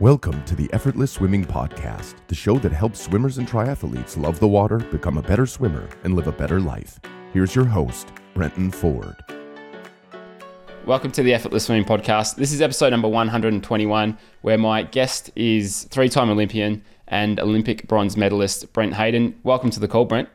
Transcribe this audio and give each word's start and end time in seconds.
Welcome 0.00 0.44
to 0.46 0.56
the 0.56 0.68
Effortless 0.72 1.12
Swimming 1.12 1.44
Podcast, 1.44 2.16
the 2.26 2.34
show 2.34 2.58
that 2.58 2.72
helps 2.72 2.98
swimmers 2.98 3.38
and 3.38 3.46
triathletes 3.46 4.20
love 4.20 4.40
the 4.40 4.48
water, 4.48 4.78
become 4.78 5.18
a 5.18 5.22
better 5.22 5.46
swimmer, 5.46 5.88
and 6.02 6.16
live 6.16 6.26
a 6.26 6.32
better 6.32 6.58
life. 6.58 6.98
Here's 7.32 7.54
your 7.54 7.64
host, 7.64 8.08
Brenton 8.34 8.72
Ford. 8.72 9.14
Welcome 10.84 11.12
to 11.12 11.22
the 11.22 11.32
Effortless 11.32 11.66
Swimming 11.66 11.84
Podcast. 11.84 12.34
This 12.34 12.52
is 12.52 12.60
episode 12.60 12.90
number 12.90 13.06
121, 13.06 14.18
where 14.42 14.58
my 14.58 14.82
guest 14.82 15.30
is 15.36 15.84
three 15.84 16.08
time 16.08 16.28
Olympian 16.28 16.82
and 17.06 17.38
Olympic 17.38 17.86
bronze 17.86 18.16
medalist 18.16 18.72
Brent 18.72 18.94
Hayden. 18.94 19.38
Welcome 19.44 19.70
to 19.70 19.78
the 19.78 19.86
call, 19.86 20.06
Brent. 20.06 20.28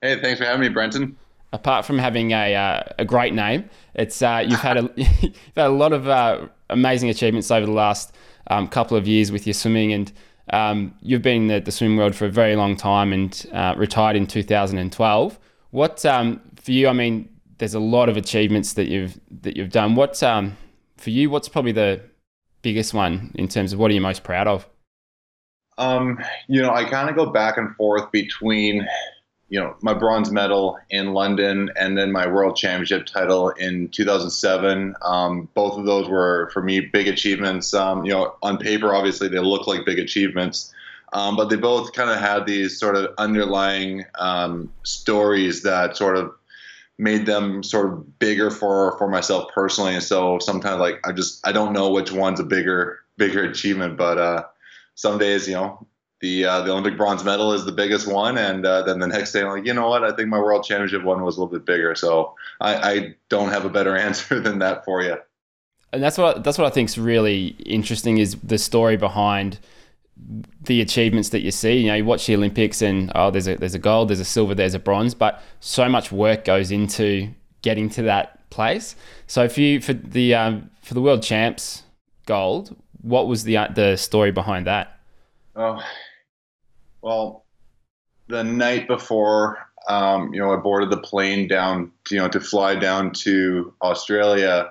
Hey, 0.00 0.18
thanks 0.18 0.40
for 0.40 0.46
having 0.46 0.62
me, 0.62 0.70
Brenton. 0.70 1.18
Apart 1.52 1.84
from 1.84 1.98
having 1.98 2.30
a, 2.30 2.54
uh, 2.54 2.82
a 2.98 3.04
great 3.04 3.34
name, 3.34 3.68
it's 3.94 4.22
uh, 4.22 4.42
you've 4.48 4.60
had 4.60 4.78
a 4.78 4.90
you've 4.96 5.36
had 5.54 5.66
a 5.66 5.68
lot 5.68 5.92
of 5.92 6.08
uh, 6.08 6.46
amazing 6.70 7.10
achievements 7.10 7.50
over 7.50 7.66
the 7.66 7.72
last 7.72 8.14
um, 8.52 8.68
couple 8.68 8.96
of 8.96 9.06
years 9.08 9.32
with 9.32 9.46
your 9.46 9.54
swimming, 9.54 9.92
and 9.92 10.12
um, 10.50 10.94
you've 11.00 11.22
been 11.22 11.42
in 11.42 11.48
the, 11.48 11.60
the 11.60 11.72
swimming 11.72 11.96
world 11.96 12.14
for 12.14 12.26
a 12.26 12.30
very 12.30 12.56
long 12.56 12.76
time 12.76 13.12
and 13.12 13.46
uh, 13.52 13.74
retired 13.76 14.16
in 14.16 14.26
2012. 14.26 15.38
What 15.70 16.04
um, 16.04 16.40
for 16.56 16.72
you? 16.72 16.88
I 16.88 16.92
mean, 16.92 17.28
there's 17.58 17.74
a 17.74 17.80
lot 17.80 18.08
of 18.08 18.16
achievements 18.16 18.74
that 18.74 18.88
you've 18.88 19.18
that 19.42 19.56
you've 19.56 19.70
done. 19.70 19.94
What's 19.94 20.22
um, 20.22 20.56
for 20.96 21.10
you? 21.10 21.30
What's 21.30 21.48
probably 21.48 21.72
the 21.72 22.02
biggest 22.60 22.94
one 22.94 23.32
in 23.34 23.48
terms 23.48 23.72
of 23.72 23.78
what 23.78 23.90
are 23.90 23.94
you 23.94 24.00
most 24.00 24.22
proud 24.22 24.46
of? 24.46 24.66
Um, 25.78 26.18
you 26.48 26.60
know, 26.60 26.70
I 26.70 26.84
kind 26.84 27.08
of 27.08 27.16
go 27.16 27.26
back 27.26 27.56
and 27.56 27.74
forth 27.76 28.10
between 28.12 28.86
you 29.52 29.60
know 29.60 29.76
my 29.82 29.92
bronze 29.92 30.30
medal 30.30 30.78
in 30.88 31.12
London 31.12 31.70
and 31.76 31.98
then 31.98 32.10
my 32.10 32.26
world 32.26 32.56
championship 32.56 33.04
title 33.04 33.50
in 33.50 33.86
2007. 33.90 34.94
Um, 35.02 35.46
both 35.52 35.78
of 35.78 35.84
those 35.84 36.08
were 36.08 36.48
for 36.54 36.62
me 36.62 36.80
big 36.80 37.06
achievements. 37.06 37.74
Um, 37.74 38.02
you 38.02 38.12
know, 38.12 38.34
on 38.42 38.56
paper, 38.56 38.94
obviously 38.94 39.28
they 39.28 39.40
look 39.40 39.66
like 39.66 39.84
big 39.84 39.98
achievements, 39.98 40.72
um, 41.12 41.36
but 41.36 41.50
they 41.50 41.56
both 41.56 41.92
kind 41.92 42.08
of 42.08 42.16
had 42.16 42.46
these 42.46 42.80
sort 42.80 42.96
of 42.96 43.12
underlying 43.18 44.06
um, 44.14 44.72
stories 44.84 45.62
that 45.64 45.98
sort 45.98 46.16
of 46.16 46.32
made 46.96 47.26
them 47.26 47.62
sort 47.62 47.92
of 47.92 48.18
bigger 48.18 48.50
for 48.50 48.96
for 48.96 49.06
myself 49.06 49.52
personally. 49.52 49.92
And 49.92 50.02
so 50.02 50.38
sometimes 50.38 50.80
like 50.80 51.06
I 51.06 51.12
just 51.12 51.46
I 51.46 51.52
don't 51.52 51.74
know 51.74 51.90
which 51.90 52.10
one's 52.10 52.40
a 52.40 52.44
bigger 52.44 53.00
bigger 53.18 53.44
achievement, 53.44 53.98
but 53.98 54.16
uh, 54.16 54.44
some 54.94 55.18
days 55.18 55.46
you 55.46 55.56
know 55.56 55.86
the 56.22 56.44
uh, 56.44 56.62
the 56.62 56.70
Olympic 56.70 56.96
bronze 56.96 57.24
medal 57.24 57.52
is 57.52 57.64
the 57.64 57.72
biggest 57.72 58.06
one, 58.06 58.38
and 58.38 58.64
uh, 58.64 58.82
then 58.82 59.00
the 59.00 59.08
next 59.08 59.32
day, 59.32 59.42
I'm 59.42 59.48
like, 59.48 59.66
you 59.66 59.74
know 59.74 59.88
what? 59.88 60.04
I 60.04 60.12
think 60.12 60.28
my 60.28 60.38
world 60.38 60.64
championship 60.64 61.02
one 61.02 61.22
was 61.22 61.36
a 61.36 61.40
little 61.42 61.52
bit 61.52 61.66
bigger. 61.66 61.94
So 61.96 62.34
I, 62.60 62.74
I 62.76 63.14
don't 63.28 63.50
have 63.50 63.64
a 63.64 63.68
better 63.68 63.96
answer 64.08 64.40
than 64.40 64.60
that 64.60 64.84
for 64.84 65.02
you. 65.02 65.16
And 65.92 66.02
that's 66.02 66.16
what 66.16 66.44
that's 66.44 66.56
what 66.56 66.66
I 66.66 66.70
think 66.70 66.88
is 66.88 66.96
really 66.96 67.48
interesting 67.66 68.18
is 68.18 68.36
the 68.36 68.56
story 68.56 68.96
behind 68.96 69.58
the 70.62 70.80
achievements 70.80 71.30
that 71.30 71.40
you 71.40 71.50
see. 71.50 71.78
You 71.78 71.88
know, 71.88 71.94
you 71.96 72.04
watch 72.04 72.26
the 72.26 72.36
Olympics 72.36 72.80
and 72.80 73.10
oh, 73.16 73.30
there's 73.32 73.48
a 73.48 73.56
there's 73.56 73.74
a 73.74 73.80
gold, 73.80 74.08
there's 74.08 74.20
a 74.20 74.24
silver, 74.24 74.54
there's 74.54 74.74
a 74.74 74.78
bronze, 74.78 75.14
but 75.14 75.42
so 75.58 75.88
much 75.88 76.12
work 76.12 76.44
goes 76.44 76.70
into 76.70 77.28
getting 77.62 77.90
to 77.90 78.02
that 78.02 78.48
place. 78.48 78.94
So 79.26 79.48
for 79.48 79.60
you 79.60 79.80
for 79.80 79.92
the 79.92 80.36
um, 80.36 80.70
for 80.82 80.94
the 80.94 81.02
world 81.02 81.24
champs 81.24 81.82
gold, 82.26 82.76
what 83.00 83.26
was 83.26 83.42
the 83.42 83.56
the 83.74 83.96
story 83.96 84.30
behind 84.30 84.68
that? 84.68 85.00
Oh, 85.56 85.82
well, 87.02 87.44
the 88.28 88.44
night 88.44 88.86
before, 88.86 89.58
um, 89.88 90.32
you 90.32 90.40
know, 90.40 90.52
I 90.52 90.56
boarded 90.56 90.90
the 90.90 90.98
plane 90.98 91.48
down, 91.48 91.90
to, 92.04 92.14
you 92.14 92.20
know, 92.20 92.28
to 92.28 92.40
fly 92.40 92.76
down 92.76 93.10
to 93.12 93.74
Australia. 93.82 94.70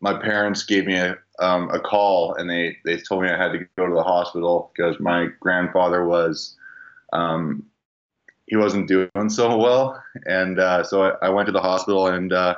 My 0.00 0.14
parents 0.14 0.64
gave 0.64 0.86
me 0.86 0.96
a, 0.96 1.16
um, 1.38 1.70
a 1.70 1.78
call 1.78 2.34
and 2.34 2.48
they, 2.48 2.78
they 2.84 2.96
told 2.96 3.22
me 3.22 3.28
I 3.28 3.36
had 3.36 3.52
to 3.52 3.66
go 3.76 3.86
to 3.86 3.94
the 3.94 4.02
hospital 4.02 4.72
because 4.74 4.98
my 4.98 5.28
grandfather 5.40 6.04
was, 6.04 6.56
um, 7.12 7.66
he 8.46 8.56
wasn't 8.56 8.88
doing 8.88 9.28
so 9.28 9.58
well. 9.58 10.02
And 10.24 10.58
uh, 10.58 10.82
so 10.82 11.02
I, 11.02 11.26
I, 11.26 11.28
went 11.28 11.46
to 11.46 11.52
the 11.52 11.60
hospital 11.60 12.06
and 12.06 12.32
uh, 12.32 12.56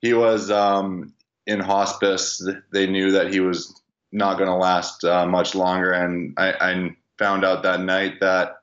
he 0.00 0.14
was 0.14 0.50
um, 0.50 1.12
in 1.46 1.60
hospice. 1.60 2.46
They 2.72 2.86
knew 2.86 3.12
that 3.12 3.32
he 3.32 3.40
was 3.40 3.78
not 4.12 4.38
going 4.38 4.48
to 4.48 4.56
last 4.56 5.04
uh, 5.04 5.26
much 5.26 5.54
longer. 5.54 5.92
And 5.92 6.34
I, 6.38 6.52
I 6.52 6.96
found 7.20 7.44
out 7.44 7.62
that 7.62 7.80
night 7.80 8.18
that 8.20 8.56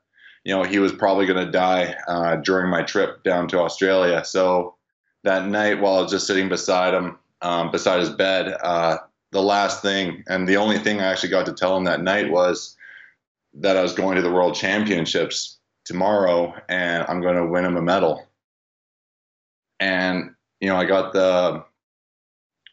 you 0.43 0.53
know 0.53 0.63
he 0.63 0.79
was 0.79 0.91
probably 0.91 1.25
going 1.25 1.45
to 1.45 1.51
die 1.51 1.95
uh, 2.07 2.35
during 2.37 2.69
my 2.69 2.81
trip 2.81 3.23
down 3.23 3.47
to 3.47 3.59
Australia. 3.59 4.25
So 4.25 4.75
that 5.23 5.47
night, 5.47 5.79
while 5.79 5.97
I 5.97 6.01
was 6.01 6.11
just 6.11 6.27
sitting 6.27 6.49
beside 6.49 6.93
him, 6.93 7.17
um, 7.41 7.71
beside 7.71 7.99
his 7.99 8.09
bed, 8.09 8.57
uh, 8.61 8.97
the 9.31 9.41
last 9.41 9.81
thing 9.81 10.23
and 10.27 10.47
the 10.47 10.57
only 10.57 10.79
thing 10.79 10.99
I 10.99 11.05
actually 11.05 11.29
got 11.29 11.45
to 11.45 11.53
tell 11.53 11.77
him 11.77 11.83
that 11.83 12.01
night 12.01 12.31
was 12.31 12.75
that 13.53 13.77
I 13.77 13.81
was 13.81 13.93
going 13.93 14.15
to 14.15 14.21
the 14.21 14.31
World 14.31 14.55
Championships 14.55 15.57
tomorrow 15.85 16.53
and 16.69 17.05
I'm 17.07 17.21
going 17.21 17.35
to 17.35 17.45
win 17.45 17.65
him 17.65 17.77
a 17.77 17.81
medal. 17.81 18.25
And 19.79 20.31
you 20.59 20.69
know, 20.69 20.77
I 20.77 20.85
got 20.85 21.13
the 21.13 21.63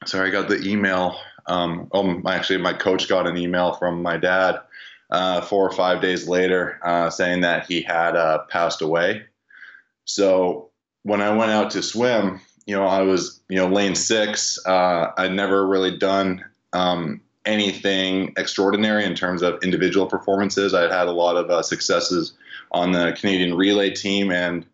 sorry, 0.06 0.28
I 0.28 0.32
got 0.32 0.48
the 0.48 0.62
email. 0.66 1.16
Um, 1.46 1.88
oh, 1.92 2.22
actually, 2.26 2.58
my 2.58 2.72
coach 2.72 3.08
got 3.08 3.26
an 3.26 3.36
email 3.36 3.74
from 3.74 4.00
my 4.00 4.16
dad 4.16 4.60
uh, 5.10 5.40
four 5.40 5.68
or 5.68 5.72
five 5.72 6.00
days 6.00 6.28
later 6.28 6.78
uh, 6.82 7.10
saying 7.10 7.42
that 7.42 7.66
he 7.66 7.82
had 7.82 8.16
uh, 8.16 8.38
passed 8.50 8.82
away. 8.82 9.24
So 10.04 10.70
when 11.02 11.20
I 11.20 11.36
went 11.36 11.50
out 11.50 11.70
to 11.72 11.82
swim, 11.82 12.40
you 12.66 12.74
know, 12.74 12.86
I 12.86 13.02
was, 13.02 13.40
you 13.48 13.56
know, 13.56 13.68
lane 13.68 13.94
six. 13.94 14.58
Uh, 14.66 15.12
I'd 15.16 15.32
never 15.32 15.66
really 15.66 15.96
done 15.96 16.44
um, 16.72 17.20
anything 17.44 18.32
extraordinary 18.36 19.04
in 19.04 19.14
terms 19.14 19.42
of 19.42 19.62
individual 19.62 20.06
performances. 20.06 20.72
I'd 20.72 20.90
had 20.90 21.06
a 21.06 21.12
lot 21.12 21.36
of 21.36 21.50
uh, 21.50 21.62
successes 21.62 22.32
on 22.72 22.92
the 22.92 23.16
Canadian 23.18 23.54
relay 23.54 23.90
team, 23.90 24.32
and 24.32 24.66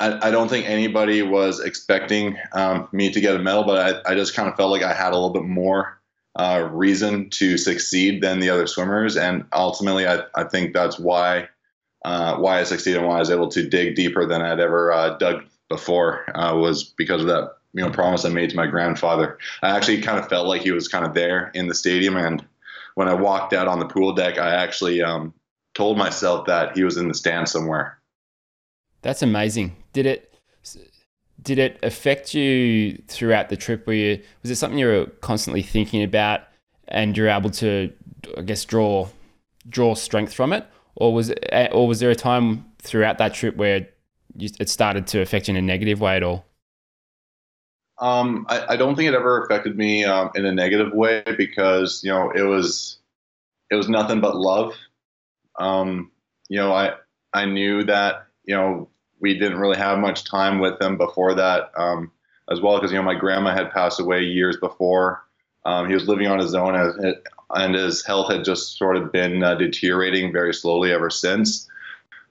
I, 0.00 0.28
I 0.28 0.30
don't 0.30 0.48
think 0.48 0.68
anybody 0.68 1.22
was 1.22 1.60
expecting 1.60 2.36
um, 2.52 2.88
me 2.92 3.10
to 3.10 3.20
get 3.20 3.36
a 3.36 3.38
medal, 3.38 3.64
but 3.64 4.04
I, 4.06 4.12
I 4.12 4.14
just 4.14 4.34
kind 4.34 4.48
of 4.48 4.56
felt 4.56 4.70
like 4.70 4.82
I 4.82 4.92
had 4.92 5.12
a 5.12 5.14
little 5.14 5.30
bit 5.30 5.44
more 5.44 6.00
uh, 6.36 6.68
reason 6.72 7.30
to 7.30 7.56
succeed 7.56 8.22
than 8.22 8.40
the 8.40 8.50
other 8.50 8.66
swimmers, 8.66 9.16
and 9.16 9.44
ultimately, 9.52 10.06
I, 10.06 10.24
I 10.34 10.44
think 10.44 10.72
that's 10.72 10.98
why 10.98 11.48
uh, 12.04 12.36
why 12.36 12.60
I 12.60 12.64
succeeded 12.64 12.98
and 12.98 13.08
why 13.08 13.16
I 13.16 13.20
was 13.20 13.30
able 13.30 13.48
to 13.48 13.68
dig 13.68 13.94
deeper 13.94 14.26
than 14.26 14.42
I'd 14.42 14.60
ever 14.60 14.92
uh, 14.92 15.16
dug 15.16 15.44
before 15.68 16.24
uh, 16.36 16.54
was 16.56 16.84
because 16.84 17.22
of 17.22 17.28
that 17.28 17.56
you 17.72 17.82
know 17.82 17.90
promise 17.90 18.24
I 18.24 18.30
made 18.30 18.50
to 18.50 18.56
my 18.56 18.66
grandfather. 18.66 19.38
I 19.62 19.70
actually 19.76 20.02
kind 20.02 20.18
of 20.18 20.28
felt 20.28 20.46
like 20.46 20.62
he 20.62 20.72
was 20.72 20.88
kind 20.88 21.06
of 21.06 21.14
there 21.14 21.50
in 21.54 21.68
the 21.68 21.74
stadium, 21.74 22.16
and 22.16 22.44
when 22.94 23.08
I 23.08 23.14
walked 23.14 23.52
out 23.52 23.68
on 23.68 23.78
the 23.78 23.86
pool 23.86 24.12
deck, 24.14 24.38
I 24.38 24.54
actually 24.54 25.02
um, 25.02 25.34
told 25.74 25.98
myself 25.98 26.46
that 26.46 26.76
he 26.76 26.84
was 26.84 26.96
in 26.96 27.08
the 27.08 27.14
stand 27.14 27.48
somewhere. 27.48 27.98
That's 29.02 29.22
amazing. 29.22 29.76
Did 29.92 30.06
it? 30.06 30.33
Did 31.42 31.58
it 31.58 31.78
affect 31.82 32.34
you 32.34 33.02
throughout 33.08 33.48
the 33.48 33.56
trip? 33.56 33.86
Were 33.86 33.92
you, 33.92 34.22
was 34.42 34.50
it 34.50 34.56
something 34.56 34.78
you 34.78 34.86
were 34.86 35.06
constantly 35.20 35.62
thinking 35.62 36.02
about, 36.02 36.42
and 36.88 37.16
you're 37.16 37.28
able 37.28 37.50
to, 37.50 37.92
I 38.36 38.42
guess, 38.42 38.64
draw 38.64 39.08
draw 39.68 39.94
strength 39.94 40.34
from 40.34 40.52
it, 40.52 40.66
or 40.94 41.14
was 41.14 41.30
it, 41.30 41.70
or 41.72 41.88
was 41.88 42.00
there 42.00 42.10
a 42.10 42.14
time 42.14 42.64
throughout 42.78 43.18
that 43.18 43.34
trip 43.34 43.56
where 43.56 43.88
it 44.38 44.68
started 44.68 45.06
to 45.08 45.20
affect 45.20 45.48
you 45.48 45.52
in 45.52 45.56
a 45.56 45.62
negative 45.62 46.00
way 46.00 46.16
at 46.16 46.22
all? 46.22 46.44
Um, 47.98 48.46
I, 48.48 48.74
I, 48.74 48.76
don't 48.76 48.96
think 48.96 49.08
it 49.08 49.14
ever 49.14 49.44
affected 49.44 49.78
me 49.78 50.04
um, 50.04 50.30
in 50.34 50.44
a 50.44 50.52
negative 50.52 50.92
way 50.92 51.22
because 51.38 52.02
you 52.02 52.10
know 52.10 52.30
it 52.32 52.42
was 52.42 52.98
it 53.70 53.76
was 53.76 53.88
nothing 53.88 54.20
but 54.20 54.36
love. 54.36 54.74
Um, 55.58 56.10
you 56.48 56.58
know, 56.58 56.72
I 56.72 56.94
I 57.32 57.46
knew 57.46 57.84
that 57.84 58.26
you 58.44 58.56
know 58.56 58.88
we 59.20 59.38
didn't 59.38 59.58
really 59.58 59.76
have 59.76 59.98
much 59.98 60.24
time 60.24 60.58
with 60.58 60.80
him 60.80 60.96
before 60.96 61.34
that 61.34 61.70
um, 61.76 62.10
as 62.50 62.60
well 62.60 62.76
because 62.76 62.92
you 62.92 62.98
know 62.98 63.04
my 63.04 63.14
grandma 63.14 63.54
had 63.54 63.70
passed 63.70 64.00
away 64.00 64.22
years 64.22 64.56
before. 64.56 65.24
Um, 65.64 65.88
he 65.88 65.94
was 65.94 66.06
living 66.06 66.26
on 66.26 66.38
his 66.38 66.54
own 66.54 66.74
as, 66.74 66.94
and 67.50 67.74
his 67.74 68.04
health 68.04 68.30
had 68.30 68.44
just 68.44 68.76
sort 68.76 68.96
of 68.96 69.12
been 69.12 69.42
uh, 69.42 69.54
deteriorating 69.54 70.32
very 70.32 70.52
slowly 70.52 70.92
ever 70.92 71.08
since. 71.08 71.68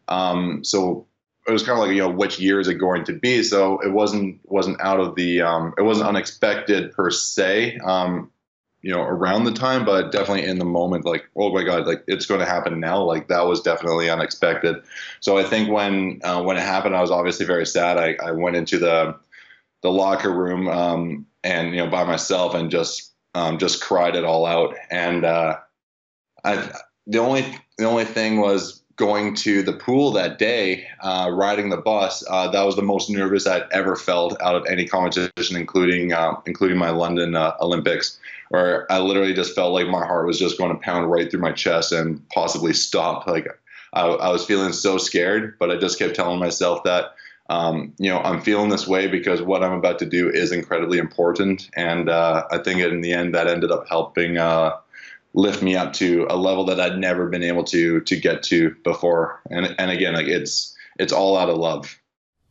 Um, 0.07 0.63
so 0.63 1.07
it 1.47 1.51
was 1.51 1.63
kind 1.63 1.79
of 1.79 1.85
like 1.85 1.95
you 1.95 2.01
know 2.01 2.09
which 2.09 2.39
year 2.39 2.59
is 2.59 2.67
it 2.67 2.75
going 2.75 3.03
to 3.05 3.13
be? 3.13 3.43
So 3.43 3.79
it 3.79 3.91
wasn't 3.91 4.39
wasn't 4.45 4.79
out 4.81 4.99
of 4.99 5.15
the 5.15 5.41
um, 5.41 5.73
it 5.77 5.81
wasn't 5.81 6.09
unexpected 6.09 6.91
per 6.91 7.09
se. 7.09 7.79
You 8.83 8.91
know 8.91 9.01
around 9.01 9.45
the 9.45 9.53
time 9.53 9.85
but 9.85 10.11
definitely 10.11 10.45
in 10.45 10.59
the 10.59 10.65
moment 10.65 11.05
like 11.05 11.23
oh 11.37 11.53
my 11.53 11.63
god 11.63 11.87
like 11.87 12.03
it's 12.07 12.25
going 12.25 12.41
to 12.41 12.45
happen 12.45 12.79
now. 12.79 13.01
Like 13.01 13.27
that 13.29 13.47
was 13.47 13.61
definitely 13.61 14.09
unexpected. 14.09 14.75
So 15.19 15.37
i 15.37 15.43
think 15.43 15.69
when 15.69 16.19
uh, 16.23 16.43
when 16.43 16.57
it 16.57 16.63
happened 16.63 16.95
i 16.95 17.01
was 17.01 17.11
obviously 17.11 17.45
very 17.45 17.65
sad. 17.65 17.97
I, 17.97 18.17
I 18.23 18.31
went 18.31 18.55
into 18.55 18.77
the 18.77 19.17
the 19.81 19.91
locker 19.91 20.31
room 20.31 20.67
um, 20.67 21.25
and 21.43 21.71
you 21.71 21.77
know 21.77 21.89
by 21.89 22.03
myself 22.03 22.53
and 22.53 22.69
just 22.69 23.13
um, 23.35 23.57
just 23.57 23.81
cried 23.81 24.15
it 24.15 24.23
all 24.23 24.45
out. 24.45 24.75
And 24.91 25.25
uh, 25.25 25.57
I 26.43 26.71
the 27.07 27.19
only 27.19 27.45
the 27.77 27.85
only 27.85 28.05
thing 28.05 28.39
was 28.39 28.81
going 28.95 29.33
to 29.33 29.63
the 29.63 29.73
pool 29.73 30.11
that 30.11 30.37
day, 30.37 30.87
uh, 31.01 31.29
riding 31.33 31.69
the 31.69 31.77
bus, 31.77 32.23
uh, 32.29 32.47
that 32.49 32.63
was 32.63 32.75
the 32.75 32.83
most 32.83 33.09
nervous 33.09 33.47
I'd 33.47 33.65
ever 33.71 33.95
felt 33.95 34.39
out 34.39 34.55
of 34.55 34.65
any 34.67 34.87
competition, 34.87 35.57
including 35.57 36.13
uh, 36.13 36.35
including 36.45 36.77
my 36.77 36.91
London 36.91 37.35
uh, 37.35 37.53
Olympics 37.59 38.19
where 38.53 38.89
I 38.91 38.99
literally 38.99 39.33
just 39.33 39.55
felt 39.55 39.73
like 39.73 39.87
my 39.87 40.05
heart 40.05 40.27
was 40.27 40.37
just 40.37 40.59
going 40.59 40.71
to 40.71 40.79
pound 40.79 41.09
right 41.09 41.29
through 41.29 41.39
my 41.39 41.53
chest 41.53 41.91
and 41.91 42.21
possibly 42.29 42.71
stop. 42.71 43.25
Like 43.25 43.47
I, 43.93 44.05
I 44.05 44.29
was 44.29 44.45
feeling 44.45 44.73
so 44.73 44.99
scared, 44.99 45.57
but 45.57 45.71
I 45.71 45.77
just 45.77 45.97
kept 45.97 46.15
telling 46.15 46.37
myself 46.37 46.83
that, 46.83 47.15
um, 47.49 47.93
you 47.97 48.11
know, 48.11 48.19
I'm 48.19 48.41
feeling 48.41 48.69
this 48.69 48.87
way 48.87 49.07
because 49.07 49.41
what 49.41 49.63
I'm 49.63 49.71
about 49.71 49.97
to 49.99 50.05
do 50.05 50.29
is 50.29 50.51
incredibly 50.51 50.99
important. 50.99 51.67
And 51.75 52.09
uh, 52.09 52.45
I 52.51 52.59
think 52.59 52.79
in 52.79 53.01
the 53.01 53.13
end, 53.13 53.33
that 53.33 53.47
ended 53.47 53.71
up 53.71 53.87
helping 53.89 54.37
uh, 54.37 54.77
lift 55.33 55.63
me 55.63 55.75
up 55.75 55.93
to 55.93 56.27
a 56.29 56.37
level 56.37 56.63
that 56.65 56.79
I'd 56.79 56.99
never 56.99 57.29
been 57.29 57.41
able 57.41 57.63
to 57.63 58.01
to 58.01 58.15
get 58.15 58.43
to 58.43 58.75
before. 58.83 59.41
And 59.49 59.73
and 59.79 59.89
again, 59.89 60.13
like 60.13 60.27
it's 60.27 60.77
it's 60.99 61.11
all 61.11 61.37
out 61.37 61.49
of 61.49 61.57
love. 61.57 61.99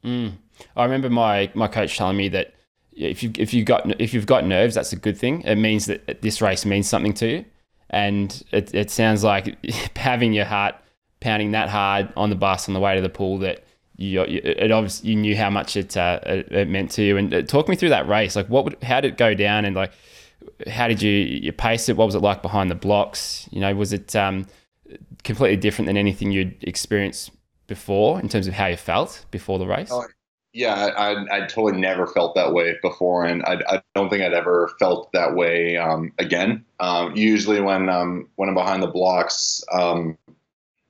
Mm. 0.04 0.32
I 0.76 0.82
remember 0.82 1.10
my 1.10 1.52
my 1.54 1.68
coach 1.68 1.96
telling 1.96 2.16
me 2.16 2.26
that 2.30 2.54
if 2.94 3.22
you 3.22 3.32
if 3.38 3.54
you 3.54 3.64
got 3.64 4.00
if 4.00 4.14
you've 4.14 4.26
got 4.26 4.46
nerves, 4.46 4.74
that's 4.74 4.92
a 4.92 4.96
good 4.96 5.16
thing. 5.16 5.42
It 5.42 5.56
means 5.56 5.86
that 5.86 6.22
this 6.22 6.40
race 6.40 6.64
means 6.64 6.88
something 6.88 7.14
to 7.14 7.26
you. 7.26 7.44
And 7.90 8.42
it, 8.52 8.74
it 8.74 8.90
sounds 8.90 9.22
like 9.22 9.56
having 9.96 10.32
your 10.32 10.46
heart 10.46 10.76
pounding 11.20 11.52
that 11.52 11.68
hard 11.68 12.12
on 12.16 12.30
the 12.30 12.36
bus 12.36 12.68
on 12.68 12.74
the 12.74 12.80
way 12.80 12.96
to 12.96 13.00
the 13.00 13.08
pool 13.08 13.38
that 13.38 13.64
you, 13.96 14.22
it 14.22 14.72
obviously 14.72 15.10
you 15.10 15.16
knew 15.16 15.36
how 15.36 15.50
much 15.50 15.76
it, 15.76 15.96
uh, 15.96 16.18
it, 16.24 16.50
it 16.50 16.68
meant 16.68 16.90
to 16.92 17.02
you. 17.02 17.16
And 17.16 17.32
uh, 17.32 17.42
talk 17.42 17.68
me 17.68 17.76
through 17.76 17.90
that 17.90 18.08
race. 18.08 18.34
Like, 18.34 18.48
what 18.48 18.64
would, 18.64 18.82
how 18.82 19.00
did 19.00 19.12
it 19.12 19.18
go 19.18 19.34
down? 19.34 19.64
And 19.64 19.76
like, 19.76 19.92
how 20.66 20.88
did 20.88 21.00
you 21.00 21.10
you 21.10 21.52
pace 21.52 21.88
it? 21.88 21.96
What 21.96 22.06
was 22.06 22.14
it 22.14 22.20
like 22.20 22.42
behind 22.42 22.70
the 22.70 22.74
blocks? 22.74 23.48
You 23.52 23.60
know, 23.60 23.74
was 23.74 23.92
it 23.92 24.16
um, 24.16 24.46
completely 25.22 25.56
different 25.56 25.86
than 25.86 25.96
anything 25.96 26.32
you'd 26.32 26.56
experienced 26.64 27.30
before 27.66 28.18
in 28.18 28.28
terms 28.28 28.48
of 28.48 28.54
how 28.54 28.66
you 28.66 28.76
felt 28.76 29.24
before 29.30 29.58
the 29.58 29.66
race? 29.66 29.90
Oh, 29.92 30.04
yeah, 30.52 30.90
I, 30.96 31.36
I, 31.36 31.40
totally 31.46 31.80
never 31.80 32.06
felt 32.06 32.34
that 32.34 32.52
way 32.52 32.76
before, 32.82 33.24
and 33.24 33.42
I, 33.44 33.62
I 33.68 33.82
don't 33.94 34.10
think 34.10 34.22
I'd 34.22 34.34
ever 34.34 34.70
felt 34.78 35.10
that 35.12 35.34
way 35.34 35.78
um, 35.78 36.12
again. 36.18 36.64
Um, 36.78 37.16
usually, 37.16 37.60
when 37.60 37.88
um, 37.88 38.28
when 38.36 38.50
I'm 38.50 38.54
behind 38.54 38.82
the 38.82 38.88
blocks, 38.88 39.64
um, 39.72 40.18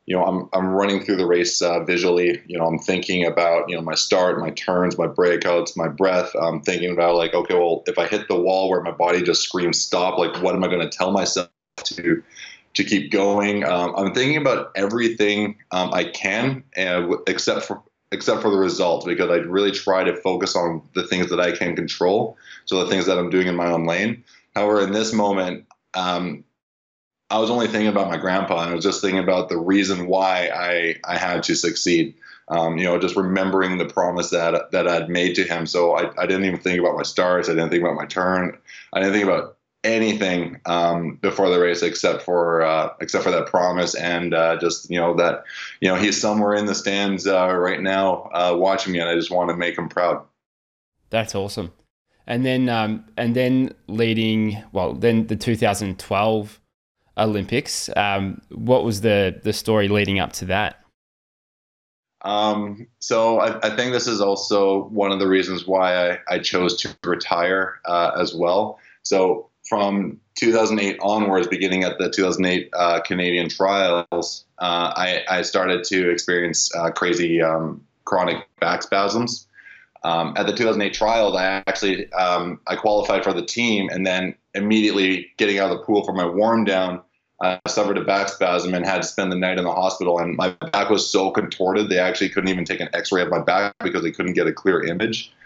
you 0.07 0.17
know, 0.17 0.25
I'm 0.25 0.49
I'm 0.53 0.67
running 0.67 1.05
through 1.05 1.17
the 1.17 1.27
race 1.27 1.63
uh, 1.63 1.85
visually. 1.85 2.43
You 2.47 2.59
know, 2.59 2.67
I'm 2.67 2.79
thinking 2.79 3.25
about 3.25 3.69
you 3.69 3.77
know 3.77 3.83
my 3.83 3.95
start, 3.95 4.41
my 4.41 4.51
turns, 4.51 4.99
my 4.99 5.07
breakouts, 5.07 5.77
my 5.77 5.87
breath. 5.87 6.35
I'm 6.35 6.61
thinking 6.63 6.91
about 6.91 7.15
like, 7.15 7.33
okay, 7.33 7.55
well, 7.55 7.85
if 7.87 7.99
I 7.99 8.09
hit 8.09 8.27
the 8.27 8.41
wall 8.41 8.69
where 8.69 8.83
my 8.83 8.91
body 8.91 9.23
just 9.23 9.43
screams 9.43 9.81
stop, 9.81 10.19
like, 10.19 10.43
what 10.43 10.57
am 10.57 10.65
I 10.65 10.69
going 10.69 10.81
to 10.81 10.89
tell 10.89 11.13
myself 11.13 11.49
to 11.85 12.21
to 12.75 12.85
keep 12.85 13.13
going? 13.13 13.63
Um, 13.63 13.95
I'm 13.97 14.13
thinking 14.13 14.39
about 14.39 14.73
everything 14.75 15.57
um, 15.71 15.95
I 15.95 16.05
can, 16.05 16.65
uh, 16.77 17.17
except 17.29 17.65
for 17.65 17.81
except 18.13 18.43
for 18.43 18.51
the 18.51 18.59
results, 18.59 19.05
because 19.05 19.31
I 19.31 19.37
really 19.37 19.73
try 19.73 20.05
to 20.05 20.15
focus 20.15 20.55
on 20.55 20.83
the 20.95 21.03
things 21.03 21.31
that 21.31 21.41
I 21.41 21.51
can 21.51 21.75
control. 21.75 22.37
So 22.67 22.85
the 22.85 22.91
things 22.91 23.07
that 23.07 23.19
I'm 23.19 23.31
doing 23.31 23.49
in 23.49 23.57
my 23.57 23.67
own 23.67 23.85
lane. 23.85 24.23
However, 24.55 24.83
in 24.83 24.93
this 24.93 25.13
moment, 25.13 25.67
um, 25.95 26.45
I 27.31 27.39
was 27.39 27.51
only 27.51 27.67
thinking 27.67 27.89
about 27.89 28.11
my 28.11 28.19
grandpa, 28.19 28.63
and 28.63 28.71
I 28.71 28.75
was 28.75 28.85
just 28.85 29.01
thinking 29.01 29.23
about 29.23 29.49
the 29.49 29.59
reason 29.59 30.07
why 30.07 30.51
I 30.55 30.97
I 31.05 31.17
had 31.17 31.43
to 31.45 31.55
succeed. 31.55 32.15
Um, 32.49 32.77
you 32.77 32.85
know, 32.85 32.99
just 32.99 33.17
remembering 33.17 33.79
the 33.79 33.87
promise 33.87 34.31
that 34.31 34.71
that 34.73 34.87
I'd 34.87 35.09
made 35.09 35.35
to 35.37 35.45
him. 35.45 35.67
So 35.67 35.97
I, 35.97 36.11
I 36.21 36.27
didn't 36.27 36.45
even 36.45 36.61
think 36.61 36.79
about 36.79 36.97
my 36.97 37.03
starts. 37.05 37.49
I 37.49 37.55
didn't 37.55 37.71
think 37.71 37.83
about 37.83 37.97
my 37.97 38.05
turn. 38.05 38.59
I 38.93 39.01
didn't 39.01 39.15
think 39.15 39.25
about 39.25 39.57
anything 39.85 40.61
um, 40.67 41.17
before 41.17 41.51
the 41.51 41.59
race 41.59 41.83
except 41.83 42.23
for 42.23 42.63
uh, 42.63 42.91
except 43.01 43.25
for 43.25 43.31
that 43.31 43.47
promise 43.47 43.95
and 43.95 44.35
uh, 44.35 44.57
just 44.59 44.89
you 44.91 44.99
know 44.99 45.15
that 45.15 45.45
you 45.81 45.89
know 45.89 45.97
he's 45.97 46.21
somewhere 46.21 46.55
in 46.55 46.67
the 46.67 46.75
stands 46.75 47.27
uh, 47.27 47.53
right 47.55 47.81
now 47.81 48.31
uh, 48.33 48.55
watching 48.57 48.93
me, 48.93 49.01
and 49.01 49.09
I 49.09 49.15
just 49.15 49.31
want 49.31 49.51
to 49.51 49.57
make 49.57 49.77
him 49.77 49.89
proud. 49.89 50.25
That's 51.11 51.35
awesome. 51.35 51.73
And 52.27 52.47
then 52.47 52.69
um, 52.69 53.05
and 53.17 53.35
then 53.35 53.75
leading 53.89 54.63
well 54.73 54.95
then 54.95 55.27
the 55.27 55.37
2012 55.37 56.61
Olympics. 57.19 57.91
Um, 57.97 58.41
what 58.51 58.85
was 58.85 59.01
the 59.01 59.41
the 59.43 59.53
story 59.53 59.89
leading 59.89 60.19
up 60.19 60.33
to 60.35 60.47
that? 60.47 60.79
Um, 62.25 62.87
so 63.01 63.41
I, 63.41 63.59
I, 63.67 63.75
think 63.75 63.93
this 63.93 64.07
is 64.07 64.21
also 64.21 64.85
one 64.91 65.11
of 65.11 65.19
the 65.19 65.27
reasons 65.27 65.67
why 65.67 66.13
I, 66.13 66.19
I 66.29 66.39
chose 66.39 66.77
to 66.83 66.97
retire 67.05 67.81
uh, 67.85 68.13
as 68.17 68.33
well. 68.33 68.79
So 69.03 69.51
from 69.73 70.21
2008 70.35 70.99
onwards, 71.01 71.49
beginning 71.49 71.83
at 71.83 71.97
the 71.97 72.11
2008 72.11 72.69
uh, 72.75 73.01
Canadian 73.01 73.49
trials, 73.49 74.45
uh, 74.59 74.93
I, 74.95 75.23
I, 75.31 75.41
started 75.41 75.83
to 75.85 76.11
experience 76.11 76.71
uh, 76.75 76.91
crazy 76.91 77.41
um, 77.41 77.83
chronic 78.05 78.47
back 78.61 78.83
spasms. 78.83 79.47
Um, 80.05 80.35
at 80.37 80.45
the 80.45 80.53
2008 80.53 80.93
trials, 80.93 81.35
I 81.35 81.63
actually 81.67 82.13
um, 82.13 82.61
I 82.67 82.77
qualified 82.77 83.25
for 83.25 83.33
the 83.33 83.47
team, 83.47 83.89
and 83.89 84.07
then 84.07 84.35
immediately 84.53 85.33
getting 85.39 85.59
out 85.59 85.71
of 85.71 85.79
the 85.79 85.85
pool 85.87 86.05
for 86.05 86.13
my 86.13 86.27
warm 86.27 86.65
down, 86.65 87.01
I 87.41 87.59
suffered 87.67 87.97
a 87.97 88.05
back 88.05 88.29
spasm 88.29 88.75
and 88.75 88.85
had 88.85 89.01
to 89.01 89.09
spend 89.09 89.33
the 89.33 89.37
night 89.37 89.57
in 89.57 89.65
the 89.65 89.73
hospital. 89.73 90.19
And 90.19 90.37
my 90.37 90.51
back 90.51 90.91
was 90.91 91.11
so 91.11 91.31
contorted, 91.31 91.89
they 91.89 91.99
actually 91.99 92.29
couldn't 92.29 92.51
even 92.51 92.67
take 92.67 92.81
an 92.81 92.91
X-ray 92.93 93.23
of 93.23 93.31
my 93.31 93.41
back 93.41 93.75
because 93.83 94.03
they 94.03 94.13
couldn't 94.13 94.35
get 94.35 94.47
a 94.47 94.53
clear 94.53 94.85
image. 94.85 95.33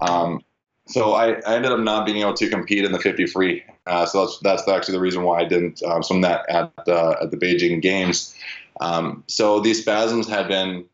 Um, 0.00 0.42
so 0.86 1.14
I, 1.14 1.32
I, 1.40 1.56
ended 1.56 1.72
up 1.72 1.80
not 1.80 2.06
being 2.06 2.18
able 2.18 2.34
to 2.34 2.48
compete 2.48 2.84
in 2.84 2.92
the 2.92 2.98
50 2.98 3.26
free. 3.26 3.64
Uh, 3.86 4.06
so 4.06 4.24
that's 4.24 4.38
that's 4.40 4.68
actually 4.68 4.94
the 4.94 5.00
reason 5.00 5.22
why 5.22 5.40
I 5.40 5.44
didn't 5.44 5.82
um, 5.82 6.02
swim 6.02 6.20
that 6.22 6.48
at 6.48 6.72
uh, 6.88 7.16
at 7.20 7.30
the 7.30 7.36
Beijing 7.36 7.80
Games. 7.82 8.34
Um, 8.80 9.24
so 9.26 9.60
these 9.60 9.80
spasms 9.80 10.28
had 10.28 10.48
been 10.48 10.84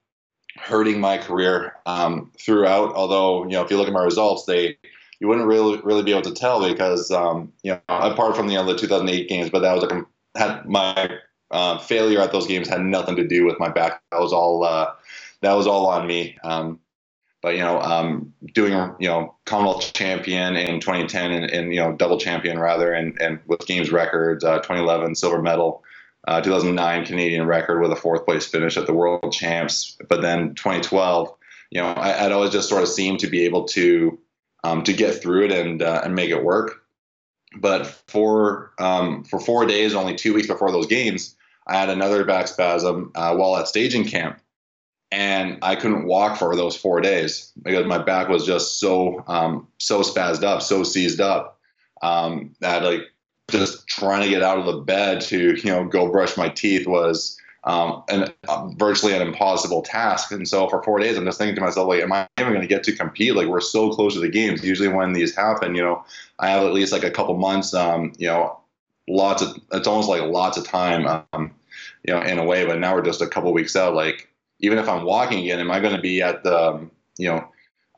hurting 0.56 1.00
my 1.00 1.18
career 1.18 1.76
um, 1.86 2.30
throughout. 2.38 2.94
Although 2.94 3.44
you 3.44 3.50
know, 3.50 3.62
if 3.62 3.70
you 3.70 3.76
look 3.76 3.88
at 3.88 3.92
my 3.92 4.04
results, 4.04 4.44
they 4.44 4.76
you 5.20 5.28
wouldn't 5.28 5.46
really 5.46 5.80
really 5.82 6.02
be 6.02 6.12
able 6.12 6.22
to 6.22 6.34
tell 6.34 6.66
because 6.66 7.10
um, 7.10 7.52
you 7.62 7.72
know 7.72 7.80
apart 7.88 8.36
from 8.36 8.46
the, 8.46 8.54
you 8.54 8.58
know, 8.58 8.66
the 8.66 8.78
2008 8.78 9.28
games, 9.28 9.50
but 9.50 9.60
that 9.60 9.74
was 9.74 9.84
a 9.84 10.06
had 10.38 10.64
my 10.66 11.18
uh, 11.50 11.78
failure 11.78 12.20
at 12.20 12.32
those 12.32 12.46
games 12.46 12.68
had 12.68 12.80
nothing 12.80 13.16
to 13.16 13.26
do 13.26 13.44
with 13.44 13.58
my 13.58 13.68
back. 13.68 14.00
That 14.10 14.20
was 14.20 14.32
all 14.32 14.64
uh, 14.64 14.90
that 15.42 15.52
was 15.52 15.66
all 15.66 15.86
on 15.86 16.06
me. 16.06 16.38
Um, 16.42 16.80
but 17.42 17.54
you 17.56 17.60
know, 17.60 17.80
um, 17.80 18.32
doing 18.54 18.72
you 19.00 19.08
know 19.08 19.34
Commonwealth 19.44 19.92
champion 19.92 20.56
in 20.56 20.80
2010 20.80 21.32
and, 21.32 21.50
and, 21.50 21.74
you 21.74 21.80
know 21.80 21.92
double 21.92 22.18
champion 22.18 22.58
rather, 22.58 22.92
and 22.92 23.20
and 23.20 23.40
with 23.46 23.66
games 23.66 23.90
records, 23.90 24.44
uh, 24.44 24.58
2011 24.58 25.16
silver 25.16 25.42
medal, 25.42 25.82
uh, 26.28 26.40
2009 26.40 27.04
Canadian 27.04 27.46
record 27.46 27.82
with 27.82 27.90
a 27.90 27.96
fourth 27.96 28.24
place 28.24 28.46
finish 28.46 28.76
at 28.76 28.86
the 28.86 28.94
World 28.94 29.32
Champs. 29.32 29.98
But 30.08 30.22
then 30.22 30.54
2012, 30.54 31.34
you 31.70 31.80
know, 31.80 31.88
I, 31.88 32.22
would 32.22 32.32
always 32.32 32.52
just 32.52 32.68
sort 32.68 32.82
of 32.82 32.88
seemed 32.88 33.20
to 33.20 33.26
be 33.26 33.44
able 33.44 33.64
to 33.68 34.18
um, 34.62 34.84
to 34.84 34.92
get 34.92 35.20
through 35.20 35.46
it 35.46 35.52
and 35.52 35.82
uh, 35.82 36.02
and 36.04 36.14
make 36.14 36.30
it 36.30 36.44
work. 36.44 36.84
But 37.58 37.86
for 38.06 38.72
um, 38.78 39.24
for 39.24 39.40
four 39.40 39.66
days, 39.66 39.94
only 39.94 40.14
two 40.14 40.32
weeks 40.32 40.46
before 40.46 40.70
those 40.70 40.86
games, 40.86 41.34
I 41.66 41.76
had 41.76 41.90
another 41.90 42.24
back 42.24 42.46
spasm 42.46 43.10
uh, 43.16 43.34
while 43.34 43.56
at 43.56 43.66
staging 43.66 44.04
camp 44.04 44.38
and 45.12 45.58
I 45.60 45.76
couldn't 45.76 46.06
walk 46.06 46.38
for 46.38 46.56
those 46.56 46.74
four 46.74 47.02
days 47.02 47.52
because 47.62 47.86
my 47.86 47.98
back 47.98 48.28
was 48.28 48.46
just 48.46 48.80
so 48.80 49.22
um, 49.28 49.68
so 49.78 50.00
spazzed 50.00 50.42
up, 50.42 50.62
so 50.62 50.82
seized 50.82 51.20
up 51.20 51.60
um, 52.00 52.54
that 52.60 52.82
like 52.82 53.02
just 53.50 53.86
trying 53.86 54.22
to 54.22 54.30
get 54.30 54.42
out 54.42 54.58
of 54.58 54.64
the 54.64 54.80
bed 54.80 55.20
to 55.20 55.54
you 55.54 55.70
know 55.70 55.84
go 55.84 56.10
brush 56.10 56.36
my 56.38 56.48
teeth 56.48 56.86
was 56.86 57.38
um, 57.64 58.02
an, 58.08 58.32
uh, 58.48 58.68
virtually 58.76 59.14
an 59.14 59.22
impossible 59.22 59.82
task. 59.82 60.32
And 60.32 60.48
so 60.48 60.68
for 60.68 60.82
four 60.82 60.98
days, 60.98 61.16
I'm 61.16 61.24
just 61.24 61.38
thinking 61.38 61.54
to 61.56 61.60
myself, 61.60 61.86
like, 61.86 62.02
am 62.02 62.12
I 62.12 62.26
even 62.40 62.54
going 62.54 62.62
to 62.62 62.66
get 62.66 62.82
to 62.84 62.96
compete? 62.96 63.36
Like, 63.36 63.46
we're 63.46 63.60
so 63.60 63.90
close 63.90 64.14
to 64.14 64.20
the 64.20 64.28
games. 64.28 64.64
Usually, 64.64 64.88
when 64.88 65.12
these 65.12 65.36
happen, 65.36 65.74
you 65.74 65.82
know, 65.82 66.04
I 66.38 66.48
have 66.48 66.64
at 66.64 66.72
least 66.72 66.92
like 66.92 67.04
a 67.04 67.10
couple 67.10 67.36
months, 67.36 67.74
um, 67.74 68.14
you 68.16 68.28
know, 68.28 68.58
lots 69.06 69.42
of 69.42 69.60
it's 69.72 69.86
almost 69.86 70.08
like 70.08 70.22
lots 70.22 70.56
of 70.56 70.66
time, 70.66 71.24
um, 71.34 71.54
you 72.02 72.14
know, 72.14 72.22
in 72.22 72.38
a 72.38 72.44
way. 72.44 72.64
But 72.64 72.78
now 72.78 72.94
we're 72.94 73.02
just 73.02 73.20
a 73.20 73.28
couple 73.28 73.52
weeks 73.52 73.76
out. 73.76 73.94
Like, 73.94 74.28
even 74.62 74.78
if 74.78 74.88
I'm 74.88 75.04
walking 75.04 75.40
again, 75.40 75.60
am 75.60 75.70
I 75.70 75.80
going 75.80 75.94
to 75.94 76.00
be 76.00 76.22
at 76.22 76.42
the, 76.42 76.88
you 77.18 77.28
know, 77.28 77.46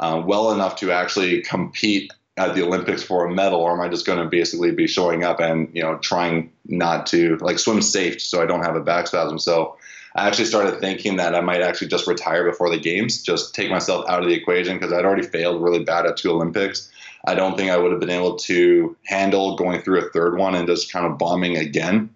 uh, 0.00 0.22
well 0.24 0.52
enough 0.52 0.76
to 0.76 0.90
actually 0.90 1.42
compete 1.42 2.12
at 2.36 2.54
the 2.54 2.62
Olympics 2.64 3.02
for 3.02 3.26
a 3.26 3.32
medal, 3.32 3.60
or 3.60 3.72
am 3.72 3.80
I 3.80 3.88
just 3.88 4.06
going 4.06 4.18
to 4.18 4.28
basically 4.28 4.72
be 4.72 4.88
showing 4.88 5.22
up 5.22 5.38
and 5.38 5.70
you 5.72 5.82
know 5.82 5.98
trying 5.98 6.50
not 6.66 7.06
to 7.06 7.36
like 7.36 7.60
swim 7.60 7.80
safe 7.80 8.20
so 8.20 8.42
I 8.42 8.46
don't 8.46 8.64
have 8.64 8.74
a 8.74 8.80
back 8.80 9.06
spasm? 9.06 9.38
So 9.38 9.76
I 10.16 10.26
actually 10.26 10.46
started 10.46 10.80
thinking 10.80 11.16
that 11.16 11.34
I 11.34 11.40
might 11.40 11.60
actually 11.60 11.88
just 11.88 12.08
retire 12.08 12.44
before 12.44 12.70
the 12.70 12.78
games, 12.78 13.22
just 13.22 13.54
take 13.54 13.70
myself 13.70 14.04
out 14.08 14.22
of 14.22 14.28
the 14.28 14.34
equation 14.34 14.76
because 14.76 14.92
I'd 14.92 15.04
already 15.04 15.26
failed 15.26 15.62
really 15.62 15.84
bad 15.84 16.06
at 16.06 16.16
two 16.16 16.32
Olympics. 16.32 16.90
I 17.26 17.34
don't 17.34 17.56
think 17.56 17.70
I 17.70 17.76
would 17.76 17.90
have 17.90 18.00
been 18.00 18.10
able 18.10 18.36
to 18.36 18.96
handle 19.06 19.56
going 19.56 19.82
through 19.82 20.00
a 20.00 20.10
third 20.10 20.36
one 20.36 20.54
and 20.54 20.66
just 20.66 20.92
kind 20.92 21.06
of 21.06 21.18
bombing 21.18 21.56
again. 21.56 22.10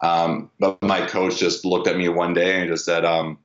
Um, 0.00 0.50
but 0.60 0.80
my 0.82 1.06
coach 1.06 1.38
just 1.38 1.64
looked 1.64 1.88
at 1.88 1.96
me 1.96 2.08
one 2.08 2.34
day 2.34 2.60
and 2.60 2.68
just 2.68 2.84
said, 2.84 3.04
um, 3.04 3.38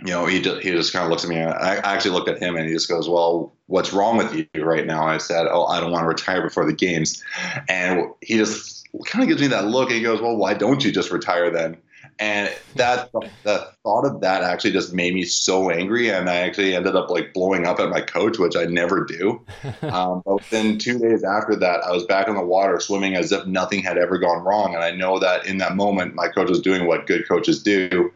you 0.00 0.08
know, 0.08 0.26
he 0.26 0.40
just, 0.42 0.62
he 0.62 0.70
just 0.70 0.92
kind 0.92 1.04
of 1.04 1.10
looks 1.10 1.24
at 1.24 1.30
me. 1.30 1.40
I 1.40 1.76
actually 1.76 2.10
looked 2.12 2.28
at 2.28 2.38
him 2.38 2.56
and 2.56 2.66
he 2.66 2.72
just 2.72 2.88
goes, 2.88 3.08
"Well, 3.08 3.52
what's 3.66 3.92
wrong 3.92 4.18
with 4.18 4.34
you 4.34 4.46
right 4.62 4.86
now?" 4.86 5.06
I 5.06 5.18
said, 5.18 5.46
"Oh, 5.50 5.64
I 5.66 5.80
don't 5.80 5.90
want 5.90 6.02
to 6.02 6.08
retire 6.08 6.42
before 6.42 6.66
the 6.66 6.74
games," 6.74 7.22
and 7.68 8.10
he 8.20 8.36
just 8.36 8.88
kind 9.06 9.22
of 9.22 9.28
gives 9.28 9.40
me 9.40 9.48
that 9.48 9.66
look 9.66 9.88
and 9.88 9.96
he 9.96 10.02
goes, 10.02 10.20
"Well, 10.20 10.36
why 10.36 10.54
don't 10.54 10.84
you 10.84 10.92
just 10.92 11.10
retire 11.10 11.50
then?" 11.50 11.78
and 12.18 12.54
that 12.76 13.10
the 13.42 13.68
thought 13.82 14.06
of 14.06 14.20
that 14.20 14.42
actually 14.42 14.72
just 14.72 14.94
made 14.94 15.12
me 15.12 15.22
so 15.22 15.70
angry 15.70 16.08
and 16.08 16.30
i 16.30 16.36
actually 16.36 16.74
ended 16.74 16.96
up 16.96 17.10
like 17.10 17.32
blowing 17.34 17.66
up 17.66 17.78
at 17.78 17.90
my 17.90 18.00
coach 18.00 18.38
which 18.38 18.56
i 18.56 18.64
never 18.64 19.04
do 19.04 19.40
um, 19.82 20.22
but 20.24 20.36
within 20.36 20.78
two 20.78 20.98
days 20.98 21.22
after 21.24 21.54
that 21.54 21.80
i 21.84 21.90
was 21.90 22.04
back 22.04 22.28
in 22.28 22.34
the 22.34 22.44
water 22.44 22.80
swimming 22.80 23.14
as 23.14 23.32
if 23.32 23.44
nothing 23.46 23.82
had 23.82 23.98
ever 23.98 24.18
gone 24.18 24.42
wrong 24.42 24.74
and 24.74 24.82
i 24.82 24.90
know 24.90 25.18
that 25.18 25.46
in 25.46 25.58
that 25.58 25.76
moment 25.76 26.14
my 26.14 26.28
coach 26.28 26.48
was 26.48 26.60
doing 26.60 26.86
what 26.86 27.06
good 27.06 27.26
coaches 27.28 27.62
do 27.62 28.10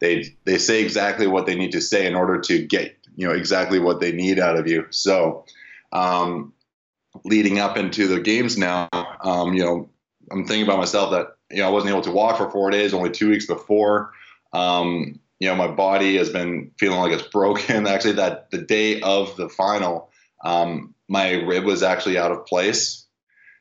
they 0.00 0.36
they 0.44 0.58
say 0.58 0.82
exactly 0.82 1.26
what 1.26 1.46
they 1.46 1.54
need 1.54 1.72
to 1.72 1.80
say 1.80 2.06
in 2.06 2.14
order 2.14 2.40
to 2.40 2.64
get 2.64 2.96
you 3.16 3.26
know 3.26 3.34
exactly 3.34 3.78
what 3.78 4.00
they 4.00 4.12
need 4.12 4.38
out 4.38 4.56
of 4.56 4.66
you 4.66 4.86
so 4.90 5.44
um, 5.92 6.52
leading 7.24 7.58
up 7.58 7.76
into 7.76 8.06
the 8.06 8.20
games 8.20 8.58
now 8.58 8.88
um, 9.20 9.54
you 9.54 9.64
know 9.64 9.88
i'm 10.30 10.46
thinking 10.46 10.64
about 10.64 10.78
myself 10.78 11.10
that 11.10 11.36
you 11.50 11.58
know, 11.58 11.68
I 11.68 11.70
wasn't 11.70 11.90
able 11.90 12.02
to 12.02 12.10
walk 12.10 12.38
for 12.38 12.50
four 12.50 12.70
days, 12.70 12.92
only 12.92 13.10
two 13.10 13.30
weeks 13.30 13.46
before. 13.46 14.12
Um, 14.52 15.20
you 15.38 15.48
know, 15.48 15.54
my 15.54 15.68
body 15.68 16.16
has 16.16 16.30
been 16.30 16.72
feeling 16.78 16.98
like 16.98 17.12
it's 17.12 17.28
broken. 17.28 17.86
Actually, 17.86 18.14
that 18.14 18.50
the 18.50 18.58
day 18.58 19.00
of 19.00 19.36
the 19.36 19.48
final, 19.48 20.10
um, 20.44 20.94
my 21.08 21.32
rib 21.32 21.64
was 21.64 21.82
actually 21.82 22.18
out 22.18 22.32
of 22.32 22.46
place. 22.46 23.05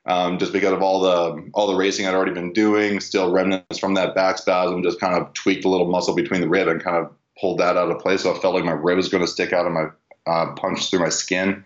Um, 0.08 0.38
just 0.38 0.54
because 0.54 0.72
of 0.72 0.84
all 0.84 1.02
the 1.02 1.50
all 1.56 1.66
the 1.66 1.76
racing 1.76 2.06
I'd 2.06 2.14
already 2.14 2.34
been 2.34 2.54
doing, 2.54 3.00
still 3.00 3.32
remnants 3.32 3.80
from 3.80 3.96
that 3.96 4.14
back 4.14 4.38
spasm, 4.38 4.84
just 4.84 5.00
kind 5.00 5.16
of 5.16 5.34
tweaked 5.34 5.66
a 5.66 5.70
little 5.70 5.90
muscle 5.90 6.14
between 6.14 6.42
the 6.42 6.50
rib 6.50 6.68
and 6.68 6.84
kind 6.84 6.98
of 6.98 7.12
pulled 7.40 7.60
that 7.60 7.76
out 7.76 7.90
of 7.90 8.00
place. 8.00 8.22
So 8.22 8.36
I 8.36 8.40
felt 8.40 8.54
like 8.54 8.64
my 8.64 8.72
rib 8.72 8.98
was 8.98 9.10
going 9.10 9.24
to 9.24 9.32
stick 9.32 9.52
out 9.52 9.66
of 9.66 9.72
my 9.72 9.88
uh, 10.28 10.54
punch 10.54 10.90
through 10.90 11.00
my 11.00 11.10
skin. 11.10 11.64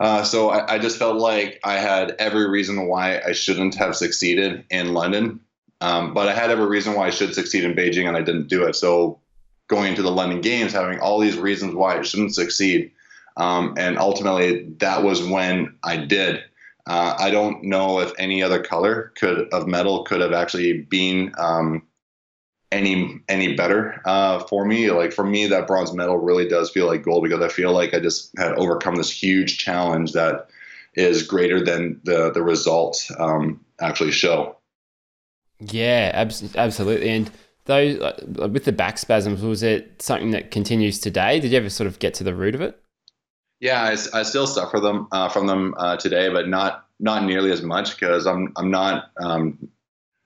Uh, 0.00 0.22
so 0.22 0.50
I, 0.50 0.74
I, 0.74 0.78
just 0.78 0.96
felt 0.96 1.16
like 1.16 1.58
I 1.64 1.74
had 1.74 2.14
every 2.20 2.48
reason 2.48 2.86
why 2.86 3.20
I 3.20 3.32
shouldn't 3.32 3.74
have 3.74 3.96
succeeded 3.96 4.64
in 4.70 4.94
London, 4.94 5.40
um, 5.80 6.14
but 6.14 6.28
I 6.28 6.34
had 6.34 6.50
every 6.50 6.66
reason 6.66 6.94
why 6.94 7.08
I 7.08 7.10
should 7.10 7.34
succeed 7.34 7.64
in 7.64 7.74
Beijing, 7.74 8.06
and 8.06 8.16
I 8.16 8.22
didn't 8.22 8.46
do 8.46 8.64
it. 8.64 8.76
So 8.76 9.18
going 9.66 9.88
into 9.88 10.02
the 10.02 10.12
London 10.12 10.40
Games, 10.40 10.72
having 10.72 11.00
all 11.00 11.18
these 11.18 11.36
reasons 11.36 11.74
why 11.74 11.98
I 11.98 12.02
shouldn't 12.02 12.34
succeed, 12.34 12.92
um, 13.36 13.74
and 13.76 13.98
ultimately 13.98 14.66
that 14.78 15.02
was 15.02 15.22
when 15.22 15.76
I 15.82 15.96
did. 15.96 16.44
Uh, 16.88 17.14
I 17.18 17.30
don't 17.30 17.62
know 17.64 18.00
if 18.00 18.12
any 18.18 18.42
other 18.42 18.62
color 18.62 19.12
could 19.14 19.52
of 19.52 19.66
medal 19.66 20.04
could 20.04 20.22
have 20.22 20.32
actually 20.32 20.82
been 20.82 21.34
um, 21.36 21.82
any 22.72 23.20
any 23.28 23.54
better 23.54 24.00
uh, 24.06 24.40
for 24.40 24.64
me. 24.64 24.90
Like 24.90 25.12
for 25.12 25.24
me, 25.24 25.46
that 25.48 25.66
bronze 25.66 25.92
medal 25.92 26.16
really 26.16 26.48
does 26.48 26.70
feel 26.70 26.86
like 26.86 27.02
gold 27.02 27.24
because 27.24 27.42
I 27.42 27.48
feel 27.48 27.72
like 27.72 27.92
I 27.92 28.00
just 28.00 28.30
had 28.38 28.52
overcome 28.52 28.96
this 28.96 29.10
huge 29.10 29.58
challenge 29.58 30.12
that 30.12 30.48
is 30.94 31.26
greater 31.26 31.62
than 31.62 32.00
the 32.04 32.32
the 32.32 32.42
results 32.42 33.12
um, 33.18 33.64
actually 33.80 34.12
show. 34.12 34.56
Yeah, 35.60 36.10
abs- 36.14 36.56
absolutely. 36.56 37.10
And 37.10 37.30
those 37.66 37.98
with 38.36 38.64
the 38.64 38.72
back 38.72 38.96
spasms, 38.96 39.42
was 39.42 39.62
it 39.62 40.00
something 40.00 40.30
that 40.30 40.50
continues 40.50 40.98
today? 40.98 41.38
Did 41.38 41.52
you 41.52 41.58
ever 41.58 41.68
sort 41.68 41.86
of 41.86 41.98
get 41.98 42.14
to 42.14 42.24
the 42.24 42.34
root 42.34 42.54
of 42.54 42.62
it? 42.62 42.80
Yeah, 43.60 43.82
I, 43.82 44.18
I 44.18 44.22
still 44.22 44.46
suffer 44.46 44.78
them 44.80 45.08
uh, 45.10 45.28
from 45.28 45.46
them 45.46 45.74
uh, 45.76 45.96
today, 45.96 46.28
but 46.28 46.48
not 46.48 46.86
not 47.00 47.24
nearly 47.24 47.50
as 47.50 47.62
much 47.62 47.98
because 47.98 48.26
I'm 48.26 48.52
I'm 48.56 48.70
not 48.70 49.10
um, 49.20 49.68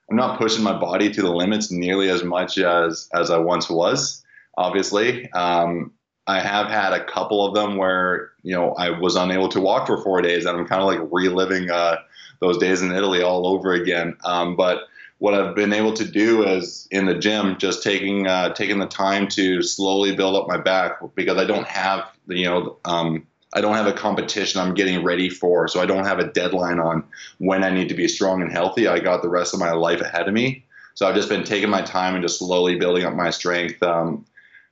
I'm 0.09 0.17
not 0.17 0.37
pushing 0.37 0.63
my 0.63 0.77
body 0.77 1.11
to 1.11 1.21
the 1.21 1.31
limits 1.31 1.71
nearly 1.71 2.09
as 2.09 2.23
much 2.23 2.57
as 2.57 3.09
as 3.13 3.31
I 3.31 3.37
once 3.37 3.69
was. 3.69 4.23
Obviously, 4.57 5.31
um, 5.31 5.91
I 6.27 6.39
have 6.39 6.67
had 6.67 6.93
a 6.93 7.03
couple 7.05 7.45
of 7.45 7.55
them 7.55 7.77
where 7.77 8.31
you 8.43 8.55
know 8.55 8.73
I 8.73 8.91
was 8.91 9.15
unable 9.15 9.49
to 9.49 9.59
walk 9.59 9.87
for 9.87 10.03
four 10.03 10.21
days, 10.21 10.45
and 10.45 10.57
I'm 10.57 10.67
kind 10.67 10.81
of 10.81 10.87
like 10.87 11.11
reliving 11.11 11.71
uh, 11.71 11.97
those 12.39 12.59
days 12.59 12.81
in 12.81 12.91
Italy 12.91 13.23
all 13.23 13.47
over 13.47 13.73
again. 13.73 14.15
Um, 14.23 14.55
but 14.55 14.83
what 15.19 15.33
I've 15.33 15.55
been 15.55 15.73
able 15.73 15.93
to 15.93 16.05
do 16.05 16.43
is 16.43 16.87
in 16.91 17.05
the 17.05 17.15
gym, 17.15 17.57
just 17.57 17.83
taking 17.83 18.27
uh, 18.27 18.53
taking 18.53 18.79
the 18.79 18.87
time 18.87 19.27
to 19.29 19.61
slowly 19.61 20.15
build 20.15 20.35
up 20.35 20.47
my 20.47 20.57
back 20.57 20.99
because 21.15 21.37
I 21.37 21.45
don't 21.45 21.67
have 21.67 22.09
you 22.27 22.45
know 22.45 22.77
um, 22.85 23.25
I 23.53 23.61
don't 23.61 23.75
have 23.75 23.87
a 23.87 23.93
competition 23.93 24.59
I'm 24.59 24.73
getting 24.73 25.03
ready 25.03 25.29
for, 25.29 25.67
so 25.67 25.79
I 25.79 25.85
don't 25.85 26.05
have 26.05 26.19
a 26.19 26.31
deadline 26.31 26.79
on 26.79 27.03
when 27.37 27.63
I 27.63 27.69
need 27.69 27.89
to 27.89 27.95
be 27.95 28.07
strong 28.07 28.41
and 28.41 28.51
healthy. 28.51 28.87
I 28.87 28.99
got 28.99 29.21
the 29.21 29.29
rest 29.29 29.53
of 29.53 29.59
my 29.59 29.71
life 29.71 30.01
ahead 30.01 30.27
of 30.27 30.33
me, 30.33 30.65
so 30.93 31.07
I've 31.07 31.15
just 31.15 31.29
been 31.29 31.43
taking 31.43 31.69
my 31.69 31.81
time 31.81 32.15
and 32.15 32.23
just 32.23 32.39
slowly 32.39 32.75
building 32.75 33.05
up 33.05 33.13
my 33.13 33.29
strength. 33.29 33.81
Um, 33.81 34.25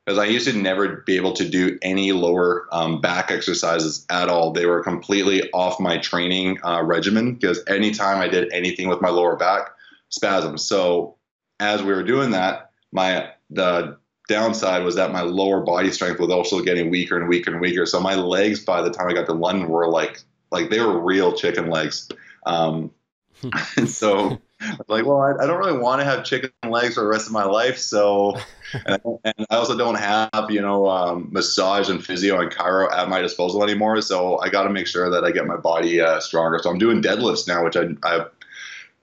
because 0.06 0.18
I 0.18 0.26
used 0.26 0.48
to 0.48 0.58
never 0.58 1.04
be 1.06 1.16
able 1.16 1.34
to 1.34 1.48
do 1.48 1.78
any 1.84 2.12
lower 2.12 2.68
um, 2.72 3.02
back 3.02 3.30
exercises 3.30 4.06
at 4.10 4.30
all. 4.30 4.52
They 4.52 4.66
were 4.66 4.84
completely 4.84 5.50
off 5.52 5.80
my 5.80 6.00
training 6.00 6.58
uh, 6.64 6.82
regimen 6.84 7.36
because 7.36 7.64
anytime 7.68 8.20
I 8.20 8.28
did 8.28 8.52
anything 8.52 8.90
with 8.90 9.00
my 9.00 9.10
lower 9.10 9.36
back, 9.36 9.70
spasms. 10.12 10.65
So 10.65 11.18
as 11.60 11.82
we 11.82 11.94
were 11.94 12.03
doing 12.03 12.32
that, 12.32 12.72
my 12.91 13.30
the 13.50 13.98
downside 14.27 14.84
was 14.84 14.96
that 14.96 15.12
my 15.12 15.22
lower 15.22 15.62
body 15.62 15.91
strength 15.91 16.20
was 16.20 16.30
also 16.30 16.62
getting 16.62 16.89
weaker 16.89 17.18
and 17.18 17.27
weaker 17.27 17.51
and 17.51 17.60
weaker. 17.60 17.86
So 17.86 18.00
my 18.00 18.15
legs, 18.15 18.60
by 18.60 18.82
the 18.82 18.91
time 18.91 19.10
I 19.10 19.13
got 19.13 19.25
to 19.25 19.34
London, 19.34 19.68
were 19.68 19.89
like 19.89 20.22
like 20.51 20.70
they 20.70 20.80
were 20.80 21.00
real 21.00 21.34
chicken 21.34 21.70
legs. 21.70 22.10
Um, 22.46 22.91
and 23.77 23.89
so 24.01 24.39
like, 24.88 25.06
well, 25.06 25.22
I, 25.22 25.44
I, 25.44 25.48
don't 25.48 25.58
really 25.58 25.77
want 25.77 26.01
to 26.01 26.06
have 26.06 26.24
chicken 26.24 26.51
legs 26.68 26.96
for 26.96 27.01
the 27.01 27.08
rest 27.08 27.25
of 27.25 27.34
my 27.34 27.44
life. 27.44 27.77
So, 27.77 28.38
and 28.86 28.96
I, 28.96 29.00
and 29.24 29.48
I 29.50 29.56
also 29.56 29.77
don't 29.77 29.96
have, 29.96 30.48
you 30.50 30.62
know, 30.62 30.88
um, 30.88 31.30
massage 31.32 31.89
and 31.89 32.03
physio 32.03 32.39
and 32.39 32.51
chiro 32.51 32.91
at 32.91 33.10
my 33.10 33.22
disposal 33.22 33.63
anymore. 33.63 34.01
So 34.01 34.39
I 34.39 34.50
got 34.50 34.63
to 34.63 34.70
make 34.70 34.88
sure 34.88 35.10
that 35.10 35.24
I 35.24 35.32
get 35.32 35.48
my 35.48 35.58
body 35.58 36.00
uh, 36.00 36.20
stronger. 36.20 36.60
So 36.62 36.70
I'm 36.70 36.77
doing 36.77 37.01
deadlifts 37.01 37.48
now, 37.48 37.63
which 37.63 37.75
I, 37.75 37.88
I 38.03 38.25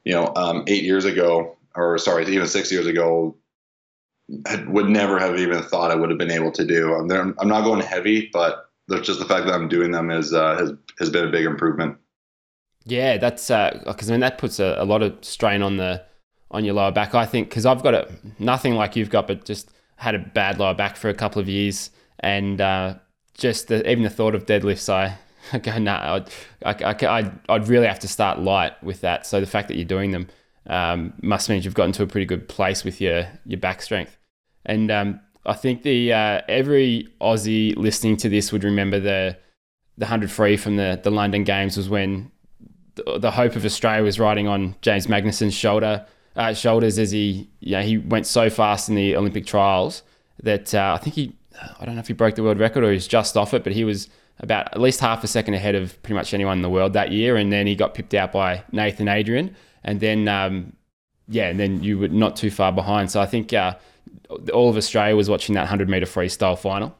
you 0.04 0.12
know, 0.12 0.32
um, 0.36 0.64
eight 0.66 0.84
years 0.84 1.04
ago, 1.04 1.56
or 1.74 1.98
sorry, 1.98 2.26
even 2.26 2.46
six 2.46 2.72
years 2.72 2.86
ago, 2.86 3.36
would 4.66 4.88
never 4.88 5.18
have 5.18 5.38
even 5.38 5.62
thought 5.62 5.90
I 5.90 5.94
would 5.94 6.10
have 6.10 6.18
been 6.18 6.30
able 6.30 6.52
to 6.52 6.64
do. 6.64 6.94
I'm, 6.94 7.08
there, 7.08 7.20
I'm 7.20 7.48
not 7.48 7.64
going 7.64 7.80
heavy, 7.80 8.28
but 8.32 8.70
just 9.02 9.18
the 9.18 9.24
fact 9.24 9.46
that 9.46 9.54
I'm 9.54 9.68
doing 9.68 9.90
them 9.90 10.10
is 10.10 10.32
uh, 10.32 10.56
has 10.56 10.72
has 10.98 11.10
been 11.10 11.26
a 11.26 11.30
big 11.30 11.46
improvement. 11.46 11.96
Yeah, 12.84 13.18
that's 13.18 13.48
because 13.48 14.08
uh, 14.08 14.12
I 14.12 14.12
mean 14.12 14.20
that 14.20 14.38
puts 14.38 14.58
a, 14.60 14.76
a, 14.78 14.84
lot 14.84 15.02
of 15.02 15.22
strain 15.22 15.62
on 15.62 15.76
the 15.76 16.04
on 16.50 16.64
your 16.64 16.74
lower 16.74 16.90
back. 16.90 17.14
I 17.14 17.26
think 17.26 17.48
because 17.48 17.66
I've 17.66 17.82
got 17.82 17.94
a 17.94 18.08
nothing 18.38 18.74
like 18.74 18.96
you've 18.96 19.10
got, 19.10 19.26
but 19.26 19.44
just 19.44 19.70
had 19.96 20.14
a 20.14 20.18
bad 20.18 20.58
lower 20.58 20.74
back 20.74 20.96
for 20.96 21.08
a 21.08 21.14
couple 21.14 21.40
of 21.40 21.48
years, 21.48 21.90
and 22.20 22.60
uh, 22.60 22.94
just 23.34 23.68
the, 23.68 23.88
even 23.90 24.04
the 24.04 24.10
thought 24.10 24.34
of 24.34 24.46
deadlifts, 24.46 24.92
I, 24.92 25.18
I 25.52 25.58
go 25.58 25.78
nah, 25.78 26.16
I'd, 26.64 26.82
I, 26.82 27.06
I, 27.06 27.32
I'd 27.48 27.68
really 27.68 27.86
have 27.86 28.00
to 28.00 28.08
start 28.08 28.40
light 28.40 28.82
with 28.82 29.00
that. 29.02 29.26
So 29.26 29.40
the 29.40 29.46
fact 29.46 29.68
that 29.68 29.76
you're 29.76 29.84
doing 29.84 30.10
them 30.10 30.28
um, 30.66 31.14
must 31.22 31.48
mean 31.48 31.62
you've 31.62 31.74
gotten 31.74 31.92
to 31.92 32.02
a 32.02 32.06
pretty 32.06 32.26
good 32.26 32.48
place 32.48 32.84
with 32.84 33.00
your 33.00 33.28
your 33.44 33.60
back 33.60 33.82
strength. 33.82 34.16
And 34.66 34.90
um, 34.90 35.20
I 35.46 35.54
think 35.54 35.82
the 35.82 36.12
uh, 36.12 36.42
every 36.48 37.08
Aussie 37.20 37.76
listening 37.76 38.16
to 38.18 38.28
this 38.28 38.52
would 38.52 38.64
remember 38.64 39.00
the 39.00 39.36
the 39.96 40.06
hundred 40.06 40.30
free 40.30 40.56
from 40.56 40.76
the 40.76 41.00
the 41.02 41.10
London 41.10 41.44
Games 41.44 41.76
was 41.76 41.88
when 41.88 42.30
the, 42.96 43.18
the 43.18 43.30
hope 43.30 43.56
of 43.56 43.64
Australia 43.64 44.04
was 44.04 44.18
riding 44.18 44.46
on 44.46 44.74
James 44.82 45.06
Magnussen's 45.06 45.54
shoulder 45.54 46.06
uh, 46.38 46.54
shoulders 46.54 46.98
as 46.98 47.10
he 47.10 47.50
you 47.60 47.72
know, 47.72 47.82
he 47.82 47.98
went 47.98 48.26
so 48.26 48.48
fast 48.48 48.88
in 48.88 48.94
the 48.94 49.16
Olympic 49.16 49.44
trials 49.44 50.02
that 50.42 50.74
uh, 50.74 50.96
I 50.98 51.02
think 51.02 51.16
he 51.16 51.32
I 51.80 51.84
don't 51.84 51.96
know 51.96 52.00
if 52.00 52.06
he 52.06 52.14
broke 52.14 52.36
the 52.36 52.44
world 52.44 52.60
record 52.60 52.84
or 52.84 52.92
he's 52.92 53.08
just 53.08 53.36
off 53.36 53.52
it, 53.52 53.64
but 53.64 53.72
he 53.72 53.84
was 53.84 54.08
about 54.40 54.68
at 54.72 54.80
least 54.80 55.00
half 55.00 55.24
a 55.24 55.26
second 55.26 55.54
ahead 55.54 55.74
of 55.74 56.00
pretty 56.02 56.14
much 56.14 56.32
anyone 56.32 56.58
in 56.58 56.62
the 56.62 56.70
world 56.70 56.92
that 56.92 57.12
year, 57.12 57.36
and 57.36 57.52
then 57.52 57.66
he 57.66 57.74
got 57.74 57.94
pipped 57.94 58.14
out 58.14 58.32
by 58.32 58.62
Nathan 58.72 59.08
Adrian, 59.08 59.54
and 59.84 60.00
then 60.00 60.28
um, 60.28 60.72
yeah, 61.28 61.48
and 61.48 61.58
then 61.58 61.82
you 61.82 61.98
were 61.98 62.08
not 62.08 62.36
too 62.36 62.50
far 62.50 62.72
behind. 62.72 63.10
So 63.10 63.20
I 63.20 63.26
think 63.26 63.52
uh, 63.52 63.74
all 64.52 64.70
of 64.70 64.76
Australia 64.76 65.16
was 65.16 65.28
watching 65.28 65.54
that 65.54 65.62
100 65.62 65.88
meter 65.88 66.06
freestyle 66.06 66.58
final. 66.58 66.96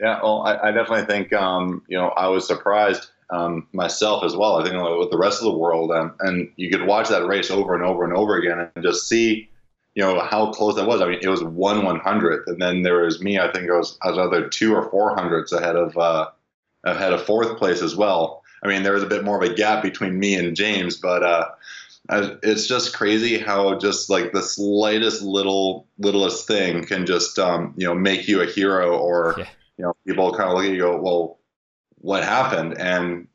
Yeah, 0.00 0.20
well, 0.22 0.42
I, 0.42 0.68
I 0.68 0.72
definitely 0.72 1.06
think 1.06 1.32
um, 1.32 1.82
you 1.88 1.96
know 1.96 2.08
I 2.08 2.28
was 2.28 2.46
surprised 2.46 3.10
um, 3.30 3.66
myself 3.72 4.24
as 4.24 4.36
well. 4.36 4.56
I 4.56 4.62
think 4.62 4.74
with 4.98 5.10
the 5.10 5.18
rest 5.18 5.40
of 5.40 5.44
the 5.44 5.58
world, 5.58 5.90
um, 5.90 6.14
and 6.20 6.50
you 6.56 6.70
could 6.70 6.86
watch 6.86 7.08
that 7.08 7.26
race 7.26 7.50
over 7.50 7.74
and 7.74 7.82
over 7.82 8.04
and 8.04 8.12
over 8.12 8.36
again, 8.36 8.70
and 8.74 8.84
just 8.84 9.08
see, 9.08 9.48
you 9.96 10.02
know, 10.02 10.20
how 10.20 10.52
close 10.52 10.76
that 10.76 10.86
was. 10.86 11.00
I 11.00 11.08
mean, 11.08 11.20
it 11.22 11.28
was 11.28 11.42
one 11.42 11.82
one 11.82 11.98
hundredth, 11.98 12.46
and 12.48 12.60
then 12.60 12.82
there 12.82 13.02
was 13.02 13.22
me. 13.22 13.38
I 13.38 13.50
think 13.50 13.64
it 13.64 13.72
was 13.72 13.98
I 14.02 14.10
was 14.10 14.18
either 14.18 14.46
two 14.46 14.74
or 14.74 14.90
four 14.90 15.16
hundredths 15.16 15.52
ahead 15.52 15.74
of 15.74 15.96
uh, 15.96 16.28
ahead 16.84 17.14
of 17.14 17.24
fourth 17.24 17.56
place 17.56 17.80
as 17.80 17.96
well. 17.96 18.42
I 18.62 18.68
mean, 18.68 18.82
there 18.82 18.92
was 18.92 19.02
a 19.02 19.08
bit 19.08 19.24
more 19.24 19.42
of 19.42 19.50
a 19.50 19.54
gap 19.54 19.82
between 19.82 20.18
me 20.18 20.34
and 20.34 20.54
James, 20.54 20.96
but 20.96 21.22
uh, 21.22 21.48
it's 22.10 22.66
just 22.66 22.94
crazy 22.94 23.38
how 23.38 23.78
just 23.78 24.10
like 24.10 24.32
the 24.32 24.42
slightest 24.42 25.22
little 25.22 25.86
littlest 25.98 26.46
thing 26.46 26.84
can 26.84 27.06
just 27.06 27.38
um, 27.38 27.72
you 27.78 27.86
know 27.86 27.94
make 27.94 28.28
you 28.28 28.42
a 28.42 28.46
hero 28.46 28.98
or 28.98 29.34
yeah. 29.38 29.46
you 29.78 29.84
know 29.84 29.96
people 30.06 30.30
kind 30.32 30.50
of 30.50 30.56
look 30.56 30.66
at 30.66 30.72
you 30.72 30.78
go 30.78 31.00
well 31.00 31.38
what 31.96 32.22
happened 32.22 32.78
and 32.78 33.28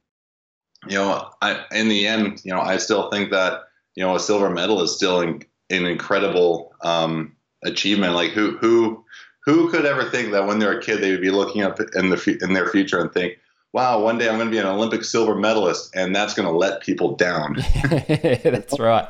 you 0.88 0.96
know 0.96 1.28
I 1.42 1.66
in 1.72 1.90
the 1.90 2.08
end 2.08 2.42
you 2.46 2.54
know 2.54 2.62
I 2.62 2.78
still 2.78 3.10
think 3.10 3.32
that 3.32 3.64
you 3.96 4.04
know 4.04 4.16
a 4.16 4.20
silver 4.20 4.50
medal 4.50 4.82
is 4.82 4.96
still 4.96 5.22
an, 5.22 5.44
an 5.72 5.86
incredible 5.86 6.74
um, 6.82 7.36
achievement 7.64 8.14
like 8.14 8.32
who 8.32 8.58
who 8.58 9.04
who 9.46 9.70
could 9.72 9.86
ever 9.86 10.04
think 10.04 10.32
that 10.32 10.46
when 10.46 10.60
they're 10.60 10.78
a 10.78 10.82
kid 10.82 11.02
they 11.02 11.12
would 11.12 11.22
be 11.22 11.32
looking 11.32 11.64
up 11.64 11.80
in 11.96 12.10
the 12.10 12.38
in 12.42 12.54
their 12.54 12.68
future 12.68 13.00
and 13.00 13.12
think 13.12 13.38
wow, 13.74 14.02
one 14.02 14.18
day 14.18 14.28
I'm 14.28 14.36
going 14.36 14.48
to 14.48 14.52
be 14.52 14.58
an 14.58 14.66
Olympic 14.66 15.04
silver 15.04 15.36
medalist, 15.36 15.96
and 15.96 16.16
that's 16.16 16.34
going 16.34 16.48
to 16.48 16.56
let 16.56 16.82
people 16.82 17.16
down. 17.16 17.56
that's 17.88 18.80
right. 18.80 19.08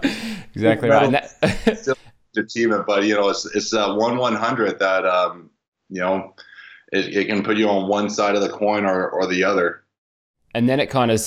Exactly 0.54 0.90
right. 0.90 1.12
That, 1.12 1.98
achievement, 2.38 2.86
but 2.88 3.04
you 3.04 3.16
know, 3.16 3.30
it's 3.30 3.46
it's 3.56 3.72
that 3.72 3.96
one 3.96 4.18
one 4.18 4.36
hundred 4.36 4.80
that 4.80 5.06
um, 5.06 5.50
you 5.90 6.00
know, 6.00 6.34
it, 6.92 7.16
it 7.16 7.26
can 7.28 7.44
put 7.44 7.58
you 7.58 7.68
on 7.68 7.88
one 7.90 8.10
side 8.10 8.36
of 8.36 8.42
the 8.42 8.50
coin 8.50 8.86
or 8.86 9.10
or 9.10 9.28
the 9.28 9.44
other. 9.44 9.84
And 10.54 10.68
then 10.68 10.80
it 10.80 10.90
kind 10.90 11.12
of 11.12 11.22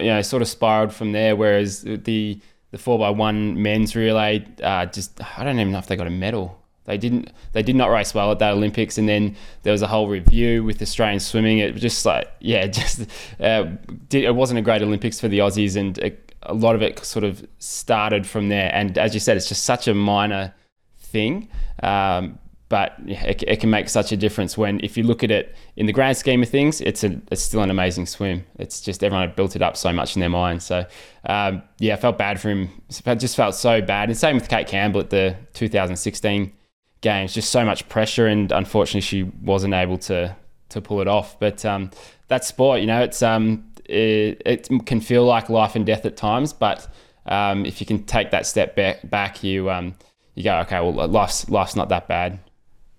you 0.00 0.06
know 0.06 0.22
sort 0.22 0.42
of 0.42 0.48
spiraled 0.48 0.92
from 0.92 1.12
there. 1.12 1.36
Whereas 1.36 1.82
the 1.82 2.40
the 2.70 2.78
four 2.78 2.98
by 2.98 3.10
one 3.10 3.60
men's 3.62 3.96
relay 3.96 4.44
uh, 4.62 4.86
just 4.86 5.20
I 5.38 5.44
don't 5.44 5.58
even 5.58 5.72
know 5.72 5.78
if 5.78 5.86
they 5.86 5.96
got 5.96 6.06
a 6.06 6.10
medal. 6.10 6.60
They 6.84 6.98
didn't. 6.98 7.30
They 7.52 7.62
did 7.62 7.76
not 7.76 7.90
race 7.90 8.14
well 8.14 8.32
at 8.32 8.38
that 8.40 8.52
Olympics, 8.52 8.98
and 8.98 9.08
then 9.08 9.36
there 9.62 9.72
was 9.72 9.82
a 9.82 9.86
whole 9.86 10.08
review 10.08 10.64
with 10.64 10.80
Australian 10.82 11.20
swimming. 11.20 11.58
It 11.58 11.72
was 11.72 11.82
just 11.82 12.04
like, 12.04 12.28
yeah, 12.40 12.66
just 12.66 13.02
uh, 13.38 13.64
did, 14.08 14.24
it 14.24 14.34
wasn't 14.34 14.58
a 14.58 14.62
great 14.62 14.82
Olympics 14.82 15.20
for 15.20 15.28
the 15.28 15.38
Aussies, 15.38 15.76
and 15.76 15.98
a 16.42 16.54
lot 16.54 16.74
of 16.74 16.82
it 16.82 16.98
sort 17.04 17.24
of 17.24 17.46
started 17.58 18.26
from 18.26 18.48
there. 18.48 18.70
And 18.74 18.96
as 18.98 19.14
you 19.14 19.20
said, 19.20 19.36
it's 19.36 19.48
just 19.48 19.62
such 19.62 19.88
a 19.88 19.94
minor 19.94 20.54
thing, 20.98 21.48
um, 21.82 22.38
but 22.70 22.94
it, 23.04 23.42
it, 23.48 23.60
can 23.60 23.68
make 23.68 23.88
such 23.88 24.12
a 24.12 24.16
difference 24.16 24.56
when, 24.56 24.78
if 24.84 24.96
you 24.96 25.02
look 25.02 25.24
at 25.24 25.30
it 25.32 25.56
in 25.74 25.86
the 25.86 25.92
grand 25.92 26.16
scheme 26.16 26.40
of 26.40 26.48
things, 26.48 26.80
it's 26.80 27.02
a, 27.02 27.20
it's 27.32 27.42
still 27.42 27.62
an 27.62 27.68
amazing 27.68 28.06
swim. 28.06 28.46
It's 28.60 28.80
just 28.80 29.02
everyone 29.02 29.26
had 29.26 29.34
built 29.34 29.56
it 29.56 29.60
up 29.60 29.76
so 29.76 29.92
much 29.92 30.14
in 30.14 30.20
their 30.20 30.28
mind. 30.28 30.62
So 30.62 30.86
um, 31.26 31.62
yeah, 31.80 31.94
I 31.94 31.96
felt 31.96 32.16
bad 32.16 32.40
for 32.40 32.48
him. 32.48 32.70
I 33.04 33.16
just 33.16 33.34
felt 33.34 33.56
so 33.56 33.82
bad. 33.82 34.08
And 34.08 34.16
same 34.16 34.36
with 34.36 34.48
Cate 34.48 34.68
Campbell 34.68 35.00
at 35.00 35.10
the 35.10 35.36
2016 35.54 36.52
games. 37.00 37.34
Just 37.34 37.50
so 37.50 37.64
much 37.64 37.88
pressure, 37.88 38.28
and 38.28 38.52
unfortunately, 38.52 39.00
she 39.00 39.24
wasn't 39.24 39.74
able 39.74 39.98
to 39.98 40.36
to 40.68 40.80
pull 40.80 41.00
it 41.00 41.08
off. 41.08 41.40
But 41.40 41.64
um, 41.64 41.90
that 42.28 42.44
sport, 42.44 42.80
you 42.80 42.86
know, 42.86 43.02
it's 43.02 43.20
um, 43.20 43.68
it, 43.84 44.40
it, 44.46 44.68
can 44.86 45.00
feel 45.00 45.24
like 45.24 45.48
life 45.48 45.74
and 45.74 45.84
death 45.84 46.06
at 46.06 46.16
times. 46.16 46.52
But 46.52 46.86
um, 47.26 47.66
if 47.66 47.80
you 47.80 47.86
can 47.86 48.04
take 48.04 48.30
that 48.30 48.46
step 48.46 48.76
back, 48.76 49.10
back 49.10 49.42
you 49.42 49.68
um, 49.70 49.96
you 50.36 50.44
go, 50.44 50.58
okay, 50.60 50.78
well, 50.78 51.08
life's 51.08 51.50
life's 51.50 51.74
not 51.74 51.88
that 51.88 52.06
bad. 52.06 52.38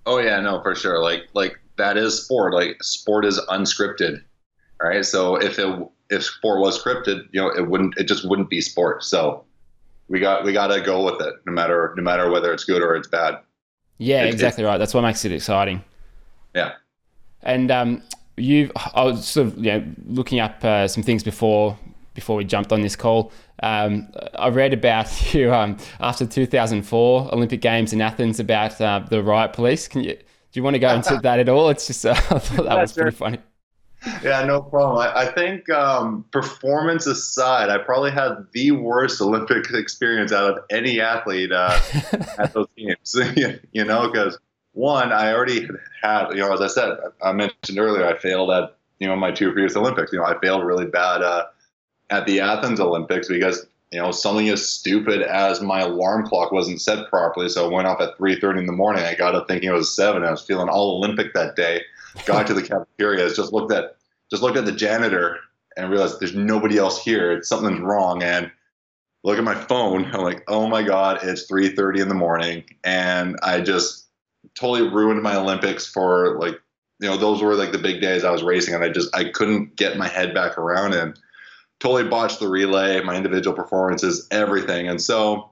Oh 0.06 0.18
yeah, 0.18 0.40
no, 0.40 0.62
for 0.62 0.76
sure. 0.76 1.02
Like 1.02 1.28
like 1.34 1.60
that 1.78 1.98
is 1.98 2.24
sport. 2.24 2.54
Like 2.54 2.82
sport 2.84 3.26
is 3.26 3.40
unscripted, 3.50 4.24
right? 4.82 5.06
So 5.06 5.36
if 5.36 5.60
it 5.60 5.88
if 6.10 6.24
sport 6.24 6.60
was 6.60 6.82
scripted, 6.82 7.28
you 7.32 7.42
know, 7.42 7.50
it 7.50 7.68
wouldn't 7.68 7.98
it 7.98 8.04
just 8.06 8.28
wouldn't 8.28 8.50
be 8.50 8.62
sport. 8.62 9.04
So 9.04 9.46
we 10.08 10.20
got 10.20 10.44
we 10.44 10.54
got 10.54 10.68
to 10.68 10.82
go 10.82 11.04
with 11.06 11.22
it, 11.22 11.34
no 11.46 11.54
matter 11.54 11.94
no 11.96 12.04
matter 12.04 12.30
whether 12.30 12.54
it's 12.54 12.64
good 12.64 12.82
or 12.82 12.96
it's 12.96 13.08
bad. 13.08 13.40
Yeah, 13.98 14.24
exactly 14.24 14.64
right. 14.64 14.78
That's 14.78 14.94
what 14.94 15.02
makes 15.02 15.24
it 15.26 15.32
exciting. 15.32 15.84
Yeah. 16.56 16.74
And 17.44 17.70
um, 17.72 18.04
you've 18.36 18.72
I 18.76 19.04
was 19.04 19.28
sort 19.28 19.48
of 19.48 19.58
you 19.58 19.72
know 19.72 19.84
looking 20.08 20.40
up 20.40 20.64
uh, 20.64 20.88
some 20.88 21.04
things 21.04 21.24
before 21.24 21.78
before 22.14 22.36
we 22.36 22.44
jumped 22.44 22.72
on 22.72 22.82
this 22.82 22.96
call. 22.96 23.32
Um, 23.64 24.12
I 24.36 24.50
read 24.50 24.74
about 24.74 25.34
you 25.34 25.54
um, 25.54 25.78
after 26.00 26.26
2004 26.26 27.34
Olympic 27.34 27.62
Games 27.62 27.94
in 27.94 28.02
Athens 28.02 28.40
about 28.40 28.80
uh, 28.82 29.00
the 29.10 29.24
riot 29.24 29.54
police. 29.54 29.88
Can 29.88 30.04
you 30.04 30.18
do 30.52 30.60
you 30.60 30.64
want 30.64 30.76
to 30.76 30.80
go 30.80 30.94
into 30.94 31.18
that 31.24 31.40
at 31.40 31.50
all? 31.50 31.70
It's 31.70 31.88
just 31.88 32.06
uh, 32.06 32.12
I 32.30 32.40
thought 32.40 32.66
that 32.66 32.78
was 32.78 32.94
pretty 32.94 33.16
funny. 33.16 33.40
Yeah, 34.24 34.44
no 34.46 34.64
problem. 34.64 34.98
I, 34.98 35.22
I 35.22 35.26
think 35.32 35.70
um, 35.70 36.26
performance 36.32 37.06
aside, 37.06 37.70
I 37.70 37.78
probably 37.78 38.10
had 38.10 38.48
the 38.52 38.72
worst 38.72 39.22
Olympic 39.22 39.72
experience 39.72 40.32
out 40.32 40.58
of 40.58 40.64
any 40.72 41.00
athlete 41.00 41.52
uh, 41.52 41.80
at 42.40 42.52
those 42.54 42.68
games. 42.76 43.16
you 43.72 43.86
know, 43.86 44.10
because 44.10 44.40
one, 44.74 45.12
I 45.12 45.32
already 45.34 45.68
had, 46.02 46.30
you 46.32 46.38
know, 46.38 46.52
as 46.52 46.62
I 46.62 46.68
said, 46.68 46.98
I 47.22 47.32
mentioned 47.32 47.78
earlier, 47.78 48.06
I 48.06 48.18
failed 48.18 48.50
at, 48.50 48.76
you 49.00 49.08
know, 49.08 49.16
my 49.16 49.32
two 49.32 49.52
previous 49.52 49.76
Olympics. 49.76 50.12
You 50.12 50.20
know, 50.20 50.26
I 50.26 50.40
failed 50.40 50.66
really 50.66 50.88
bad 50.88 51.22
uh, 51.22 51.46
at 52.12 52.28
the 52.28 52.40
Athens 52.40 52.80
Olympics 52.80 53.28
because, 53.28 53.66
you 53.92 54.00
know, 54.00 54.12
something 54.12 54.50
as 54.50 54.68
stupid 54.68 55.22
as 55.22 55.62
my 55.62 55.80
alarm 55.80 56.28
clock 56.28 56.52
wasn't 56.52 56.82
set 56.82 57.10
properly. 57.10 57.50
So 57.50 57.68
it 57.68 57.74
went 57.74 57.88
off 57.88 58.02
at 58.02 58.18
3.30 58.18 58.60
in 58.60 58.66
the 58.68 58.74
morning. 58.74 59.04
I 59.04 59.16
got 59.16 59.34
up 59.34 59.48
thinking 59.48 59.70
it 59.70 59.74
was 59.74 59.96
7. 59.96 60.24
I 60.24 60.30
was 60.30 60.42
feeling 60.42 60.70
all 60.70 60.98
Olympic 60.98 61.34
that 61.34 61.56
day 61.56 61.82
got 62.26 62.46
to 62.48 62.54
the 62.54 62.62
cafeteria, 62.68 63.34
just 63.34 63.54
looked 63.54 63.72
at 63.72 63.96
just 64.30 64.44
looked 64.44 64.58
at 64.58 64.66
the 64.66 64.72
janitor 64.72 65.40
and 65.76 65.90
realized 65.90 66.20
there's 66.20 66.36
nobody 66.36 66.78
else 66.78 67.04
here. 67.04 67.42
Something's 67.44 67.80
wrong. 67.80 68.24
And 68.24 68.52
look 69.24 69.38
at 69.38 69.44
my 69.44 69.56
phone. 69.56 70.06
I'm 70.14 70.22
like, 70.22 70.44
oh 70.48 70.68
my 70.68 70.84
god, 70.84 71.20
it's 71.24 71.50
3:30 71.50 72.02
in 72.02 72.10
the 72.10 72.16
morning, 72.16 72.64
and 72.84 73.38
I 73.44 73.62
just 73.62 74.06
totally 74.56 74.90
ruined 74.90 75.22
my 75.22 75.36
Olympics 75.36 75.86
for 75.86 76.40
like, 76.40 76.60
you 77.00 77.10
know, 77.10 77.18
those 77.18 77.42
were 77.42 77.56
like 77.56 77.72
the 77.72 77.78
big 77.78 78.02
days 78.02 78.24
I 78.24 78.32
was 78.32 78.44
racing, 78.44 78.74
and 78.74 78.84
I 78.84 78.90
just 78.90 79.16
I 79.16 79.26
couldn't 79.26 79.76
get 79.76 79.98
my 79.98 80.08
head 80.08 80.34
back 80.34 80.58
around 80.58 80.94
and 80.94 81.18
totally 81.82 82.06
botched 82.06 82.40
the 82.40 82.48
relay, 82.48 83.02
my 83.02 83.16
individual 83.16 83.56
performances, 83.56 84.28
everything. 84.32 84.88
And 84.88 85.02
so, 85.02 85.52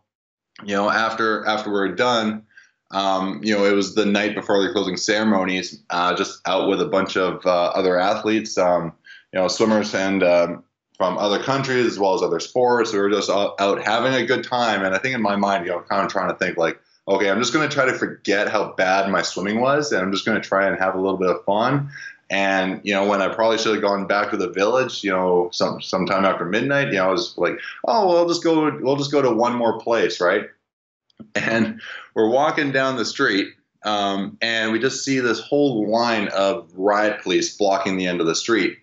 you 0.63 0.75
know, 0.75 0.89
after 0.89 1.45
after 1.45 1.69
we 1.69 1.73
we're 1.73 1.95
done 1.95 2.45
um, 2.91 3.41
you 3.43 3.55
know, 3.55 3.65
it 3.65 3.73
was 3.73 3.93
the 3.93 4.05
night 4.05 4.35
before 4.35 4.63
the 4.63 4.71
closing 4.71 4.97
ceremonies, 4.97 5.81
uh, 5.89 6.15
just 6.15 6.41
out 6.47 6.67
with 6.67 6.81
a 6.81 6.87
bunch 6.87 7.17
of 7.17 7.45
uh, 7.45 7.71
other 7.75 7.99
athletes, 7.99 8.57
um, 8.57 8.93
you 9.31 9.39
know, 9.39 9.47
swimmers 9.47 9.93
and 9.93 10.23
um, 10.23 10.63
from 10.97 11.17
other 11.17 11.41
countries 11.41 11.85
as 11.85 11.99
well 11.99 12.15
as 12.15 12.23
other 12.23 12.39
sports. 12.39 12.91
We 12.91 12.99
were 12.99 13.11
just 13.11 13.29
out 13.29 13.83
having 13.83 14.13
a 14.13 14.25
good 14.25 14.43
time. 14.43 14.83
And 14.83 14.95
I 14.95 14.97
think 14.97 15.13
in 15.13 15.21
my 15.21 15.35
mind, 15.35 15.65
you 15.65 15.71
know, 15.71 15.81
kind 15.81 16.03
of 16.03 16.11
trying 16.11 16.29
to 16.29 16.35
think 16.35 16.57
like, 16.57 16.79
okay, 17.07 17.29
I'm 17.29 17.39
just 17.39 17.53
going 17.53 17.67
to 17.67 17.73
try 17.73 17.85
to 17.85 17.93
forget 17.93 18.49
how 18.49 18.73
bad 18.73 19.09
my 19.11 19.21
swimming 19.21 19.61
was, 19.61 19.91
and 19.91 20.01
I'm 20.01 20.11
just 20.11 20.25
going 20.25 20.39
to 20.39 20.47
try 20.47 20.67
and 20.67 20.77
have 20.79 20.95
a 20.95 21.01
little 21.01 21.17
bit 21.17 21.29
of 21.29 21.43
fun. 21.45 21.91
And 22.31 22.79
you 22.83 22.93
know, 22.93 23.07
when 23.07 23.21
I 23.21 23.33
probably 23.33 23.57
should 23.57 23.73
have 23.73 23.81
gone 23.81 24.05
back 24.05 24.29
to 24.31 24.37
the 24.37 24.49
village, 24.49 25.03
you 25.03 25.11
know, 25.11 25.49
some 25.51 25.81
sometime 25.81 26.25
after 26.25 26.45
midnight, 26.45 26.87
you 26.87 26.93
know, 26.93 27.07
I 27.07 27.11
was 27.11 27.37
like, 27.37 27.57
oh, 27.87 28.07
well, 28.07 28.17
I'll 28.17 28.27
just 28.27 28.43
go. 28.43 28.77
We'll 28.81 28.97
just 28.97 29.11
go 29.11 29.21
to 29.21 29.31
one 29.31 29.55
more 29.55 29.79
place, 29.79 30.21
right? 30.21 30.45
and 31.35 31.81
we're 32.13 32.29
walking 32.29 32.71
down 32.71 32.97
the 32.97 33.05
street 33.05 33.53
um, 33.83 34.37
and 34.41 34.71
we 34.71 34.79
just 34.79 35.03
see 35.03 35.19
this 35.19 35.39
whole 35.39 35.89
line 35.89 36.27
of 36.29 36.69
riot 36.75 37.21
police 37.21 37.55
blocking 37.55 37.97
the 37.97 38.07
end 38.07 38.21
of 38.21 38.27
the 38.27 38.35
street 38.35 38.77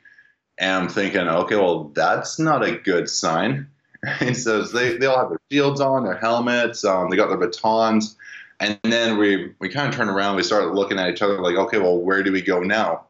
and 0.59 0.85
i'm 0.85 0.89
thinking 0.89 1.21
okay 1.21 1.57
well 1.57 1.85
that's 1.95 2.39
not 2.39 2.65
a 2.65 2.77
good 2.79 3.09
sign 3.09 3.67
and 4.21 4.37
so 4.37 4.63
they, 4.63 4.97
they 4.97 5.07
all 5.07 5.19
have 5.19 5.29
their 5.31 5.41
shields 5.51 5.81
on 5.81 6.05
their 6.05 6.17
helmets 6.17 6.85
um, 6.85 7.11
they 7.11 7.17
got 7.17 7.29
their 7.29 7.39
batons 7.39 8.17
and 8.61 8.79
then 8.85 9.19
we 9.19 9.53
we 9.59 9.69
kind 9.69 9.89
of 9.89 9.95
turn 9.95 10.09
around 10.09 10.37
we 10.37 10.43
start 10.43 10.75
looking 10.75 10.99
at 10.99 11.11
each 11.11 11.23
other 11.23 11.41
like 11.41 11.57
okay 11.57 11.79
well 11.79 11.99
where 11.99 12.23
do 12.23 12.33
we 12.33 12.41
go 12.41 12.61
now 12.61 13.06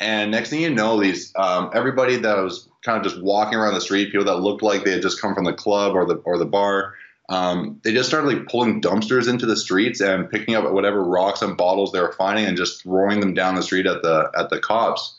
and 0.00 0.30
next 0.30 0.50
thing 0.50 0.60
you 0.60 0.70
know 0.70 1.00
these 1.00 1.32
um, 1.36 1.70
everybody 1.74 2.16
that 2.16 2.36
was 2.38 2.68
kind 2.84 2.98
of 2.98 3.04
just 3.04 3.22
walking 3.22 3.58
around 3.58 3.74
the 3.74 3.80
street 3.80 4.12
people 4.12 4.24
that 4.24 4.36
looked 4.36 4.62
like 4.62 4.84
they 4.84 4.92
had 4.92 5.02
just 5.02 5.20
come 5.20 5.34
from 5.34 5.44
the 5.44 5.52
club 5.52 5.94
or 5.94 6.04
the 6.04 6.16
or 6.24 6.38
the 6.38 6.46
bar 6.46 6.94
um, 7.28 7.80
they 7.82 7.92
just 7.92 8.08
started 8.08 8.28
like 8.28 8.46
pulling 8.46 8.80
dumpsters 8.80 9.28
into 9.28 9.46
the 9.46 9.56
streets 9.56 10.00
and 10.00 10.30
picking 10.30 10.54
up 10.54 10.70
whatever 10.70 11.02
rocks 11.02 11.42
and 11.42 11.56
bottles 11.56 11.90
they 11.90 12.00
were 12.00 12.12
finding 12.12 12.44
and 12.44 12.56
just 12.56 12.82
throwing 12.82 13.20
them 13.20 13.34
down 13.34 13.56
the 13.56 13.62
street 13.62 13.86
at 13.86 14.02
the 14.02 14.30
at 14.38 14.50
the 14.50 14.60
cops. 14.60 15.16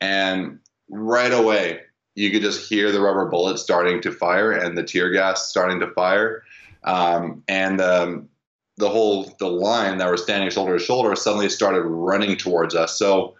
And 0.00 0.60
right 0.88 1.32
away, 1.32 1.80
you 2.14 2.30
could 2.30 2.42
just 2.42 2.68
hear 2.68 2.92
the 2.92 3.00
rubber 3.00 3.26
bullets 3.26 3.62
starting 3.62 4.00
to 4.02 4.12
fire 4.12 4.52
and 4.52 4.78
the 4.78 4.84
tear 4.84 5.10
gas 5.10 5.48
starting 5.48 5.80
to 5.80 5.88
fire, 5.88 6.44
um, 6.84 7.42
and 7.48 7.80
um, 7.80 8.28
the 8.76 8.88
whole 8.88 9.34
the 9.40 9.48
line 9.50 9.98
that 9.98 10.08
were 10.08 10.16
standing 10.16 10.50
shoulder 10.50 10.78
to 10.78 10.84
shoulder 10.84 11.16
suddenly 11.16 11.48
started 11.48 11.82
running 11.82 12.36
towards 12.36 12.74
us. 12.74 12.96
So. 12.98 13.34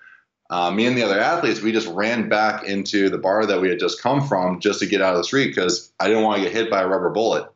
Uh, 0.50 0.70
me 0.70 0.84
and 0.84 0.96
the 0.96 1.04
other 1.04 1.20
athletes, 1.20 1.62
we 1.62 1.70
just 1.70 1.86
ran 1.88 2.28
back 2.28 2.64
into 2.64 3.08
the 3.08 3.18
bar 3.18 3.46
that 3.46 3.60
we 3.60 3.68
had 3.68 3.78
just 3.78 4.02
come 4.02 4.26
from 4.26 4.58
just 4.58 4.80
to 4.80 4.86
get 4.86 5.00
out 5.00 5.14
of 5.14 5.18
the 5.18 5.24
street 5.24 5.54
because 5.54 5.92
I 6.00 6.08
didn't 6.08 6.24
want 6.24 6.38
to 6.38 6.42
get 6.42 6.52
hit 6.52 6.68
by 6.68 6.82
a 6.82 6.88
rubber 6.88 7.10
bullet. 7.10 7.48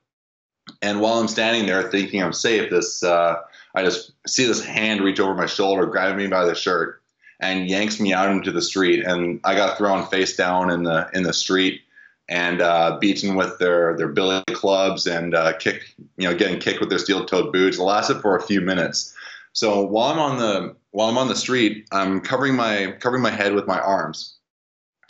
And 0.81 1.01
while 1.01 1.15
I'm 1.15 1.29
standing 1.29 1.67
there 1.67 1.91
thinking 1.91 2.23
I'm 2.23 2.33
safe, 2.33 2.71
this 2.71 3.03
uh, 3.03 3.41
I 3.75 3.83
just 3.83 4.13
see 4.27 4.45
this 4.47 4.65
hand 4.65 5.01
reach 5.01 5.19
over 5.19 5.35
my 5.35 5.47
shoulder, 5.47 5.87
grab 5.87 6.17
me 6.17 6.29
by 6.29 6.45
the 6.45 6.55
shirt, 6.55 7.03
and 7.41 7.69
yanks 7.69 7.99
me 7.99 8.13
out 8.13 8.31
into 8.31 8.53
the 8.53 8.63
street. 8.63 9.05
And 9.05 9.41
I 9.43 9.57
got 9.57 9.77
thrown 9.77 10.07
face 10.07 10.37
down 10.37 10.71
in 10.71 10.85
the 10.85 11.11
in 11.13 11.25
the 11.25 11.33
street 11.33 11.83
and 12.29 12.63
uh, 12.63 12.97
beaten 13.01 13.35
with 13.35 13.59
their 13.59 13.97
their 13.97 14.09
billy 14.09 14.43
clubs 14.53 15.07
and 15.07 15.35
uh, 15.35 15.55
kick, 15.55 15.83
you 16.17 16.29
know, 16.29 16.37
getting 16.37 16.61
kicked 16.61 16.81
with 16.81 16.91
their 16.91 16.99
steel-toed 16.99 17.53
boots. 17.53 17.77
It 17.77 17.83
lasted 17.83 18.21
for 18.21 18.37
a 18.37 18.43
few 18.43 18.61
minutes. 18.61 19.13
So 19.53 19.83
while 19.83 20.13
I'm 20.13 20.19
on 20.19 20.39
the 20.39 20.77
while 20.95 21.09
I'm 21.09 21.19
on 21.19 21.29
the 21.29 21.37
street, 21.37 21.89
I'm 21.93 22.21
covering 22.21 22.55
my 22.55 22.95
covering 23.01 23.23
my 23.23 23.31
head 23.31 23.55
with 23.55 23.67
my 23.67 23.79
arms. 23.79 24.37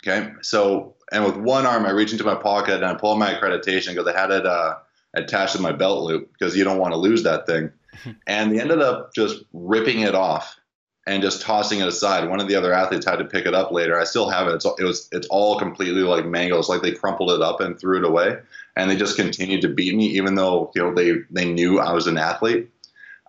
Okay, 0.05 0.31
so 0.41 0.95
and 1.11 1.23
with 1.23 1.37
one 1.37 1.65
arm, 1.65 1.85
I 1.85 1.91
reach 1.91 2.11
into 2.11 2.23
my 2.23 2.35
pocket 2.35 2.75
and 2.75 2.85
I 2.85 2.93
pull 2.95 3.15
my 3.15 3.33
accreditation 3.33 3.89
because 3.89 4.07
I 4.07 4.19
had 4.19 4.31
it. 4.31 4.45
Uh, 4.45 4.75
attached 5.15 5.55
to 5.55 5.61
my 5.61 5.71
belt 5.71 6.03
loop 6.03 6.31
because 6.33 6.55
you 6.55 6.63
don't 6.63 6.77
want 6.77 6.93
to 6.93 6.97
lose 6.97 7.23
that 7.23 7.45
thing. 7.45 7.71
and 8.27 8.51
they 8.51 8.59
ended 8.59 8.81
up 8.81 9.13
just 9.15 9.43
ripping 9.53 10.01
it 10.01 10.15
off 10.15 10.59
and 11.07 11.21
just 11.21 11.41
tossing 11.41 11.79
it 11.79 11.87
aside. 11.87 12.29
One 12.29 12.39
of 12.39 12.47
the 12.47 12.55
other 12.55 12.73
athletes 12.73 13.05
had 13.05 13.17
to 13.17 13.25
pick 13.25 13.45
it 13.45 13.53
up 13.53 13.71
later. 13.71 13.99
I 13.99 14.03
still 14.03 14.29
have 14.29 14.47
it. 14.47 14.55
It's, 14.55 14.65
it 14.65 14.83
was 14.83 15.07
it's 15.11 15.27
all 15.27 15.57
completely 15.57 16.01
like 16.01 16.25
mangled. 16.25 16.59
It's 16.59 16.69
like 16.69 16.81
they 16.81 16.91
crumpled 16.91 17.31
it 17.31 17.41
up 17.41 17.61
and 17.61 17.79
threw 17.79 17.97
it 17.97 18.05
away. 18.05 18.37
And 18.75 18.89
they 18.89 18.95
just 18.95 19.15
continued 19.15 19.61
to 19.61 19.69
beat 19.69 19.95
me, 19.95 20.07
even 20.07 20.35
though 20.35 20.71
you 20.75 20.81
know 20.81 20.93
they 20.93 21.13
they 21.29 21.51
knew 21.51 21.79
I 21.79 21.93
was 21.93 22.07
an 22.07 22.17
athlete. 22.17 22.69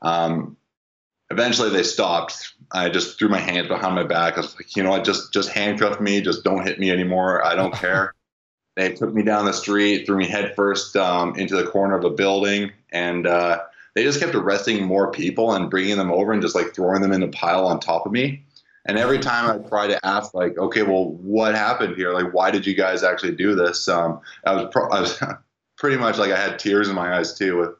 Um, 0.02 0.56
eventually, 1.30 1.70
they 1.70 1.82
stopped. 1.82 2.54
I 2.72 2.88
just 2.88 3.18
threw 3.18 3.28
my 3.28 3.40
hands 3.40 3.68
behind 3.68 3.94
my 3.94 4.04
back. 4.04 4.36
I 4.36 4.40
was 4.40 4.54
like, 4.56 4.76
you 4.76 4.82
know 4.82 4.90
what, 4.90 5.04
just 5.04 5.32
just 5.32 5.50
handcuff 5.50 6.00
me. 6.00 6.20
Just 6.20 6.44
don't 6.44 6.66
hit 6.66 6.78
me 6.78 6.90
anymore. 6.90 7.44
I 7.44 7.54
don't 7.54 7.74
care. 7.86 8.14
They 8.76 8.92
took 8.92 9.14
me 9.14 9.22
down 9.22 9.46
the 9.46 9.52
street, 9.52 10.04
threw 10.04 10.18
me 10.18 10.26
headfirst 10.26 10.96
um, 10.96 11.34
into 11.36 11.56
the 11.56 11.64
corner 11.64 11.96
of 11.96 12.04
a 12.04 12.10
building, 12.10 12.72
and 12.92 13.26
uh, 13.26 13.62
they 13.94 14.02
just 14.02 14.20
kept 14.20 14.34
arresting 14.34 14.84
more 14.84 15.10
people 15.10 15.54
and 15.54 15.70
bringing 15.70 15.96
them 15.96 16.12
over 16.12 16.32
and 16.32 16.42
just 16.42 16.54
like 16.54 16.74
throwing 16.74 17.00
them 17.00 17.12
in 17.12 17.22
a 17.22 17.28
pile 17.28 17.66
on 17.66 17.80
top 17.80 18.04
of 18.04 18.12
me. 18.12 18.44
And 18.84 18.98
every 18.98 19.18
time 19.18 19.50
I 19.50 19.68
try 19.68 19.88
to 19.88 20.06
ask, 20.06 20.34
like, 20.34 20.58
okay, 20.58 20.82
well, 20.82 21.06
what 21.06 21.54
happened 21.54 21.96
here? 21.96 22.12
Like, 22.12 22.32
why 22.32 22.50
did 22.50 22.66
you 22.66 22.74
guys 22.74 23.02
actually 23.02 23.34
do 23.34 23.54
this? 23.54 23.88
Um, 23.88 24.20
I 24.44 24.54
was, 24.54 24.68
pro- 24.70 24.90
I 24.90 25.00
was 25.00 25.20
pretty 25.76 25.96
much 25.96 26.18
like 26.18 26.30
I 26.30 26.38
had 26.38 26.58
tears 26.58 26.88
in 26.88 26.94
my 26.94 27.16
eyes 27.16 27.36
too. 27.36 27.56
With, 27.56 27.70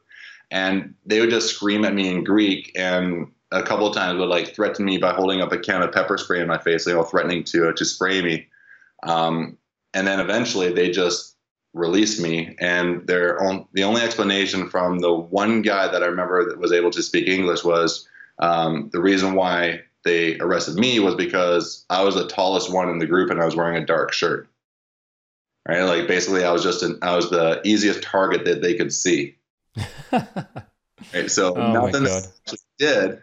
and 0.49 0.95
they 1.05 1.19
would 1.19 1.29
just 1.29 1.53
scream 1.53 1.85
at 1.85 1.93
me 1.93 2.09
in 2.09 2.23
Greek, 2.23 2.71
and 2.75 3.31
a 3.51 3.63
couple 3.63 3.87
of 3.87 3.95
times 3.95 4.19
would 4.19 4.29
like 4.29 4.53
threaten 4.53 4.85
me 4.85 4.97
by 4.97 5.13
holding 5.13 5.41
up 5.41 5.51
a 5.51 5.57
can 5.57 5.81
of 5.81 5.91
pepper 5.91 6.17
spray 6.17 6.41
in 6.41 6.47
my 6.47 6.57
face, 6.57 6.85
you 6.85 6.93
know, 6.93 7.03
threatening 7.03 7.43
to 7.45 7.73
to 7.73 7.85
spray 7.85 8.21
me. 8.21 8.47
Um, 9.03 9.57
and 9.93 10.05
then 10.05 10.19
eventually 10.19 10.71
they 10.71 10.91
just 10.91 11.37
released 11.73 12.21
me. 12.21 12.55
And 12.59 13.05
their 13.07 13.41
own, 13.41 13.65
the 13.73 13.83
only 13.83 14.01
explanation 14.01 14.69
from 14.69 14.99
the 14.99 15.13
one 15.13 15.61
guy 15.61 15.87
that 15.87 16.03
I 16.03 16.07
remember 16.07 16.47
that 16.47 16.59
was 16.59 16.71
able 16.71 16.91
to 16.91 17.03
speak 17.03 17.27
English 17.27 17.63
was 17.63 18.07
um, 18.39 18.89
the 18.91 19.01
reason 19.01 19.33
why 19.33 19.81
they 20.03 20.37
arrested 20.39 20.75
me 20.75 20.99
was 20.99 21.15
because 21.15 21.85
I 21.89 22.03
was 22.03 22.15
the 22.15 22.27
tallest 22.27 22.71
one 22.71 22.89
in 22.89 22.99
the 22.99 23.05
group 23.05 23.29
and 23.29 23.41
I 23.41 23.45
was 23.45 23.55
wearing 23.55 23.81
a 23.81 23.85
dark 23.85 24.13
shirt. 24.13 24.47
Right, 25.67 25.81
like 25.81 26.07
basically, 26.07 26.45
I 26.45 26.51
was 26.51 26.63
just 26.63 26.81
an, 26.81 26.97
I 27.01 27.13
was 27.13 27.29
the 27.29 27.59
easiest 27.65 28.01
target 28.01 28.45
that 28.45 28.61
they 28.61 28.75
could 28.75 28.93
see. 28.93 29.35
right, 30.13 31.29
so 31.29 31.53
oh 31.57 31.73
nothing 31.73 32.07
did. 32.79 33.21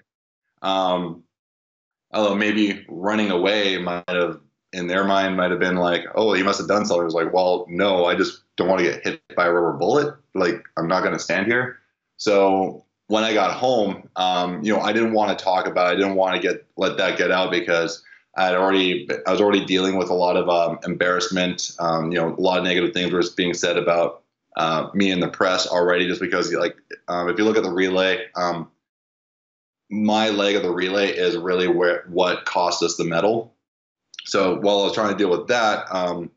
Um, 0.64 1.22
although 2.12 2.35
maybe 2.35 2.85
running 2.88 3.31
away 3.31 3.79
might 3.79 4.05
have 4.09 4.40
in 4.72 4.88
their 4.88 5.05
mind 5.05 5.37
might 5.37 5.50
have 5.53 5.61
been 5.61 5.77
like, 5.77 6.05
oh, 6.16 6.33
he 6.33 6.42
must 6.42 6.59
have 6.59 6.66
done 6.66 6.85
something. 6.85 7.03
It 7.03 7.05
was 7.05 7.14
like, 7.14 7.33
well, 7.33 7.66
no, 7.68 8.07
I 8.07 8.16
just 8.16 8.42
don't 8.57 8.68
want 8.68 8.81
to 8.81 8.90
get 8.90 9.05
hit 9.05 9.22
by 9.37 9.46
a 9.46 9.53
rubber 9.53 9.79
bullet. 9.79 10.16
Like, 10.35 10.64
I'm 10.77 10.88
not 10.88 11.03
going 11.03 11.12
to 11.12 11.18
stand 11.20 11.46
here. 11.46 11.79
So 12.16 12.85
when 13.07 13.22
I 13.22 13.35
got 13.35 13.53
home, 13.53 14.09
um, 14.16 14.62
you 14.64 14.72
know, 14.72 14.81
I 14.81 14.92
didn't 14.92 15.12
want 15.12 15.37
to 15.37 15.44
talk 15.44 15.66
about. 15.66 15.88
It. 15.88 15.96
I 15.96 16.00
didn't 16.00 16.16
want 16.16 16.35
to 16.35 16.42
get 16.42 16.66
let 16.77 16.96
that 16.96 17.18
get 17.18 17.31
out 17.31 17.50
because 17.50 18.03
I 18.37 18.46
had 18.46 18.55
already 18.55 19.09
I 19.27 19.31
was 19.31 19.40
already 19.40 19.64
dealing 19.64 19.96
with 19.96 20.11
a 20.11 20.14
lot 20.14 20.37
of 20.37 20.48
um, 20.48 20.79
embarrassment. 20.85 21.72
Um, 21.79 22.11
you 22.11 22.18
know, 22.18 22.35
a 22.35 22.40
lot 22.40 22.59
of 22.59 22.64
negative 22.64 22.92
things 22.92 23.12
were 23.12 23.22
being 23.37 23.55
said 23.55 23.77
about 23.77 24.22
uh, 24.57 24.88
me 24.94 25.11
in 25.11 25.20
the 25.20 25.29
press 25.29 25.66
already, 25.66 26.09
just 26.09 26.20
because 26.20 26.53
like 26.53 26.77
um, 27.09 27.29
if 27.29 27.38
you 27.38 27.44
look 27.44 27.57
at 27.57 27.62
the 27.62 27.72
relay, 27.72 28.27
um, 28.35 28.70
my 30.02 30.28
leg 30.28 30.57
of 30.57 30.62
the 30.62 30.70
relay 30.70 31.09
is 31.09 31.37
really 31.37 31.68
where 31.68 32.04
what 32.09 32.44
cost 32.44 32.83
us 32.83 32.96
the 32.96 33.04
medal 33.04 33.54
so 34.24 34.59
while 34.59 34.80
I 34.80 34.85
was 34.85 34.94
trying 34.94 35.12
to 35.12 35.18
deal 35.18 35.30
with 35.30 35.48
that, 35.48 35.87
um, 35.94 36.30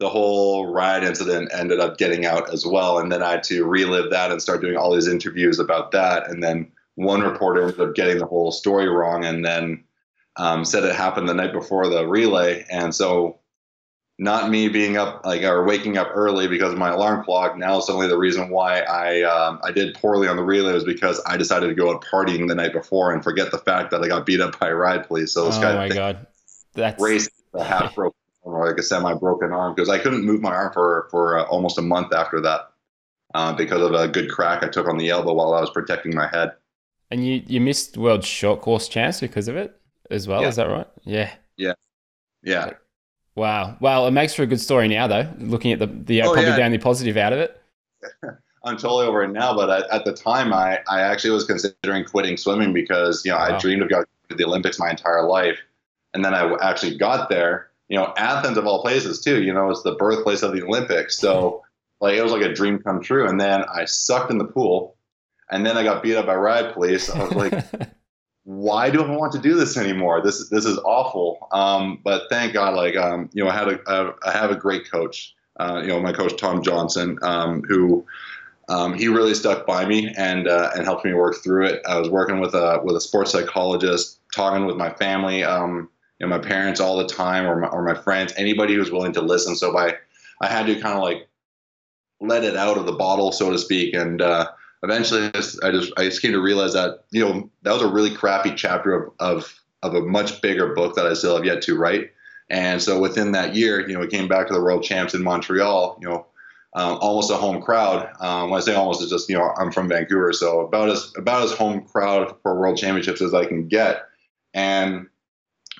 the 0.00 0.08
whole 0.08 0.72
riot 0.72 1.04
incident 1.04 1.50
ended 1.52 1.80
up 1.80 1.98
getting 1.98 2.26
out 2.26 2.52
as 2.52 2.66
well. 2.66 2.98
And 2.98 3.10
then 3.10 3.22
I 3.22 3.32
had 3.32 3.42
to 3.44 3.64
relive 3.64 4.10
that 4.10 4.30
and 4.30 4.42
start 4.42 4.60
doing 4.60 4.76
all 4.76 4.94
these 4.94 5.08
interviews 5.08 5.58
about 5.58 5.92
that. 5.92 6.28
And 6.28 6.42
then 6.42 6.70
one 6.96 7.22
reporter 7.22 7.62
ended 7.62 7.80
up 7.80 7.94
getting 7.94 8.18
the 8.18 8.26
whole 8.26 8.52
story 8.52 8.88
wrong 8.88 9.24
and 9.24 9.44
then 9.44 9.84
um, 10.36 10.64
said 10.64 10.84
it 10.84 10.94
happened 10.94 11.28
the 11.28 11.34
night 11.34 11.52
before 11.52 11.88
the 11.88 12.06
relay. 12.06 12.64
And 12.70 12.94
so, 12.94 13.38
not 14.18 14.50
me 14.50 14.68
being 14.68 14.96
up 14.96 15.24
like 15.24 15.42
or 15.42 15.64
waking 15.64 15.96
up 15.96 16.08
early 16.12 16.48
because 16.48 16.72
of 16.72 16.78
my 16.78 16.90
alarm 16.90 17.24
clock. 17.24 17.56
Now 17.56 17.78
suddenly 17.78 18.08
the 18.08 18.18
reason 18.18 18.50
why 18.50 18.80
I 18.80 19.22
um, 19.22 19.60
I 19.62 19.70
did 19.70 19.94
poorly 19.94 20.26
on 20.26 20.36
the 20.36 20.42
relay 20.42 20.72
was 20.72 20.84
because 20.84 21.20
I 21.24 21.36
decided 21.36 21.68
to 21.68 21.74
go 21.74 21.94
out 21.94 22.04
partying 22.04 22.48
the 22.48 22.54
night 22.54 22.72
before 22.72 23.12
and 23.12 23.22
forget 23.22 23.52
the 23.52 23.58
fact 23.58 23.92
that 23.92 24.02
I 24.02 24.08
got 24.08 24.26
beat 24.26 24.40
up 24.40 24.58
by 24.58 24.68
a 24.68 24.74
riot 24.74 25.06
police. 25.06 25.32
So 25.32 25.46
this 25.46 25.58
oh 25.58 25.62
guy, 25.62 25.74
my 25.74 25.88
god, 25.88 26.26
that's 26.74 27.00
race 27.00 27.28
a 27.54 27.62
half 27.62 27.94
broken 27.94 28.18
or 28.42 28.66
like 28.66 28.78
a 28.78 28.82
semi 28.82 29.14
broken 29.14 29.52
arm 29.52 29.74
because 29.74 29.88
I 29.88 29.98
couldn't 29.98 30.24
move 30.24 30.40
my 30.40 30.52
arm 30.52 30.72
for 30.72 31.06
for 31.10 31.38
uh, 31.38 31.44
almost 31.44 31.78
a 31.78 31.82
month 31.82 32.12
after 32.12 32.40
that 32.40 32.72
uh, 33.34 33.52
because 33.52 33.80
of 33.80 33.92
a 33.94 34.08
good 34.08 34.30
crack 34.30 34.64
I 34.64 34.68
took 34.68 34.88
on 34.88 34.98
the 34.98 35.10
elbow 35.10 35.34
while 35.34 35.54
I 35.54 35.60
was 35.60 35.70
protecting 35.70 36.14
my 36.14 36.26
head. 36.26 36.52
And 37.12 37.24
you 37.24 37.42
you 37.46 37.60
missed 37.60 37.96
world 37.96 38.24
short 38.24 38.62
course 38.62 38.88
champs 38.88 39.20
because 39.20 39.46
of 39.46 39.54
it 39.56 39.80
as 40.10 40.26
well. 40.26 40.42
Yeah. 40.42 40.48
Is 40.48 40.56
that 40.56 40.68
right? 40.68 40.88
Yeah. 41.04 41.32
Yeah. 41.56 41.74
Yeah. 42.42 42.70
Wow. 43.38 43.76
Well, 43.80 44.08
it 44.08 44.10
makes 44.10 44.34
for 44.34 44.42
a 44.42 44.46
good 44.46 44.60
story 44.60 44.88
now, 44.88 45.06
though. 45.06 45.28
Looking 45.38 45.72
at 45.72 45.78
the 45.78 45.86
the 45.86 46.22
uh, 46.22 46.26
oh, 46.26 46.32
probably 46.32 46.50
yeah. 46.50 46.56
the 46.56 46.64
only 46.64 46.78
positive 46.78 47.16
out 47.16 47.32
of 47.32 47.38
it. 47.38 47.60
I'm 48.64 48.76
totally 48.76 49.06
over 49.06 49.22
it 49.22 49.28
now, 49.28 49.54
but 49.54 49.70
I, 49.70 49.96
at 49.96 50.04
the 50.04 50.12
time, 50.12 50.52
I, 50.52 50.80
I 50.88 51.00
actually 51.00 51.30
was 51.30 51.44
considering 51.44 52.04
quitting 52.04 52.36
swimming 52.36 52.72
because 52.72 53.24
you 53.24 53.30
know 53.30 53.38
wow. 53.38 53.56
I 53.56 53.58
dreamed 53.58 53.82
of 53.82 53.88
going 53.88 54.04
to 54.28 54.34
the 54.34 54.44
Olympics 54.44 54.78
my 54.78 54.90
entire 54.90 55.22
life, 55.22 55.58
and 56.12 56.24
then 56.24 56.34
I 56.34 56.52
actually 56.60 56.98
got 56.98 57.30
there. 57.30 57.70
You 57.88 57.96
know, 57.96 58.12
Athens 58.18 58.58
of 58.58 58.66
all 58.66 58.82
places 58.82 59.20
too. 59.20 59.42
You 59.42 59.54
know, 59.54 59.70
it's 59.70 59.82
the 59.82 59.94
birthplace 59.94 60.42
of 60.42 60.52
the 60.52 60.62
Olympics. 60.64 61.16
So 61.16 61.64
like 62.00 62.16
it 62.16 62.22
was 62.22 62.32
like 62.32 62.42
a 62.42 62.52
dream 62.52 62.80
come 62.80 63.00
true. 63.00 63.26
And 63.26 63.40
then 63.40 63.64
I 63.72 63.84
sucked 63.84 64.32
in 64.32 64.38
the 64.38 64.44
pool, 64.44 64.96
and 65.50 65.64
then 65.64 65.78
I 65.78 65.84
got 65.84 66.02
beat 66.02 66.16
up 66.16 66.26
by 66.26 66.34
riot 66.34 66.74
police. 66.74 67.08
I 67.08 67.22
was 67.22 67.32
like, 67.32 67.52
why 68.48 68.88
do 68.88 69.04
I 69.04 69.10
want 69.14 69.32
to 69.32 69.38
do 69.38 69.56
this 69.56 69.76
anymore? 69.76 70.22
This 70.22 70.36
is 70.40 70.48
this 70.48 70.64
is 70.64 70.78
awful. 70.78 71.48
Um, 71.52 72.00
but 72.02 72.22
thank 72.30 72.54
God, 72.54 72.74
like 72.74 72.96
um, 72.96 73.28
you 73.34 73.44
know, 73.44 73.50
I 73.50 73.54
had 73.54 73.68
a 73.68 74.14
I 74.24 74.32
have 74.32 74.50
a 74.50 74.56
great 74.56 74.90
coach. 74.90 75.34
Uh, 75.60 75.80
you 75.82 75.88
know, 75.88 76.00
my 76.00 76.14
coach 76.14 76.34
Tom 76.38 76.62
Johnson, 76.62 77.18
um, 77.20 77.62
who 77.68 78.06
um, 78.70 78.94
he 78.94 79.08
really 79.08 79.34
stuck 79.34 79.66
by 79.66 79.84
me 79.84 80.14
and 80.16 80.48
uh, 80.48 80.70
and 80.74 80.86
helped 80.86 81.04
me 81.04 81.12
work 81.12 81.36
through 81.44 81.66
it. 81.66 81.82
I 81.86 81.98
was 81.98 82.08
working 82.08 82.40
with 82.40 82.54
a 82.54 82.80
with 82.82 82.96
a 82.96 83.02
sports 83.02 83.32
psychologist, 83.32 84.18
talking 84.34 84.64
with 84.64 84.76
my 84.76 84.94
family. 84.94 85.44
Um, 85.44 85.90
you 86.18 86.26
know, 86.26 86.34
my 86.34 86.42
parents 86.42 86.80
all 86.80 86.96
the 86.96 87.06
time 87.06 87.44
or 87.44 87.60
my, 87.60 87.68
or 87.68 87.82
my 87.84 88.00
friends, 88.00 88.32
anybody 88.38 88.74
who's 88.74 88.90
willing 88.90 89.12
to 89.12 89.20
listen. 89.20 89.56
So 89.56 89.74
by, 89.74 89.96
I 90.40 90.46
had 90.46 90.66
to 90.68 90.80
kind 90.80 90.96
of 90.96 91.02
like 91.02 91.28
let 92.22 92.44
it 92.44 92.56
out 92.56 92.78
of 92.78 92.86
the 92.86 92.92
bottle, 92.92 93.30
so 93.30 93.52
to 93.52 93.58
speak. 93.58 93.92
And 93.92 94.22
uh, 94.22 94.48
eventually 94.82 95.26
I 95.26 95.30
just, 95.30 95.64
I 95.64 95.70
just, 95.70 95.92
I 95.96 96.04
just 96.04 96.22
came 96.22 96.32
to 96.32 96.40
realize 96.40 96.72
that, 96.74 97.04
you 97.10 97.24
know, 97.24 97.50
that 97.62 97.72
was 97.72 97.82
a 97.82 97.88
really 97.88 98.14
crappy 98.14 98.54
chapter 98.54 98.94
of, 98.94 99.12
of, 99.18 99.60
of 99.82 99.94
a 99.94 100.02
much 100.02 100.40
bigger 100.40 100.74
book 100.74 100.96
that 100.96 101.06
I 101.06 101.14
still 101.14 101.36
have 101.36 101.44
yet 101.44 101.62
to 101.62 101.76
write. 101.76 102.12
And 102.50 102.82
so 102.82 103.00
within 103.00 103.32
that 103.32 103.54
year, 103.54 103.86
you 103.86 103.94
know, 103.94 104.00
we 104.00 104.08
came 104.08 104.28
back 104.28 104.48
to 104.48 104.54
the 104.54 104.62
world 104.62 104.82
champs 104.82 105.14
in 105.14 105.22
Montreal, 105.22 105.98
you 106.00 106.08
know, 106.08 106.26
um, 106.74 106.98
almost 107.00 107.30
a 107.30 107.36
home 107.36 107.62
crowd. 107.62 108.10
Um, 108.20 108.50
when 108.50 108.58
I 108.58 108.64
say 108.64 108.74
almost, 108.74 109.02
it's 109.02 109.10
just, 109.10 109.28
you 109.28 109.36
know, 109.36 109.52
I'm 109.58 109.72
from 109.72 109.88
Vancouver. 109.88 110.32
So 110.32 110.60
about 110.60 110.88
as, 110.88 111.12
about 111.16 111.42
as 111.42 111.52
home 111.52 111.82
crowd 111.82 112.34
for 112.42 112.58
world 112.58 112.76
championships 112.78 113.20
as 113.20 113.34
I 113.34 113.44
can 113.44 113.68
get. 113.68 114.02
And 114.54 115.08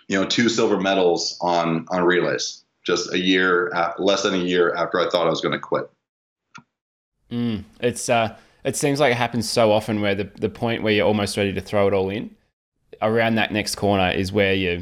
you 0.08 0.18
know, 0.18 0.26
two 0.26 0.48
silver 0.48 0.80
medals 0.80 1.38
on 1.40 1.86
on 1.90 2.02
relays 2.02 2.64
just 2.84 3.12
a 3.12 3.18
year, 3.18 3.70
less 3.98 4.22
than 4.22 4.34
a 4.34 4.38
year 4.38 4.74
after 4.74 4.98
I 4.98 5.10
thought 5.10 5.26
I 5.26 5.30
was 5.30 5.42
going 5.42 5.52
to 5.52 5.58
quit. 5.58 5.90
Mm, 7.30 7.64
it's 7.80 8.08
uh, 8.08 8.34
it 8.64 8.76
seems 8.76 9.00
like 9.00 9.12
it 9.12 9.16
happens 9.16 9.48
so 9.48 9.72
often 9.72 10.00
where 10.00 10.14
the 10.14 10.30
the 10.36 10.48
point 10.48 10.82
where 10.82 10.92
you're 10.92 11.06
almost 11.06 11.36
ready 11.36 11.52
to 11.52 11.60
throw 11.60 11.86
it 11.88 11.94
all 11.94 12.10
in, 12.10 12.34
around 13.02 13.36
that 13.36 13.52
next 13.52 13.76
corner 13.76 14.10
is 14.10 14.32
where 14.32 14.54
your 14.54 14.80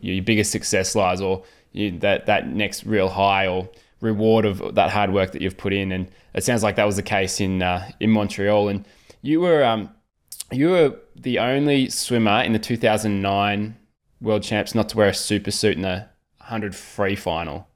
your 0.00 0.22
biggest 0.22 0.50
success 0.50 0.94
lies, 0.94 1.20
or 1.20 1.44
you, 1.72 1.98
that 2.00 2.26
that 2.26 2.48
next 2.48 2.84
real 2.84 3.08
high 3.08 3.46
or 3.46 3.68
reward 4.00 4.44
of 4.44 4.74
that 4.74 4.90
hard 4.90 5.12
work 5.12 5.32
that 5.32 5.42
you've 5.42 5.56
put 5.56 5.72
in. 5.72 5.92
And 5.92 6.10
it 6.34 6.44
sounds 6.44 6.62
like 6.62 6.76
that 6.76 6.84
was 6.84 6.96
the 6.96 7.02
case 7.02 7.40
in 7.40 7.62
uh, 7.62 7.90
in 8.00 8.10
Montreal. 8.10 8.68
And 8.68 8.84
you 9.22 9.40
were 9.40 9.64
um, 9.64 9.90
you 10.50 10.70
were 10.70 10.96
the 11.14 11.38
only 11.38 11.88
swimmer 11.88 12.42
in 12.42 12.52
the 12.52 12.58
2009 12.58 13.76
world 14.20 14.42
champs 14.42 14.74
not 14.74 14.88
to 14.90 14.96
wear 14.96 15.08
a 15.08 15.14
super 15.14 15.50
suit 15.50 15.76
in 15.76 15.82
the 15.82 16.06
100 16.38 16.74
free 16.74 17.16
final. 17.16 17.68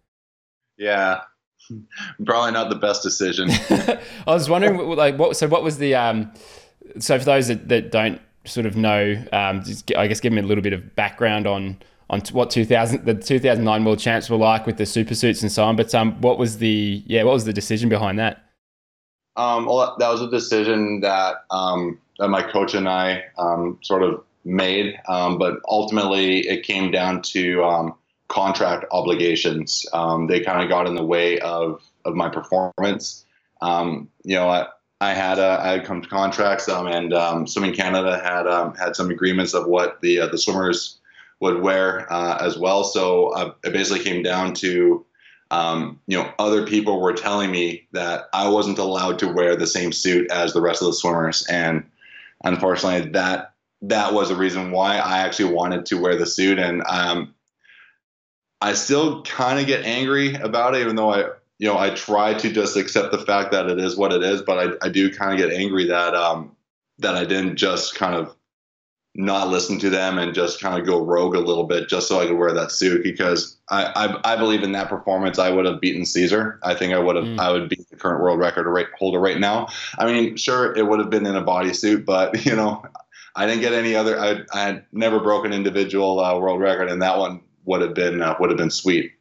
Yeah, 0.76 1.20
probably 2.24 2.52
not 2.52 2.70
the 2.70 2.76
best 2.76 3.02
decision. 3.02 3.50
I 3.70 4.00
was 4.26 4.48
wondering, 4.48 4.76
like, 4.96 5.18
what? 5.18 5.36
So, 5.36 5.48
what 5.48 5.62
was 5.62 5.78
the? 5.78 5.94
Um, 5.94 6.32
so, 6.98 7.18
for 7.18 7.24
those 7.24 7.48
that, 7.48 7.68
that 7.68 7.90
don't 7.90 8.20
sort 8.44 8.66
of 8.66 8.76
know, 8.76 9.22
um, 9.32 9.62
just, 9.62 9.94
I 9.96 10.06
guess, 10.06 10.20
give 10.20 10.32
me 10.32 10.40
a 10.40 10.44
little 10.44 10.62
bit 10.62 10.72
of 10.72 10.94
background 10.96 11.46
on 11.46 11.78
on 12.10 12.20
what 12.32 12.50
2000 12.50 13.04
the 13.04 13.14
2009 13.14 13.84
world 13.84 14.00
champs 14.00 14.28
were 14.28 14.36
like 14.36 14.66
with 14.66 14.76
the 14.76 14.84
super 14.84 15.14
suits 15.14 15.42
and 15.42 15.50
so 15.50 15.64
on. 15.64 15.76
But 15.76 15.94
um, 15.94 16.20
what 16.20 16.38
was 16.38 16.58
the 16.58 17.02
yeah, 17.06 17.22
what 17.22 17.32
was 17.32 17.44
the 17.44 17.52
decision 17.52 17.88
behind 17.88 18.18
that? 18.18 18.44
Um, 19.36 19.66
well, 19.66 19.96
that 19.98 20.08
was 20.08 20.20
a 20.20 20.30
decision 20.30 21.00
that 21.00 21.44
um, 21.50 21.98
that 22.18 22.28
my 22.28 22.42
coach 22.42 22.74
and 22.74 22.88
I 22.88 23.24
um, 23.38 23.78
sort 23.82 24.02
of 24.02 24.22
made, 24.44 24.98
um, 25.08 25.38
but 25.38 25.58
ultimately 25.68 26.40
it 26.40 26.64
came 26.64 26.90
down 26.90 27.22
to 27.22 27.64
um, 27.64 27.94
contract 28.30 28.86
obligations. 28.92 29.84
Um, 29.92 30.26
they 30.26 30.40
kind 30.40 30.62
of 30.62 30.68
got 30.70 30.86
in 30.86 30.94
the 30.94 31.04
way 31.04 31.38
of 31.40 31.82
of 32.06 32.14
my 32.14 32.30
performance. 32.30 33.26
Um, 33.60 34.08
you 34.24 34.36
know, 34.36 34.48
I, 34.48 34.68
I 35.02 35.12
had 35.12 35.38
a, 35.38 35.60
I 35.60 35.68
had 35.72 35.84
come 35.84 36.00
to 36.00 36.08
contracts, 36.08 36.68
um, 36.68 36.86
and 36.86 37.12
um, 37.12 37.46
Swimming 37.46 37.74
Canada 37.74 38.18
had 38.18 38.46
had 38.78 38.96
some 38.96 39.10
agreements 39.10 39.52
of 39.52 39.66
what 39.66 40.00
the 40.00 40.20
uh, 40.20 40.26
the 40.28 40.38
swimmers 40.38 40.98
would 41.40 41.60
wear 41.60 42.10
uh, 42.10 42.38
as 42.40 42.56
well. 42.56 42.84
So 42.84 43.28
uh, 43.30 43.52
it 43.64 43.72
basically 43.72 44.04
came 44.04 44.22
down 44.22 44.54
to 44.54 45.04
um, 45.50 46.00
you 46.06 46.16
know, 46.16 46.32
other 46.38 46.64
people 46.64 47.00
were 47.00 47.12
telling 47.12 47.50
me 47.50 47.88
that 47.92 48.28
I 48.32 48.48
wasn't 48.48 48.78
allowed 48.78 49.18
to 49.18 49.32
wear 49.32 49.56
the 49.56 49.66
same 49.66 49.90
suit 49.90 50.30
as 50.30 50.52
the 50.52 50.60
rest 50.60 50.80
of 50.80 50.86
the 50.86 50.92
swimmers, 50.92 51.44
and 51.48 51.84
unfortunately, 52.44 53.10
that 53.10 53.54
that 53.82 54.14
was 54.14 54.28
the 54.28 54.36
reason 54.36 54.70
why 54.70 54.98
I 54.98 55.18
actually 55.18 55.52
wanted 55.52 55.86
to 55.86 56.00
wear 56.00 56.16
the 56.16 56.26
suit. 56.26 56.58
And 56.58 56.82
um, 56.86 57.34
I 58.60 58.74
still 58.74 59.22
kind 59.22 59.58
of 59.58 59.66
get 59.66 59.84
angry 59.84 60.34
about 60.34 60.74
it, 60.74 60.82
even 60.82 60.96
though 60.96 61.12
I, 61.12 61.30
you 61.58 61.66
know, 61.66 61.78
I 61.78 61.90
try 61.90 62.34
to 62.34 62.52
just 62.52 62.76
accept 62.76 63.12
the 63.12 63.18
fact 63.18 63.52
that 63.52 63.68
it 63.68 63.78
is 63.78 63.96
what 63.96 64.12
it 64.12 64.22
is. 64.22 64.42
But 64.42 64.58
I, 64.82 64.86
I 64.86 64.88
do 64.90 65.12
kind 65.12 65.32
of 65.32 65.38
get 65.38 65.56
angry 65.56 65.86
that, 65.86 66.14
um, 66.14 66.56
that 66.98 67.14
I 67.14 67.24
didn't 67.24 67.56
just 67.56 67.94
kind 67.94 68.14
of 68.14 68.34
not 69.14 69.48
listen 69.48 69.78
to 69.80 69.90
them 69.90 70.18
and 70.18 70.34
just 70.34 70.60
kind 70.60 70.78
of 70.78 70.86
go 70.86 71.04
rogue 71.04 71.34
a 71.34 71.40
little 71.40 71.64
bit 71.64 71.88
just 71.88 72.06
so 72.06 72.20
I 72.20 72.26
could 72.26 72.38
wear 72.38 72.52
that 72.52 72.70
suit 72.70 73.02
because 73.02 73.56
I, 73.68 73.86
I, 73.96 74.34
I 74.34 74.36
believe 74.36 74.62
in 74.62 74.72
that 74.72 74.88
performance 74.88 75.38
I 75.38 75.50
would 75.50 75.64
have 75.66 75.80
beaten 75.80 76.02
César. 76.02 76.58
I 76.62 76.74
think 76.74 76.94
I 76.94 76.98
would 76.98 77.16
have 77.16 77.24
mm. 77.24 77.38
I 77.38 77.50
would 77.50 77.68
be 77.68 77.84
the 77.90 77.96
current 77.96 78.22
world 78.22 78.38
record 78.38 78.66
holder 78.96 79.18
right 79.18 79.38
now. 79.38 79.68
I 79.98 80.06
mean, 80.06 80.36
sure 80.36 80.76
it 80.76 80.86
would 80.86 81.00
have 81.00 81.10
been 81.10 81.26
in 81.26 81.34
a 81.34 81.42
bodysuit, 81.42 82.04
but 82.04 82.44
you 82.46 82.54
know, 82.54 82.84
I 83.34 83.46
didn't 83.46 83.62
get 83.62 83.72
any 83.72 83.96
other. 83.96 84.18
I, 84.18 84.42
I 84.52 84.62
had 84.62 84.84
never 84.92 85.18
broken 85.18 85.52
individual 85.52 86.20
uh, 86.20 86.38
world 86.38 86.60
record, 86.60 86.88
and 86.88 87.02
that 87.02 87.18
one 87.18 87.40
would 87.70 87.80
have 87.80 87.94
been 87.94 88.20
uh, 88.20 88.34
would 88.38 88.50
have 88.50 88.58
been 88.58 88.70
sweet. 88.70 89.12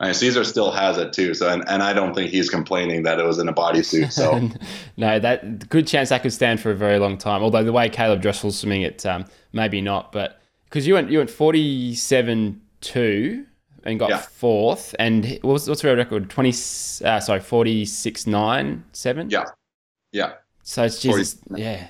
I 0.00 0.06
mean, 0.06 0.14
César 0.14 0.44
still 0.44 0.70
has 0.70 0.98
it 0.98 1.12
too, 1.12 1.34
so 1.34 1.48
and, 1.48 1.64
and 1.68 1.82
I 1.82 1.92
don't 1.92 2.14
think 2.14 2.30
he's 2.30 2.50
complaining 2.50 3.04
that 3.04 3.18
it 3.18 3.24
was 3.24 3.38
in 3.38 3.48
a 3.48 3.54
bodysuit. 3.54 4.12
So 4.12 4.50
no, 4.96 5.18
that 5.18 5.68
good 5.70 5.86
chance 5.86 6.10
that 6.10 6.22
could 6.22 6.32
stand 6.32 6.60
for 6.60 6.70
a 6.70 6.76
very 6.76 6.98
long 6.98 7.16
time. 7.16 7.42
Although 7.42 7.64
the 7.64 7.72
way 7.72 7.88
Caleb 7.88 8.20
Dressel's 8.20 8.58
swimming 8.58 8.82
it, 8.82 9.06
um, 9.06 9.24
maybe 9.52 9.80
not. 9.80 10.12
But 10.12 10.40
because 10.64 10.86
you 10.86 10.94
went 10.94 11.10
you 11.10 11.18
went 11.18 11.30
forty 11.30 11.94
seven 11.94 12.60
two 12.80 13.46
and 13.84 13.98
got 13.98 14.10
yeah. 14.10 14.18
fourth, 14.18 14.94
and 14.98 15.38
what's 15.42 15.66
what's 15.66 15.80
the 15.80 15.96
record? 15.96 16.28
Twenty 16.28 16.50
uh, 16.50 17.20
sorry 17.20 17.40
forty 17.40 17.84
six 17.86 18.26
nine 18.26 18.84
seven. 18.92 19.30
Yeah, 19.30 19.44
yeah. 20.12 20.34
So 20.64 20.82
it's 20.82 21.00
just 21.00 21.40
40. 21.48 21.62
yeah, 21.62 21.88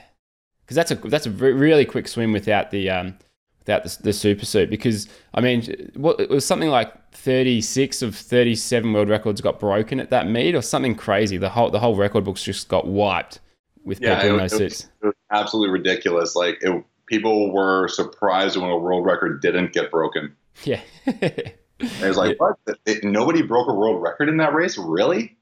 because 0.63 0.77
that's 0.77 0.91
a 0.91 0.97
that's 0.97 1.27
a 1.27 1.31
really 1.31 1.85
quick 1.85 2.07
swim 2.07 2.33
without 2.33 2.71
the 2.71 2.91
um 2.91 3.19
without 3.65 3.85
the, 3.85 4.03
the 4.03 4.13
super 4.13 4.45
suit 4.45 4.69
because 4.71 5.09
I 5.33 5.41
mean 5.41 5.91
what 5.95 6.21
it 6.21 6.31
was 6.31 6.45
something 6.45 6.69
like 6.69 7.13
36 7.13 8.03
of 8.03 8.15
37 8.15 8.93
world 8.93 9.09
records 9.09 9.41
got 9.41 9.59
broken 9.59 10.01
at 10.01 10.11
that 10.11 10.29
meet 10.29 10.55
or 10.55 10.63
something 10.63 10.95
crazy. 10.95 11.37
The 11.37 11.49
whole 11.49 11.71
the 11.71 11.81
whole 11.81 11.97
record 11.97 12.25
books 12.25 12.43
just 12.43 12.69
got 12.69 12.87
wiped 12.87 13.41
with 13.85 14.01
yeah, 14.01 14.17
people 14.17 14.31
in 14.33 14.37
those 14.39 14.57
suits. 14.57 14.89
it 15.03 15.07
was 15.07 15.15
absolutely 15.31 15.73
ridiculous. 15.73 16.37
Like 16.37 16.59
it, 16.61 16.85
people 17.07 17.53
were 17.53 17.89
surprised 17.89 18.57
when 18.57 18.71
a 18.71 18.77
world 18.77 19.05
record 19.05 19.41
didn't 19.41 19.73
get 19.73 19.91
broken. 19.91 20.35
Yeah. 20.65 20.81
It 21.81 22.07
was 22.07 22.17
like 22.17 22.39
what? 22.39 22.57
It, 22.87 23.03
nobody 23.03 23.43
broke 23.43 23.69
a 23.69 23.75
world 23.75 24.01
record 24.01 24.29
in 24.29 24.37
that 24.37 24.55
race? 24.55 24.79
Really? 24.79 25.37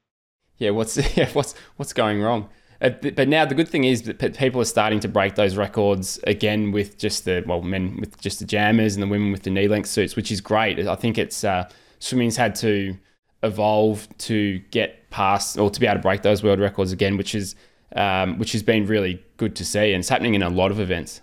Yeah 0.57 0.71
what's 0.71 0.97
yeah, 1.17 1.29
what's 1.33 1.53
what's 1.77 1.93
going 1.93 2.21
wrong 2.21 2.49
but 2.89 3.29
now 3.29 3.45
the 3.45 3.55
good 3.55 3.69
thing 3.69 3.85
is 3.85 4.01
that 4.03 4.37
people 4.37 4.59
are 4.59 4.65
starting 4.65 4.99
to 4.99 5.07
break 5.07 5.35
those 5.35 5.55
records 5.55 6.19
again 6.27 6.71
with 6.71 6.97
just 6.97 7.23
the 7.23 7.41
well 7.47 7.61
men 7.61 7.97
with 7.97 8.19
just 8.19 8.39
the 8.39 8.45
jammers 8.45 8.95
and 8.95 9.01
the 9.01 9.07
women 9.07 9.31
with 9.31 9.43
the 9.43 9.49
knee 9.49 9.69
length 9.69 9.87
suits, 9.87 10.15
which 10.17 10.31
is 10.31 10.41
great. 10.41 10.85
I 10.85 10.95
think 10.95 11.17
it's 11.17 11.43
uh, 11.45 11.69
swimming's 11.99 12.35
had 12.35 12.55
to 12.55 12.97
evolve 13.41 14.07
to 14.17 14.59
get 14.71 15.09
past 15.11 15.57
or 15.57 15.69
to 15.69 15.79
be 15.79 15.85
able 15.85 15.95
to 15.95 16.01
break 16.01 16.23
those 16.23 16.43
world 16.43 16.59
records 16.59 16.91
again, 16.91 17.15
which 17.15 17.33
is 17.33 17.55
um, 17.95 18.37
which 18.37 18.51
has 18.51 18.63
been 18.63 18.85
really 18.85 19.23
good 19.37 19.55
to 19.55 19.65
see, 19.65 19.93
and 19.93 20.01
it's 20.01 20.09
happening 20.09 20.33
in 20.33 20.41
a 20.41 20.49
lot 20.49 20.71
of 20.71 20.79
events. 20.79 21.21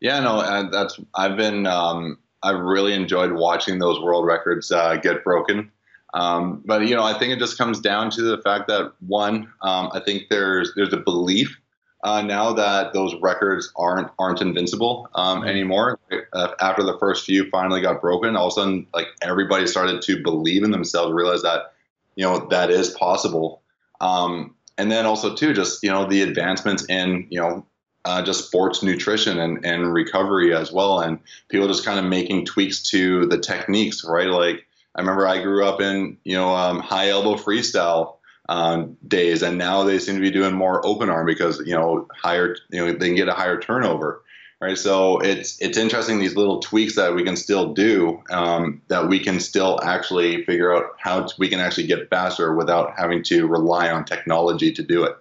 Yeah, 0.00 0.20
no, 0.20 0.68
that's 0.70 1.00
I've 1.14 1.36
been 1.36 1.66
um, 1.66 2.18
I've 2.42 2.60
really 2.60 2.94
enjoyed 2.94 3.32
watching 3.32 3.78
those 3.78 4.00
world 4.00 4.26
records 4.26 4.70
uh, 4.70 4.96
get 4.96 5.24
broken. 5.24 5.72
Um, 6.14 6.62
but 6.64 6.86
you 6.86 6.94
know, 6.94 7.04
I 7.04 7.18
think 7.18 7.32
it 7.32 7.38
just 7.38 7.58
comes 7.58 7.80
down 7.80 8.10
to 8.10 8.22
the 8.22 8.38
fact 8.38 8.68
that 8.68 8.92
one, 9.00 9.52
um, 9.62 9.90
I 9.92 10.00
think 10.00 10.24
there's 10.28 10.72
there's 10.74 10.92
a 10.92 10.98
belief 10.98 11.58
uh, 12.04 12.20
now 12.20 12.52
that 12.52 12.92
those 12.92 13.14
records 13.20 13.72
aren't 13.76 14.08
aren't 14.18 14.42
invincible 14.42 15.08
um, 15.14 15.40
mm-hmm. 15.40 15.48
anymore. 15.48 15.98
Uh, 16.32 16.48
after 16.60 16.82
the 16.82 16.98
first 16.98 17.24
few 17.24 17.48
finally 17.50 17.80
got 17.80 18.00
broken, 18.00 18.36
all 18.36 18.48
of 18.48 18.52
a 18.52 18.54
sudden, 18.54 18.86
like 18.92 19.06
everybody 19.22 19.66
started 19.66 20.02
to 20.02 20.22
believe 20.22 20.64
in 20.64 20.70
themselves, 20.70 21.12
realize 21.12 21.42
that 21.42 21.72
you 22.16 22.24
know 22.24 22.46
that 22.50 22.70
is 22.70 22.90
possible. 22.90 23.62
Um, 24.00 24.54
and 24.78 24.90
then 24.90 25.06
also 25.06 25.34
too, 25.34 25.52
just 25.52 25.82
you 25.82 25.90
know, 25.90 26.06
the 26.06 26.22
advancements 26.22 26.84
in 26.88 27.26
you 27.30 27.40
know 27.40 27.64
uh, 28.04 28.22
just 28.22 28.46
sports 28.46 28.82
nutrition 28.82 29.38
and, 29.38 29.64
and 29.64 29.92
recovery 29.92 30.54
as 30.54 30.72
well, 30.72 31.00
and 31.00 31.20
people 31.48 31.68
just 31.68 31.84
kind 31.84 32.00
of 32.00 32.04
making 32.04 32.44
tweaks 32.46 32.82
to 32.82 33.26
the 33.26 33.38
techniques, 33.38 34.04
right? 34.04 34.26
Like 34.26 34.66
I 34.94 35.00
remember 35.00 35.26
I 35.26 35.42
grew 35.42 35.64
up 35.64 35.80
in 35.80 36.18
you 36.24 36.36
know 36.36 36.54
um, 36.54 36.80
high 36.80 37.08
elbow 37.08 37.34
freestyle 37.34 38.16
um, 38.48 38.96
days, 39.06 39.42
and 39.42 39.58
now 39.58 39.84
they 39.84 39.98
seem 39.98 40.16
to 40.16 40.20
be 40.20 40.30
doing 40.30 40.54
more 40.54 40.84
open 40.84 41.08
arm 41.08 41.26
because 41.26 41.60
you 41.60 41.74
know 41.74 42.08
higher 42.14 42.56
you 42.70 42.80
know 42.80 42.92
they 42.92 43.06
can 43.06 43.16
get 43.16 43.28
a 43.28 43.34
higher 43.34 43.58
turnover, 43.58 44.22
right? 44.60 44.76
So 44.76 45.18
it's 45.20 45.60
it's 45.60 45.78
interesting 45.78 46.18
these 46.18 46.36
little 46.36 46.60
tweaks 46.60 46.96
that 46.96 47.14
we 47.14 47.24
can 47.24 47.36
still 47.36 47.72
do 47.72 48.22
um, 48.30 48.82
that 48.88 49.08
we 49.08 49.18
can 49.18 49.40
still 49.40 49.80
actually 49.82 50.44
figure 50.44 50.74
out 50.74 50.90
how 50.98 51.26
we 51.38 51.48
can 51.48 51.60
actually 51.60 51.86
get 51.86 52.10
faster 52.10 52.54
without 52.54 52.92
having 52.96 53.22
to 53.24 53.46
rely 53.46 53.90
on 53.90 54.04
technology 54.04 54.72
to 54.72 54.82
do 54.82 55.04
it. 55.04 55.16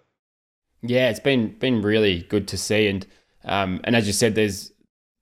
Yeah, 0.81 1.09
it's 1.09 1.19
been 1.19 1.49
been 1.59 1.81
really 1.81 2.23
good 2.23 2.47
to 2.49 2.57
see, 2.57 2.87
and 2.87 3.05
um, 3.45 3.79
and 3.83 3.95
as 3.95 4.07
you 4.07 4.13
said, 4.13 4.35
there's 4.35 4.71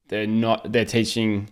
they're 0.08 0.26
not 0.26 0.72
they're 0.72 0.86
teaching 0.86 1.50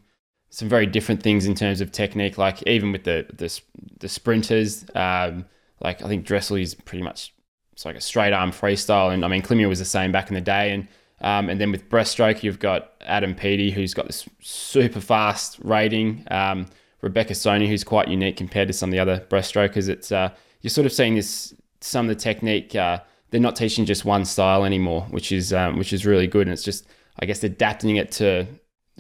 some 0.49 0.69
very 0.69 0.85
different 0.85 1.21
things 1.21 1.45
in 1.45 1.55
terms 1.55 1.81
of 1.81 1.91
technique. 1.91 2.37
Like 2.37 2.63
even 2.67 2.91
with 2.91 3.03
the 3.03 3.25
the, 3.33 3.59
the 3.99 4.09
sprinters, 4.09 4.85
um, 4.95 5.45
like 5.81 6.01
I 6.01 6.07
think 6.07 6.25
Dressel 6.25 6.57
is 6.57 6.75
pretty 6.75 7.03
much 7.03 7.33
it's 7.73 7.85
like 7.85 7.95
a 7.95 8.01
straight 8.01 8.33
arm 8.33 8.51
freestyle, 8.51 9.13
and 9.13 9.23
I 9.23 9.27
mean 9.27 9.41
Climia 9.41 9.67
was 9.67 9.79
the 9.79 9.85
same 9.85 10.11
back 10.11 10.29
in 10.29 10.35
the 10.35 10.41
day, 10.41 10.71
and 10.71 10.87
um, 11.21 11.49
and 11.49 11.59
then 11.59 11.71
with 11.71 11.89
breaststroke 11.89 12.43
you've 12.43 12.59
got 12.59 12.93
Adam 13.01 13.35
Peaty 13.35 13.71
who's 13.71 13.93
got 13.93 14.07
this 14.07 14.27
super 14.41 15.01
fast 15.01 15.59
rating. 15.63 16.25
Um, 16.31 16.67
Rebecca 17.01 17.33
Soni 17.33 17.67
who's 17.67 17.83
quite 17.83 18.07
unique 18.07 18.37
compared 18.37 18.67
to 18.67 18.73
some 18.73 18.89
of 18.89 18.91
the 18.91 18.99
other 18.99 19.25
breaststrokers. 19.29 19.89
It's 19.89 20.11
uh, 20.11 20.29
you're 20.61 20.69
sort 20.69 20.85
of 20.85 20.93
seeing 20.93 21.15
this 21.15 21.53
some 21.81 22.09
of 22.09 22.15
the 22.15 22.21
technique. 22.21 22.75
Uh, 22.75 22.99
they're 23.29 23.41
not 23.41 23.55
teaching 23.55 23.85
just 23.85 24.05
one 24.05 24.25
style 24.25 24.63
anymore, 24.63 25.01
which 25.09 25.31
is 25.31 25.53
um, 25.53 25.77
which 25.77 25.93
is 25.93 26.05
really 26.05 26.27
good, 26.27 26.47
and 26.47 26.53
it's 26.53 26.63
just 26.63 26.87
I 27.19 27.25
guess 27.25 27.43
adapting 27.43 27.97
it 27.97 28.11
to 28.13 28.47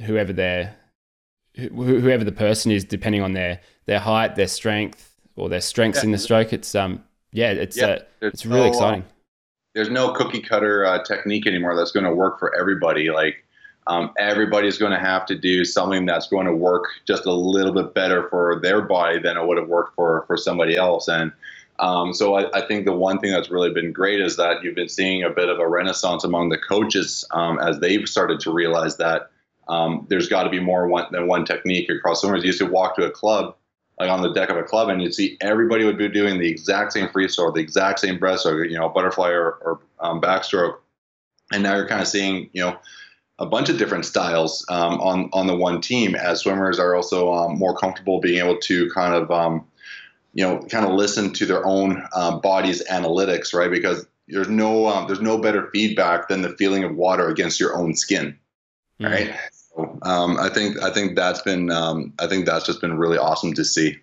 whoever 0.05 0.33
they're 0.33 0.75
whoever 1.57 2.23
the 2.23 2.31
person 2.31 2.71
is, 2.71 2.83
depending 2.83 3.21
on 3.21 3.33
their 3.33 3.59
their 3.85 3.99
height, 3.99 4.35
their 4.35 4.47
strength, 4.47 5.15
or 5.35 5.49
their 5.49 5.61
strengths 5.61 5.99
yeah. 5.99 6.05
in 6.05 6.11
the 6.11 6.17
stroke. 6.17 6.53
It's 6.53 6.75
um 6.75 7.03
yeah, 7.31 7.51
it's 7.51 7.77
yeah, 7.77 7.85
uh, 7.85 7.99
it's 8.21 8.45
really 8.45 8.61
no, 8.61 8.67
exciting. 8.67 9.01
Uh, 9.01 9.13
there's 9.75 9.89
no 9.89 10.11
cookie 10.13 10.41
cutter 10.41 10.85
uh, 10.85 11.03
technique 11.03 11.45
anymore 11.45 11.75
that's 11.75 11.91
going 11.91 12.05
to 12.05 12.13
work 12.13 12.39
for 12.39 12.57
everybody. 12.59 13.11
Like 13.11 13.43
um, 13.87 14.11
everybody's 14.17 14.77
going 14.77 14.91
to 14.91 14.99
have 14.99 15.25
to 15.27 15.37
do 15.37 15.63
something 15.63 16.05
that's 16.05 16.27
going 16.27 16.45
to 16.45 16.53
work 16.53 16.85
just 17.05 17.25
a 17.25 17.31
little 17.31 17.73
bit 17.73 17.93
better 17.93 18.27
for 18.29 18.59
their 18.61 18.81
body 18.81 19.19
than 19.19 19.37
it 19.37 19.45
would 19.45 19.57
have 19.57 19.67
worked 19.67 19.95
for 19.95 20.23
for 20.27 20.37
somebody 20.37 20.75
else. 20.75 21.07
And 21.07 21.31
um, 21.79 22.13
so 22.13 22.35
I, 22.35 22.57
I, 22.57 22.67
think 22.67 22.85
the 22.85 22.91
one 22.91 23.19
thing 23.19 23.31
that's 23.31 23.51
really 23.51 23.69
been 23.69 23.91
great 23.91 24.19
is 24.19 24.35
that 24.37 24.63
you've 24.63 24.73
been 24.73 24.89
seeing 24.89 25.23
a 25.23 25.29
bit 25.29 25.47
of 25.47 25.59
a 25.59 25.67
renaissance 25.67 26.23
among 26.23 26.49
the 26.49 26.57
coaches 26.57 27.23
um, 27.31 27.59
as 27.59 27.79
they've 27.79 28.09
started 28.09 28.39
to 28.41 28.51
realize 28.51 28.97
that 28.97 29.29
um, 29.69 30.05
there's 30.09 30.29
got 30.29 30.43
to 30.43 30.49
be 30.49 30.59
more 30.59 30.87
one, 30.87 31.07
than 31.11 31.27
one 31.27 31.45
technique 31.45 31.89
across 31.89 32.21
swimmers. 32.21 32.43
You 32.43 32.47
used 32.47 32.59
to 32.59 32.65
walk 32.65 32.95
to 32.95 33.05
a 33.05 33.11
club, 33.11 33.55
like 33.99 34.09
on 34.09 34.21
the 34.21 34.33
deck 34.33 34.49
of 34.49 34.57
a 34.57 34.63
club, 34.63 34.89
and 34.89 35.01
you'd 35.01 35.13
see 35.13 35.37
everybody 35.41 35.83
would 35.85 35.97
be 35.97 36.07
doing 36.09 36.39
the 36.39 36.49
exact 36.49 36.93
same 36.93 37.07
freestyle, 37.07 37.53
the 37.53 37.61
exact 37.61 37.99
same 37.99 38.17
breaststroke, 38.17 38.69
you 38.69 38.77
know, 38.77 38.89
butterfly 38.89 39.29
or, 39.29 39.57
or 39.61 39.79
um, 39.99 40.21
backstroke. 40.21 40.77
And 41.51 41.63
now 41.63 41.75
you're 41.75 41.87
kind 41.87 42.01
of 42.01 42.07
seeing, 42.07 42.49
you 42.53 42.61
know, 42.61 42.77
a 43.39 43.45
bunch 43.45 43.69
of 43.69 43.77
different 43.77 44.05
styles 44.05 44.65
um, 44.69 44.99
on 44.99 45.29
on 45.33 45.47
the 45.47 45.55
one 45.55 45.81
team 45.81 46.15
as 46.15 46.41
swimmers 46.41 46.79
are 46.79 46.95
also 46.95 47.31
um, 47.31 47.57
more 47.57 47.75
comfortable 47.75 48.19
being 48.19 48.39
able 48.39 48.57
to 48.57 48.89
kind 48.91 49.13
of 49.13 49.29
um, 49.31 49.65
you 50.33 50.43
know 50.43 50.59
kind 50.69 50.85
of 50.85 50.93
listen 50.93 51.33
to 51.33 51.45
their 51.45 51.65
own 51.65 52.03
uh, 52.13 52.37
body's 52.39 52.83
analytics 52.87 53.53
right 53.53 53.71
because 53.71 54.05
there's 54.27 54.49
no 54.49 54.87
um, 54.87 55.07
there's 55.07 55.21
no 55.21 55.37
better 55.37 55.69
feedback 55.71 56.27
than 56.27 56.41
the 56.41 56.55
feeling 56.57 56.83
of 56.83 56.95
water 56.95 57.27
against 57.29 57.59
your 57.59 57.77
own 57.77 57.95
skin 57.95 58.37
mm. 58.99 59.09
right 59.09 59.35
um, 60.01 60.37
I 60.39 60.49
think 60.49 60.81
I 60.81 60.89
think 60.91 61.15
that's 61.15 61.41
been 61.41 61.71
um, 61.71 62.13
I 62.19 62.27
think 62.27 62.45
that's 62.45 62.65
just 62.65 62.81
been 62.81 62.97
really 62.97 63.17
awesome 63.17 63.53
to 63.53 63.65
see. 63.65 63.97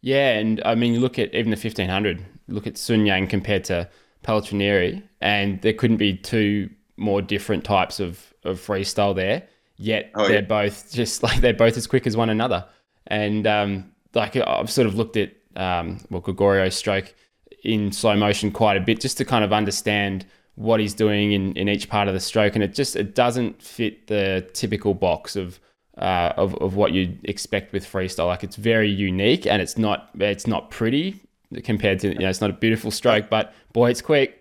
Yeah, 0.00 0.32
and 0.32 0.60
I 0.64 0.74
mean, 0.74 0.92
you 0.94 1.00
look 1.00 1.18
at 1.18 1.34
even 1.34 1.50
the 1.50 1.56
fifteen 1.56 1.88
hundred. 1.88 2.24
Look 2.46 2.66
at 2.66 2.76
Sun 2.76 3.06
Yang 3.06 3.28
compared 3.28 3.64
to 3.64 3.88
Paltrinieri, 4.22 5.02
and 5.20 5.60
there 5.62 5.72
couldn't 5.72 5.96
be 5.96 6.14
two 6.14 6.68
more 6.96 7.22
different 7.22 7.64
types 7.64 8.00
of 8.00 8.34
of 8.44 8.60
freestyle 8.60 9.14
there. 9.14 9.44
Yet 9.76 10.10
oh, 10.14 10.28
they're 10.28 10.36
yeah. 10.36 10.40
both 10.42 10.92
just 10.92 11.22
like 11.24 11.40
they're 11.40 11.54
both 11.54 11.76
as 11.76 11.86
quick 11.86 12.06
as 12.06 12.16
one 12.16 12.30
another. 12.30 12.66
And 13.06 13.46
um, 13.46 13.92
like 14.14 14.36
I've 14.36 14.70
sort 14.70 14.86
of 14.86 14.94
looked 14.94 15.16
at 15.16 15.32
um, 15.56 16.00
well 16.10 16.20
Gregorio's 16.20 16.74
stroke 16.74 17.14
in 17.62 17.92
slow 17.92 18.14
motion 18.16 18.50
quite 18.50 18.76
a 18.76 18.80
bit 18.80 19.00
just 19.00 19.16
to 19.18 19.24
kind 19.24 19.42
of 19.44 19.52
understand 19.52 20.26
what 20.56 20.80
he's 20.80 20.94
doing 20.94 21.32
in, 21.32 21.52
in 21.56 21.68
each 21.68 21.88
part 21.88 22.08
of 22.08 22.14
the 22.14 22.20
stroke, 22.20 22.54
and 22.54 22.62
it 22.62 22.74
just 22.74 22.96
it 22.96 23.14
doesn't 23.14 23.62
fit 23.62 24.06
the 24.06 24.48
typical 24.52 24.94
box 24.94 25.36
of 25.36 25.58
uh, 25.98 26.32
of 26.36 26.54
of 26.56 26.76
what 26.76 26.92
you'd 26.92 27.18
expect 27.24 27.72
with 27.72 27.84
freestyle. 27.84 28.26
Like 28.26 28.44
it's 28.44 28.56
very 28.56 28.90
unique, 28.90 29.46
and 29.46 29.60
it's 29.60 29.76
not 29.76 30.10
it's 30.18 30.46
not 30.46 30.70
pretty 30.70 31.20
compared 31.62 32.00
to 32.00 32.08
you 32.08 32.18
know 32.18 32.28
it's 32.28 32.40
not 32.40 32.50
a 32.50 32.54
beautiful 32.54 32.90
stroke, 32.90 33.28
but 33.28 33.54
boy, 33.72 33.90
it's 33.90 34.02
quick. 34.02 34.40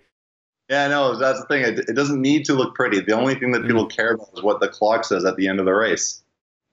Yeah, 0.69 0.87
no, 0.87 1.17
that's 1.17 1.41
the 1.41 1.45
thing. 1.47 1.63
It, 1.63 1.79
it 1.89 1.95
doesn't 1.95 2.21
need 2.21 2.45
to 2.45 2.53
look 2.53 2.73
pretty. 2.73 3.01
The 3.01 3.13
only 3.13 3.35
thing 3.35 3.51
that 3.51 3.63
people 3.67 3.85
mm. 3.85 3.91
care 3.91 4.13
about 4.13 4.29
is 4.33 4.41
what 4.41 4.59
the 4.59 4.69
clock 4.69 5.03
says 5.03 5.25
at 5.25 5.35
the 5.35 5.47
end 5.47 5.59
of 5.59 5.65
the 5.65 5.73
race. 5.73 6.21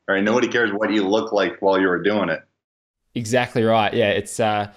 Right? 0.08 0.22
Nobody 0.22 0.48
cares 0.48 0.72
what 0.72 0.92
you 0.92 1.06
look 1.06 1.32
like 1.32 1.60
while 1.60 1.78
you 1.80 1.88
were 1.88 2.02
doing 2.02 2.28
it. 2.28 2.40
Exactly 3.14 3.62
right. 3.62 3.92
Yeah, 3.92 4.10
it's 4.10 4.38
uh, 4.38 4.72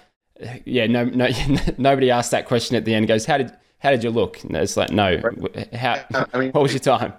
yeah. 0.64 0.86
No, 0.86 1.04
no, 1.04 1.28
nobody 1.78 2.10
asked 2.10 2.32
that 2.32 2.46
question 2.46 2.76
at 2.76 2.84
the 2.84 2.94
end. 2.94 3.06
Goes, 3.06 3.24
how 3.24 3.38
did 3.38 3.52
how 3.84 3.90
did 3.90 4.02
you 4.02 4.10
look? 4.10 4.42
And 4.42 4.56
it's 4.56 4.78
like, 4.78 4.90
no, 4.90 5.20
right. 5.20 5.74
how, 5.74 6.02
I 6.32 6.38
mean, 6.38 6.50
what 6.52 6.62
was 6.62 6.72
your 6.72 6.80
time? 6.80 7.12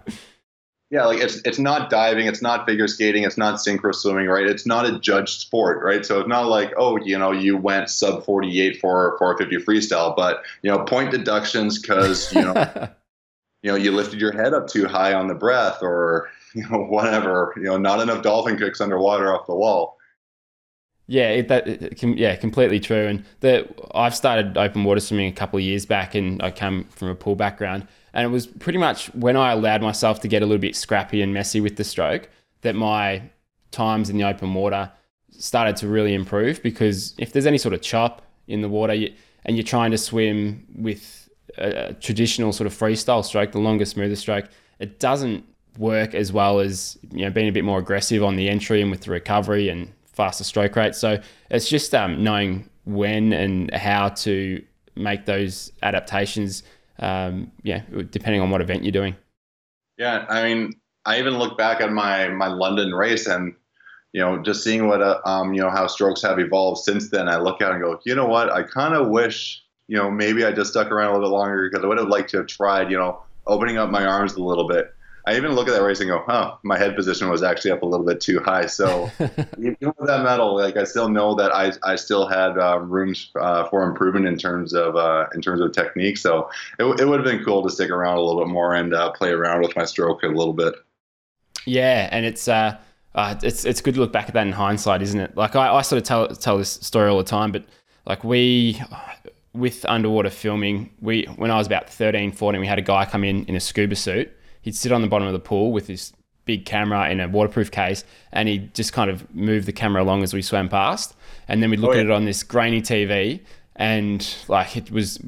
Yeah, 0.89 1.05
like 1.05 1.19
it's 1.19 1.41
it's 1.45 1.59
not 1.59 1.89
diving, 1.89 2.25
it's 2.25 2.41
not 2.41 2.65
figure 2.65 2.87
skating, 2.87 3.23
it's 3.23 3.37
not 3.37 3.55
synchro 3.55 3.93
swimming, 3.93 4.27
right? 4.27 4.45
It's 4.47 4.65
not 4.65 4.85
a 4.85 4.99
judged 4.99 5.41
sport, 5.41 5.83
right? 5.83 6.05
So 6.05 6.19
it's 6.19 6.27
not 6.29 6.47
like, 6.47 6.73
oh, 6.77 6.97
you 6.97 7.17
know, 7.17 7.31
you 7.31 7.55
went 7.57 7.89
sub 7.89 8.25
48 8.25 8.79
for 8.79 9.15
450 9.19 9.65
freestyle, 9.65 10.15
but 10.15 10.43
you 10.63 10.71
know, 10.71 10.79
point 10.79 11.11
deductions 11.11 11.79
because 11.79 12.33
you 12.33 12.41
know, 12.41 12.53
you 13.63 13.71
know, 13.71 13.75
you 13.75 13.91
lifted 13.91 14.19
your 14.19 14.31
head 14.31 14.53
up 14.53 14.67
too 14.67 14.87
high 14.87 15.13
on 15.13 15.27
the 15.27 15.35
breath, 15.35 15.79
or 15.81 16.29
you 16.55 16.67
know, 16.69 16.83
whatever, 16.85 17.53
you 17.57 17.63
know, 17.63 17.77
not 17.77 17.99
enough 17.99 18.23
dolphin 18.23 18.57
kicks 18.57 18.81
underwater 18.81 19.33
off 19.33 19.45
the 19.47 19.55
wall. 19.55 19.94
Yeah, 21.07 21.29
it, 21.29 21.47
that 21.49 21.67
it 21.67 21.97
can, 21.97 22.17
yeah, 22.17 22.35
completely 22.35 22.79
true. 22.79 23.05
And 23.07 23.23
the 23.41 23.67
I've 23.93 24.15
started 24.15 24.57
open 24.57 24.83
water 24.83 24.99
swimming 24.99 25.27
a 25.27 25.31
couple 25.31 25.57
of 25.57 25.63
years 25.63 25.85
back, 25.85 26.15
and 26.15 26.41
I 26.41 26.51
come 26.51 26.85
from 26.85 27.09
a 27.09 27.15
pool 27.15 27.35
background, 27.35 27.87
and 28.13 28.25
it 28.25 28.29
was 28.29 28.47
pretty 28.47 28.79
much 28.79 29.07
when 29.13 29.37
I 29.37 29.51
allowed 29.51 29.81
myself 29.81 30.19
to 30.21 30.27
get 30.27 30.41
a 30.41 30.45
little 30.45 30.61
bit 30.61 30.75
scrappy 30.75 31.21
and 31.21 31.33
messy 31.33 31.61
with 31.61 31.75
the 31.75 31.83
stroke 31.83 32.29
that 32.61 32.75
my 32.75 33.21
times 33.71 34.09
in 34.09 34.17
the 34.17 34.23
open 34.23 34.53
water 34.53 34.91
started 35.29 35.75
to 35.77 35.87
really 35.87 36.15
improve. 36.15 36.63
Because 36.63 37.13
if 37.19 37.33
there's 37.33 37.45
any 37.45 37.59
sort 37.59 37.73
of 37.73 37.81
chop 37.81 38.23
in 38.47 38.61
the 38.61 38.69
water, 38.69 38.93
you, 38.93 39.13
and 39.45 39.55
you're 39.55 39.63
trying 39.63 39.91
to 39.91 39.97
swim 39.99 40.65
with 40.75 41.29
a, 41.57 41.89
a 41.89 41.93
traditional 41.93 42.51
sort 42.51 42.65
of 42.65 42.73
freestyle 42.73 43.23
stroke, 43.23 43.51
the 43.51 43.59
longer, 43.59 43.85
smoother 43.85 44.15
stroke, 44.15 44.45
it 44.79 44.99
doesn't 44.99 45.45
work 45.77 46.15
as 46.15 46.31
well 46.31 46.59
as 46.59 46.97
you 47.11 47.25
know 47.25 47.29
being 47.29 47.49
a 47.49 47.51
bit 47.51 47.65
more 47.65 47.79
aggressive 47.79 48.23
on 48.23 48.37
the 48.37 48.49
entry 48.49 48.81
and 48.81 48.89
with 48.89 49.01
the 49.01 49.11
recovery 49.11 49.69
and 49.69 49.91
faster 50.15 50.43
stroke 50.43 50.75
rate. 50.75 50.95
So 50.95 51.19
it's 51.51 51.69
just 51.69 51.93
um, 51.93 52.23
knowing 52.23 52.69
when 52.85 53.33
and 53.33 53.73
how 53.73 54.09
to 54.09 54.63
make 54.95 55.25
those 55.25 55.71
adaptations. 55.83 56.63
Um, 56.99 57.51
yeah, 57.63 57.81
depending 58.09 58.41
on 58.41 58.49
what 58.49 58.61
event 58.61 58.83
you're 58.83 58.91
doing. 58.91 59.15
Yeah, 59.97 60.25
I 60.29 60.43
mean, 60.43 60.73
I 61.05 61.19
even 61.19 61.37
look 61.37 61.57
back 61.57 61.81
at 61.81 61.91
my 61.91 62.29
my 62.29 62.47
London 62.47 62.93
race 62.93 63.27
and 63.27 63.53
you 64.13 64.21
know 64.21 64.41
just 64.41 64.63
seeing 64.63 64.87
what 64.87 65.01
uh, 65.01 65.19
um, 65.25 65.53
you 65.53 65.61
know 65.61 65.69
how 65.69 65.87
strokes 65.87 66.21
have 66.21 66.39
evolved 66.39 66.79
since 66.79 67.09
then. 67.09 67.27
I 67.27 67.37
look 67.37 67.61
at 67.61 67.71
and 67.71 67.81
go, 67.81 67.99
you 68.05 68.15
know 68.15 68.25
what? 68.27 68.51
I 68.51 68.63
kind 68.63 68.93
of 68.93 69.09
wish 69.09 69.61
you 69.87 69.97
know 69.97 70.09
maybe 70.09 70.45
I 70.45 70.51
just 70.51 70.71
stuck 70.71 70.91
around 70.91 71.09
a 71.09 71.13
little 71.13 71.29
bit 71.29 71.33
longer 71.33 71.69
because 71.69 71.83
I 71.83 71.87
would 71.87 71.97
have 71.97 72.07
liked 72.07 72.29
to 72.31 72.37
have 72.37 72.47
tried 72.47 72.89
you 72.89 72.97
know 72.97 73.21
opening 73.45 73.77
up 73.77 73.89
my 73.89 74.05
arms 74.05 74.33
a 74.35 74.43
little 74.43 74.67
bit 74.67 74.94
I 75.27 75.35
even 75.35 75.53
look 75.53 75.67
at 75.67 75.73
that 75.73 75.81
race 75.81 75.99
and 76.01 76.09
go, 76.09 76.23
huh, 76.25 76.55
my 76.61 76.77
head 76.77 76.95
position 76.95 77.29
was 77.29 77.41
actually 77.41 77.71
up 77.71 77.81
a 77.81 77.85
little 77.85 78.05
bit 78.05 78.21
too 78.21 78.39
high. 78.41 78.67
So 78.67 79.09
even 79.57 79.93
with 79.97 80.07
that 80.07 80.23
medal, 80.23 80.55
like 80.55 80.77
I 80.77 80.83
still 80.83 81.09
know 81.09 81.33
that 81.35 81.51
I, 81.51 81.71
I 81.83 81.95
still 81.95 82.27
had 82.27 82.59
um, 82.59 82.89
rooms 82.89 83.31
uh, 83.39 83.67
for 83.69 83.83
improvement 83.83 84.27
in 84.27 84.37
terms 84.37 84.73
of 84.73 84.95
uh, 84.95 85.25
in 85.33 85.41
terms 85.41 85.61
of 85.61 85.71
technique. 85.71 86.17
So 86.17 86.49
it, 86.77 86.83
it 86.99 87.07
would 87.07 87.19
have 87.19 87.25
been 87.25 87.43
cool 87.43 87.63
to 87.63 87.69
stick 87.71 87.89
around 87.89 88.17
a 88.17 88.21
little 88.21 88.43
bit 88.43 88.51
more 88.51 88.75
and 88.75 88.93
uh, 88.93 89.11
play 89.11 89.31
around 89.31 89.61
with 89.61 89.75
my 89.75 89.85
stroke 89.85 90.21
a 90.21 90.27
little 90.27 90.53
bit. 90.53 90.75
Yeah, 91.65 92.07
and 92.11 92.23
it's 92.23 92.47
uh, 92.47 92.77
uh, 93.15 93.35
it's 93.41 93.65
it's 93.65 93.81
good 93.81 93.95
to 93.95 94.01
look 94.01 94.11
back 94.11 94.27
at 94.27 94.35
that 94.35 94.45
in 94.45 94.53
hindsight, 94.53 95.01
isn't 95.01 95.19
it? 95.19 95.35
Like 95.35 95.55
I, 95.55 95.73
I 95.73 95.81
sort 95.81 96.01
of 96.01 96.07
tell 96.07 96.27
tell 96.27 96.59
this 96.59 96.69
story 96.69 97.09
all 97.09 97.17
the 97.17 97.23
time, 97.23 97.51
but 97.51 97.65
like 98.05 98.23
we 98.23 98.79
with 99.53 99.85
underwater 99.85 100.29
filming, 100.29 100.91
we 101.01 101.23
when 101.35 101.49
I 101.49 101.57
was 101.57 101.65
about 101.65 101.89
13, 101.89 102.31
14, 102.31 102.61
we 102.61 102.67
had 102.67 102.77
a 102.77 102.83
guy 102.83 103.05
come 103.05 103.23
in 103.23 103.45
in 103.45 103.55
a 103.55 103.59
scuba 103.59 103.95
suit 103.95 104.31
he'd 104.65 104.75
sit 104.75 104.91
on 104.91 105.03
the 105.03 105.07
bottom 105.07 105.27
of 105.27 105.33
the 105.33 105.39
pool 105.39 105.71
with 105.71 105.85
his 105.85 106.11
big 106.45 106.65
camera 106.65 107.09
in 107.09 107.19
a 107.19 107.27
waterproof 107.27 107.69
case 107.69 108.03
and 108.31 108.49
he'd 108.49 108.73
just 108.73 108.93
kind 108.93 109.11
of 109.11 109.33
move 109.33 109.67
the 109.67 109.71
camera 109.71 110.01
along 110.01 110.23
as 110.23 110.33
we 110.33 110.41
swam 110.41 110.67
past. 110.67 111.15
And 111.47 111.61
then 111.61 111.69
we'd 111.69 111.79
look 111.79 111.91
oh, 111.91 111.93
yeah. 111.93 111.99
at 112.01 112.05
it 112.07 112.11
on 112.11 112.25
this 112.25 112.41
grainy 112.41 112.81
tv 112.81 113.41
and 113.75 114.35
like 114.47 114.75
it 114.75 114.89
was 114.89 115.19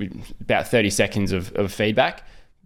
about 0.42 0.68
30 0.68 0.90
seconds 0.90 1.32
of, 1.32 1.54
of 1.54 1.72
feedback. 1.72 2.24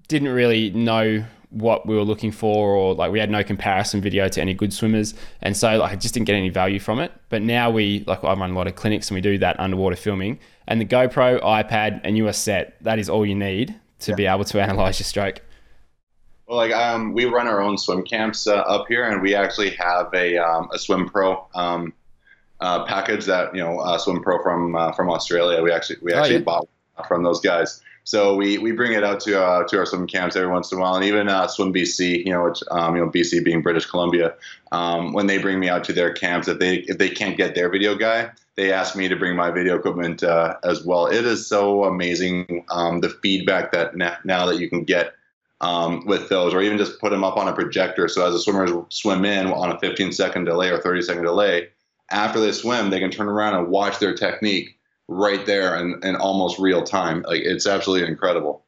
Didn't 0.07 0.29
really 0.29 0.69
know 0.71 1.25
what 1.49 1.86
we 1.86 1.93
were 1.93 2.03
looking 2.03 2.31
for 2.31 2.73
or 2.73 2.95
like 2.95 3.12
we 3.12 3.19
had 3.19 3.29
no 3.29 3.43
comparison 3.43 3.99
video 3.99 4.29
to 4.29 4.39
any 4.39 4.53
good 4.53 4.71
swimmers. 4.71 5.13
And 5.41 5.57
so 5.57 5.77
like 5.79 5.91
I 5.91 5.95
just 5.97 6.13
didn't 6.13 6.27
get 6.27 6.36
any 6.36 6.49
value 6.49 6.79
from 6.79 7.01
it. 7.01 7.12
But 7.27 7.41
now 7.41 7.69
we 7.69 8.05
like 8.07 8.23
I 8.23 8.34
run 8.34 8.51
a 8.51 8.53
lot 8.53 8.67
of 8.67 8.75
clinics 8.75 9.10
and 9.10 9.15
we 9.15 9.21
do 9.21 9.38
that 9.39 9.60
underwater 9.60 9.97
filming. 9.97 10.39
And 10.67 10.79
the 10.79 10.86
GoPro 10.86 11.41
iPad 11.41 11.99
and 12.05 12.15
you 12.15 12.29
are 12.29 12.34
set. 12.34 12.81
That 12.81 12.97
is 12.97 13.10
all 13.10 13.25
you 13.25 13.36
need 13.36 13.75
to 13.99 14.12
yeah. 14.12 14.15
be 14.15 14.25
able 14.25 14.45
to 14.45 14.62
analyze 14.63 15.01
your 15.01 15.05
stroke 15.05 15.41
well, 16.51 16.57
like 16.57 16.73
um, 16.73 17.13
we 17.13 17.23
run 17.23 17.47
our 17.47 17.61
own 17.61 17.77
swim 17.77 18.03
camps 18.03 18.45
uh, 18.45 18.55
up 18.55 18.85
here, 18.89 19.05
and 19.05 19.21
we 19.21 19.33
actually 19.33 19.69
have 19.69 20.13
a 20.13 20.37
um, 20.37 20.69
a 20.73 20.77
SwimPro 20.77 21.47
um, 21.55 21.93
uh, 22.59 22.83
package 22.83 23.25
that 23.25 23.55
you 23.55 23.61
know 23.61 23.79
uh, 23.79 23.97
SwimPro 23.97 24.43
from 24.43 24.75
uh, 24.75 24.91
from 24.91 25.09
Australia. 25.09 25.63
We 25.63 25.71
actually 25.71 25.99
we 26.01 26.11
oh, 26.11 26.17
actually 26.17 26.35
oh, 26.35 26.39
yeah. 26.39 26.43
bought 26.43 26.67
from 27.07 27.23
those 27.23 27.39
guys. 27.39 27.81
So 28.03 28.35
we, 28.35 28.57
we 28.57 28.71
bring 28.71 28.93
it 28.93 29.03
out 29.03 29.21
to 29.21 29.41
uh, 29.41 29.65
to 29.65 29.77
our 29.77 29.85
swim 29.85 30.07
camps 30.07 30.35
every 30.35 30.49
once 30.49 30.73
in 30.73 30.77
a 30.77 30.81
while, 30.81 30.95
and 30.95 31.05
even 31.05 31.29
uh, 31.29 31.47
Swim 31.47 31.71
BC, 31.71 32.25
you 32.25 32.33
know, 32.33 32.43
which 32.43 32.61
um, 32.69 32.97
you 32.97 33.01
know 33.05 33.09
BC 33.09 33.45
being 33.45 33.61
British 33.61 33.85
Columbia, 33.85 34.33
um, 34.73 35.13
when 35.13 35.27
they 35.27 35.37
bring 35.37 35.57
me 35.57 35.69
out 35.69 35.85
to 35.85 35.93
their 35.93 36.11
camps, 36.11 36.49
if 36.49 36.59
they 36.59 36.79
if 36.79 36.97
they 36.97 37.09
can't 37.09 37.37
get 37.37 37.55
their 37.55 37.69
video 37.69 37.95
guy, 37.95 38.29
they 38.55 38.73
ask 38.73 38.97
me 38.97 39.07
to 39.07 39.15
bring 39.15 39.37
my 39.37 39.51
video 39.51 39.77
equipment 39.77 40.21
uh, 40.21 40.57
as 40.65 40.83
well. 40.83 41.05
It 41.07 41.25
is 41.25 41.47
so 41.47 41.85
amazing 41.85 42.65
um, 42.71 42.99
the 42.99 43.09
feedback 43.09 43.71
that 43.71 43.95
now, 43.95 44.17
now 44.25 44.45
that 44.47 44.59
you 44.59 44.67
can 44.67 44.83
get 44.83 45.13
um, 45.62 46.06
with 46.06 46.28
those, 46.30 46.54
or 46.54 46.62
even 46.62 46.78
just 46.78 47.00
put 47.00 47.12
them 47.12 47.24
up 47.24 47.38
on 47.38 47.47
a 47.47 47.54
projector. 47.54 48.08
So 48.08 48.26
as 48.26 48.34
the 48.34 48.39
swimmers 48.39 48.71
swim 48.89 49.24
in 49.26 49.47
on 49.47 49.71
a 49.71 49.80
15 49.80 50.12
second 50.12 50.45
delay 50.45 50.69
or 50.69 50.82
30 50.82 51.02
second 51.04 51.24
delay, 51.24 51.69
after 52.10 52.39
they 52.39 52.52
swim, 52.52 52.89
they 52.89 53.00
can 53.00 53.12
turn 53.12 53.28
around 53.28 53.56
and 53.56 53.67
watch 53.69 54.00
their 54.00 54.13
technique 54.13 54.78
right 55.08 55.45
there 55.45 55.76
in, 55.78 56.00
in 56.04 56.15
almost 56.15 56.60
real 56.60 56.84
time. 56.84 57.24
Like 57.28 57.41
it's 57.41 57.67
absolutely 57.67 58.08
incredible. 58.08 58.65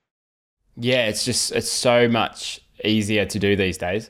Yeah, 0.78 1.08
it's 1.08 1.26
just 1.26 1.52
it's 1.52 1.70
so 1.70 2.08
much 2.08 2.60
easier 2.84 3.26
to 3.26 3.40
do 3.40 3.56
these 3.56 3.78
days, 3.78 4.10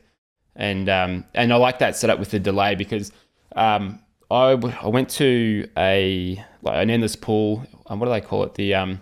and 0.56 0.88
um, 0.88 1.26
and 1.34 1.52
I 1.52 1.58
like 1.58 1.80
that 1.80 1.98
setup 1.98 2.19
with 2.19 2.32
the 2.32 2.39
delay 2.39 2.76
because 2.76 3.12
um, 3.56 4.00
I, 4.32 4.52
I 4.82 4.88
went 4.88 5.10
to 5.12 5.67
a 5.76 6.43
like 6.62 6.76
an 6.76 6.89
endless 6.89 7.15
pool. 7.15 7.65
Um, 7.88 8.00
what 8.00 8.06
do 8.06 8.12
they 8.12 8.22
call 8.22 8.43
it? 8.43 8.56
The 8.56 8.76
um, 8.76 9.02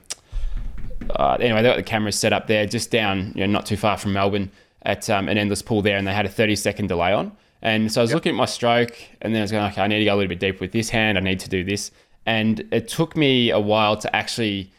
uh, 1.15 1.37
anyway, 1.39 1.61
they 1.61 1.69
got 1.69 1.77
the 1.77 1.83
cameras 1.83 2.17
set 2.17 2.33
up 2.33 2.47
there, 2.47 2.65
just 2.65 2.91
down, 2.91 3.33
you 3.35 3.41
know, 3.41 3.51
not 3.51 3.65
too 3.65 3.77
far 3.77 3.97
from 3.97 4.13
Melbourne, 4.13 4.51
at 4.83 5.09
um, 5.09 5.29
an 5.29 5.37
endless 5.37 5.61
pool 5.61 5.81
there, 5.81 5.97
and 5.97 6.07
they 6.07 6.13
had 6.13 6.25
a 6.25 6.29
30 6.29 6.55
second 6.55 6.87
delay 6.87 7.13
on. 7.13 7.31
And 7.61 7.91
so 7.91 8.01
I 8.01 8.03
was 8.03 8.09
yep. 8.11 8.15
looking 8.15 8.31
at 8.31 8.35
my 8.35 8.45
stroke, 8.45 8.97
and 9.21 9.33
then 9.33 9.41
I 9.41 9.43
was 9.43 9.51
going, 9.51 9.71
okay, 9.71 9.81
I 9.81 9.87
need 9.87 9.99
to 9.99 10.05
go 10.05 10.15
a 10.15 10.17
little 10.17 10.29
bit 10.29 10.39
deeper 10.39 10.59
with 10.59 10.71
this 10.71 10.89
hand. 10.89 11.17
I 11.17 11.21
need 11.21 11.39
to 11.41 11.49
do 11.49 11.63
this, 11.63 11.91
and 12.25 12.67
it 12.71 12.87
took 12.87 13.15
me 13.15 13.51
a 13.51 13.59
while 13.59 13.97
to 13.97 14.15
actually 14.15 14.71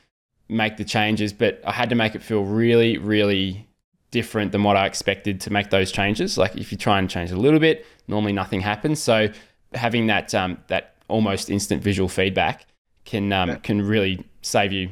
make 0.49 0.77
the 0.77 0.85
changes, 0.85 1.33
but 1.33 1.61
I 1.65 1.73
had 1.73 1.89
to 1.91 1.95
make 1.95 2.15
it 2.15 2.23
feel 2.23 2.45
really, 2.45 2.99
really 2.99 3.67
different 4.11 4.53
than 4.53 4.63
what 4.63 4.77
I 4.77 4.87
expected 4.87 5.41
to 5.43 5.51
make 5.51 5.71
those 5.71 5.91
changes. 5.91 6.37
Like 6.37 6.55
if 6.57 6.71
you 6.71 6.79
try 6.79 6.99
and 6.99 7.09
change 7.09 7.31
a 7.31 7.37
little 7.37 7.59
bit, 7.59 7.87
normally 8.07 8.33
nothing 8.33 8.61
happens. 8.61 9.03
So 9.03 9.29
having 9.75 10.07
that 10.09 10.35
um, 10.35 10.59
that 10.69 10.95
almost 11.09 11.51
instant 11.51 11.83
visual 11.83 12.09
feedback 12.09 12.67
can 13.05 13.33
um, 13.33 13.57
can 13.61 13.83
really 13.83 14.25
save 14.43 14.73
you 14.73 14.91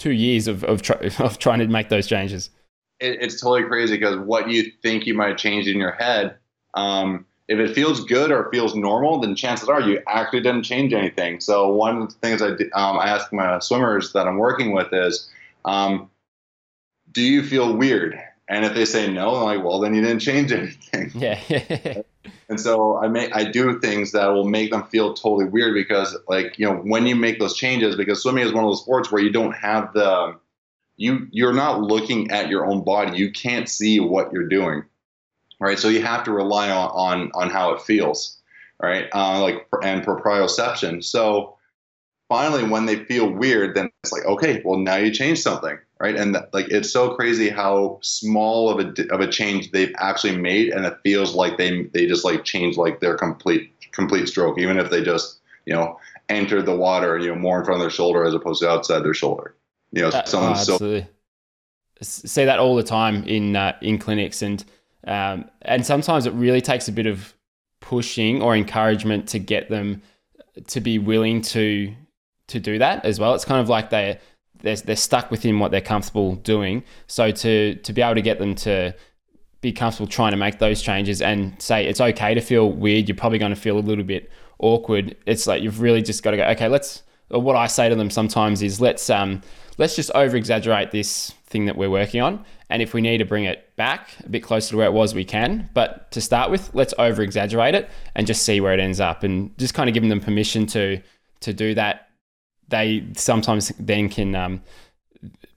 two 0.00 0.10
years 0.10 0.48
of 0.48 0.64
of, 0.64 0.82
of 1.20 1.38
trying 1.38 1.60
to 1.60 1.68
make 1.68 1.88
those 1.88 2.08
changes. 2.08 2.50
It, 2.98 3.18
it's 3.20 3.40
totally 3.40 3.68
crazy 3.68 3.96
because 3.96 4.18
what 4.18 4.50
you 4.50 4.72
think 4.82 5.06
you 5.06 5.14
might 5.14 5.28
have 5.28 5.36
changed 5.36 5.68
in 5.68 5.78
your 5.78 5.92
head, 5.92 6.36
um, 6.74 7.24
if 7.46 7.58
it 7.58 7.74
feels 7.74 8.04
good 8.04 8.32
or 8.32 8.50
feels 8.50 8.74
normal, 8.74 9.20
then 9.20 9.36
chances 9.36 9.68
are 9.68 9.80
you 9.80 10.02
actually 10.08 10.40
didn't 10.40 10.64
change 10.64 10.92
anything. 10.92 11.40
So 11.40 11.72
one 11.72 12.02
of 12.02 12.08
the 12.08 12.14
things 12.16 12.42
I 12.42 12.48
um, 12.48 12.98
I 12.98 13.08
ask 13.08 13.32
my 13.32 13.60
swimmers 13.60 14.12
that 14.14 14.26
I'm 14.26 14.38
working 14.38 14.72
with 14.72 14.92
is, 14.92 15.30
um, 15.64 16.10
do 17.12 17.22
you 17.22 17.42
feel 17.42 17.76
weird? 17.76 18.18
And 18.50 18.64
if 18.64 18.74
they 18.74 18.84
say 18.84 19.10
no, 19.10 19.36
I'm 19.36 19.44
like, 19.44 19.64
well, 19.64 19.78
then 19.78 19.94
you 19.94 20.02
didn't 20.02 20.20
change 20.20 20.52
anything. 20.52 21.12
Yeah. 21.20 22.02
And 22.50 22.60
so 22.60 22.96
I 22.98 23.06
make 23.06 23.34
I 23.34 23.44
do 23.44 23.78
things 23.78 24.10
that 24.10 24.26
will 24.26 24.44
make 24.44 24.72
them 24.72 24.82
feel 24.88 25.14
totally 25.14 25.44
weird 25.44 25.72
because 25.72 26.16
like 26.28 26.58
you 26.58 26.66
know 26.66 26.74
when 26.78 27.06
you 27.06 27.14
make 27.14 27.38
those 27.38 27.56
changes 27.56 27.94
because 27.94 28.22
swimming 28.22 28.44
is 28.44 28.52
one 28.52 28.64
of 28.64 28.70
those 28.70 28.82
sports 28.82 29.10
where 29.10 29.22
you 29.22 29.30
don't 29.30 29.52
have 29.52 29.92
the 29.92 30.36
you 30.96 31.28
you're 31.30 31.52
not 31.52 31.80
looking 31.80 32.32
at 32.32 32.48
your 32.48 32.66
own 32.66 32.82
body. 32.82 33.16
You 33.16 33.30
can't 33.30 33.68
see 33.68 34.00
what 34.00 34.32
you're 34.32 34.48
doing 34.48 34.82
right? 35.60 35.78
So 35.78 35.88
you 35.88 36.02
have 36.02 36.24
to 36.24 36.32
rely 36.32 36.70
on 36.70 36.90
on, 36.90 37.30
on 37.34 37.50
how 37.50 37.72
it 37.74 37.82
feels 37.82 38.36
right? 38.82 39.08
Uh, 39.14 39.40
like 39.40 39.68
and 39.82 40.04
proprioception. 40.04 41.04
So 41.04 41.56
finally 42.28 42.64
when 42.64 42.86
they 42.86 43.04
feel 43.04 43.30
weird 43.30 43.76
then 43.76 43.90
it's 44.02 44.12
like 44.12 44.24
okay 44.24 44.60
well 44.64 44.78
now 44.78 44.96
you 44.96 45.12
change 45.12 45.40
something 45.40 45.78
right? 46.00 46.16
And 46.16 46.36
like 46.52 46.68
it's 46.70 46.90
so 46.90 47.14
crazy 47.14 47.48
how 47.48 47.98
small 48.02 48.70
of 48.70 48.80
a 48.80 49.14
of 49.14 49.20
a 49.20 49.28
change 49.28 49.70
they've 49.70 49.94
actually 49.98 50.36
made 50.36 50.70
and 50.70 50.84
it 50.86 50.96
feels 51.04 51.34
like 51.34 51.58
they 51.58 51.84
they 51.92 52.06
just 52.06 52.24
like 52.24 52.44
changed 52.44 52.78
like 52.78 53.00
their 53.00 53.16
complete 53.16 53.72
complete 53.92 54.26
stroke 54.26 54.58
even 54.58 54.78
if 54.78 54.90
they 54.90 55.02
just 55.02 55.40
you 55.66 55.74
know 55.74 55.98
enter 56.28 56.62
the 56.62 56.74
water 56.74 57.18
you 57.18 57.28
know 57.28 57.34
more 57.34 57.58
in 57.58 57.64
front 57.64 57.80
of 57.80 57.82
their 57.82 57.90
shoulder 57.90 58.24
as 58.24 58.34
opposed 58.34 58.62
to 58.62 58.68
outside 58.68 59.00
their 59.00 59.14
shoulder. 59.14 59.54
You 59.92 60.02
know 60.02 60.08
uh, 60.08 60.24
someone 60.24 60.52
oh, 60.52 60.56
so 60.56 61.04
say 62.02 62.46
that 62.46 62.58
all 62.58 62.76
the 62.76 62.82
time 62.82 63.24
in 63.24 63.54
uh, 63.54 63.76
in 63.82 63.98
clinics 63.98 64.42
and 64.42 64.64
um, 65.06 65.50
and 65.62 65.84
sometimes 65.84 66.26
it 66.26 66.32
really 66.34 66.60
takes 66.60 66.88
a 66.88 66.92
bit 66.92 67.06
of 67.06 67.34
pushing 67.80 68.42
or 68.42 68.54
encouragement 68.54 69.28
to 69.28 69.38
get 69.38 69.70
them 69.70 70.02
to 70.66 70.80
be 70.80 70.98
willing 70.98 71.42
to 71.42 71.94
to 72.48 72.60
do 72.60 72.78
that 72.78 73.04
as 73.04 73.20
well. 73.20 73.34
It's 73.34 73.44
kind 73.44 73.60
of 73.60 73.68
like 73.68 73.90
they 73.90 74.18
they're, 74.62 74.76
they're 74.76 74.96
stuck 74.96 75.30
within 75.30 75.58
what 75.58 75.70
they're 75.70 75.80
comfortable 75.80 76.36
doing. 76.36 76.84
So 77.06 77.30
to 77.30 77.74
to 77.74 77.92
be 77.92 78.02
able 78.02 78.14
to 78.14 78.22
get 78.22 78.38
them 78.38 78.54
to 78.56 78.94
be 79.60 79.72
comfortable 79.72 80.06
trying 80.06 80.30
to 80.30 80.36
make 80.36 80.58
those 80.58 80.80
changes 80.80 81.20
and 81.20 81.60
say 81.60 81.86
it's 81.86 82.00
okay 82.00 82.34
to 82.34 82.40
feel 82.40 82.70
weird, 82.72 83.08
you're 83.08 83.16
probably 83.16 83.38
going 83.38 83.54
to 83.54 83.60
feel 83.60 83.78
a 83.78 83.80
little 83.80 84.04
bit 84.04 84.30
awkward. 84.58 85.16
It's 85.26 85.46
like 85.46 85.62
you've 85.62 85.80
really 85.80 86.02
just 86.02 86.22
got 86.22 86.32
to 86.32 86.36
go. 86.36 86.44
Okay, 86.44 86.68
let's. 86.68 87.02
what 87.28 87.56
I 87.56 87.66
say 87.66 87.88
to 87.88 87.94
them 87.94 88.10
sometimes 88.10 88.62
is 88.62 88.80
let's 88.80 89.10
um 89.10 89.42
let's 89.78 89.96
just 89.96 90.10
over 90.14 90.36
exaggerate 90.36 90.90
this 90.90 91.32
thing 91.46 91.66
that 91.66 91.76
we're 91.76 91.90
working 91.90 92.20
on, 92.20 92.44
and 92.68 92.82
if 92.82 92.94
we 92.94 93.00
need 93.00 93.18
to 93.18 93.24
bring 93.24 93.44
it 93.44 93.74
back 93.76 94.10
a 94.24 94.28
bit 94.28 94.42
closer 94.42 94.70
to 94.70 94.76
where 94.76 94.86
it 94.86 94.92
was, 94.92 95.14
we 95.14 95.24
can. 95.24 95.68
But 95.74 96.10
to 96.12 96.20
start 96.20 96.50
with, 96.50 96.70
let's 96.74 96.94
over 96.98 97.22
exaggerate 97.22 97.74
it 97.74 97.90
and 98.14 98.26
just 98.26 98.42
see 98.42 98.60
where 98.60 98.72
it 98.72 98.80
ends 98.80 99.00
up, 99.00 99.22
and 99.24 99.56
just 99.58 99.74
kind 99.74 99.88
of 99.88 99.94
giving 99.94 100.08
them 100.08 100.20
permission 100.20 100.66
to 100.68 101.00
to 101.40 101.52
do 101.52 101.74
that 101.74 102.09
they 102.70 103.06
sometimes 103.14 103.68
then 103.78 104.08
can 104.08 104.34
um, 104.34 104.62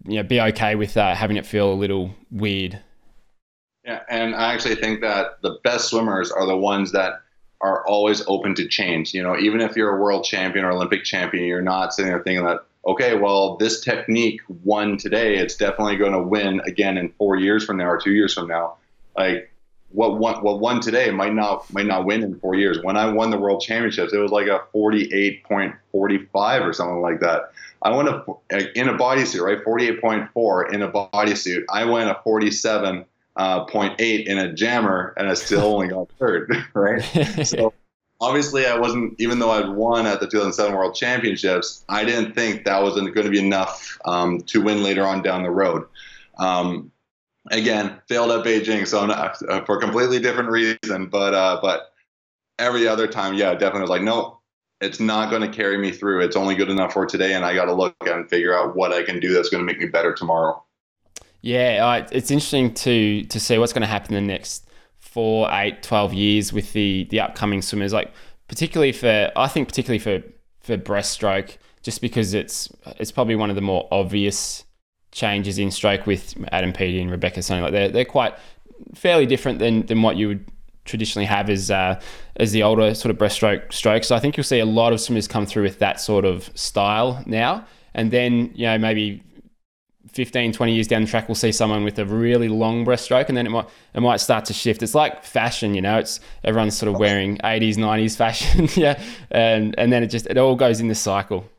you 0.05 0.17
know 0.17 0.23
be 0.23 0.41
okay 0.41 0.75
with 0.75 0.97
uh, 0.97 1.15
having 1.15 1.37
it 1.37 1.45
feel 1.45 1.71
a 1.71 1.75
little 1.75 2.13
weird. 2.31 2.79
Yeah, 3.85 4.01
and 4.09 4.35
I 4.35 4.53
actually 4.53 4.75
think 4.75 5.01
that 5.01 5.41
the 5.41 5.59
best 5.63 5.89
swimmers 5.89 6.31
are 6.31 6.45
the 6.45 6.57
ones 6.57 6.91
that 6.93 7.21
are 7.61 7.85
always 7.87 8.23
open 8.27 8.55
to 8.55 8.67
change. 8.67 9.13
You 9.13 9.23
know, 9.23 9.37
even 9.37 9.61
if 9.61 9.75
you're 9.75 9.97
a 9.97 10.01
world 10.01 10.25
champion 10.25 10.65
or 10.65 10.71
Olympic 10.71 11.03
champion, 11.03 11.45
you're 11.45 11.61
not 11.61 11.93
sitting 11.93 12.11
there 12.11 12.21
thinking 12.21 12.45
that 12.45 12.59
okay, 12.85 13.15
well, 13.15 13.55
this 13.57 13.79
technique 13.79 14.41
won 14.63 14.97
today. 14.97 15.37
It's 15.37 15.55
definitely 15.55 15.95
going 15.95 16.11
to 16.11 16.21
win 16.21 16.61
again 16.65 16.97
in 16.97 17.09
four 17.09 17.37
years 17.37 17.63
from 17.65 17.77
now 17.77 17.89
or 17.89 17.97
two 17.97 18.11
years 18.11 18.33
from 18.33 18.47
now. 18.47 18.75
Like 19.17 19.52
what 19.93 20.17
won 20.19 20.43
what 20.43 20.59
won 20.59 20.81
today 20.81 21.11
might 21.11 21.33
not 21.33 21.71
might 21.73 21.85
not 21.85 22.05
win 22.05 22.23
in 22.23 22.39
four 22.39 22.55
years. 22.55 22.79
When 22.81 22.97
I 22.97 23.11
won 23.11 23.29
the 23.29 23.37
world 23.37 23.61
championships, 23.61 24.13
it 24.13 24.17
was 24.17 24.31
like 24.31 24.47
a 24.47 24.61
forty 24.71 25.09
eight 25.13 25.43
point 25.43 25.73
forty 25.91 26.27
five 26.33 26.63
or 26.63 26.73
something 26.73 27.01
like 27.01 27.19
that. 27.21 27.51
I 27.81 27.91
won 27.91 28.07
a 28.07 28.79
in 28.79 28.89
a 28.89 28.93
bodysuit, 28.93 29.41
right? 29.41 29.63
Forty 29.63 29.87
eight 29.87 30.01
point 30.01 30.29
four 30.33 30.73
in 30.73 30.81
a 30.81 30.91
bodysuit. 30.91 31.63
I 31.69 31.85
went 31.85 32.09
a 32.09 32.19
forty 32.23 32.51
seven 32.51 33.05
uh, 33.35 33.65
point 33.65 33.95
eight 33.99 34.27
in 34.27 34.37
a 34.37 34.51
jammer, 34.53 35.13
and 35.17 35.27
I 35.27 35.35
still 35.35 35.61
only 35.61 35.89
got 35.89 36.09
third, 36.19 36.51
right? 36.73 37.01
so 37.45 37.73
obviously, 38.19 38.65
I 38.65 38.77
wasn't 38.77 39.15
even 39.19 39.39
though 39.39 39.51
I'd 39.51 39.69
won 39.69 40.07
at 40.07 40.19
the 40.19 40.27
2007 40.27 40.75
World 40.75 40.95
Championships. 40.95 41.83
I 41.89 42.03
didn't 42.05 42.33
think 42.33 42.65
that 42.65 42.81
was 42.81 42.95
going 42.95 43.13
to 43.13 43.29
be 43.29 43.39
enough 43.39 43.99
um, 44.05 44.41
to 44.41 44.61
win 44.61 44.81
later 44.81 45.05
on 45.05 45.21
down 45.21 45.43
the 45.43 45.51
road. 45.51 45.85
Um, 46.37 46.91
again, 47.51 47.99
failed 48.07 48.31
at 48.31 48.45
Beijing, 48.45 48.87
so 48.87 49.05
not, 49.05 49.41
uh, 49.49 49.63
for 49.65 49.77
a 49.77 49.81
completely 49.81 50.19
different 50.19 50.49
reason. 50.49 51.07
But 51.07 51.33
uh, 51.33 51.59
but 51.61 51.91
every 52.59 52.87
other 52.87 53.07
time, 53.07 53.33
yeah, 53.33 53.53
definitely 53.53 53.81
was 53.81 53.89
like, 53.89 54.01
no, 54.01 54.39
it's 54.81 54.99
not 54.99 55.29
going 55.29 55.41
to 55.41 55.47
carry 55.47 55.77
me 55.77 55.91
through. 55.91 56.21
It's 56.21 56.35
only 56.35 56.55
good 56.55 56.69
enough 56.69 56.93
for 56.93 57.05
today, 57.05 57.33
and 57.33 57.45
I 57.45 57.53
got 57.53 57.65
to 57.65 57.73
look 57.73 57.95
and 58.01 58.29
figure 58.29 58.55
out 58.55 58.75
what 58.75 58.93
I 58.93 59.03
can 59.03 59.19
do 59.19 59.33
that's 59.33 59.49
going 59.49 59.65
to 59.65 59.65
make 59.65 59.79
me 59.79 59.87
better 59.87 60.13
tomorrow. 60.13 60.63
Yeah, 61.41 62.05
it's 62.11 62.31
interesting 62.31 62.73
to 62.75 63.23
to 63.23 63.39
see 63.39 63.57
what's 63.57 63.73
going 63.73 63.81
to 63.81 63.87
happen 63.87 64.15
in 64.15 64.25
the 64.25 64.33
next 64.33 64.69
four, 64.99 65.47
eight, 65.51 65.83
12 65.83 66.13
years 66.13 66.53
with 66.53 66.73
the 66.73 67.05
the 67.09 67.19
upcoming 67.19 67.61
swimmers. 67.61 67.93
Like 67.93 68.11
particularly 68.47 68.93
for, 68.93 69.31
I 69.35 69.47
think 69.47 69.67
particularly 69.67 69.99
for 69.99 70.23
for 70.61 70.77
breaststroke, 70.77 71.57
just 71.81 72.01
because 72.01 72.33
it's 72.33 72.71
it's 72.97 73.11
probably 73.11 73.35
one 73.35 73.49
of 73.49 73.55
the 73.55 73.61
more 73.61 73.87
obvious 73.91 74.62
changes 75.13 75.59
in 75.59 75.71
stroke 75.71 76.05
with 76.05 76.35
Adam 76.51 76.73
Peaty 76.73 76.99
and 76.99 77.09
Rebecca 77.09 77.41
something 77.41 77.63
like 77.63 77.71
they're 77.71 77.89
they're 77.89 78.05
quite 78.05 78.35
fairly 78.95 79.25
different 79.25 79.59
than 79.59 79.85
than 79.85 80.01
what 80.01 80.17
you 80.17 80.27
would 80.27 80.45
traditionally 80.85 81.25
have 81.25 81.49
as 81.49 81.71
uh, 81.71 81.99
as 82.37 82.51
the 82.51 82.63
older 82.63 82.93
sort 82.93 83.11
of 83.11 83.17
breaststroke 83.17 83.71
strokes. 83.71 84.07
So 84.07 84.15
I 84.15 84.19
think 84.19 84.35
you'll 84.35 84.43
see 84.43 84.59
a 84.59 84.65
lot 84.65 84.93
of 84.93 84.99
swimmers 84.99 85.27
come 85.27 85.45
through 85.45 85.63
with 85.63 85.79
that 85.79 85.99
sort 85.99 86.25
of 86.25 86.49
style 86.55 87.23
now, 87.25 87.65
and 87.93 88.11
then 88.11 88.51
you 88.53 88.65
know 88.65 88.77
maybe 88.77 89.23
15, 90.11 90.51
20 90.53 90.73
years 90.73 90.87
down 90.87 91.01
the 91.01 91.07
track, 91.07 91.27
we'll 91.27 91.35
see 91.35 91.51
someone 91.51 91.83
with 91.83 91.97
a 91.97 92.05
really 92.05 92.47
long 92.47 92.85
breaststroke, 92.85 93.29
and 93.29 93.37
then 93.37 93.47
it 93.47 93.49
might 93.49 93.67
it 93.93 94.01
might 94.01 94.17
start 94.17 94.45
to 94.45 94.53
shift. 94.53 94.83
It's 94.83 94.95
like 94.95 95.23
fashion, 95.23 95.73
you 95.73 95.81
know. 95.81 95.97
It's 95.99 96.19
everyone's 96.43 96.77
sort 96.77 96.91
of 96.93 96.99
wearing 96.99 97.37
80s, 97.37 97.75
90s 97.75 98.17
fashion, 98.17 98.67
yeah, 98.75 99.01
and 99.31 99.75
and 99.77 99.91
then 99.91 100.03
it 100.03 100.07
just 100.07 100.27
it 100.27 100.37
all 100.37 100.55
goes 100.55 100.79
in 100.79 100.87
this 100.87 100.99
cycle. 100.99 101.49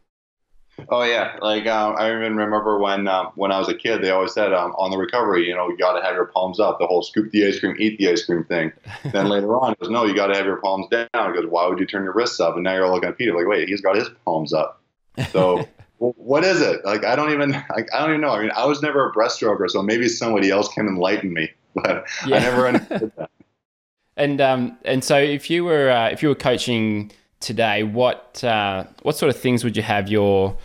Oh 0.89 1.03
yeah, 1.03 1.37
like 1.41 1.66
um, 1.66 1.95
I 1.99 2.09
even 2.09 2.37
remember 2.37 2.79
when 2.79 3.07
um, 3.07 3.33
when 3.37 3.53
I 3.53 3.59
was 3.59 3.68
a 3.68 3.75
kid, 3.75 4.03
they 4.03 4.11
always 4.11 4.33
said 4.33 4.53
um, 4.53 4.72
on 4.72 4.91
the 4.91 4.97
recovery, 4.97 5.47
you 5.47 5.55
know, 5.55 5.68
you 5.68 5.77
got 5.77 5.99
to 5.99 6.03
have 6.03 6.14
your 6.14 6.27
palms 6.27 6.59
up. 6.59 6.79
The 6.79 6.87
whole 6.87 7.03
scoop 7.03 7.31
the 7.31 7.47
ice 7.47 7.61
cream, 7.61 7.77
eat 7.79 7.99
the 7.99 8.11
ice 8.11 8.25
cream 8.25 8.45
thing. 8.45 8.72
then 9.12 9.29
later 9.29 9.57
on, 9.57 9.72
it 9.72 9.81
goes, 9.81 9.91
no, 9.91 10.05
you 10.05 10.14
got 10.14 10.29
to 10.29 10.35
have 10.35 10.47
your 10.47 10.57
palms 10.57 10.89
down. 10.89 11.07
Goes, 11.14 11.47
why 11.49 11.66
would 11.66 11.79
you 11.79 11.87
turn 11.87 12.03
your 12.03 12.12
wrists 12.12 12.41
up? 12.41 12.55
And 12.55 12.64
now 12.64 12.75
you're 12.75 12.89
looking 12.89 13.09
at 13.09 13.16
Peaty 13.16 13.31
like, 13.31 13.47
wait, 13.47 13.68
he's 13.68 13.81
got 13.81 13.97
his 13.97 14.09
palms 14.25 14.53
up. 14.53 14.83
So 15.31 15.66
what 15.99 16.45
is 16.45 16.61
it? 16.61 16.85
Like 16.85 17.05
I 17.05 17.16
don't 17.16 17.33
even 17.33 17.53
like 17.53 17.89
I 17.95 18.01
don't 18.01 18.11
even 18.11 18.20
know. 18.20 18.31
I 18.31 18.41
mean, 18.41 18.51
I 18.57 18.66
was 18.66 18.83
never 18.83 19.09
a 19.09 19.12
breaststroker, 19.12 19.70
so 19.70 19.83
maybe 19.83 20.09
somebody 20.09 20.51
else 20.51 20.68
can 20.68 20.87
enlighten 20.87 21.33
me. 21.33 21.51
But 21.75 22.07
yeah. 22.25 22.37
I 22.37 22.39
never 22.39 22.68
understood 22.68 23.12
that. 23.16 23.31
And 24.16 24.41
um 24.41 24.79
and 24.85 25.03
so 25.03 25.18
if 25.18 25.51
you 25.51 25.64
were 25.64 25.91
uh, 25.91 26.09
if 26.09 26.22
you 26.22 26.29
were 26.29 26.37
coaching 26.37 27.11
today, 27.45 27.82
what 27.82 28.42
uh, 28.42 28.84
what 29.03 29.16
sort 29.16 29.30
of 29.30 29.40
things 29.40 29.62
would 29.62 29.76
you 29.76 29.82
have 29.82 30.09
your 30.09 30.57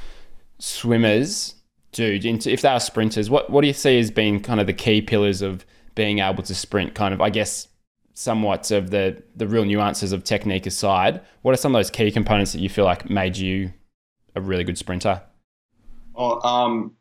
swimmers 0.58 1.56
do? 1.92 2.20
If 2.24 2.62
they 2.62 2.70
are 2.70 2.80
sprinters, 2.80 3.30
what 3.30 3.50
what 3.50 3.62
do 3.62 3.68
you 3.68 3.74
see 3.74 4.00
as 4.00 4.10
being 4.10 4.42
kind 4.42 4.60
of 4.60 4.66
the 4.66 4.74
key 4.74 5.02
pillars 5.02 5.42
of 5.42 5.66
being 5.94 6.20
able 6.20 6.42
to 6.44 6.56
sprint? 6.56 6.96
Kind 6.96 7.14
of, 7.14 7.22
I 7.22 7.30
guess, 7.30 7.68
somewhat 8.14 8.72
of 8.72 8.90
the 8.90 9.22
the 9.36 9.48
real 9.48 9.66
nuances 9.66 10.12
of 10.12 10.24
technique 10.24 10.66
aside, 10.66 11.22
what 11.42 11.54
are 11.54 11.58
some 11.58 11.76
of 11.76 11.80
those 11.80 11.92
key 11.92 12.12
components 12.12 12.54
that 12.54 12.60
you 12.60 12.70
feel 12.70 12.86
like 12.86 13.10
made 13.10 13.38
you 13.38 13.72
a 14.36 14.42
really 14.42 14.64
good 14.64 14.78
sprinter? 14.78 15.22
Well, 16.14 16.46
um, 16.46 16.96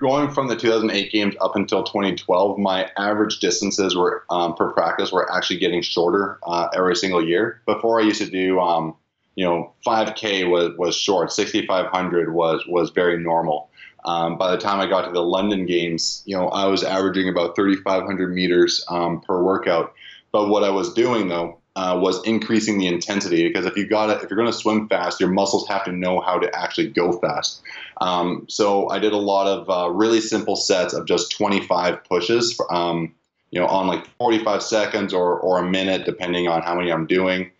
going 0.00 0.30
from 0.30 0.48
the 0.48 0.56
2008 0.56 1.10
games 1.10 1.34
up 1.40 1.56
until 1.56 1.82
2012, 1.82 2.58
my 2.58 2.90
average 2.96 3.40
distances 3.40 3.96
were 3.96 4.24
um, 4.30 4.54
per 4.54 4.72
practice 4.72 5.12
were 5.12 5.30
actually 5.34 5.58
getting 5.58 5.82
shorter 5.82 6.38
uh, 6.46 6.68
every 6.74 6.96
single 6.96 7.24
year. 7.24 7.62
Before 7.66 8.00
I 8.00 8.04
used 8.04 8.20
to 8.20 8.30
do 8.30 8.60
um, 8.60 8.94
you 9.38 9.44
know, 9.44 9.72
5K 9.86 10.50
was, 10.50 10.76
was 10.78 10.96
short. 10.96 11.30
6,500 11.30 12.34
was 12.34 12.66
was 12.66 12.90
very 12.90 13.16
normal. 13.22 13.70
Um, 14.04 14.36
by 14.36 14.50
the 14.50 14.58
time 14.58 14.80
I 14.80 14.88
got 14.88 15.02
to 15.02 15.12
the 15.12 15.22
London 15.22 15.64
Games, 15.64 16.24
you 16.26 16.36
know, 16.36 16.48
I 16.48 16.66
was 16.66 16.82
averaging 16.82 17.28
about 17.28 17.54
3,500 17.54 18.34
meters 18.34 18.84
um, 18.88 19.20
per 19.20 19.40
workout. 19.40 19.94
But 20.32 20.48
what 20.48 20.64
I 20.64 20.70
was 20.70 20.92
doing 20.92 21.28
though 21.28 21.56
uh, 21.76 21.96
was 22.02 22.20
increasing 22.26 22.78
the 22.78 22.88
intensity 22.88 23.46
because 23.46 23.64
if 23.64 23.76
you 23.76 23.86
got 23.86 24.10
if 24.10 24.28
you're 24.28 24.36
going 24.36 24.50
to 24.50 24.58
swim 24.58 24.88
fast, 24.88 25.20
your 25.20 25.30
muscles 25.30 25.68
have 25.68 25.84
to 25.84 25.92
know 25.92 26.18
how 26.20 26.36
to 26.40 26.52
actually 26.52 26.88
go 26.88 27.12
fast. 27.20 27.62
Um, 28.00 28.44
so 28.48 28.90
I 28.90 28.98
did 28.98 29.12
a 29.12 29.18
lot 29.18 29.46
of 29.46 29.70
uh, 29.70 29.88
really 29.88 30.20
simple 30.20 30.56
sets 30.56 30.94
of 30.94 31.06
just 31.06 31.30
25 31.30 32.02
pushes, 32.02 32.60
um, 32.70 33.14
you 33.52 33.60
know, 33.60 33.68
on 33.68 33.86
like 33.86 34.04
45 34.18 34.64
seconds 34.64 35.14
or 35.14 35.38
or 35.38 35.58
a 35.58 35.70
minute, 35.70 36.06
depending 36.06 36.48
on 36.48 36.60
how 36.62 36.74
many 36.74 36.90
I'm 36.90 37.06
doing. 37.06 37.52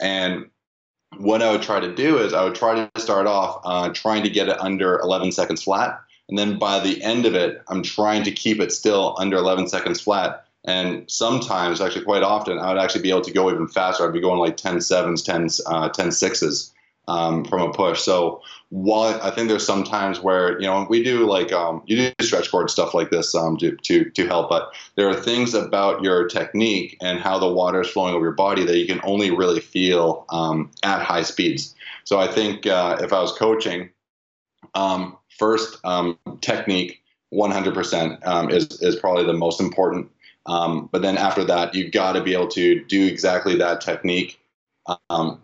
And 0.00 0.46
what 1.18 1.42
I 1.42 1.50
would 1.50 1.62
try 1.62 1.80
to 1.80 1.94
do 1.94 2.18
is 2.18 2.32
I 2.32 2.44
would 2.44 2.54
try 2.54 2.74
to 2.86 3.00
start 3.00 3.26
off 3.26 3.60
uh, 3.64 3.90
trying 3.90 4.22
to 4.24 4.30
get 4.30 4.48
it 4.48 4.60
under 4.60 4.98
11 5.00 5.32
seconds 5.32 5.62
flat. 5.62 6.00
And 6.28 6.38
then 6.38 6.58
by 6.58 6.80
the 6.80 7.02
end 7.02 7.26
of 7.26 7.34
it, 7.34 7.62
I'm 7.68 7.82
trying 7.82 8.24
to 8.24 8.32
keep 8.32 8.60
it 8.60 8.72
still 8.72 9.14
under 9.18 9.36
11 9.36 9.68
seconds 9.68 10.00
flat. 10.00 10.44
And 10.64 11.08
sometimes, 11.08 11.80
actually 11.80 12.04
quite 12.04 12.24
often, 12.24 12.58
I 12.58 12.72
would 12.72 12.82
actually 12.82 13.02
be 13.02 13.10
able 13.10 13.20
to 13.22 13.32
go 13.32 13.50
even 13.50 13.68
faster. 13.68 14.04
I'd 14.04 14.12
be 14.12 14.20
going 14.20 14.40
like 14.40 14.56
10 14.56 14.80
sevens, 14.80 15.22
10, 15.22 15.48
uh, 15.66 15.88
10 15.90 16.10
sixes 16.10 16.72
um, 17.08 17.44
from 17.44 17.62
a 17.62 17.72
push. 17.72 18.00
So 18.00 18.42
while 18.70 19.20
I 19.22 19.30
think 19.30 19.48
there's 19.48 19.66
some 19.66 19.84
times 19.84 20.20
where 20.20 20.60
you 20.60 20.66
know 20.66 20.86
we 20.88 21.02
do 21.02 21.26
like 21.26 21.52
um, 21.52 21.82
you 21.86 21.96
do 21.96 22.24
stretch 22.24 22.50
cord 22.50 22.70
stuff 22.70 22.94
like 22.94 23.10
this 23.10 23.34
um, 23.34 23.56
to, 23.58 23.76
to 23.76 24.10
to 24.10 24.26
help, 24.26 24.48
but 24.48 24.74
there 24.96 25.08
are 25.08 25.14
things 25.14 25.54
about 25.54 26.02
your 26.02 26.26
technique 26.26 26.96
and 27.00 27.20
how 27.20 27.38
the 27.38 27.50
water 27.50 27.80
is 27.80 27.88
flowing 27.88 28.14
over 28.14 28.24
your 28.24 28.32
body 28.32 28.64
that 28.64 28.78
you 28.78 28.86
can 28.86 29.00
only 29.04 29.30
really 29.30 29.60
feel 29.60 30.24
um, 30.30 30.70
at 30.82 31.02
high 31.02 31.22
speeds. 31.22 31.74
So 32.04 32.18
I 32.18 32.26
think 32.26 32.66
uh, 32.66 32.98
if 33.00 33.12
I 33.12 33.20
was 33.20 33.32
coaching, 33.32 33.90
um, 34.74 35.16
first 35.38 35.78
um, 35.84 36.18
technique 36.40 37.02
100% 37.32 38.26
um, 38.26 38.50
is 38.50 38.80
is 38.82 38.96
probably 38.96 39.24
the 39.24 39.32
most 39.32 39.60
important. 39.60 40.10
but 40.44 41.02
then 41.02 41.16
after 41.16 41.44
that, 41.44 41.74
you've 41.74 41.92
got 41.92 42.12
to 42.12 42.20
be 42.22 42.32
able 42.32 42.48
to 42.48 42.84
do 42.84 43.06
exactly 43.06 43.56
that 43.56 43.80
technique 43.80 44.40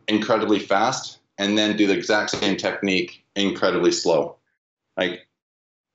incredibly 0.09 0.59
fast 0.59 1.19
and 1.43 1.59
then 1.59 1.77
do 1.77 1.87
the 1.87 1.95
exact 1.95 2.31
same 2.31 2.57
technique 2.57 3.25
incredibly 3.35 3.91
slow. 3.91 4.37
Like 4.97 5.27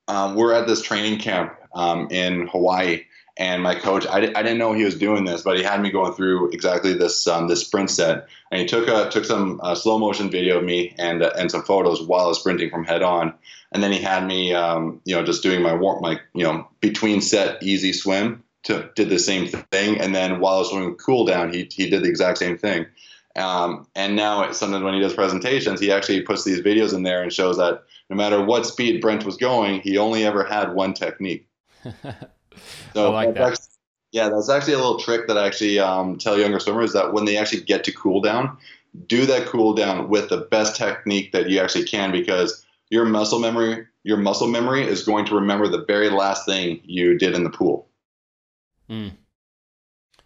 um, 0.08 0.36
we're 0.36 0.54
at 0.54 0.68
this 0.68 0.82
training 0.82 1.20
camp 1.20 1.56
um, 1.74 2.08
in 2.12 2.48
Hawaii, 2.48 3.04
and 3.38 3.62
my 3.62 3.76
coach, 3.76 4.06
I, 4.08 4.18
I 4.18 4.43
didn't 4.43 4.58
know 4.58 4.74
he 4.74 4.84
was 4.84 4.98
doing 4.98 5.26
this, 5.26 5.43
but 5.43 5.58
he 5.58 5.64
had 5.64 5.82
me 5.82 5.91
going 5.91 6.14
through 6.14 6.50
exactly 6.50 6.93
this 6.93 7.28
um, 7.28 7.48
this 7.48 7.62
sprint 7.62 7.89
set, 7.89 8.28
and 8.52 8.62
he 8.62 8.68
took 8.68 8.88
a 8.88 9.10
took 9.10 9.26
some 9.26 9.60
uh, 9.64 9.76
slow 9.76 9.98
motion 9.98 10.30
video 10.30 10.58
of 10.58 10.66
me 10.66 10.93
and 10.98 11.24
uh, 11.24 11.32
and 11.38 11.50
some 11.50 11.64
photos 11.64 12.02
while 12.02 12.26
I 12.26 12.28
was 12.28 12.39
sprinting 12.39 12.70
from 12.70 12.84
head 12.84 13.04
on, 13.04 13.34
and 13.72 13.82
then 13.82 13.91
he 13.91 14.02
had 14.02 14.26
me, 14.26 14.54
um, 14.54 15.02
you 15.06 15.16
know, 15.16 15.24
just 15.24 15.43
doing 15.43 15.62
my 15.62 15.74
warm 15.74 16.02
my 16.02 16.20
you 16.34 16.43
know 16.43 16.68
between 16.82 17.22
set 17.22 17.62
easy 17.64 17.93
swim 17.93 18.43
to 18.64 18.89
did 18.95 19.10
the 19.10 19.20
same 19.20 19.48
thing, 19.48 20.02
and 20.02 20.14
then 20.14 20.39
while 20.39 20.56
I 20.56 20.60
was 20.60 20.72
doing 20.72 20.95
cool 20.95 21.26
down, 21.26 21.54
he 21.54 21.70
he 21.72 21.89
did 21.89 22.04
the 22.04 22.10
exact 22.10 22.39
same 22.39 22.58
thing 22.58 22.88
Um, 23.38 23.88
and 23.95 24.15
now 24.15 24.51
sometimes 24.51 24.83
when 24.83 24.93
he 24.93 24.99
does 24.99 25.13
presentations, 25.13 25.79
he 25.79 25.91
actually 25.91 26.21
puts 26.21 26.43
these 26.43 26.61
videos 26.61 26.93
in 26.93 27.03
there 27.03 27.21
and 27.21 27.31
shows 27.31 27.57
that 27.57 27.83
no 28.09 28.15
matter 28.15 28.43
what 28.43 28.65
speed 28.65 29.01
Brent 29.01 29.25
was 29.25 29.38
going, 29.38 29.81
he 29.81 29.97
only 29.97 30.25
ever 30.25 30.43
had 30.43 30.73
one 30.73 30.93
technique. 30.93 31.47
so 32.93 33.11
like 33.11 33.33
that. 33.35 33.51
Actually, 33.51 33.65
yeah, 34.11 34.29
that's 34.29 34.49
actually 34.49 34.73
a 34.73 34.77
little 34.77 34.99
trick 34.99 35.27
that 35.27 35.38
I 35.38 35.45
actually 35.45 35.79
um, 35.79 36.17
tell 36.17 36.39
younger 36.39 36.59
swimmers 36.59 36.93
that 36.93 37.13
when 37.13 37.25
they 37.25 37.38
actually 37.38 37.61
get 37.61 37.83
to 37.83 37.91
cool 37.91 38.21
down, 38.21 38.57
do 39.07 39.25
that 39.25 39.47
cool 39.47 39.73
down 39.73 40.09
with 40.09 40.29
the 40.29 40.38
best 40.38 40.75
technique 40.75 41.31
that 41.33 41.49
you 41.49 41.59
actually 41.59 41.83
can 41.83 42.11
because 42.11 42.65
your 42.89 43.05
muscle 43.05 43.39
memory 43.39 43.85
your 44.07 44.15
muscle 44.17 44.47
memory 44.47 44.88
is 44.88 45.03
going 45.03 45.25
to 45.25 45.35
remember 45.35 45.67
the 45.67 45.83
very 45.83 46.09
last 46.09 46.45
thing 46.45 46.79
you 46.85 47.17
did 47.17 47.35
in 47.35 47.43
the 47.43 47.49
pool. 47.49 47.89
Mm. 48.89 49.11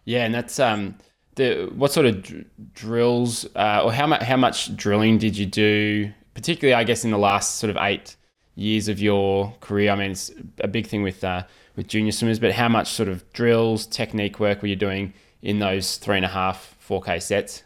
Yeah, 0.04 0.24
and 0.24 0.32
that's 0.32 0.60
um 0.60 0.94
the 1.36 1.70
what 1.74 1.92
sort 1.92 2.06
of 2.06 2.22
dr- 2.22 2.44
drills 2.74 3.46
uh, 3.56 3.82
or 3.84 3.92
how 3.92 4.06
much 4.06 4.22
how 4.22 4.36
much 4.36 4.76
drilling 4.76 5.18
did 5.18 5.36
you 5.36 5.46
do, 5.46 6.12
particularly 6.34 6.74
I 6.74 6.84
guess 6.84 7.04
in 7.04 7.10
the 7.10 7.18
last 7.18 7.56
sort 7.56 7.70
of 7.70 7.76
eight 7.80 8.16
years 8.54 8.88
of 8.88 9.00
your 9.00 9.54
career? 9.60 9.90
I 9.90 9.96
mean, 9.96 10.10
it's 10.12 10.30
a 10.60 10.68
big 10.68 10.86
thing 10.86 11.02
with 11.02 11.24
uh, 11.24 11.44
with 11.76 11.88
junior 11.88 12.12
swimmers, 12.12 12.38
but 12.38 12.52
how 12.52 12.68
much 12.68 12.92
sort 12.92 13.08
of 13.08 13.30
drills, 13.32 13.86
technique 13.86 14.38
work 14.40 14.62
were 14.62 14.68
you 14.68 14.76
doing 14.76 15.14
in 15.42 15.58
those 15.58 15.96
three 15.96 16.16
and 16.16 16.24
a 16.24 16.28
half, 16.28 16.76
four 16.78 17.00
K 17.00 17.18
sets? 17.18 17.62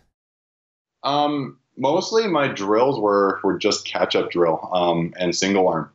Um, 1.02 1.58
mostly 1.76 2.26
my 2.26 2.48
drills 2.48 2.98
were 2.98 3.40
were 3.42 3.58
just 3.58 3.86
catch 3.86 4.16
up 4.16 4.30
drill 4.30 4.68
um, 4.72 5.12
and 5.18 5.34
single 5.34 5.68
arm. 5.68 5.90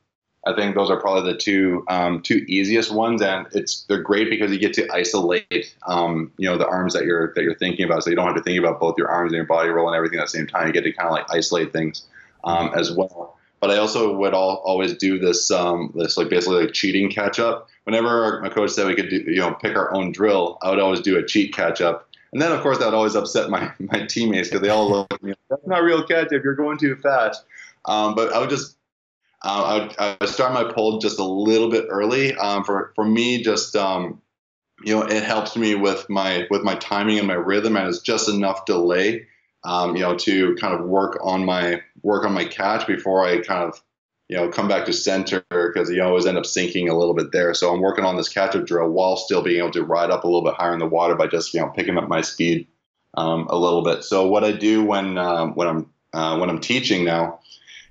I 0.46 0.54
think 0.54 0.74
those 0.74 0.90
are 0.90 1.00
probably 1.00 1.32
the 1.32 1.38
two 1.38 1.86
um, 1.88 2.22
two 2.22 2.44
easiest 2.48 2.92
ones, 2.92 3.22
and 3.22 3.46
it's 3.52 3.84
they're 3.84 4.02
great 4.02 4.30
because 4.30 4.52
you 4.52 4.58
get 4.58 4.74
to 4.74 4.92
isolate, 4.92 5.76
um, 5.86 6.32
you 6.38 6.50
know, 6.50 6.58
the 6.58 6.68
arms 6.68 6.94
that 6.94 7.06
you're 7.06 7.32
that 7.36 7.44
you're 7.44 7.58
thinking 7.58 7.86
about. 7.86 8.04
So 8.04 8.10
you 8.10 8.16
don't 8.16 8.26
have 8.26 8.36
to 8.36 8.42
think 8.42 8.58
about 8.58 8.80
both 8.80 8.98
your 8.98 9.08
arms 9.08 9.32
and 9.32 9.38
your 9.38 9.46
body 9.46 9.70
roll 9.70 9.88
and 9.88 9.96
everything 9.96 10.18
at 10.18 10.26
the 10.26 10.32
same 10.32 10.48
time. 10.48 10.68
You 10.68 10.74
get 10.74 10.84
to 10.84 10.94
kind 10.94 11.08
of 11.08 11.14
like 11.14 11.26
isolate 11.30 11.72
things 11.72 12.08
um, 12.44 12.72
as 12.76 12.92
well. 12.92 13.38
But 13.60 13.70
I 13.70 13.78
also 13.78 14.16
would 14.16 14.34
all, 14.34 14.56
always 14.66 14.98
do 14.98 15.20
this 15.20 15.52
um, 15.52 15.94
this 15.96 16.18
like 16.18 16.30
basically 16.30 16.66
like 16.66 16.74
cheating 16.74 17.12
catch 17.12 17.40
up. 17.40 17.70
Whenever 17.84 18.42
my 18.42 18.50
coach 18.50 18.72
said 18.72 18.88
we 18.88 18.96
could 18.96 19.10
do 19.10 19.18
you 19.18 19.40
know 19.40 19.54
pick 19.54 19.76
our 19.76 19.94
own 19.94 20.12
drill, 20.12 20.58
I 20.64 20.72
would 20.72 20.80
always 20.80 21.02
do 21.02 21.20
a 21.20 21.26
cheat 21.26 21.54
catch 21.54 21.82
up. 21.82 22.08
And 22.34 22.42
then 22.42 22.52
of 22.52 22.62
course 22.62 22.80
that 22.80 22.86
would 22.86 22.96
always 22.96 23.14
upset 23.16 23.52
my 23.52 23.72
my 23.80 24.08
teammates 24.08 24.50
because 24.50 24.62
they 24.62 24.70
all 24.70 24.90
look 24.90 25.14
at 25.14 25.22
me. 25.22 25.34
That's 25.52 25.68
not 25.68 25.84
real 25.84 26.04
catch 26.04 26.34
up. 26.34 26.44
You're 26.44 26.56
going 26.56 26.80
too 26.80 26.96
fast. 26.96 27.46
Um, 27.86 28.16
but 28.16 28.34
I 28.34 28.40
would 28.40 28.50
just 28.50 28.78
uh, 29.44 29.90
I, 30.00 30.18
I, 30.22 30.26
start 30.26 30.54
my 30.54 30.72
pull 30.72 31.00
just 31.00 31.20
a 31.20 31.24
little 31.24 31.70
bit 31.70 31.86
early. 31.90 32.36
Um, 32.36 32.64
for 32.64 32.92
for 32.96 33.04
me, 33.04 33.42
just 33.42 33.76
um, 33.76 34.22
you 34.84 34.96
know, 34.96 35.04
it 35.04 35.24
helps 35.24 35.56
me 35.56 35.76
with 35.76 36.10
my 36.10 36.48
with 36.52 36.64
my 36.64 36.76
timing 36.76 37.18
and 37.18 37.28
my 37.28 37.34
rhythm, 37.34 37.76
and 37.76 37.88
it's 37.88 38.00
just 38.00 38.30
enough 38.30 38.66
delay, 38.66 39.26
um, 39.64 39.96
you 39.96 40.04
know, 40.04 40.16
to 40.16 40.56
kind 40.56 40.74
of 40.74 40.86
work 40.86 41.18
on 41.24 41.44
my 41.44 41.82
work 42.04 42.24
on 42.24 42.34
my 42.34 42.46
catch 42.46 42.86
before 42.86 43.26
I 43.26 43.42
kind 43.42 43.64
of 43.64 43.82
you 44.30 44.38
know 44.38 44.48
come 44.50 44.68
back 44.68 44.86
to 44.86 44.94
center 44.94 45.44
because 45.50 45.90
you 45.90 46.04
always 46.04 46.28
end 46.28 46.38
up 46.38 46.46
sinking 46.46 46.90
a 46.90 46.98
little 46.98 47.16
bit 47.16 47.32
there. 47.32 47.56
So 47.56 47.74
I'm 47.74 47.82
working 47.82 48.06
on 48.06 48.18
this 48.18 48.30
catch 48.30 48.56
up 48.56 48.66
drill 48.66 48.90
while 48.90 49.18
still 49.18 49.42
being 49.42 49.60
able 49.60 49.72
to 49.72 49.84
ride 49.84 50.12
up 50.12 50.24
a 50.24 50.28
little 50.28 50.44
bit 50.44 50.54
higher 50.54 50.74
in 50.74 50.80
the 50.80 50.86
water 50.86 51.16
by 51.16 51.26
just 51.26 51.52
you 51.54 51.62
know 51.62 51.70
picking 51.70 51.98
up 51.98 52.08
my 52.08 52.22
speed 52.22 52.68
um, 53.16 53.48
a 53.50 53.58
little 53.58 53.84
bit. 53.84 54.04
So 54.04 54.28
what 54.28 54.44
I 54.44 54.52
do 54.52 54.84
when 54.84 55.18
um, 55.18 55.56
when 55.56 55.68
I'm 55.68 55.94
uh, 56.14 56.38
when 56.38 56.50
I'm 56.50 56.60
teaching 56.60 57.06
now 57.06 57.40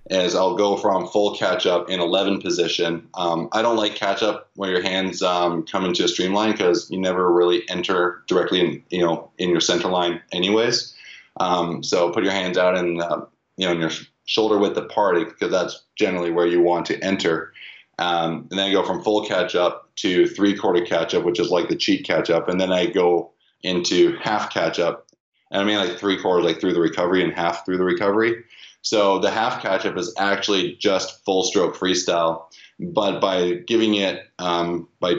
is 0.09 0.35
I'll 0.35 0.57
go 0.57 0.77
from 0.77 1.07
full 1.07 1.37
catch 1.37 1.67
up 1.67 1.91
in 1.91 2.01
11 2.01 2.41
position. 2.41 3.09
Um, 3.15 3.49
I 3.53 3.63
don't 3.63 3.77
like 3.77 3.95
catch 3.95 4.23
up 4.23 4.51
where 4.57 4.71
your 4.71 4.83
hands 4.83 5.23
um, 5.23 5.65
come 5.65 5.85
into 5.85 6.05
a 6.05 6.09
streamline 6.09 6.53
because 6.53 6.91
you 6.91 6.99
never 6.99 7.33
really 7.33 7.69
enter 7.69 8.23
directly 8.27 8.61
in 8.61 8.83
you 8.91 9.05
know 9.05 9.31
in 9.39 9.51
your 9.51 9.61
center 9.61 9.89
line 9.89 10.21
anyways. 10.33 10.95
Um, 11.39 11.83
so 11.83 12.11
put 12.11 12.25
your 12.25 12.33
hands 12.33 12.59
out 12.59 12.77
and 12.77 13.01
uh, 13.01 13.25
you 13.57 13.67
know 13.67 13.73
in 13.73 13.81
your 13.81 13.91
shoulder 14.25 14.59
width 14.59 14.77
apart 14.77 15.19
because 15.29 15.51
that's 15.51 15.83
generally 15.97 16.31
where 16.31 16.47
you 16.47 16.61
want 16.61 16.87
to 16.87 17.03
enter. 17.05 17.53
Um, 17.99 18.49
and 18.51 18.59
then 18.59 18.71
I 18.71 18.73
go 18.73 18.83
from 18.83 19.03
full 19.03 19.27
catch 19.27 19.55
up 19.55 19.91
to 19.97 20.27
three 20.27 20.57
quarter 20.57 20.85
catch 20.85 21.15
up, 21.15 21.25
which 21.25 21.39
is 21.39 21.51
like 21.51 21.69
the 21.69 21.77
cheat 21.77 22.07
catch 22.07 22.31
up, 22.31 22.49
and 22.49 22.61
then 22.61 22.73
I 22.73 22.87
go 22.87 23.33
into 23.63 24.17
half 24.17 24.51
catch 24.51 24.79
up. 24.79 25.07
And 25.51 25.61
I 25.61 25.65
mean 25.65 25.77
like 25.77 25.99
three 25.99 26.21
quarters, 26.21 26.47
like 26.47 26.61
through 26.61 26.73
the 26.73 26.81
recovery, 26.81 27.23
and 27.23 27.33
half 27.33 27.65
through 27.65 27.77
the 27.77 27.85
recovery. 27.85 28.45
So 28.83 29.19
the 29.19 29.31
half 29.31 29.63
catch 29.63 29.85
up 29.85 29.97
is 29.97 30.15
actually 30.19 30.77
just 30.77 31.25
full 31.25 31.43
stroke 31.45 31.77
freestyle, 31.77 32.45
but 32.79 33.21
by 33.21 33.53
giving 33.67 33.95
it, 33.95 34.23
um, 34.39 34.89
by 35.01 35.15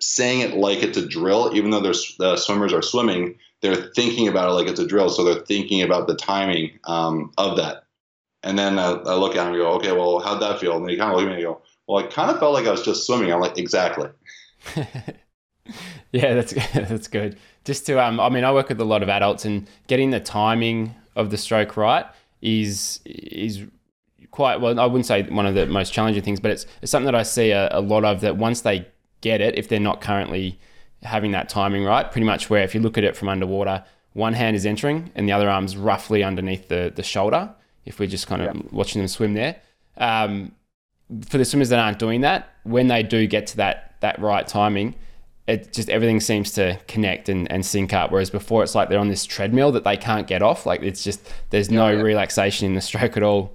saying 0.00 0.40
it 0.40 0.56
like 0.56 0.82
it's 0.82 0.98
a 0.98 1.06
drill, 1.06 1.54
even 1.54 1.70
though 1.70 1.80
the 1.80 2.36
swimmers 2.36 2.72
are 2.72 2.82
swimming, 2.82 3.38
they're 3.62 3.90
thinking 3.94 4.28
about 4.28 4.48
it 4.48 4.52
like 4.52 4.68
it's 4.68 4.80
a 4.80 4.86
drill. 4.86 5.10
So 5.10 5.24
they're 5.24 5.44
thinking 5.44 5.82
about 5.82 6.06
the 6.06 6.16
timing 6.16 6.78
um, 6.84 7.32
of 7.38 7.56
that. 7.56 7.84
And 8.42 8.58
then 8.58 8.78
uh, 8.78 9.02
I 9.06 9.14
look 9.14 9.34
at 9.34 9.46
him 9.46 9.54
and 9.54 9.62
go, 9.62 9.72
okay, 9.72 9.92
well, 9.92 10.20
how'd 10.20 10.40
that 10.40 10.60
feel? 10.60 10.76
And 10.76 10.88
he 10.88 10.96
kind 10.96 11.10
of 11.10 11.16
look 11.16 11.26
at 11.26 11.30
me 11.30 11.34
and 11.34 11.42
go, 11.42 11.62
well, 11.86 12.04
I 12.04 12.06
kind 12.08 12.30
of 12.30 12.38
felt 12.38 12.54
like 12.54 12.66
I 12.66 12.70
was 12.70 12.82
just 12.82 13.06
swimming. 13.06 13.32
I'm 13.32 13.40
like, 13.40 13.58
exactly. 13.58 14.08
yeah, 16.12 16.34
that's 16.34 16.52
that's 16.74 17.08
good. 17.08 17.38
Just 17.64 17.86
to, 17.86 18.02
um, 18.02 18.20
I 18.20 18.28
mean, 18.28 18.44
I 18.44 18.52
work 18.52 18.68
with 18.68 18.80
a 18.80 18.84
lot 18.84 19.02
of 19.02 19.08
adults 19.08 19.44
and 19.44 19.68
getting 19.86 20.10
the 20.10 20.20
timing 20.20 20.94
of 21.16 21.30
the 21.30 21.36
stroke 21.36 21.76
right 21.76 22.06
is 22.42 23.00
is 23.04 23.64
quite 24.30 24.60
well. 24.60 24.78
I 24.78 24.86
wouldn't 24.86 25.06
say 25.06 25.22
one 25.22 25.46
of 25.46 25.54
the 25.54 25.66
most 25.66 25.92
challenging 25.92 26.22
things, 26.22 26.40
but 26.40 26.50
it's 26.50 26.66
it's 26.82 26.90
something 26.90 27.06
that 27.06 27.14
I 27.14 27.22
see 27.22 27.50
a, 27.50 27.68
a 27.70 27.80
lot 27.80 28.04
of. 28.04 28.20
That 28.20 28.36
once 28.36 28.60
they 28.60 28.86
get 29.20 29.40
it, 29.40 29.58
if 29.58 29.68
they're 29.68 29.80
not 29.80 30.00
currently 30.00 30.58
having 31.02 31.32
that 31.32 31.48
timing 31.48 31.84
right, 31.84 32.10
pretty 32.10 32.26
much 32.26 32.50
where 32.50 32.62
if 32.62 32.74
you 32.74 32.80
look 32.80 32.98
at 32.98 33.04
it 33.04 33.16
from 33.16 33.28
underwater, 33.28 33.84
one 34.12 34.32
hand 34.32 34.56
is 34.56 34.66
entering 34.66 35.10
and 35.14 35.28
the 35.28 35.32
other 35.32 35.48
arm's 35.48 35.76
roughly 35.76 36.22
underneath 36.22 36.68
the 36.68 36.92
the 36.94 37.02
shoulder. 37.02 37.54
If 37.84 38.00
we're 38.00 38.08
just 38.08 38.26
kind 38.26 38.42
of 38.42 38.54
yeah. 38.54 38.62
watching 38.72 39.00
them 39.00 39.08
swim 39.08 39.34
there. 39.34 39.56
Um, 39.96 40.52
for 41.28 41.38
the 41.38 41.44
swimmers 41.44 41.68
that 41.68 41.78
aren't 41.78 42.00
doing 42.00 42.22
that, 42.22 42.50
when 42.64 42.88
they 42.88 43.02
do 43.02 43.26
get 43.26 43.46
to 43.48 43.56
that 43.58 43.94
that 44.00 44.18
right 44.20 44.46
timing, 44.46 44.94
it 45.46 45.72
just 45.72 45.88
everything 45.88 46.20
seems 46.20 46.52
to 46.52 46.78
connect 46.88 47.28
and, 47.28 47.50
and 47.50 47.64
sync 47.64 47.92
up. 47.92 48.10
Whereas 48.10 48.30
before, 48.30 48.62
it's 48.62 48.74
like 48.74 48.88
they're 48.88 48.98
on 48.98 49.08
this 49.08 49.24
treadmill 49.24 49.72
that 49.72 49.84
they 49.84 49.96
can't 49.96 50.26
get 50.26 50.42
off. 50.42 50.66
Like 50.66 50.82
it's 50.82 51.04
just 51.04 51.32
there's 51.50 51.70
no 51.70 51.88
yeah, 51.88 51.96
yeah. 51.96 52.02
relaxation 52.02 52.66
in 52.66 52.74
the 52.74 52.80
stroke 52.80 53.16
at 53.16 53.22
all. 53.22 53.52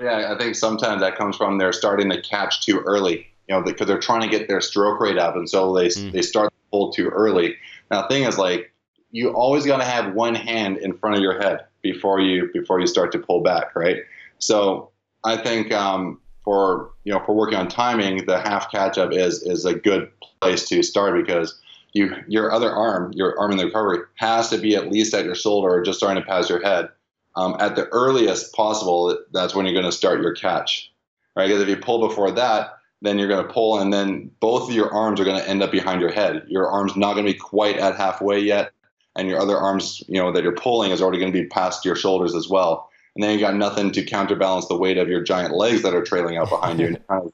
Yeah, 0.00 0.32
I 0.34 0.38
think 0.38 0.54
sometimes 0.54 1.02
that 1.02 1.16
comes 1.16 1.36
from 1.36 1.58
they're 1.58 1.72
starting 1.72 2.08
to 2.10 2.20
catch 2.22 2.64
too 2.64 2.80
early. 2.80 3.26
You 3.48 3.56
know, 3.56 3.62
because 3.62 3.88
they're 3.88 3.98
trying 3.98 4.22
to 4.22 4.28
get 4.28 4.48
their 4.48 4.60
stroke 4.60 5.00
rate 5.00 5.18
up, 5.18 5.34
and 5.34 5.48
so 5.48 5.74
they 5.74 5.88
mm. 5.88 6.12
they 6.12 6.22
start 6.22 6.50
to 6.50 6.70
pull 6.70 6.92
too 6.92 7.08
early. 7.08 7.56
Now, 7.90 8.02
the 8.02 8.08
thing 8.08 8.22
is, 8.22 8.38
like 8.38 8.72
you 9.10 9.30
always 9.30 9.66
got 9.66 9.78
to 9.78 9.84
have 9.84 10.14
one 10.14 10.34
hand 10.34 10.78
in 10.78 10.96
front 10.96 11.16
of 11.16 11.22
your 11.22 11.38
head 11.40 11.66
before 11.82 12.20
you 12.20 12.48
before 12.54 12.80
you 12.80 12.86
start 12.86 13.12
to 13.12 13.18
pull 13.18 13.42
back, 13.42 13.74
right? 13.74 13.98
So 14.38 14.90
I 15.24 15.36
think 15.36 15.72
um, 15.72 16.20
for 16.44 16.92
you 17.04 17.12
know 17.12 17.22
for 17.26 17.34
working 17.34 17.58
on 17.58 17.68
timing, 17.68 18.24
the 18.26 18.38
half 18.38 18.70
catch 18.70 18.98
up 18.98 19.12
is 19.12 19.42
is 19.42 19.64
a 19.64 19.74
good 19.74 20.10
place 20.40 20.68
to 20.68 20.82
start 20.82 21.14
because 21.14 21.58
you 21.92 22.14
your 22.26 22.52
other 22.52 22.70
arm, 22.70 23.12
your 23.14 23.38
arm 23.38 23.52
in 23.52 23.58
the 23.58 23.66
recovery, 23.66 23.98
has 24.16 24.48
to 24.50 24.58
be 24.58 24.74
at 24.74 24.90
least 24.90 25.14
at 25.14 25.24
your 25.24 25.34
shoulder 25.34 25.68
or 25.68 25.82
just 25.82 25.98
starting 25.98 26.22
to 26.22 26.28
pass 26.28 26.48
your 26.48 26.62
head. 26.62 26.88
Um, 27.36 27.56
at 27.60 27.76
the 27.76 27.86
earliest 27.88 28.52
possible, 28.54 29.16
that's 29.32 29.54
when 29.54 29.64
you're 29.64 29.74
going 29.74 29.84
to 29.84 29.92
start 29.92 30.20
your 30.20 30.34
catch, 30.34 30.90
right? 31.36 31.46
Because 31.46 31.62
if 31.62 31.68
you 31.68 31.76
pull 31.76 32.08
before 32.08 32.30
that, 32.32 32.74
then 33.02 33.18
you're 33.18 33.28
going 33.28 33.46
to 33.46 33.52
pull, 33.52 33.78
and 33.78 33.92
then 33.92 34.30
both 34.40 34.68
of 34.68 34.74
your 34.74 34.92
arms 34.92 35.20
are 35.20 35.24
going 35.24 35.38
to 35.40 35.48
end 35.48 35.62
up 35.62 35.70
behind 35.70 36.00
your 36.00 36.10
head. 36.10 36.44
Your 36.48 36.68
arm's 36.68 36.96
not 36.96 37.14
going 37.14 37.24
to 37.24 37.32
be 37.32 37.38
quite 37.38 37.76
at 37.76 37.96
halfway 37.96 38.40
yet, 38.40 38.72
and 39.16 39.28
your 39.28 39.38
other 39.38 39.56
arms, 39.56 40.02
you 40.08 40.20
know, 40.20 40.32
that 40.32 40.42
you're 40.42 40.52
pulling 40.52 40.90
is 40.90 41.00
already 41.00 41.18
going 41.18 41.32
to 41.32 41.40
be 41.40 41.46
past 41.46 41.84
your 41.84 41.96
shoulders 41.96 42.34
as 42.34 42.48
well. 42.48 42.90
And 43.14 43.24
then 43.24 43.32
you 43.32 43.40
got 43.40 43.54
nothing 43.54 43.90
to 43.92 44.04
counterbalance 44.04 44.68
the 44.68 44.76
weight 44.76 44.98
of 44.98 45.08
your 45.08 45.22
giant 45.22 45.54
legs 45.54 45.82
that 45.82 45.94
are 45.94 46.02
trailing 46.02 46.36
out 46.36 46.50
behind 46.50 46.78
you, 46.78 46.96
and 47.08 47.32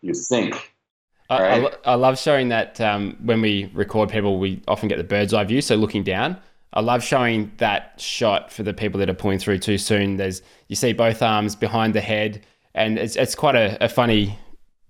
you 0.00 0.14
sink. 0.14 0.71
I, 1.36 1.58
I, 1.58 1.72
I, 1.84 1.94
love 1.94 2.18
showing 2.18 2.48
that 2.48 2.80
um, 2.80 3.16
when 3.22 3.40
we 3.40 3.70
record 3.74 4.08
people, 4.10 4.38
we 4.38 4.62
often 4.68 4.88
get 4.88 4.98
the 4.98 5.04
bird's 5.04 5.34
eye 5.34 5.44
view, 5.44 5.60
so 5.60 5.76
looking 5.76 6.02
down. 6.02 6.36
I 6.74 6.80
love 6.80 7.02
showing 7.02 7.52
that 7.58 8.00
shot 8.00 8.50
for 8.50 8.62
the 8.62 8.72
people 8.72 8.98
that 9.00 9.10
are 9.10 9.14
pulling 9.14 9.38
through 9.38 9.58
too 9.58 9.78
soon. 9.78 10.16
There's 10.16 10.42
you 10.68 10.76
see 10.76 10.92
both 10.92 11.20
arms 11.20 11.54
behind 11.54 11.94
the 11.94 12.00
head, 12.00 12.44
and 12.74 12.98
it's 12.98 13.16
it's 13.16 13.34
quite 13.34 13.56
a, 13.56 13.82
a 13.84 13.88
funny 13.88 14.38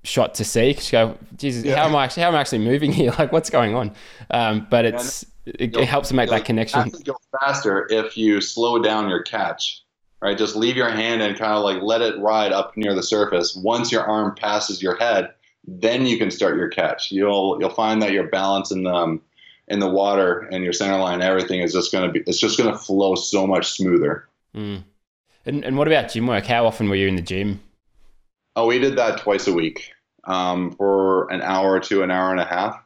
shot 0.05 0.35
to 0.35 0.45
see. 0.45 0.75
Cause 0.75 0.93
you 0.93 0.99
go, 0.99 1.19
Jesus, 1.37 1.65
yeah. 1.65 1.77
how 1.77 1.87
am 1.87 1.97
I 1.97 2.05
actually 2.05 2.23
how 2.23 2.29
am 2.29 2.37
I 2.37 2.41
actually 2.41 2.59
moving 2.59 2.93
here? 3.01 3.13
Like, 3.19 3.33
what's 3.33 3.51
going 3.51 3.75
on? 3.75 3.93
Um, 4.31 4.67
but 4.71 4.85
it's 4.85 5.25
it, 5.45 5.77
it, 5.77 5.89
helps 5.89 6.09
to 6.09 6.15
make 6.15 6.31
that 6.31 6.45
connection. 6.45 6.93
Go 7.05 7.17
faster 7.41 7.87
if 7.91 8.17
you 8.17 8.41
slow 8.41 8.79
down 8.81 9.09
your 9.09 9.23
catch. 9.23 9.83
Right, 10.21 10.39
just 10.39 10.55
leave 10.55 10.77
your 10.77 10.89
hand 10.89 11.21
and 11.21 11.37
kind 11.37 11.53
of 11.53 11.65
like 11.65 11.83
let 11.83 12.01
it 12.01 12.17
ride 12.21 12.53
up 12.53 12.77
near 12.77 12.95
the 12.95 13.03
surface. 13.03 13.57
Once 13.57 13.91
your 13.91 14.05
arm 14.05 14.37
passes 14.37 14.81
your 14.81 14.95
head, 14.95 15.31
then 15.65 16.07
you 16.07 16.19
can 16.19 16.31
start 16.31 16.57
your 16.57 16.69
catch. 16.69 17.11
You'll 17.11 17.59
you'll 17.61 17.71
find 17.71 18.03
that 18.03 18.13
your 18.13 18.29
balance 18.29 18.71
in 18.71 18.85
the 18.85 18.93
um, 18.93 19.23
in 19.69 19.79
the 19.79 19.89
water 19.89 20.41
and 20.53 20.65
your 20.65 20.73
center 20.73 20.99
line, 20.99 21.23
everything 21.23 21.61
is 21.61 21.73
just 21.73 21.93
going 21.93 22.07
to 22.07 22.13
be 22.13 22.21
it's 22.27 22.39
just 22.39 22.59
going 22.59 22.71
to 22.71 22.79
flow 22.79 23.15
so 23.15 23.47
much 23.47 23.71
smoother. 23.71 24.29
Mm. 24.55 24.85
And 25.47 25.65
and 25.65 25.77
what 25.77 25.89
about 25.89 26.11
gym 26.11 26.27
work? 26.27 26.47
How 26.47 26.67
often 26.67 26.89
were 26.89 26.97
you 26.97 27.09
in 27.09 27.17
the 27.17 27.23
gym? 27.23 27.61
Oh, 28.55 28.67
we 28.67 28.79
did 28.79 28.97
that 28.97 29.19
twice 29.19 29.47
a 29.47 29.53
week 29.53 29.93
um, 30.25 30.73
for 30.73 31.31
an 31.33 31.41
hour 31.43 31.81
to 31.81 32.03
an 32.03 32.11
hour 32.11 32.31
and 32.31 32.41
a 32.41 32.45
half. 32.45 32.79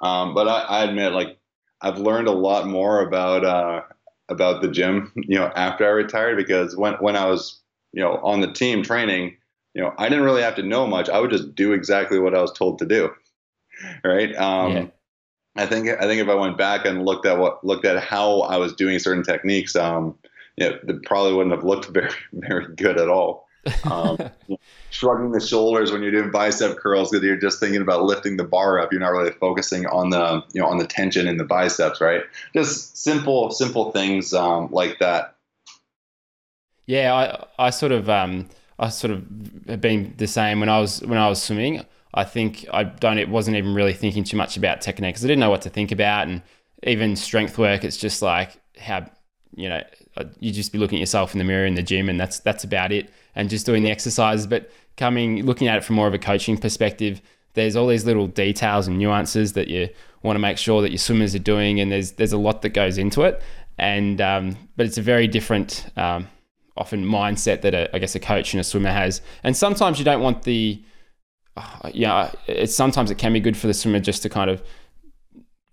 Um, 0.00 0.34
but 0.34 0.48
I, 0.48 0.62
I, 0.62 0.84
admit, 0.84 1.12
like 1.12 1.38
I've 1.80 1.98
learned 1.98 2.26
a 2.26 2.32
lot 2.32 2.66
more 2.66 3.00
about 3.06 3.44
uh, 3.44 3.82
about 4.28 4.62
the 4.62 4.68
gym, 4.68 5.12
you 5.16 5.38
know, 5.38 5.46
after 5.54 5.86
I 5.86 5.90
retired 5.90 6.36
because 6.36 6.76
when 6.76 6.94
when 6.94 7.16
I 7.16 7.26
was, 7.26 7.60
you 7.92 8.02
know, 8.02 8.16
on 8.16 8.40
the 8.40 8.52
team 8.52 8.82
training, 8.82 9.36
you 9.74 9.82
know, 9.82 9.94
I 9.98 10.08
didn't 10.08 10.24
really 10.24 10.42
have 10.42 10.56
to 10.56 10.62
know 10.62 10.86
much. 10.86 11.08
I 11.08 11.18
would 11.18 11.30
just 11.30 11.54
do 11.54 11.72
exactly 11.72 12.18
what 12.18 12.34
I 12.34 12.40
was 12.40 12.52
told 12.52 12.78
to 12.78 12.86
do. 12.86 13.10
Right. 14.04 14.34
Um, 14.36 14.72
yeah. 14.72 14.86
I 15.56 15.66
think 15.66 15.88
I 15.88 16.02
think 16.02 16.20
if 16.20 16.28
I 16.28 16.34
went 16.34 16.56
back 16.56 16.84
and 16.86 17.04
looked 17.04 17.26
at 17.26 17.38
what 17.38 17.64
looked 17.64 17.84
at 17.84 18.02
how 18.02 18.40
I 18.42 18.56
was 18.56 18.74
doing 18.74 18.98
certain 18.98 19.22
techniques, 19.22 19.76
um, 19.76 20.16
it, 20.56 20.80
it 20.88 21.02
probably 21.02 21.34
wouldn't 21.34 21.54
have 21.54 21.64
looked 21.64 21.86
very 21.90 22.12
very 22.32 22.74
good 22.74 22.98
at 22.98 23.08
all. 23.08 23.48
Um, 23.84 24.18
shrugging 24.90 25.32
the 25.32 25.40
shoulders 25.40 25.92
when 25.92 26.02
you're 26.02 26.10
doing 26.10 26.30
bicep 26.30 26.78
curls 26.78 27.10
because 27.10 27.24
you're 27.24 27.36
just 27.36 27.60
thinking 27.60 27.82
about 27.82 28.02
lifting 28.02 28.36
the 28.36 28.44
bar 28.44 28.80
up. 28.80 28.92
You're 28.92 29.00
not 29.00 29.12
really 29.12 29.30
focusing 29.32 29.86
on 29.86 30.10
the 30.10 30.42
you 30.52 30.60
know 30.60 30.68
on 30.68 30.78
the 30.78 30.86
tension 30.86 31.28
in 31.28 31.36
the 31.36 31.44
biceps, 31.44 32.00
right? 32.00 32.22
Just 32.54 32.96
simple 32.96 33.50
simple 33.50 33.92
things 33.92 34.32
um, 34.32 34.68
like 34.70 34.98
that. 35.00 35.36
Yeah, 36.86 37.14
I 37.14 37.66
I 37.66 37.70
sort 37.70 37.92
of 37.92 38.08
um, 38.08 38.48
I 38.82 38.88
sort 38.88 39.12
of 39.12 39.24
have 39.68 39.80
been 39.80 40.12
the 40.16 40.26
same 40.26 40.58
when 40.58 40.68
I 40.68 40.80
was 40.80 41.00
when 41.02 41.16
I 41.16 41.28
was 41.28 41.40
swimming. 41.40 41.84
I 42.14 42.24
think 42.24 42.66
I 42.72 42.82
don't. 42.82 43.16
It 43.16 43.28
wasn't 43.28 43.56
even 43.56 43.74
really 43.74 43.92
thinking 43.92 44.24
too 44.24 44.36
much 44.36 44.56
about 44.56 44.80
technique 44.80 45.14
because 45.14 45.24
I 45.24 45.28
didn't 45.28 45.38
know 45.38 45.50
what 45.50 45.62
to 45.62 45.70
think 45.70 45.92
about, 45.92 46.26
and 46.26 46.42
even 46.82 47.14
strength 47.14 47.56
work. 47.58 47.84
It's 47.84 47.96
just 47.96 48.22
like 48.22 48.60
how 48.76 49.08
you 49.54 49.68
know 49.68 49.84
you 50.40 50.50
just 50.50 50.72
be 50.72 50.78
looking 50.78 50.98
at 50.98 51.00
yourself 51.00 51.32
in 51.32 51.38
the 51.38 51.44
mirror 51.44 51.64
in 51.64 51.76
the 51.76 51.82
gym, 51.82 52.08
and 52.08 52.18
that's 52.18 52.40
that's 52.40 52.64
about 52.64 52.90
it, 52.90 53.08
and 53.36 53.48
just 53.48 53.64
doing 53.66 53.84
the 53.84 53.90
exercises. 53.90 54.48
But 54.48 54.68
coming 54.96 55.46
looking 55.46 55.68
at 55.68 55.76
it 55.76 55.84
from 55.84 55.94
more 55.94 56.08
of 56.08 56.14
a 56.14 56.18
coaching 56.18 56.58
perspective, 56.58 57.22
there's 57.54 57.76
all 57.76 57.86
these 57.86 58.04
little 58.04 58.26
details 58.26 58.88
and 58.88 58.98
nuances 58.98 59.52
that 59.52 59.68
you 59.68 59.88
want 60.24 60.34
to 60.34 60.40
make 60.40 60.58
sure 60.58 60.82
that 60.82 60.90
your 60.90 60.98
swimmers 60.98 61.36
are 61.36 61.44
doing, 61.54 61.78
and 61.78 61.92
there's 61.92 62.12
there's 62.12 62.32
a 62.32 62.38
lot 62.38 62.62
that 62.62 62.70
goes 62.70 62.98
into 62.98 63.22
it, 63.22 63.40
and 63.78 64.20
um, 64.20 64.56
but 64.76 64.86
it's 64.86 64.98
a 64.98 65.02
very 65.02 65.28
different. 65.28 65.86
Um, 65.96 66.26
often 66.76 67.04
mindset 67.04 67.62
that 67.62 67.74
a, 67.74 67.94
I 67.94 67.98
guess 67.98 68.14
a 68.14 68.20
coach 68.20 68.54
and 68.54 68.60
a 68.60 68.64
swimmer 68.64 68.90
has, 68.90 69.20
and 69.42 69.56
sometimes 69.56 69.98
you 69.98 70.04
don't 70.04 70.22
want 70.22 70.42
the 70.42 70.82
uh, 71.56 71.90
yeah, 71.92 72.30
it's 72.46 72.74
sometimes 72.74 73.10
it 73.10 73.18
can 73.18 73.32
be 73.32 73.40
good 73.40 73.56
for 73.56 73.66
the 73.66 73.74
swimmer 73.74 74.00
just 74.00 74.22
to 74.22 74.28
kind 74.28 74.50
of 74.50 74.62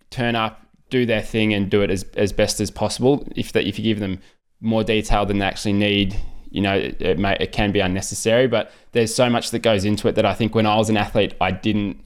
turn 0.10 0.36
up, 0.36 0.62
do 0.90 1.06
their 1.06 1.22
thing, 1.22 1.54
and 1.54 1.70
do 1.70 1.82
it 1.82 1.90
as, 1.90 2.04
as 2.16 2.34
best 2.34 2.60
as 2.60 2.70
possible. 2.70 3.28
If 3.36 3.54
that 3.54 3.66
if 3.66 3.78
you 3.80 3.84
give 3.84 4.00
them 4.00 4.20
more 4.60 4.84
detail 4.84 5.26
than 5.26 5.38
they 5.40 5.46
actually 5.46 5.74
need, 5.74 6.20
you 6.50 6.62
know, 6.62 6.76
it, 6.76 7.02
it 7.02 7.20
may 7.20 7.38
it 7.40 7.52
can 7.52 7.72
be 7.72 7.80
unnecessary. 7.80 8.48
But 8.48 8.72
there's 8.92 9.14
so 9.14 9.30
much 9.30 9.52
that 9.52 9.60
goes 9.60 9.86
into 9.86 10.08
it 10.08 10.16
that 10.16 10.26
I 10.26 10.34
think 10.34 10.54
when 10.54 10.66
I 10.66 10.76
was 10.76 10.90
an 10.90 10.98
athlete, 10.98 11.34
I 11.40 11.52
didn't 11.52 12.04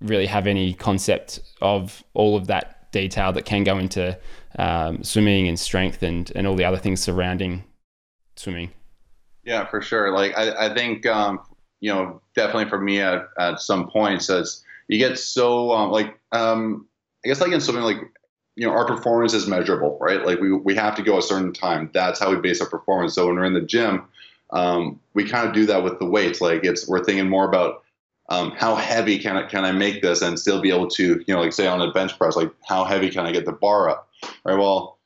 really 0.00 0.26
have 0.26 0.46
any 0.46 0.74
concept 0.74 1.40
of 1.60 2.04
all 2.14 2.36
of 2.36 2.46
that 2.48 2.90
detail 2.92 3.32
that 3.32 3.46
can 3.46 3.64
go 3.64 3.78
into 3.78 4.16
um, 4.58 5.02
swimming 5.02 5.48
and 5.48 5.58
strength 5.58 6.02
and 6.02 6.30
and 6.36 6.46
all 6.46 6.54
the 6.54 6.64
other 6.64 6.76
things 6.76 7.00
surrounding 7.00 7.64
swimming. 8.42 8.70
Yeah, 9.44 9.66
for 9.66 9.80
sure. 9.80 10.12
Like 10.12 10.36
I, 10.36 10.66
I 10.66 10.74
think 10.74 11.06
um, 11.06 11.40
you 11.80 11.92
know, 11.92 12.20
definitely 12.34 12.68
for 12.68 12.80
me 12.80 13.00
at, 13.00 13.28
at 13.38 13.60
some 13.60 13.88
points 13.88 14.30
as 14.30 14.62
you 14.88 14.98
get 14.98 15.18
so 15.18 15.72
um, 15.72 15.90
like 15.90 16.18
um, 16.32 16.86
I 17.24 17.28
guess 17.28 17.40
like 17.40 17.52
in 17.52 17.60
something 17.60 17.84
like 17.84 17.98
you 18.56 18.66
know 18.66 18.72
our 18.72 18.86
performance 18.86 19.34
is 19.34 19.46
measurable, 19.46 19.98
right? 20.00 20.24
Like 20.24 20.40
we 20.40 20.52
we 20.52 20.74
have 20.74 20.94
to 20.96 21.02
go 21.02 21.18
a 21.18 21.22
certain 21.22 21.52
time. 21.52 21.90
That's 21.92 22.20
how 22.20 22.30
we 22.30 22.36
base 22.36 22.60
our 22.60 22.68
performance. 22.68 23.14
So 23.14 23.26
when 23.26 23.36
we're 23.36 23.44
in 23.44 23.54
the 23.54 23.60
gym, 23.60 24.04
um, 24.50 25.00
we 25.14 25.28
kind 25.28 25.48
of 25.48 25.54
do 25.54 25.66
that 25.66 25.82
with 25.82 25.98
the 25.98 26.06
weights. 26.06 26.40
Like 26.40 26.64
it's 26.64 26.88
we're 26.88 27.04
thinking 27.04 27.28
more 27.28 27.48
about 27.48 27.82
um, 28.28 28.52
how 28.52 28.74
heavy 28.74 29.18
can 29.18 29.36
I 29.36 29.42
can 29.44 29.64
I 29.64 29.72
make 29.72 30.02
this 30.02 30.22
and 30.22 30.38
still 30.38 30.60
be 30.60 30.70
able 30.70 30.88
to 30.88 31.24
you 31.26 31.34
know 31.34 31.40
like 31.40 31.52
say 31.52 31.66
on 31.66 31.80
a 31.80 31.90
bench 31.92 32.16
press, 32.16 32.36
like 32.36 32.52
how 32.66 32.84
heavy 32.84 33.10
can 33.10 33.26
I 33.26 33.32
get 33.32 33.44
the 33.44 33.52
bar 33.52 33.88
up, 33.88 34.08
right? 34.44 34.56
Well 34.56 34.98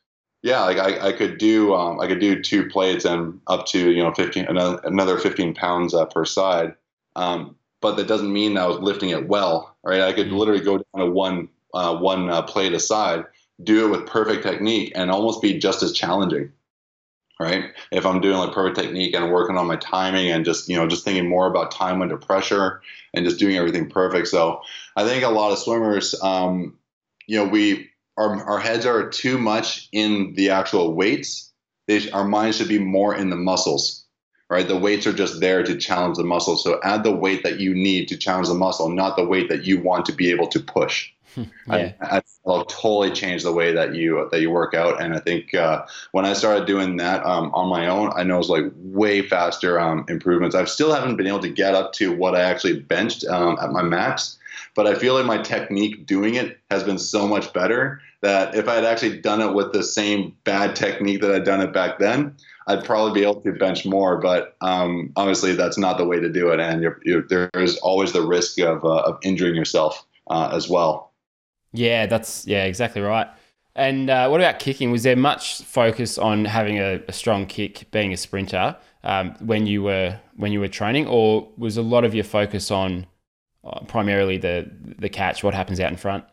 yeah, 0.46 0.62
like 0.62 0.78
I, 0.78 1.08
I 1.08 1.12
could 1.12 1.38
do 1.38 1.74
um, 1.74 1.98
I 1.98 2.06
could 2.06 2.20
do 2.20 2.40
two 2.40 2.68
plates 2.68 3.04
and 3.04 3.40
up 3.48 3.66
to 3.66 3.90
you 3.90 4.00
know 4.00 4.14
15 4.14 4.44
another, 4.44 4.80
another 4.84 5.18
15 5.18 5.54
pounds 5.54 5.92
uh, 5.92 6.04
per 6.04 6.24
side. 6.24 6.76
Um, 7.16 7.56
but 7.80 7.96
that 7.96 8.06
doesn't 8.06 8.32
mean 8.32 8.56
I 8.56 8.66
was 8.66 8.78
lifting 8.78 9.10
it 9.10 9.26
well, 9.26 9.76
right? 9.82 10.02
I 10.02 10.12
could 10.12 10.28
mm-hmm. 10.28 10.36
literally 10.36 10.64
go 10.64 10.78
down 10.78 11.04
to 11.04 11.10
one 11.10 11.48
uh, 11.74 11.96
one 11.96 12.30
uh, 12.30 12.42
plate 12.42 12.74
aside, 12.74 13.24
do 13.64 13.86
it 13.86 13.90
with 13.90 14.06
perfect 14.06 14.44
technique, 14.44 14.92
and 14.94 15.10
almost 15.10 15.42
be 15.42 15.58
just 15.58 15.82
as 15.82 15.90
challenging, 15.90 16.52
right? 17.40 17.72
If 17.90 18.06
I'm 18.06 18.20
doing 18.20 18.38
like 18.38 18.54
perfect 18.54 18.78
technique 18.78 19.16
and 19.16 19.32
working 19.32 19.58
on 19.58 19.66
my 19.66 19.76
timing 19.76 20.30
and 20.30 20.44
just 20.44 20.68
you 20.68 20.76
know 20.76 20.86
just 20.86 21.04
thinking 21.04 21.28
more 21.28 21.48
about 21.48 21.72
time 21.72 22.02
under 22.02 22.16
pressure 22.16 22.82
and 23.14 23.24
just 23.24 23.40
doing 23.40 23.56
everything 23.56 23.90
perfect. 23.90 24.28
So 24.28 24.60
I 24.94 25.04
think 25.04 25.24
a 25.24 25.28
lot 25.28 25.50
of 25.50 25.58
swimmers, 25.58 26.14
um, 26.22 26.78
you 27.26 27.36
know, 27.36 27.50
we 27.50 27.90
our, 28.16 28.42
our 28.44 28.58
heads 28.58 28.86
are 28.86 29.08
too 29.08 29.38
much 29.38 29.88
in 29.92 30.34
the 30.34 30.50
actual 30.50 30.94
weights. 30.94 31.52
They, 31.86 32.10
our 32.10 32.26
minds 32.26 32.56
should 32.56 32.68
be 32.68 32.78
more 32.78 33.14
in 33.14 33.30
the 33.30 33.36
muscles, 33.36 34.04
right? 34.48 34.66
The 34.66 34.76
weights 34.76 35.06
are 35.06 35.12
just 35.12 35.40
there 35.40 35.62
to 35.62 35.76
challenge 35.76 36.16
the 36.16 36.24
muscle. 36.24 36.56
So 36.56 36.80
add 36.82 37.04
the 37.04 37.14
weight 37.14 37.42
that 37.44 37.60
you 37.60 37.74
need 37.74 38.08
to 38.08 38.16
challenge 38.16 38.48
the 38.48 38.54
muscle, 38.54 38.88
not 38.88 39.16
the 39.16 39.26
weight 39.26 39.48
that 39.50 39.64
you 39.64 39.80
want 39.80 40.06
to 40.06 40.12
be 40.12 40.30
able 40.30 40.48
to 40.48 40.60
push. 40.60 41.10
yeah. 41.68 41.92
I, 42.00 42.22
will 42.44 42.64
totally 42.64 43.10
change 43.10 43.42
the 43.42 43.52
way 43.52 43.72
that 43.72 43.94
you 43.94 44.28
that 44.30 44.40
you 44.40 44.50
work 44.50 44.72
out. 44.72 45.02
And 45.02 45.14
I 45.14 45.18
think 45.18 45.52
uh, 45.52 45.84
when 46.12 46.24
I 46.24 46.32
started 46.32 46.66
doing 46.66 46.96
that 46.98 47.26
um, 47.26 47.52
on 47.52 47.68
my 47.68 47.88
own, 47.88 48.12
I 48.14 48.22
know 48.22 48.38
it's 48.38 48.48
like 48.48 48.64
way 48.76 49.20
faster 49.22 49.78
um, 49.78 50.04
improvements. 50.08 50.54
I 50.54 50.64
still 50.64 50.94
haven't 50.94 51.16
been 51.16 51.26
able 51.26 51.40
to 51.40 51.48
get 51.48 51.74
up 51.74 51.92
to 51.94 52.12
what 52.12 52.36
I 52.36 52.42
actually 52.42 52.80
benched 52.80 53.26
um, 53.26 53.58
at 53.60 53.72
my 53.72 53.82
max, 53.82 54.35
but 54.76 54.86
I 54.86 54.94
feel 54.94 55.14
like 55.14 55.24
my 55.24 55.38
technique 55.38 56.06
doing 56.06 56.34
it 56.34 56.58
has 56.70 56.84
been 56.84 56.98
so 56.98 57.26
much 57.26 57.52
better 57.54 58.00
that 58.20 58.54
if 58.54 58.68
I 58.68 58.74
had 58.74 58.84
actually 58.84 59.20
done 59.20 59.40
it 59.40 59.54
with 59.54 59.72
the 59.72 59.82
same 59.82 60.36
bad 60.44 60.76
technique 60.76 61.22
that 61.22 61.32
I'd 61.32 61.44
done 61.44 61.62
it 61.62 61.72
back 61.72 61.98
then, 61.98 62.36
I'd 62.66 62.84
probably 62.84 63.20
be 63.20 63.24
able 63.24 63.40
to 63.40 63.52
bench 63.52 63.86
more. 63.86 64.18
But 64.18 64.54
um, 64.60 65.12
obviously, 65.16 65.54
that's 65.54 65.78
not 65.78 65.96
the 65.96 66.04
way 66.04 66.20
to 66.20 66.30
do 66.30 66.50
it, 66.50 66.60
and 66.60 66.82
you're, 66.82 67.00
you're, 67.04 67.22
there's 67.22 67.78
always 67.78 68.12
the 68.12 68.22
risk 68.22 68.58
of, 68.60 68.84
uh, 68.84 69.00
of 69.00 69.18
injuring 69.22 69.54
yourself 69.54 70.04
uh, 70.28 70.50
as 70.52 70.68
well. 70.68 71.12
Yeah, 71.72 72.06
that's 72.06 72.46
yeah, 72.46 72.64
exactly 72.64 73.00
right. 73.00 73.28
And 73.74 74.10
uh, 74.10 74.28
what 74.28 74.40
about 74.40 74.58
kicking? 74.58 74.90
Was 74.90 75.02
there 75.02 75.16
much 75.16 75.62
focus 75.62 76.18
on 76.18 76.44
having 76.44 76.78
a, 76.78 77.02
a 77.08 77.12
strong 77.12 77.46
kick, 77.46 77.90
being 77.92 78.12
a 78.12 78.16
sprinter, 78.16 78.76
um, 79.04 79.34
when 79.40 79.66
you 79.66 79.82
were 79.82 80.18
when 80.36 80.52
you 80.52 80.60
were 80.60 80.68
training, 80.68 81.06
or 81.06 81.48
was 81.56 81.76
a 81.76 81.82
lot 81.82 82.04
of 82.04 82.14
your 82.14 82.24
focus 82.24 82.70
on 82.70 83.06
primarily 83.88 84.38
the 84.38 84.70
the 84.98 85.08
catch, 85.08 85.42
what 85.42 85.54
happens 85.54 85.80
out 85.80 85.90
in 85.90 85.96
front? 85.96 86.24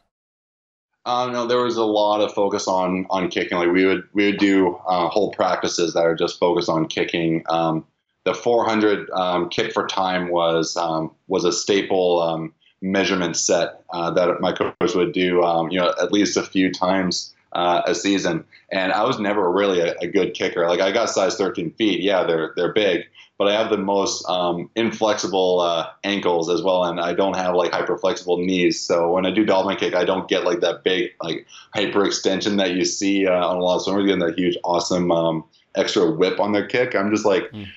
Um, 1.06 1.34
no, 1.34 1.46
there 1.46 1.62
was 1.62 1.76
a 1.76 1.84
lot 1.84 2.22
of 2.22 2.34
focus 2.34 2.68
on 2.68 3.06
on 3.10 3.30
kicking. 3.30 3.58
Like 3.58 3.72
we 3.72 3.86
would 3.86 4.04
we 4.14 4.28
would 4.28 4.40
do 4.40 4.76
uh, 4.88 5.10
whole 5.10 5.32
practices 5.32 5.94
that 5.94 6.06
are 6.06 6.16
just 6.16 6.40
focused 6.40 6.70
on 6.70 6.88
kicking. 6.88 7.44
Um, 7.50 7.86
the 8.26 8.34
400 8.34 9.10
um, 9.12 9.50
kick 9.50 9.74
for 9.74 9.86
time 9.86 10.30
was 10.30 10.78
um, 10.78 11.12
was 11.28 11.44
a 11.44 11.52
staple 11.52 12.22
um, 12.22 12.54
measurement 12.82 13.36
set 13.36 13.84
uh, 13.92 14.12
that 14.12 14.40
my 14.40 14.54
coach 14.54 14.96
would 14.96 15.12
do. 15.12 15.44
Um, 15.44 15.70
you 15.72 15.80
know, 15.80 15.94
at 16.02 16.14
least 16.14 16.38
a 16.38 16.44
few 16.44 16.72
times 16.72 17.33
uh, 17.54 17.82
a 17.86 17.96
season. 17.96 18.44
And 18.72 18.92
I 18.92 19.04
was 19.04 19.20
never 19.20 19.52
really 19.52 19.80
a, 19.80 19.96
a, 20.02 20.08
good 20.08 20.34
kicker. 20.34 20.68
Like 20.68 20.82
I 20.82 20.92
got 20.92 21.10
size 21.10 21.36
13 21.36 21.72
feet. 21.72 22.02
Yeah, 22.02 22.24
they're 22.24 22.54
they're 22.56 22.74
big, 22.74 23.06
but 23.38 23.48
I 23.48 23.54
have 23.54 23.70
the 23.70 23.78
most 23.78 24.28
um, 24.28 24.70
inflexible 24.76 25.60
uh, 25.60 25.88
ankles 26.04 26.50
as 26.50 26.64
well, 26.64 26.84
and 26.84 27.00
I 27.00 27.14
don't 27.14 27.36
have 27.36 27.56
like 27.56 27.72
hyperflexible 27.72 28.44
knees. 28.44 28.82
So 28.82 29.12
when 29.12 29.26
I 29.26 29.32
do 29.32 29.46
dolphin 29.46 29.78
kick, 29.78 29.94
I 29.94 30.04
don't 30.04 30.28
get 30.28 30.44
like 30.44 30.62
that 30.62 30.84
big 30.84 31.12
like 31.22 31.46
hyperextension 31.76 32.58
that 32.58 32.72
you 32.72 32.86
see 32.86 33.28
uh, 33.28 33.48
on 33.48 33.58
a 33.58 33.62
lot 33.62 33.78
of 33.78 33.84
swimmers 33.84 34.06
getting 34.06 34.26
that 34.26 34.38
huge, 34.38 34.58
awesome 34.64 35.12
um, 35.12 35.44
extra 35.76 36.12
whip 36.12 36.40
on 36.40 36.52
their 36.52 36.68
kick. 36.68 36.96
I'm 36.96 37.12
just 37.12 37.26
like. 37.26 37.44
Mm. 37.52 37.68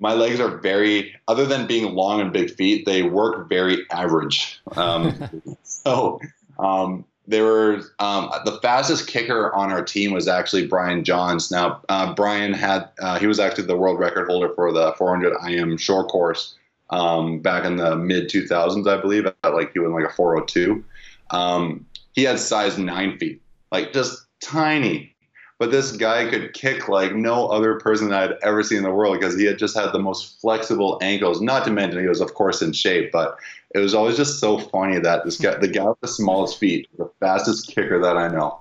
My 0.00 0.12
legs 0.12 0.40
are 0.40 0.58
very, 0.58 1.14
other 1.28 1.46
than 1.46 1.68
being 1.68 1.94
long 1.94 2.20
and 2.20 2.32
big 2.32 2.50
feet, 2.50 2.84
they 2.84 3.04
work 3.04 3.48
very 3.48 3.86
average. 3.90 4.60
Um, 4.76 5.30
so 5.62 6.18
um, 6.58 7.04
they 7.26 7.40
were 7.40 7.82
um, 7.98 8.30
the 8.44 8.58
fastest 8.62 9.06
kicker 9.06 9.54
on 9.54 9.72
our 9.72 9.82
team 9.82 10.12
was 10.12 10.28
actually 10.28 10.66
Brian 10.66 11.04
Johns. 11.04 11.50
Now 11.50 11.80
uh, 11.88 12.14
Brian 12.14 12.52
had 12.52 12.88
uh, 13.00 13.18
he 13.18 13.26
was 13.26 13.40
actually 13.40 13.66
the 13.66 13.76
world 13.76 13.98
record 13.98 14.28
holder 14.28 14.50
for 14.54 14.72
the 14.72 14.92
400 14.98 15.34
IM 15.48 15.76
short 15.78 16.08
course 16.08 16.54
um, 16.90 17.40
back 17.40 17.64
in 17.64 17.76
the 17.76 17.96
mid 17.96 18.28
2000s, 18.28 18.86
I 18.86 19.00
believe. 19.00 19.26
At 19.26 19.54
like 19.54 19.72
he 19.72 19.78
was 19.78 19.90
like 19.90 20.10
a 20.10 20.14
402. 20.14 20.84
Um, 21.30 21.86
he 22.12 22.24
had 22.24 22.38
size 22.38 22.78
nine 22.78 23.18
feet, 23.18 23.40
like 23.72 23.92
just 23.92 24.26
tiny. 24.42 25.10
But 25.58 25.70
this 25.70 25.92
guy 25.92 26.28
could 26.28 26.52
kick 26.52 26.88
like 26.88 27.14
no 27.14 27.46
other 27.46 27.78
person 27.78 28.12
I'd 28.12 28.34
ever 28.42 28.62
seen 28.62 28.78
in 28.78 28.84
the 28.84 28.90
world 28.90 29.18
because 29.18 29.38
he 29.38 29.46
had 29.46 29.56
just 29.56 29.76
had 29.76 29.92
the 29.92 30.00
most 30.00 30.40
flexible 30.40 30.98
ankles. 31.00 31.40
Not 31.40 31.64
to 31.64 31.70
mention 31.70 32.00
he 32.00 32.08
was, 32.08 32.20
of 32.20 32.34
course, 32.34 32.60
in 32.60 32.72
shape. 32.72 33.12
But 33.12 33.38
it 33.74 33.78
was 33.80 33.94
always 33.94 34.16
just 34.16 34.38
so 34.38 34.58
funny 34.58 35.00
that 35.00 35.24
this 35.24 35.36
guy, 35.36 35.56
the 35.56 35.68
guy 35.68 35.84
with 35.84 36.00
the 36.00 36.08
smallest 36.08 36.58
feet, 36.58 36.88
the 36.96 37.10
fastest 37.20 37.68
kicker 37.68 38.00
that 38.00 38.16
I 38.16 38.28
know. 38.28 38.60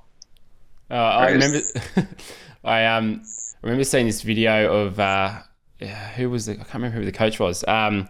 Uh, 0.89 0.95
I 0.95 1.29
remember, 1.29 1.59
I 2.63 2.85
um 2.85 3.23
remember 3.61 3.83
seeing 3.83 4.07
this 4.07 4.23
video 4.23 4.73
of 4.73 4.99
uh, 4.99 5.39
who 6.15 6.29
was 6.29 6.47
the 6.47 6.53
I 6.53 6.55
can't 6.55 6.73
remember 6.75 6.99
who 6.99 7.05
the 7.05 7.11
coach 7.11 7.39
was. 7.39 7.63
Um, 7.67 8.09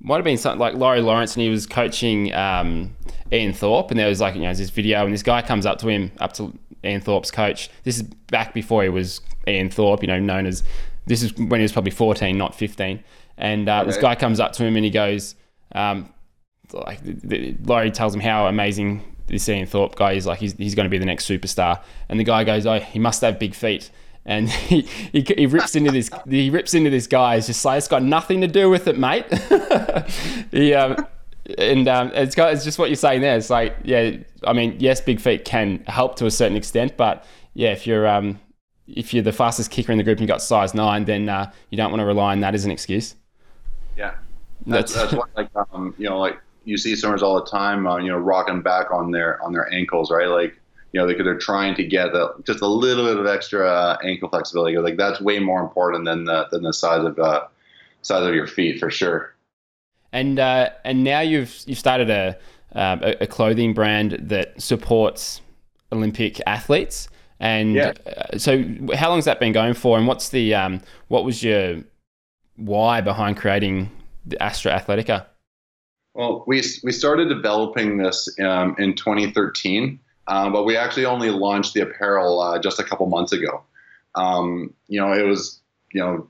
might 0.00 0.16
have 0.16 0.24
been 0.24 0.36
something 0.36 0.58
like 0.58 0.74
Laurie 0.74 1.00
Lawrence, 1.00 1.34
and 1.36 1.42
he 1.42 1.48
was 1.48 1.64
coaching 1.64 2.34
um, 2.34 2.96
Ian 3.32 3.52
Thorpe, 3.52 3.92
and 3.92 3.98
there 3.98 4.08
was 4.08 4.20
like 4.20 4.34
you 4.34 4.42
know 4.42 4.52
this 4.52 4.70
video, 4.70 5.04
and 5.04 5.14
this 5.14 5.22
guy 5.22 5.42
comes 5.42 5.64
up 5.64 5.78
to 5.78 5.88
him, 5.88 6.10
up 6.18 6.32
to 6.34 6.52
Ian 6.84 7.00
Thorpe's 7.00 7.30
coach. 7.30 7.70
This 7.84 7.96
is 7.96 8.02
back 8.02 8.52
before 8.52 8.82
he 8.82 8.88
was 8.88 9.20
Ian 9.46 9.70
Thorpe, 9.70 10.02
you 10.02 10.08
know, 10.08 10.18
known 10.18 10.46
as. 10.46 10.64
This 11.04 11.24
is 11.24 11.34
when 11.34 11.58
he 11.58 11.62
was 11.62 11.72
probably 11.72 11.90
14, 11.90 12.38
not 12.38 12.54
15. 12.54 13.02
And 13.36 13.68
uh, 13.68 13.80
okay. 13.80 13.86
this 13.88 13.96
guy 13.96 14.14
comes 14.14 14.38
up 14.38 14.52
to 14.52 14.64
him 14.64 14.76
and 14.76 14.84
he 14.84 14.90
goes, 14.90 15.34
um, 15.74 16.08
like, 16.72 17.02
the, 17.02 17.12
the, 17.12 17.56
Laurie 17.64 17.90
tells 17.90 18.14
him 18.14 18.20
how 18.20 18.46
amazing 18.46 19.02
this 19.26 19.48
Ian 19.48 19.66
Thorpe 19.66 19.94
guy 19.94 20.12
is. 20.12 20.26
Like, 20.26 20.38
he's, 20.38 20.54
he's 20.54 20.74
going 20.74 20.84
to 20.84 20.90
be 20.90 20.98
the 20.98 21.06
next 21.06 21.28
superstar. 21.28 21.82
And 22.08 22.18
the 22.18 22.24
guy 22.24 22.44
goes, 22.44 22.66
oh, 22.66 22.78
he 22.78 22.98
must 22.98 23.20
have 23.22 23.38
big 23.38 23.54
feet 23.54 23.90
and 24.24 24.48
he, 24.50 24.82
he, 25.12 25.24
he, 25.36 25.46
rips 25.46 25.74
into 25.74 25.90
this 25.90 26.10
he 26.28 26.50
rips 26.50 26.74
into 26.74 26.90
this 26.90 27.06
guy. 27.06 27.36
He's 27.36 27.46
just 27.46 27.64
like 27.64 27.78
it's 27.78 27.88
got 27.88 28.02
nothing 28.02 28.40
to 28.40 28.46
do 28.46 28.70
with 28.70 28.86
it, 28.86 28.98
mate. 28.98 29.26
he, 30.50 30.74
um, 30.74 31.06
and 31.58 31.88
um, 31.88 32.12
it's 32.14 32.34
got 32.34 32.52
it's 32.52 32.64
just 32.64 32.78
what 32.78 32.88
you're 32.88 32.96
saying 32.96 33.20
there. 33.20 33.36
It's 33.36 33.50
like 33.50 33.76
yeah, 33.84 34.16
I 34.44 34.52
mean 34.52 34.76
yes, 34.78 35.00
big 35.00 35.20
feet 35.20 35.44
can 35.44 35.84
help 35.86 36.16
to 36.16 36.26
a 36.26 36.30
certain 36.30 36.56
extent, 36.56 36.96
but 36.96 37.24
yeah, 37.54 37.72
if 37.72 37.86
you're 37.86 38.06
um, 38.06 38.40
if 38.86 39.12
you're 39.12 39.22
the 39.22 39.32
fastest 39.32 39.70
kicker 39.70 39.92
in 39.92 39.98
the 39.98 40.04
group 40.04 40.18
and 40.18 40.22
you 40.22 40.28
got 40.28 40.42
size 40.42 40.74
nine, 40.74 41.04
then 41.04 41.28
uh, 41.28 41.50
you 41.70 41.76
don't 41.76 41.90
want 41.90 42.00
to 42.00 42.06
rely 42.06 42.32
on 42.32 42.40
that 42.40 42.54
as 42.54 42.64
an 42.64 42.70
excuse. 42.70 43.16
Yeah, 43.96 44.14
that's 44.66 44.94
that's, 44.94 45.12
why 45.12 45.24
like 45.36 45.50
um, 45.72 45.94
you 45.98 46.08
know 46.08 46.18
like 46.18 46.40
you 46.64 46.76
see 46.76 46.94
swimmers 46.96 47.22
all 47.22 47.34
the 47.42 47.50
time, 47.50 47.86
uh, 47.86 47.96
you 47.98 48.08
know, 48.08 48.18
rocking 48.18 48.62
back 48.62 48.90
on 48.90 49.10
their 49.10 49.42
on 49.42 49.52
their 49.52 49.72
ankles, 49.72 50.10
right? 50.10 50.28
Like 50.28 50.58
you 50.92 51.00
know, 51.00 51.06
they're, 51.06 51.22
they're 51.24 51.38
trying 51.38 51.74
to 51.76 51.84
get 51.84 52.08
a, 52.08 52.32
just 52.44 52.60
a 52.60 52.66
little 52.66 53.06
bit 53.06 53.16
of 53.16 53.26
extra 53.26 53.66
uh, 53.66 53.98
ankle 54.04 54.28
flexibility. 54.28 54.76
Like 54.78 54.96
that's 54.96 55.20
way 55.20 55.38
more 55.38 55.62
important 55.62 56.04
than 56.04 56.24
the 56.24 56.46
than 56.50 56.62
the 56.62 56.72
size 56.72 57.04
of 57.04 57.18
uh, 57.18 57.46
size 58.02 58.26
of 58.26 58.34
your 58.34 58.46
feet 58.46 58.78
for 58.78 58.90
sure. 58.90 59.34
And 60.12 60.38
uh, 60.38 60.70
and 60.84 61.02
now 61.02 61.20
you've 61.20 61.62
you've 61.66 61.78
started 61.78 62.10
a, 62.10 62.38
um, 62.74 63.00
a 63.02 63.26
clothing 63.26 63.72
brand 63.72 64.18
that 64.20 64.60
supports 64.60 65.40
Olympic 65.90 66.40
athletes. 66.46 67.08
And 67.40 67.74
yeah. 67.74 67.92
Uh, 68.06 68.38
so, 68.38 68.62
how 68.94 69.08
long 69.08 69.18
has 69.18 69.24
that 69.24 69.40
been 69.40 69.52
going 69.52 69.74
for? 69.74 69.98
And 69.98 70.06
what's 70.06 70.28
the 70.28 70.54
um, 70.54 70.80
what 71.08 71.24
was 71.24 71.42
your 71.42 71.82
why 72.56 73.00
behind 73.00 73.36
creating 73.36 73.90
the 74.26 74.40
Astra 74.42 74.78
Athletica? 74.78 75.26
Well, 76.14 76.44
we 76.46 76.62
we 76.82 76.92
started 76.92 77.28
developing 77.28 77.96
this 77.96 78.28
um, 78.40 78.76
in 78.78 78.94
2013. 78.94 79.98
Um, 80.28 80.52
but 80.52 80.64
we 80.64 80.76
actually 80.76 81.06
only 81.06 81.30
launched 81.30 81.74
the 81.74 81.80
apparel 81.80 82.40
uh, 82.40 82.58
just 82.58 82.78
a 82.78 82.84
couple 82.84 83.06
months 83.06 83.32
ago. 83.32 83.62
Um, 84.14 84.72
you 84.88 85.00
know, 85.00 85.12
it 85.12 85.26
was 85.26 85.60
you 85.92 86.00
know 86.00 86.28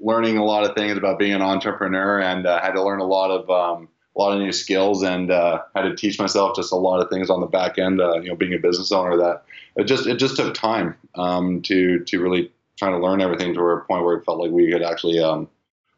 learning 0.00 0.38
a 0.38 0.44
lot 0.44 0.64
of 0.64 0.76
things 0.76 0.96
about 0.96 1.18
being 1.18 1.32
an 1.32 1.42
entrepreneur, 1.42 2.20
and 2.20 2.46
uh, 2.46 2.60
had 2.60 2.72
to 2.72 2.82
learn 2.82 3.00
a 3.00 3.06
lot 3.06 3.30
of 3.30 3.50
um, 3.50 3.88
a 4.16 4.20
lot 4.20 4.32
of 4.32 4.40
new 4.40 4.52
skills, 4.52 5.02
and 5.02 5.30
uh, 5.30 5.62
had 5.74 5.82
to 5.82 5.96
teach 5.96 6.18
myself 6.18 6.54
just 6.54 6.72
a 6.72 6.76
lot 6.76 7.00
of 7.00 7.10
things 7.10 7.30
on 7.30 7.40
the 7.40 7.46
back 7.46 7.78
end. 7.78 8.00
Uh, 8.00 8.20
you 8.20 8.28
know, 8.28 8.36
being 8.36 8.54
a 8.54 8.58
business 8.58 8.92
owner, 8.92 9.16
that 9.16 9.42
it 9.76 9.84
just 9.84 10.06
it 10.06 10.18
just 10.18 10.36
took 10.36 10.54
time 10.54 10.94
um, 11.16 11.60
to 11.62 12.04
to 12.04 12.22
really 12.22 12.52
try 12.76 12.90
to 12.90 12.98
learn 12.98 13.20
everything 13.20 13.52
to 13.54 13.60
a 13.60 13.80
point 13.80 14.04
where 14.04 14.16
it 14.16 14.24
felt 14.24 14.38
like 14.38 14.52
we 14.52 14.70
could 14.70 14.82
actually 14.82 15.18
um, 15.18 15.48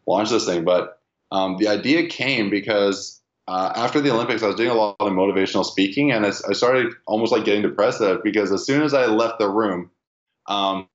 launch 0.07 0.31
this 0.31 0.47
thing. 0.47 0.65
But 0.65 1.00
um, 1.33 1.57
the 1.59 1.69
idea 1.69 2.07
came 2.09 2.51
because 2.51 3.21
uh, 3.49 3.73
after 3.75 4.01
the 4.01 4.13
Olympics, 4.13 4.43
I 4.43 4.47
was 4.47 4.57
doing 4.57 4.71
a 4.71 4.75
lot 4.75 4.97
of 5.01 5.13
motivational 5.13 5.65
speaking, 5.65 6.13
and 6.13 6.25
I, 6.25 6.29
I 6.29 6.53
started 6.53 6.93
almost 7.07 7.33
like 7.33 7.45
getting 7.45 7.63
depressed 7.63 8.01
at 8.01 8.17
it 8.17 8.25
because 8.25 8.53
as 8.53 8.65
soon 8.65 8.83
as 8.83 8.95
I 8.95 9.07
left 9.07 9.39
the 9.39 9.49
room, 9.49 9.91
um, 10.47 10.89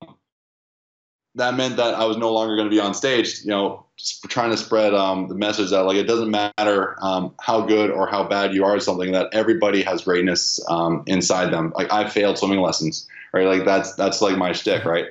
that 1.34 1.54
meant 1.54 1.76
that 1.76 1.94
I 1.94 2.04
was 2.06 2.16
no 2.16 2.32
longer 2.32 2.56
going 2.56 2.68
to 2.68 2.74
be 2.74 2.80
on 2.80 2.94
stage, 2.94 3.42
you 3.42 3.50
know, 3.50 3.84
trying 4.28 4.50
to 4.50 4.56
spread 4.56 4.94
um, 4.94 5.28
the 5.28 5.34
message 5.34 5.70
that 5.70 5.82
like 5.82 5.96
it 5.96 6.04
doesn't 6.04 6.30
matter 6.30 6.96
um, 7.02 7.34
how 7.40 7.60
good 7.60 7.90
or 7.90 8.06
how 8.06 8.24
bad 8.24 8.54
you 8.54 8.64
are 8.64 8.76
at 8.76 8.82
something, 8.82 9.12
that 9.12 9.28
everybody 9.32 9.82
has 9.82 10.02
greatness 10.02 10.58
um, 10.70 11.02
inside 11.06 11.52
them. 11.52 11.72
Like 11.76 11.92
I 11.92 12.08
failed 12.08 12.38
swimming 12.38 12.60
lessons, 12.60 13.06
right? 13.34 13.46
Like 13.46 13.66
that's 13.66 13.94
that's 13.94 14.22
like 14.22 14.38
my 14.38 14.52
shtick, 14.52 14.86
right? 14.86 15.06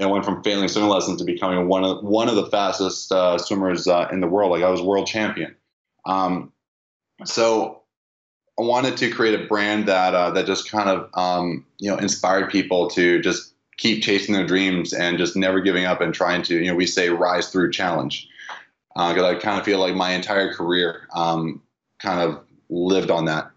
I 0.00 0.06
went 0.06 0.24
from 0.24 0.42
failing 0.42 0.68
swimming 0.68 0.90
lessons 0.90 1.18
to 1.18 1.24
becoming 1.24 1.66
one 1.68 1.84
of 1.84 2.04
one 2.04 2.28
of 2.28 2.36
the 2.36 2.46
fastest 2.46 3.10
uh, 3.10 3.38
swimmers 3.38 3.88
uh, 3.88 4.08
in 4.12 4.20
the 4.20 4.28
world. 4.28 4.52
Like 4.52 4.62
I 4.62 4.70
was 4.70 4.80
world 4.80 5.06
champion. 5.06 5.56
Um, 6.06 6.52
so 7.24 7.82
I 8.58 8.62
wanted 8.62 8.96
to 8.98 9.10
create 9.10 9.40
a 9.40 9.46
brand 9.46 9.86
that 9.86 10.14
uh, 10.14 10.30
that 10.30 10.46
just 10.46 10.70
kind 10.70 10.88
of 10.88 11.10
um, 11.14 11.66
you 11.78 11.90
know 11.90 11.96
inspired 11.96 12.50
people 12.50 12.88
to 12.90 13.20
just 13.20 13.52
keep 13.76 14.02
chasing 14.02 14.34
their 14.34 14.46
dreams 14.46 14.92
and 14.92 15.18
just 15.18 15.36
never 15.36 15.60
giving 15.60 15.84
up 15.84 16.00
and 16.00 16.14
trying 16.14 16.42
to 16.42 16.54
you 16.54 16.70
know 16.70 16.76
we 16.76 16.86
say 16.86 17.08
rise 17.10 17.50
through 17.50 17.70
challenge 17.70 18.28
because 18.94 19.22
uh, 19.22 19.28
I 19.28 19.34
kind 19.36 19.58
of 19.58 19.64
feel 19.64 19.78
like 19.78 19.94
my 19.94 20.12
entire 20.12 20.52
career 20.52 21.08
um, 21.14 21.62
kind 22.00 22.20
of 22.20 22.44
lived 22.68 23.10
on 23.10 23.26
that. 23.26 23.50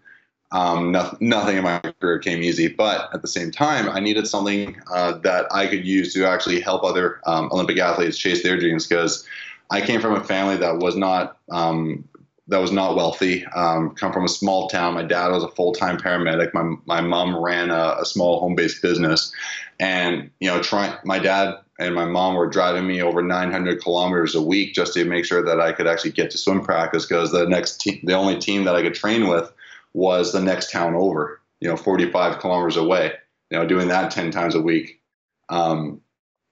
Um, 0.52 0.92
no, 0.92 1.16
nothing 1.20 1.56
in 1.56 1.64
my 1.64 1.80
career 2.00 2.18
came 2.18 2.42
easy, 2.42 2.68
but 2.68 3.08
at 3.14 3.22
the 3.22 3.28
same 3.28 3.50
time, 3.50 3.88
I 3.88 4.00
needed 4.00 4.26
something 4.26 4.76
uh, 4.92 5.12
that 5.18 5.46
I 5.50 5.66
could 5.66 5.86
use 5.86 6.12
to 6.14 6.26
actually 6.26 6.60
help 6.60 6.84
other 6.84 7.20
um, 7.26 7.48
Olympic 7.52 7.78
athletes 7.78 8.18
chase 8.18 8.42
their 8.42 8.58
dreams. 8.58 8.86
Because 8.86 9.26
I 9.70 9.80
came 9.80 10.00
from 10.00 10.14
a 10.14 10.22
family 10.22 10.56
that 10.58 10.78
was 10.78 10.94
not 10.94 11.38
um, 11.50 12.04
that 12.48 12.60
was 12.60 12.70
not 12.70 12.96
wealthy. 12.96 13.46
Um, 13.46 13.94
come 13.94 14.12
from 14.12 14.24
a 14.24 14.28
small 14.28 14.68
town. 14.68 14.94
My 14.94 15.02
dad 15.02 15.28
was 15.28 15.42
a 15.42 15.48
full 15.48 15.72
time 15.72 15.96
paramedic. 15.96 16.52
My 16.52 16.74
my 16.84 17.00
mom 17.00 17.34
ran 17.36 17.70
a, 17.70 17.96
a 18.00 18.04
small 18.04 18.40
home 18.40 18.54
based 18.54 18.82
business, 18.82 19.32
and 19.80 20.30
you 20.40 20.50
know, 20.50 20.62
trying 20.62 20.94
my 21.04 21.18
dad 21.18 21.54
and 21.78 21.94
my 21.94 22.04
mom 22.04 22.34
were 22.34 22.46
driving 22.46 22.86
me 22.86 23.00
over 23.00 23.22
900 23.22 23.82
kilometers 23.82 24.34
a 24.34 24.42
week 24.42 24.74
just 24.74 24.92
to 24.94 25.04
make 25.06 25.24
sure 25.24 25.42
that 25.42 25.60
I 25.60 25.72
could 25.72 25.86
actually 25.86 26.12
get 26.12 26.30
to 26.32 26.38
swim 26.38 26.62
practice 26.62 27.06
because 27.06 27.32
the 27.32 27.46
next 27.46 27.80
te- 27.80 28.02
the 28.04 28.12
only 28.12 28.38
team 28.38 28.64
that 28.64 28.76
I 28.76 28.82
could 28.82 28.94
train 28.94 29.28
with 29.28 29.50
was 29.94 30.32
the 30.32 30.40
next 30.40 30.70
town 30.70 30.94
over. 30.94 31.40
You 31.60 31.68
know, 31.68 31.76
45 31.76 32.38
kilometers 32.38 32.76
away. 32.76 33.12
You 33.50 33.58
know, 33.58 33.66
doing 33.66 33.88
that 33.88 34.10
10 34.10 34.30
times 34.30 34.54
a 34.54 34.60
week. 34.60 35.00
Um, 35.48 36.00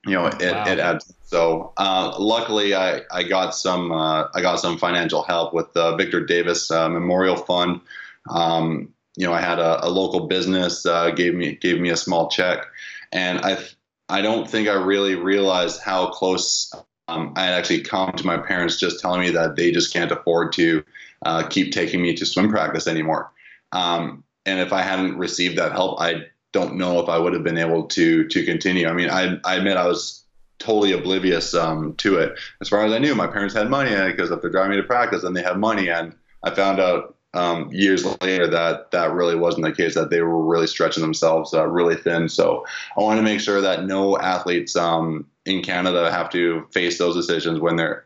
you 0.06 0.14
know, 0.14 0.26
it, 0.26 0.52
wow. 0.52 0.64
it 0.66 0.78
adds. 0.78 1.12
So 1.24 1.72
uh, 1.76 2.16
luckily, 2.18 2.74
I, 2.74 3.02
I 3.10 3.22
got 3.22 3.54
some 3.54 3.92
uh, 3.92 4.28
I 4.34 4.40
got 4.40 4.56
some 4.56 4.78
financial 4.78 5.22
help 5.22 5.52
with 5.52 5.72
the 5.74 5.96
Victor 5.96 6.24
Davis 6.24 6.70
uh, 6.70 6.88
Memorial 6.88 7.36
Fund. 7.36 7.80
Um, 8.28 8.92
you 9.16 9.26
know, 9.26 9.32
I 9.32 9.40
had 9.40 9.58
a, 9.58 9.84
a 9.86 9.88
local 9.88 10.26
business 10.26 10.86
uh, 10.86 11.10
gave 11.10 11.34
me 11.34 11.54
gave 11.56 11.80
me 11.80 11.90
a 11.90 11.96
small 11.96 12.28
check, 12.28 12.66
and 13.12 13.40
I 13.40 13.58
I 14.08 14.22
don't 14.22 14.48
think 14.48 14.68
I 14.68 14.74
really 14.74 15.14
realized 15.14 15.80
how 15.80 16.10
close 16.10 16.72
um, 17.08 17.32
I 17.36 17.44
had 17.44 17.54
actually 17.54 17.82
come 17.82 18.12
to 18.12 18.26
my 18.26 18.38
parents 18.38 18.78
just 18.78 19.00
telling 19.00 19.20
me 19.20 19.30
that 19.30 19.56
they 19.56 19.70
just 19.70 19.92
can't 19.92 20.12
afford 20.12 20.52
to 20.54 20.84
uh, 21.24 21.46
keep 21.48 21.72
taking 21.72 22.02
me 22.02 22.14
to 22.14 22.26
swim 22.26 22.48
practice 22.50 22.86
anymore. 22.86 23.32
Um, 23.72 24.24
and 24.46 24.60
if 24.60 24.72
I 24.72 24.82
hadn't 24.82 25.18
received 25.18 25.58
that 25.58 25.72
help, 25.72 26.00
I 26.00 26.26
don't 26.52 26.76
know 26.76 26.98
if 27.00 27.08
I 27.08 27.18
would 27.18 27.32
have 27.32 27.44
been 27.44 27.58
able 27.58 27.84
to 27.84 28.26
to 28.26 28.44
continue. 28.44 28.88
I 28.88 28.92
mean, 28.92 29.10
I, 29.10 29.38
I 29.44 29.56
admit 29.56 29.76
I 29.76 29.86
was 29.86 30.24
totally 30.58 30.92
oblivious 30.92 31.54
um, 31.54 31.94
to 31.96 32.18
it. 32.18 32.38
As 32.60 32.68
far 32.68 32.84
as 32.84 32.92
I 32.92 32.98
knew, 32.98 33.14
my 33.14 33.26
parents 33.26 33.54
had 33.54 33.70
money 33.70 33.90
because 34.10 34.30
if 34.30 34.40
they're 34.40 34.50
driving 34.50 34.72
me 34.72 34.76
to 34.76 34.82
practice, 34.82 35.22
then 35.22 35.32
they 35.32 35.42
have 35.42 35.58
money. 35.58 35.88
And 35.88 36.14
I 36.42 36.50
found 36.50 36.80
out 36.80 37.16
um, 37.32 37.70
years 37.72 38.04
later 38.20 38.46
that 38.48 38.90
that 38.90 39.12
really 39.12 39.36
wasn't 39.36 39.64
the 39.64 39.72
case. 39.72 39.94
That 39.94 40.10
they 40.10 40.20
were 40.20 40.44
really 40.44 40.66
stretching 40.66 41.02
themselves 41.02 41.54
uh, 41.54 41.66
really 41.66 41.96
thin. 41.96 42.28
So 42.28 42.64
I 42.96 43.02
want 43.02 43.18
to 43.18 43.22
make 43.22 43.40
sure 43.40 43.60
that 43.60 43.84
no 43.84 44.18
athletes 44.18 44.76
um, 44.76 45.26
in 45.46 45.62
Canada 45.62 46.10
have 46.10 46.30
to 46.30 46.66
face 46.72 46.98
those 46.98 47.14
decisions 47.14 47.60
when 47.60 47.76
they're 47.76 48.04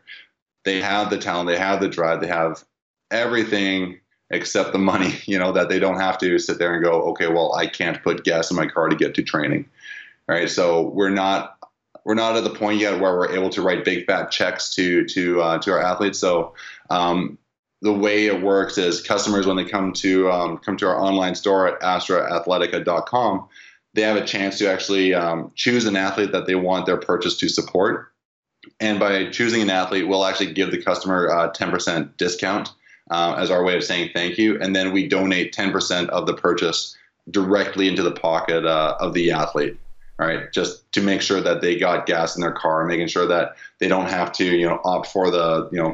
they 0.63 0.81
have 0.81 1.09
the 1.09 1.17
talent, 1.17 1.47
they 1.47 1.57
have 1.57 1.79
the 1.79 1.87
drive, 1.87 2.21
they 2.21 2.27
have 2.27 2.63
everything 3.15 3.99
except 4.29 4.73
the 4.73 4.79
money, 4.79 5.13
you 5.25 5.39
know, 5.39 5.51
that 5.51 5.69
they 5.69 5.79
don't 5.79 5.99
have 5.99 6.17
to 6.19 6.37
sit 6.39 6.59
there 6.59 6.73
and 6.73 6.83
go, 6.83 7.03
okay, 7.09 7.27
well, 7.27 7.53
I 7.53 7.67
can't 7.67 8.01
put 8.03 8.23
gas 8.23 8.51
in 8.51 8.57
my 8.57 8.67
car 8.67 8.89
to 8.89 8.95
get 8.95 9.15
to 9.15 9.23
training. 9.23 9.65
Right. 10.27 10.49
So 10.49 10.89
we're 10.89 11.11
not 11.11 11.57
we're 12.03 12.15
not 12.15 12.35
at 12.35 12.43
the 12.43 12.51
point 12.51 12.79
yet 12.79 12.99
where 12.99 13.15
we're 13.15 13.35
able 13.35 13.49
to 13.49 13.61
write 13.61 13.83
big 13.85 14.05
fat 14.05 14.31
checks 14.31 14.73
to 14.75 15.05
to 15.05 15.41
uh, 15.41 15.57
to 15.59 15.71
our 15.71 15.81
athletes. 15.81 16.17
So 16.17 16.55
um, 16.89 17.37
the 17.81 17.93
way 17.93 18.25
it 18.25 18.41
works 18.41 18.79
is 18.79 19.01
customers 19.01 19.45
when 19.45 19.57
they 19.57 19.65
come 19.65 19.93
to 19.93 20.31
um, 20.31 20.57
come 20.57 20.77
to 20.77 20.87
our 20.87 20.99
online 20.99 21.35
store 21.35 21.67
at 21.67 21.79
astraathletica.com, 21.81 23.47
they 23.93 24.01
have 24.01 24.17
a 24.17 24.25
chance 24.25 24.57
to 24.59 24.71
actually 24.71 25.13
um, 25.13 25.51
choose 25.53 25.85
an 25.85 25.95
athlete 25.95 26.31
that 26.31 26.47
they 26.47 26.55
want 26.55 26.87
their 26.87 26.97
purchase 26.97 27.37
to 27.37 27.49
support. 27.49 28.11
And 28.79 28.99
by 28.99 29.29
choosing 29.29 29.61
an 29.61 29.69
athlete, 29.69 30.07
we'll 30.07 30.25
actually 30.25 30.53
give 30.53 30.71
the 30.71 30.81
customer 30.81 31.27
a 31.27 31.51
10% 31.51 32.17
discount 32.17 32.71
uh, 33.11 33.35
as 33.37 33.51
our 33.51 33.63
way 33.63 33.75
of 33.75 33.83
saying 33.83 34.11
thank 34.13 34.37
you. 34.37 34.59
And 34.59 34.75
then 34.75 34.91
we 34.91 35.07
donate 35.07 35.55
10% 35.55 36.09
of 36.09 36.25
the 36.25 36.33
purchase 36.33 36.97
directly 37.29 37.87
into 37.87 38.03
the 38.03 38.11
pocket 38.11 38.65
uh, 38.65 38.95
of 38.99 39.13
the 39.13 39.31
athlete. 39.31 39.77
Right, 40.17 40.49
just 40.53 40.89
to 40.93 41.01
make 41.01 41.21
sure 41.21 41.41
that 41.41 41.59
they 41.59 41.77
got 41.77 42.05
gas 42.05 42.37
in 42.37 42.41
their 42.41 42.53
car, 42.53 42.85
making 42.85 43.07
sure 43.07 43.27
that 43.27 43.57
they 43.79 43.89
don't 43.89 44.07
have 44.07 44.31
to, 44.33 44.45
you 44.45 44.65
know, 44.65 44.79
opt 44.85 45.07
for 45.07 45.29
the, 45.29 45.67
you 45.73 45.77
know, 45.77 45.93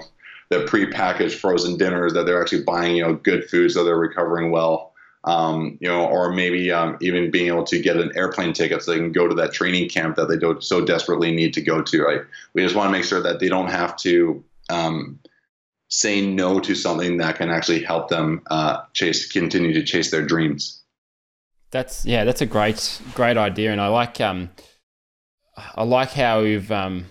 the 0.52 0.60
pre-packaged 0.68 1.40
frozen 1.40 1.76
dinners 1.76 2.14
that 2.14 2.28
they're 2.28 2.40
actually 2.40 2.62
buying, 2.62 2.98
you 2.98 3.02
know, 3.02 3.16
good 3.16 3.50
food 3.50 3.72
so 3.72 3.84
they're 3.84 3.98
recovering 3.98 4.52
well, 4.52 4.94
um, 5.24 5.78
you 5.82 5.88
know, 5.88 6.06
or 6.06 6.32
maybe 6.32 6.72
um, 6.72 6.98
even 7.02 7.32
being 7.32 7.48
able 7.48 7.64
to 7.64 7.82
get 7.82 7.98
an 7.98 8.12
airplane 8.16 8.54
ticket 8.54 8.84
so 8.84 8.92
they 8.92 8.98
can 8.98 9.12
go 9.12 9.28
to 9.28 9.34
that 9.34 9.54
training 9.54 9.90
camp 9.90 10.18
that 10.18 10.28
they 10.28 10.38
don't 10.38 10.64
so 10.64 10.86
desperately 10.86 11.32
need 11.32 11.54
to 11.56 11.62
go 11.62 11.82
to. 11.82 12.04
Right, 12.04 12.22
we 12.54 12.62
just 12.62 12.76
want 12.76 12.90
to 12.90 12.92
make 12.92 13.06
sure 13.06 13.24
that 13.24 13.40
they 13.40 13.48
don't 13.48 13.72
have 13.72 13.96
to 13.98 14.44
um, 14.70 15.18
say 15.92 16.22
no 16.22 16.60
to 16.62 16.74
something 16.74 17.18
that 17.18 17.36
can 17.36 17.50
actually 17.50 17.84
help 17.84 18.08
them 18.08 18.42
uh, 18.50 18.82
chase 18.94 19.30
continue 19.30 19.74
to 19.74 19.84
chase 19.84 20.10
their 20.10 20.26
dreams. 20.26 20.82
That's 21.70 22.06
yeah, 22.06 22.24
that's 22.24 22.42
a 22.42 22.46
great 22.46 23.00
great 23.14 23.38
idea, 23.38 23.72
and 23.72 23.80
I 23.80 23.88
like 23.88 24.20
um, 24.20 24.50
I 25.76 25.84
like 25.84 26.12
how 26.12 26.40
you've 26.40 26.72
um, 26.72 27.06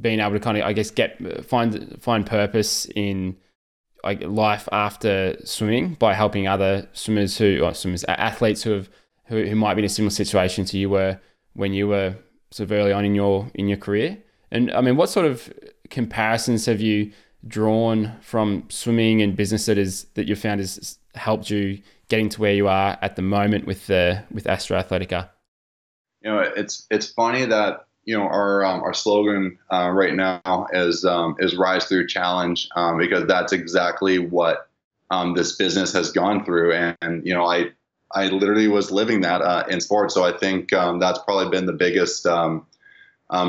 been 0.00 0.20
able 0.20 0.32
to 0.32 0.40
kind 0.40 0.56
of 0.56 0.64
I 0.64 0.72
guess 0.72 0.90
get 0.90 1.44
find 1.44 1.96
find 2.00 2.24
purpose 2.24 2.86
in 2.94 3.36
like 4.04 4.22
life 4.22 4.68
after 4.72 5.36
swimming 5.44 5.94
by 5.94 6.14
helping 6.14 6.46
other 6.46 6.88
swimmers 6.92 7.36
who 7.36 7.60
or 7.62 7.74
swimmers 7.74 8.04
athletes 8.08 8.62
who 8.62 8.70
have 8.70 8.88
who, 9.26 9.44
who 9.44 9.54
might 9.54 9.74
be 9.74 9.80
in 9.80 9.86
a 9.86 9.88
similar 9.88 10.10
situation 10.10 10.64
to 10.66 10.78
you 10.78 10.88
were 10.88 11.18
when 11.54 11.72
you 11.72 11.88
were 11.88 12.14
sort 12.50 12.70
of 12.70 12.72
early 12.72 12.92
on 12.92 13.04
in 13.04 13.14
your 13.14 13.50
in 13.54 13.68
your 13.68 13.78
career. 13.78 14.18
And 14.50 14.70
I 14.72 14.80
mean, 14.80 14.96
what 14.96 15.08
sort 15.08 15.26
of 15.26 15.52
comparisons 15.90 16.66
have 16.66 16.80
you 16.80 17.12
drawn 17.46 18.16
from 18.20 18.64
swimming 18.68 19.22
and 19.22 19.36
business 19.36 19.66
that 19.66 19.78
is 19.78 20.04
that 20.14 20.28
you 20.28 20.36
found 20.36 20.60
has 20.60 20.98
helped 21.14 21.50
you 21.50 21.80
getting 22.08 22.28
to 22.28 22.40
where 22.40 22.52
you 22.52 22.68
are 22.68 22.98
at 23.00 23.16
the 23.16 23.22
moment 23.22 23.66
with 23.66 23.86
the 23.86 24.22
with 24.30 24.46
Astra 24.46 24.82
Athletica? 24.82 25.30
You 26.22 26.30
know, 26.30 26.40
it's 26.40 26.86
it's 26.90 27.10
funny 27.10 27.46
that 27.46 27.86
you 28.04 28.16
know 28.16 28.24
our 28.24 28.64
um, 28.64 28.82
our 28.82 28.92
slogan 28.92 29.58
uh, 29.72 29.90
right 29.90 30.14
now 30.14 30.66
is 30.72 31.04
um, 31.04 31.36
is 31.38 31.56
rise 31.56 31.86
through 31.86 32.08
challenge 32.08 32.68
um, 32.76 32.98
because 32.98 33.26
that's 33.26 33.52
exactly 33.52 34.18
what 34.18 34.68
um, 35.10 35.34
this 35.34 35.56
business 35.56 35.92
has 35.92 36.12
gone 36.12 36.44
through 36.44 36.72
and, 36.72 36.96
and, 37.02 37.26
you 37.26 37.34
know 37.34 37.44
I 37.44 37.70
I 38.12 38.26
literally 38.26 38.68
was 38.68 38.90
living 38.90 39.20
that 39.22 39.40
uh, 39.40 39.64
in 39.68 39.80
sports 39.80 40.14
so 40.14 40.24
I 40.24 40.36
think 40.36 40.72
um, 40.72 40.98
that's 40.98 41.18
probably 41.20 41.50
been 41.50 41.66
the 41.66 41.72
biggest 41.72 42.26
um, 42.26 42.66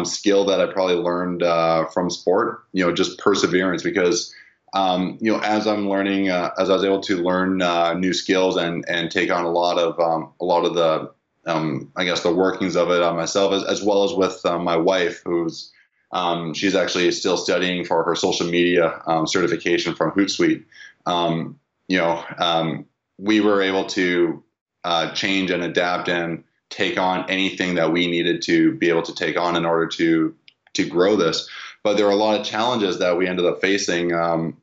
skill 0.06 0.46
that 0.46 0.62
I 0.62 0.72
probably 0.72 0.96
learned 0.96 1.44
uh, 1.44 1.86
from 1.88 2.10
sport 2.10 2.64
you 2.74 2.86
know 2.86 2.94
just 2.94 3.20
perseverance 3.20 3.84
because 3.84 4.34
you 4.76 5.18
know 5.32 5.40
as 5.44 5.68
I'm 5.68 5.90
learning 5.90 6.30
uh, 6.30 6.52
as 6.60 6.70
I 6.70 6.74
was 6.74 6.84
able 6.84 7.02
to 7.02 7.18
learn 7.18 7.62
uh, 7.62 7.94
new 7.94 8.14
skills 8.14 8.58
and 8.58 8.86
and 8.88 9.12
take 9.12 9.32
on 9.32 9.46
a 9.46 9.52
lot 9.52 9.78
of 9.78 10.00
a 10.40 10.46
lot 10.46 10.66
of 10.66 10.76
the 10.76 11.12
um, 11.46 11.92
I 11.96 12.06
guess 12.06 12.22
the 12.22 12.34
workings 12.34 12.76
of 12.76 12.90
it 12.92 13.02
on 13.02 13.16
myself, 13.16 13.54
as, 13.54 13.64
as 13.64 13.84
well 13.84 14.04
as 14.04 14.14
with 14.14 14.46
uh, 14.46 14.60
my 14.60 14.78
wife, 14.78 15.22
who's 15.26 15.72
um, 16.12 16.54
she's 16.54 16.76
actually 16.76 17.12
still 17.12 17.38
studying 17.38 17.86
for 17.86 18.04
her 18.04 18.16
social 18.16 18.48
media 18.48 19.02
um, 19.08 19.26
certification 19.26 19.96
from 19.96 20.12
Hootsuite. 20.12 20.64
Um, 21.06 21.60
you 21.88 21.98
know, 21.98 22.24
um, 22.38 22.86
we 23.18 23.40
were 23.40 23.62
able 23.62 23.86
to 23.86 24.44
uh, 24.84 25.14
change 25.14 25.52
and 25.52 25.64
adapt 25.64 26.10
and 26.10 26.44
take 26.72 26.98
on 26.98 27.30
anything 27.30 27.76
that 27.76 27.92
we 27.92 28.08
needed 28.08 28.42
to 28.44 28.74
be 28.74 28.90
able 28.90 29.04
to 29.04 29.14
take 29.14 29.38
on 29.38 29.56
in 29.56 29.66
order 29.66 29.86
to 29.88 30.36
to 30.74 30.88
grow 30.88 31.16
this. 31.16 31.48
But 31.84 31.98
there 31.98 32.08
are 32.08 32.12
a 32.12 32.16
lot 32.16 32.40
of 32.40 32.46
challenges 32.46 32.98
that 33.00 33.18
we 33.18 33.28
ended 33.28 33.46
up 33.46 33.62
facing. 33.62 34.14
Um, 34.14 34.58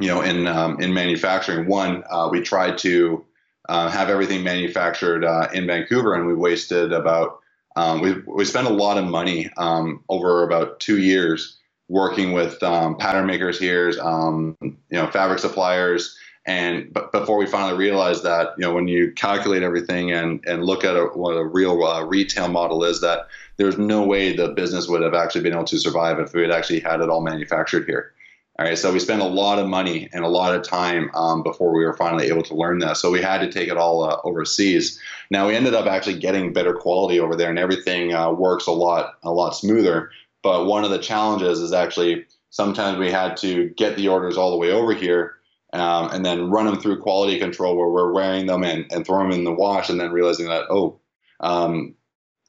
you 0.00 0.08
know, 0.08 0.22
in 0.22 0.48
in 0.82 0.92
manufacturing, 0.92 1.68
one 1.68 2.02
uh, 2.10 2.28
we 2.28 2.40
tried 2.40 2.78
to 2.78 3.24
uh, 3.68 3.88
have 3.88 4.10
everything 4.10 4.42
manufactured 4.42 5.24
uh, 5.24 5.48
in 5.52 5.66
Vancouver, 5.66 6.14
and 6.14 6.26
we 6.26 6.34
wasted 6.34 6.92
about 6.92 7.40
um, 7.76 8.00
we 8.00 8.14
we 8.26 8.44
spent 8.44 8.66
a 8.66 8.72
lot 8.72 8.98
of 8.98 9.04
money 9.04 9.50
um, 9.56 10.02
over 10.08 10.42
about 10.42 10.80
two 10.80 10.98
years 10.98 11.58
working 11.88 12.32
with 12.32 12.62
um, 12.62 12.96
pattern 12.96 13.26
makers 13.26 13.58
here, 13.58 13.92
um, 14.00 14.56
you 14.60 14.76
know, 14.90 15.06
fabric 15.10 15.38
suppliers, 15.38 16.16
and 16.46 16.92
but 16.92 17.10
before 17.10 17.38
we 17.38 17.46
finally 17.46 17.76
realized 17.76 18.22
that 18.22 18.54
you 18.58 18.62
know 18.62 18.74
when 18.74 18.86
you 18.86 19.12
calculate 19.12 19.62
everything 19.62 20.12
and 20.12 20.44
and 20.46 20.64
look 20.64 20.84
at 20.84 20.96
a, 20.96 21.04
what 21.14 21.32
a 21.32 21.44
real 21.44 21.82
uh, 21.84 22.04
retail 22.04 22.48
model 22.48 22.84
is, 22.84 23.00
that 23.00 23.28
there's 23.56 23.78
no 23.78 24.02
way 24.02 24.34
the 24.34 24.48
business 24.48 24.88
would 24.88 25.02
have 25.02 25.14
actually 25.14 25.42
been 25.42 25.54
able 25.54 25.64
to 25.64 25.78
survive 25.78 26.18
if 26.18 26.34
we 26.34 26.42
had 26.42 26.50
actually 26.50 26.80
had 26.80 27.00
it 27.00 27.08
all 27.08 27.22
manufactured 27.22 27.86
here. 27.86 28.12
All 28.58 28.66
right, 28.66 28.78
so 28.78 28.92
we 28.92 29.00
spent 29.00 29.20
a 29.20 29.26
lot 29.26 29.58
of 29.58 29.66
money 29.66 30.08
and 30.12 30.24
a 30.24 30.28
lot 30.28 30.54
of 30.54 30.62
time 30.62 31.10
um, 31.14 31.42
before 31.42 31.74
we 31.74 31.84
were 31.84 31.96
finally 31.96 32.28
able 32.28 32.44
to 32.44 32.54
learn 32.54 32.78
that. 32.80 32.98
So 32.98 33.10
we 33.10 33.20
had 33.20 33.38
to 33.38 33.50
take 33.50 33.68
it 33.68 33.76
all 33.76 34.04
uh, 34.04 34.20
overseas. 34.22 35.00
Now 35.30 35.48
we 35.48 35.56
ended 35.56 35.74
up 35.74 35.86
actually 35.86 36.20
getting 36.20 36.52
better 36.52 36.74
quality 36.74 37.18
over 37.18 37.34
there, 37.36 37.50
and 37.50 37.58
everything 37.58 38.12
uh, 38.12 38.32
works 38.32 38.66
a 38.66 38.72
lot 38.72 39.14
a 39.22 39.30
lot 39.30 39.56
smoother. 39.56 40.10
But 40.42 40.66
one 40.66 40.84
of 40.84 40.90
the 40.90 40.98
challenges 40.98 41.60
is 41.60 41.72
actually 41.72 42.26
sometimes 42.50 42.98
we 42.98 43.10
had 43.10 43.38
to 43.38 43.70
get 43.70 43.96
the 43.96 44.08
orders 44.08 44.36
all 44.36 44.50
the 44.50 44.58
way 44.58 44.70
over 44.70 44.92
here 44.92 45.36
um, 45.80 46.10
and 46.12 46.24
then 46.24 46.50
run 46.50 46.66
them 46.66 46.80
through 46.80 47.00
quality 47.00 47.38
control 47.38 47.76
where 47.76 47.88
we're 47.88 48.12
wearing 48.12 48.46
them 48.46 48.62
and, 48.62 48.86
and 48.92 49.06
throw 49.06 49.18
them 49.18 49.32
in 49.32 49.44
the 49.44 49.52
wash, 49.52 49.90
and 49.90 50.00
then 50.00 50.12
realizing 50.12 50.48
that 50.48 50.64
oh. 50.70 51.00
Um, 51.40 51.94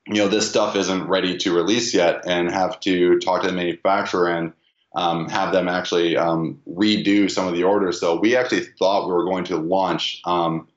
you 0.07 0.15
know 0.17 0.27
this 0.27 0.47
stuff 0.47 0.75
isn't 0.75 1.07
ready 1.07 1.35
to 1.39 1.55
release 1.55 1.93
yet, 1.93 2.21
and 2.27 2.51
have 2.51 2.79
to 2.81 3.19
talk 3.19 3.41
to 3.41 3.47
the 3.47 3.53
manufacturer 3.53 4.27
and 4.29 4.53
um, 4.95 5.27
have 5.29 5.51
them 5.51 5.67
actually 5.67 6.15
um, 6.15 6.61
redo 6.67 7.29
some 7.29 7.47
of 7.47 7.53
the 7.53 7.63
orders. 7.63 7.99
So 7.99 8.19
we 8.19 8.35
actually 8.35 8.61
thought 8.79 9.07
we 9.07 9.13
were 9.13 9.25
going 9.25 9.43
to 9.45 9.57
launch 9.57 10.21
um, 10.25 10.67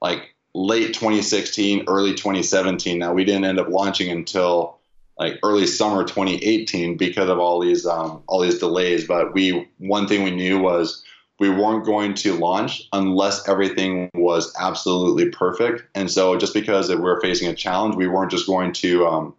like 0.00 0.34
late 0.54 0.94
2016, 0.94 1.84
early 1.88 2.14
2017. 2.14 2.98
Now 2.98 3.12
we 3.12 3.24
didn't 3.24 3.44
end 3.44 3.58
up 3.58 3.68
launching 3.68 4.10
until 4.10 4.78
like 5.18 5.38
early 5.42 5.66
summer 5.66 6.04
2018 6.04 6.96
because 6.96 7.28
of 7.28 7.38
all 7.38 7.60
these 7.60 7.84
um, 7.84 8.22
all 8.28 8.40
these 8.40 8.58
delays. 8.58 9.06
But 9.06 9.34
we 9.34 9.68
one 9.78 10.06
thing 10.06 10.22
we 10.22 10.30
knew 10.30 10.60
was 10.60 11.02
we 11.38 11.48
weren't 11.48 11.84
going 11.84 12.14
to 12.14 12.34
launch 12.34 12.88
unless 12.92 13.48
everything 13.48 14.10
was 14.14 14.52
absolutely 14.58 15.30
perfect. 15.30 15.84
And 15.94 16.10
so 16.10 16.36
just 16.36 16.54
because 16.54 16.88
we 16.88 16.96
we're 16.96 17.20
facing 17.20 17.48
a 17.48 17.54
challenge, 17.54 17.94
we 17.94 18.08
weren't 18.08 18.30
just 18.30 18.46
going 18.46 18.72
to 18.74 19.06
um, 19.06 19.34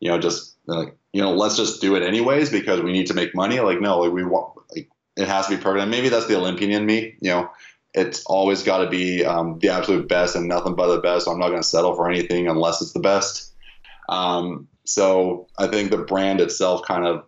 you 0.00 0.10
know 0.10 0.18
just 0.18 0.56
like 0.66 0.96
you 1.14 1.22
know, 1.22 1.32
let's 1.32 1.56
just 1.56 1.80
do 1.80 1.94
it 1.94 2.02
anyways 2.02 2.50
because 2.50 2.82
we 2.82 2.92
need 2.92 3.06
to 3.06 3.14
make 3.14 3.36
money. 3.36 3.60
Like, 3.60 3.80
no, 3.80 4.00
like 4.00 4.12
we 4.12 4.24
want, 4.24 4.52
like, 4.74 4.90
it 5.16 5.28
has 5.28 5.46
to 5.46 5.56
be 5.56 5.62
perfect. 5.62 5.82
And 5.82 5.90
maybe 5.90 6.08
that's 6.08 6.26
the 6.26 6.36
Olympian 6.36 6.72
in 6.72 6.84
me. 6.84 7.14
You 7.20 7.30
know, 7.30 7.50
it's 7.94 8.24
always 8.24 8.64
got 8.64 8.78
to 8.78 8.90
be 8.90 9.24
um, 9.24 9.60
the 9.60 9.68
absolute 9.68 10.08
best 10.08 10.34
and 10.34 10.48
nothing 10.48 10.74
but 10.74 10.92
the 10.92 11.00
best. 11.00 11.24
So 11.24 11.30
I'm 11.30 11.38
not 11.38 11.50
going 11.50 11.62
to 11.62 11.68
settle 11.68 11.94
for 11.94 12.10
anything 12.10 12.48
unless 12.48 12.82
it's 12.82 12.94
the 12.94 13.00
best. 13.00 13.54
Um, 14.08 14.66
so 14.84 15.46
I 15.56 15.68
think 15.68 15.92
the 15.92 15.98
brand 15.98 16.40
itself 16.40 16.82
kind 16.82 17.06
of 17.06 17.24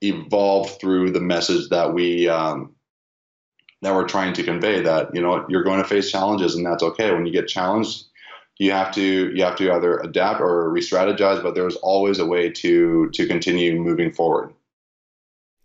evolved 0.00 0.80
through 0.80 1.10
the 1.10 1.20
message 1.20 1.68
that 1.68 1.92
we 1.92 2.30
um, 2.30 2.74
that 3.82 3.94
we're 3.94 4.08
trying 4.08 4.32
to 4.34 4.42
convey. 4.42 4.80
That 4.82 5.14
you 5.14 5.20
know 5.20 5.46
you're 5.48 5.64
going 5.64 5.82
to 5.82 5.88
face 5.88 6.10
challenges, 6.10 6.54
and 6.54 6.64
that's 6.64 6.82
okay. 6.82 7.12
When 7.12 7.26
you 7.26 7.32
get 7.32 7.48
challenged, 7.48 8.06
you 8.58 8.72
have 8.72 8.92
to 8.94 9.32
you 9.34 9.42
have 9.42 9.56
to 9.56 9.72
either 9.72 9.98
adapt 9.98 10.40
or 10.40 10.70
re-strategize 10.70 11.42
but 11.42 11.54
there's 11.54 11.76
always 11.76 12.18
a 12.18 12.26
way 12.26 12.50
to 12.50 13.10
to 13.10 13.26
continue 13.26 13.78
moving 13.78 14.12
forward 14.12 14.52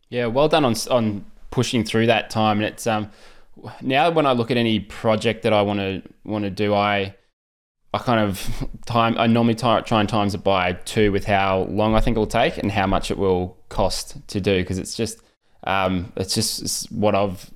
yeah 0.10 0.26
well 0.26 0.48
done 0.48 0.66
on 0.66 0.76
on 0.90 1.26
pushing 1.50 1.84
through 1.84 2.06
that 2.06 2.30
time 2.30 2.58
and 2.58 2.66
it's 2.66 2.88
um 2.88 3.10
now 3.82 4.10
when 4.10 4.26
i 4.26 4.32
look 4.32 4.52
at 4.52 4.58
any 4.58 4.80
project 4.80 5.44
that 5.44 5.54
i 5.54 5.62
want 5.62 5.80
to 5.80 6.02
want 6.24 6.44
to 6.44 6.50
do 6.50 6.74
i 6.74 7.14
i 7.94 7.98
kind 7.98 8.20
of 8.20 8.68
time 8.86 9.18
i 9.18 9.28
normally 9.28 9.56
try, 9.56 9.80
try 9.82 10.00
and 10.00 10.10
times 10.10 10.34
it 10.34 10.44
by 10.44 10.74
two 10.74 11.12
with 11.12 11.26
how 11.26 11.64
long 11.64 11.96
i 11.96 12.00
think 12.00 12.16
it 12.16 12.20
will 12.20 12.28
take 12.28 12.58
and 12.58 12.72
how 12.72 12.88
much 12.88 13.12
it 13.12 13.18
will 13.18 13.58
cost 13.70 14.18
to 14.28 14.42
do 14.42 14.58
because 14.58 14.78
it's 14.78 14.96
just 14.96 15.22
um 15.66 16.12
it's 16.18 16.34
just 16.34 16.62
it's 16.62 16.92
what 16.92 17.16
i've 17.16 17.52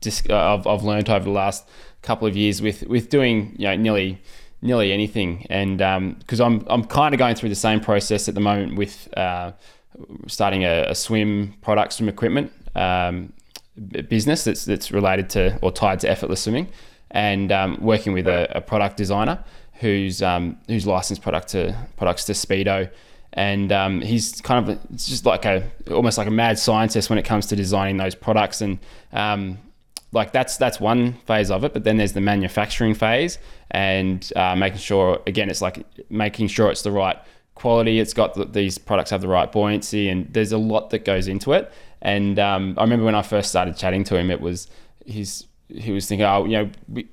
just 0.00 0.30
I've, 0.30 0.66
I've 0.66 0.82
learned 0.82 1.08
over 1.10 1.24
the 1.24 1.30
last 1.30 1.68
couple 2.02 2.28
of 2.28 2.36
years 2.36 2.62
with 2.62 2.82
with 2.84 3.08
doing 3.08 3.54
you 3.58 3.66
know 3.66 3.76
nearly 3.76 4.20
nearly 4.62 4.92
anything. 4.92 5.46
And 5.50 5.78
because 6.18 6.40
um, 6.40 6.60
I'm 6.60 6.66
I'm 6.68 6.84
kind 6.84 7.14
of 7.14 7.18
going 7.18 7.34
through 7.34 7.48
the 7.48 7.54
same 7.54 7.80
process 7.80 8.28
at 8.28 8.34
the 8.34 8.40
moment 8.40 8.76
with 8.76 9.08
uh, 9.16 9.52
starting 10.26 10.64
a, 10.64 10.86
a, 10.88 10.94
swim 10.94 11.54
product, 11.60 11.92
swim 11.94 12.08
equipment 12.08 12.52
um, 12.74 13.32
business 14.08 14.44
that's 14.44 14.64
that's 14.64 14.90
related 14.90 15.30
to 15.30 15.58
or 15.62 15.72
tied 15.72 16.00
to 16.00 16.10
effortless 16.10 16.42
swimming, 16.42 16.68
and 17.10 17.52
um, 17.52 17.78
working 17.80 18.12
with 18.12 18.26
a, 18.26 18.56
a, 18.56 18.60
product 18.60 18.96
designer 18.96 19.42
who's 19.74 20.22
um, 20.22 20.56
who's 20.66 20.86
licensed 20.86 21.22
product 21.22 21.48
to 21.48 21.76
products 21.96 22.24
to 22.24 22.32
Speedo. 22.32 22.90
And 23.34 23.70
um, 23.72 24.00
he's 24.00 24.40
kind 24.40 24.68
of 24.68 24.78
it's 24.92 25.06
just 25.06 25.26
like 25.26 25.44
a 25.44 25.70
almost 25.90 26.18
like 26.18 26.26
a 26.26 26.30
mad 26.30 26.58
scientist 26.58 27.10
when 27.10 27.18
it 27.18 27.24
comes 27.24 27.46
to 27.46 27.56
designing 27.56 27.96
those 27.98 28.14
products 28.14 28.60
and 28.62 28.78
um, 29.12 29.58
like 30.12 30.32
that's 30.32 30.56
that's 30.56 30.80
one 30.80 31.12
phase 31.26 31.50
of 31.50 31.64
it 31.64 31.72
but 31.72 31.84
then 31.84 31.96
there's 31.96 32.12
the 32.12 32.20
manufacturing 32.20 32.94
phase 32.94 33.38
and 33.70 34.32
uh, 34.36 34.56
making 34.56 34.78
sure 34.78 35.20
again 35.26 35.50
it's 35.50 35.60
like 35.60 35.84
making 36.10 36.48
sure 36.48 36.70
it's 36.70 36.82
the 36.82 36.92
right 36.92 37.18
quality 37.54 37.98
it's 37.98 38.14
got 38.14 38.34
the, 38.34 38.44
these 38.44 38.78
products 38.78 39.10
have 39.10 39.20
the 39.20 39.28
right 39.28 39.52
buoyancy 39.52 40.08
and 40.08 40.32
there's 40.32 40.52
a 40.52 40.58
lot 40.58 40.90
that 40.90 41.04
goes 41.04 41.26
into 41.26 41.52
it. 41.52 41.72
And 42.00 42.38
um, 42.38 42.74
i 42.78 42.82
remember 42.82 43.04
when 43.04 43.14
i 43.14 43.22
first 43.22 43.50
started 43.50 43.76
chatting 43.76 44.04
to 44.04 44.16
him 44.16 44.30
it 44.30 44.40
was 44.40 44.68
he's 45.04 45.46
he 45.68 45.92
was 45.92 46.06
thinking 46.06 46.24
oh 46.24 46.44
you 46.44 46.52
know 46.52 46.70
we, 46.88 47.08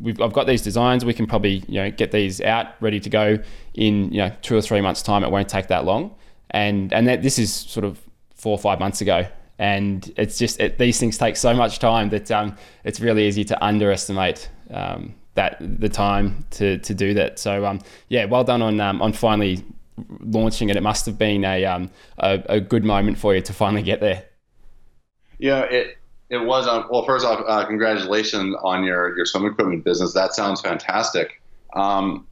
we've 0.00 0.20
I've 0.20 0.32
got 0.32 0.46
these 0.46 0.62
designs 0.62 1.04
we 1.04 1.14
can 1.14 1.26
probably 1.26 1.64
you 1.68 1.80
know 1.80 1.90
get 1.90 2.12
these 2.12 2.40
out 2.40 2.68
ready 2.80 3.00
to 3.00 3.10
go 3.10 3.38
in 3.74 4.12
you 4.12 4.18
know 4.18 4.32
two 4.42 4.56
or 4.56 4.62
three 4.62 4.80
months 4.80 5.02
time 5.02 5.24
it 5.24 5.30
won't 5.30 5.48
take 5.48 5.68
that 5.68 5.84
long. 5.84 6.14
And 6.50 6.92
and 6.92 7.08
that 7.08 7.22
this 7.22 7.38
is 7.38 7.52
sort 7.52 7.84
of 7.84 8.00
four 8.34 8.52
or 8.52 8.58
five 8.58 8.78
months 8.78 9.00
ago 9.00 9.26
and 9.58 10.12
it's 10.16 10.38
just 10.38 10.60
it, 10.60 10.78
these 10.78 11.00
things 11.00 11.16
take 11.18 11.36
so 11.36 11.54
much 11.54 11.78
time 11.78 12.10
that 12.10 12.30
um, 12.30 12.56
it's 12.84 13.00
really 13.00 13.26
easy 13.26 13.44
to 13.44 13.64
underestimate 13.64 14.48
um, 14.70 15.14
that 15.34 15.56
the 15.60 15.88
time 15.88 16.44
to, 16.50 16.78
to 16.78 16.94
do 16.94 17.14
that. 17.14 17.38
So 17.38 17.64
um, 17.64 17.80
yeah, 18.08 18.24
well 18.24 18.44
done 18.44 18.62
on 18.62 18.80
um, 18.80 19.00
on 19.00 19.12
finally 19.12 19.64
launching 20.20 20.68
it. 20.68 20.76
It 20.76 20.82
must 20.82 21.06
have 21.06 21.18
been 21.18 21.44
a, 21.44 21.64
um, 21.64 21.90
a, 22.18 22.42
a 22.48 22.60
good 22.60 22.84
moment 22.84 23.18
for 23.18 23.34
you 23.34 23.40
to 23.40 23.52
finally 23.52 23.82
get 23.82 24.00
there. 24.00 24.24
Yeah, 25.38 25.62
it 25.62 25.98
it 26.28 26.38
was. 26.38 26.66
Uh, 26.66 26.84
well, 26.90 27.04
first 27.04 27.24
off, 27.24 27.42
uh, 27.46 27.64
congratulations 27.66 28.56
on 28.62 28.84
your 28.84 29.16
your 29.16 29.26
swim 29.26 29.46
equipment 29.46 29.84
business. 29.84 30.12
That 30.12 30.34
sounds 30.34 30.60
fantastic. 30.60 31.40
Um, 31.74 32.26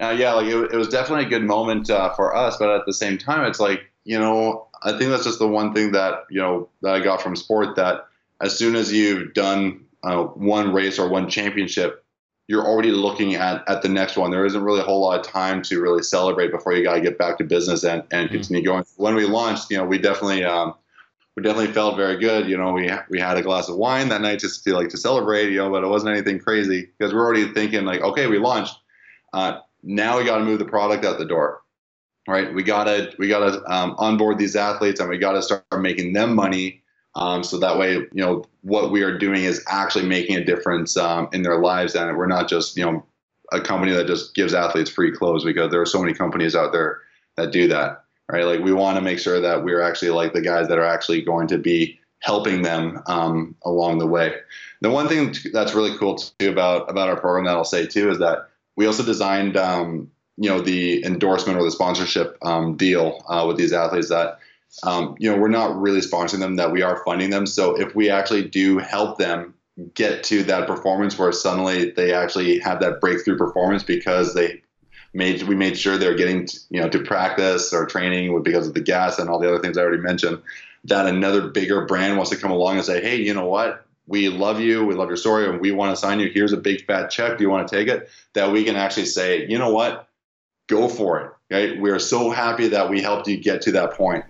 now, 0.00 0.10
yeah, 0.10 0.32
like 0.32 0.46
it, 0.46 0.72
it, 0.72 0.76
was 0.76 0.88
definitely 0.88 1.26
a 1.26 1.28
good 1.28 1.44
moment 1.44 1.90
uh, 1.90 2.14
for 2.14 2.34
us, 2.36 2.56
but 2.56 2.68
at 2.70 2.86
the 2.86 2.92
same 2.92 3.18
time, 3.18 3.44
it's 3.44 3.60
like 3.60 3.90
you 4.04 4.18
know, 4.18 4.67
I 4.82 4.96
think 4.96 5.10
that's 5.10 5.24
just 5.24 5.38
the 5.38 5.48
one 5.48 5.74
thing 5.74 5.92
that 5.92 6.24
you 6.30 6.40
know 6.40 6.68
that 6.82 6.94
I 6.94 7.00
got 7.00 7.22
from 7.22 7.36
sport 7.36 7.76
that 7.76 8.06
as 8.40 8.56
soon 8.56 8.76
as 8.76 8.92
you've 8.92 9.34
done 9.34 9.84
uh, 10.04 10.24
one 10.24 10.72
race 10.72 10.98
or 10.98 11.08
one 11.08 11.28
championship, 11.28 12.04
you're 12.46 12.64
already 12.64 12.92
looking 12.92 13.34
at, 13.34 13.62
at 13.68 13.82
the 13.82 13.88
next 13.88 14.16
one. 14.16 14.30
There 14.30 14.46
isn't 14.46 14.62
really 14.62 14.80
a 14.80 14.84
whole 14.84 15.00
lot 15.00 15.20
of 15.20 15.26
time 15.26 15.62
to 15.62 15.80
really 15.80 16.02
celebrate 16.02 16.50
before 16.50 16.72
you 16.72 16.82
got 16.82 16.94
to 16.94 17.00
get 17.00 17.18
back 17.18 17.38
to 17.38 17.44
business 17.44 17.84
and, 17.84 18.02
and 18.10 18.26
mm-hmm. 18.26 18.36
continue 18.36 18.64
going. 18.64 18.84
When 18.96 19.14
we 19.14 19.26
launched, 19.26 19.70
you 19.70 19.76
know, 19.76 19.84
we 19.84 19.98
definitely 19.98 20.44
um, 20.44 20.74
we 21.36 21.42
definitely 21.42 21.72
felt 21.72 21.96
very 21.96 22.16
good. 22.16 22.48
You 22.48 22.56
know, 22.56 22.72
we 22.72 22.90
we 23.10 23.20
had 23.20 23.36
a 23.36 23.42
glass 23.42 23.68
of 23.68 23.76
wine 23.76 24.08
that 24.08 24.22
night 24.22 24.40
just 24.40 24.64
to 24.64 24.74
like 24.74 24.88
to 24.88 24.96
celebrate. 24.96 25.50
You 25.50 25.58
know, 25.58 25.70
but 25.70 25.84
it 25.84 25.88
wasn't 25.88 26.12
anything 26.12 26.38
crazy 26.38 26.88
because 26.98 27.12
we're 27.12 27.24
already 27.24 27.52
thinking 27.52 27.84
like, 27.84 28.00
okay, 28.00 28.26
we 28.26 28.38
launched. 28.38 28.76
Uh, 29.32 29.60
now 29.82 30.18
we 30.18 30.24
got 30.24 30.38
to 30.38 30.44
move 30.44 30.58
the 30.58 30.64
product 30.64 31.04
out 31.04 31.18
the 31.18 31.24
door, 31.26 31.60
right? 32.28 32.54
We 32.54 32.62
gotta 32.62 33.12
we 33.18 33.26
gotta 33.26 33.62
um, 33.72 33.96
onboard 33.98 34.38
these 34.38 34.54
athletes 34.54 35.00
and 35.00 35.08
we 35.08 35.18
got 35.18 35.32
to 35.32 35.42
start 35.42 35.64
making 35.80 36.12
them 36.12 36.34
money 36.34 36.82
um, 37.18 37.42
so 37.42 37.58
that 37.58 37.78
way, 37.78 37.94
you 37.94 38.08
know, 38.14 38.44
what 38.62 38.92
we 38.92 39.02
are 39.02 39.18
doing 39.18 39.42
is 39.42 39.62
actually 39.66 40.06
making 40.06 40.36
a 40.36 40.44
difference 40.44 40.96
um, 40.96 41.28
in 41.32 41.42
their 41.42 41.58
lives, 41.58 41.96
and 41.96 42.16
we're 42.16 42.26
not 42.26 42.48
just, 42.48 42.76
you 42.76 42.84
know, 42.84 43.04
a 43.50 43.60
company 43.60 43.92
that 43.92 44.06
just 44.06 44.34
gives 44.34 44.54
athletes 44.54 44.90
free 44.90 45.10
clothes 45.10 45.44
because 45.44 45.70
there 45.70 45.80
are 45.80 45.86
so 45.86 46.00
many 46.00 46.14
companies 46.14 46.54
out 46.54 46.70
there 46.70 47.00
that 47.36 47.50
do 47.50 47.66
that, 47.68 48.04
right? 48.30 48.44
Like 48.44 48.60
we 48.60 48.72
want 48.72 48.96
to 48.98 49.02
make 49.02 49.18
sure 49.18 49.40
that 49.40 49.64
we're 49.64 49.80
actually 49.80 50.10
like 50.10 50.32
the 50.32 50.42
guys 50.42 50.68
that 50.68 50.78
are 50.78 50.84
actually 50.84 51.22
going 51.22 51.48
to 51.48 51.58
be 51.58 51.98
helping 52.20 52.62
them 52.62 53.02
um, 53.06 53.56
along 53.64 53.98
the 53.98 54.06
way. 54.06 54.34
The 54.80 54.90
one 54.90 55.08
thing 55.08 55.34
that's 55.52 55.74
really 55.74 55.96
cool 55.98 56.16
too 56.16 56.50
about 56.50 56.88
about 56.88 57.08
our 57.08 57.18
program 57.18 57.46
that 57.46 57.56
I'll 57.56 57.64
say 57.64 57.86
too 57.86 58.10
is 58.10 58.18
that 58.18 58.48
we 58.76 58.86
also 58.86 59.02
designed, 59.02 59.56
um, 59.56 60.10
you 60.38 60.48
know, 60.48 60.60
the 60.60 61.04
endorsement 61.04 61.58
or 61.58 61.64
the 61.64 61.70
sponsorship 61.70 62.38
um, 62.42 62.76
deal 62.76 63.24
uh, 63.28 63.44
with 63.46 63.56
these 63.56 63.72
athletes 63.72 64.08
that 64.08 64.38
um, 64.82 65.16
you 65.18 65.30
know, 65.30 65.38
we're 65.38 65.48
not 65.48 65.76
really 65.76 66.00
sponsoring 66.00 66.40
them, 66.40 66.56
that 66.56 66.72
we 66.72 66.82
are 66.82 67.02
funding 67.04 67.30
them. 67.30 67.46
So 67.46 67.80
if 67.80 67.94
we 67.94 68.10
actually 68.10 68.46
do 68.48 68.78
help 68.78 69.18
them 69.18 69.54
get 69.94 70.24
to 70.24 70.42
that 70.44 70.66
performance 70.66 71.18
where 71.18 71.32
suddenly 71.32 71.90
they 71.92 72.12
actually 72.12 72.58
have 72.60 72.80
that 72.80 73.00
breakthrough 73.00 73.38
performance 73.38 73.82
because 73.82 74.34
they 74.34 74.60
made 75.14 75.42
we 75.44 75.54
made 75.54 75.78
sure 75.78 75.96
they're 75.96 76.16
getting 76.16 76.46
to, 76.46 76.58
you 76.70 76.80
know 76.80 76.88
to 76.88 76.98
practice 76.98 77.72
or 77.72 77.86
training 77.86 78.42
because 78.42 78.66
of 78.66 78.74
the 78.74 78.80
gas 78.80 79.18
and 79.18 79.30
all 79.30 79.38
the 79.38 79.48
other 79.48 79.60
things 79.60 79.78
I 79.78 79.82
already 79.82 80.02
mentioned 80.02 80.42
that 80.84 81.06
another 81.06 81.48
bigger 81.48 81.86
brand 81.86 82.16
wants 82.16 82.30
to 82.30 82.36
come 82.36 82.50
along 82.50 82.76
and 82.76 82.84
say 82.84 83.00
hey 83.00 83.16
you 83.16 83.32
know 83.32 83.46
what? 83.46 83.84
We 84.08 84.30
love 84.30 84.58
you. 84.58 84.84
We 84.84 84.94
love 84.94 85.08
your 85.08 85.16
story 85.16 85.48
and 85.48 85.60
we 85.60 85.70
want 85.70 85.94
to 85.94 86.00
sign 86.00 86.18
you. 86.18 86.28
Here's 86.28 86.52
a 86.52 86.56
big 86.56 86.84
fat 86.86 87.08
check. 87.08 87.38
Do 87.38 87.44
you 87.44 87.50
want 87.50 87.68
to 87.68 87.76
take 87.76 87.86
it? 87.86 88.08
That 88.32 88.50
we 88.50 88.64
can 88.64 88.74
actually 88.74 89.06
say 89.06 89.46
you 89.46 89.58
know 89.58 89.72
what 89.72 90.07
go 90.68 90.88
for 90.88 91.20
it 91.20 91.32
right 91.50 91.80
we're 91.80 91.98
so 91.98 92.30
happy 92.30 92.68
that 92.68 92.88
we 92.88 93.02
helped 93.02 93.26
you 93.26 93.36
get 93.36 93.60
to 93.60 93.72
that 93.72 93.92
point 93.92 94.24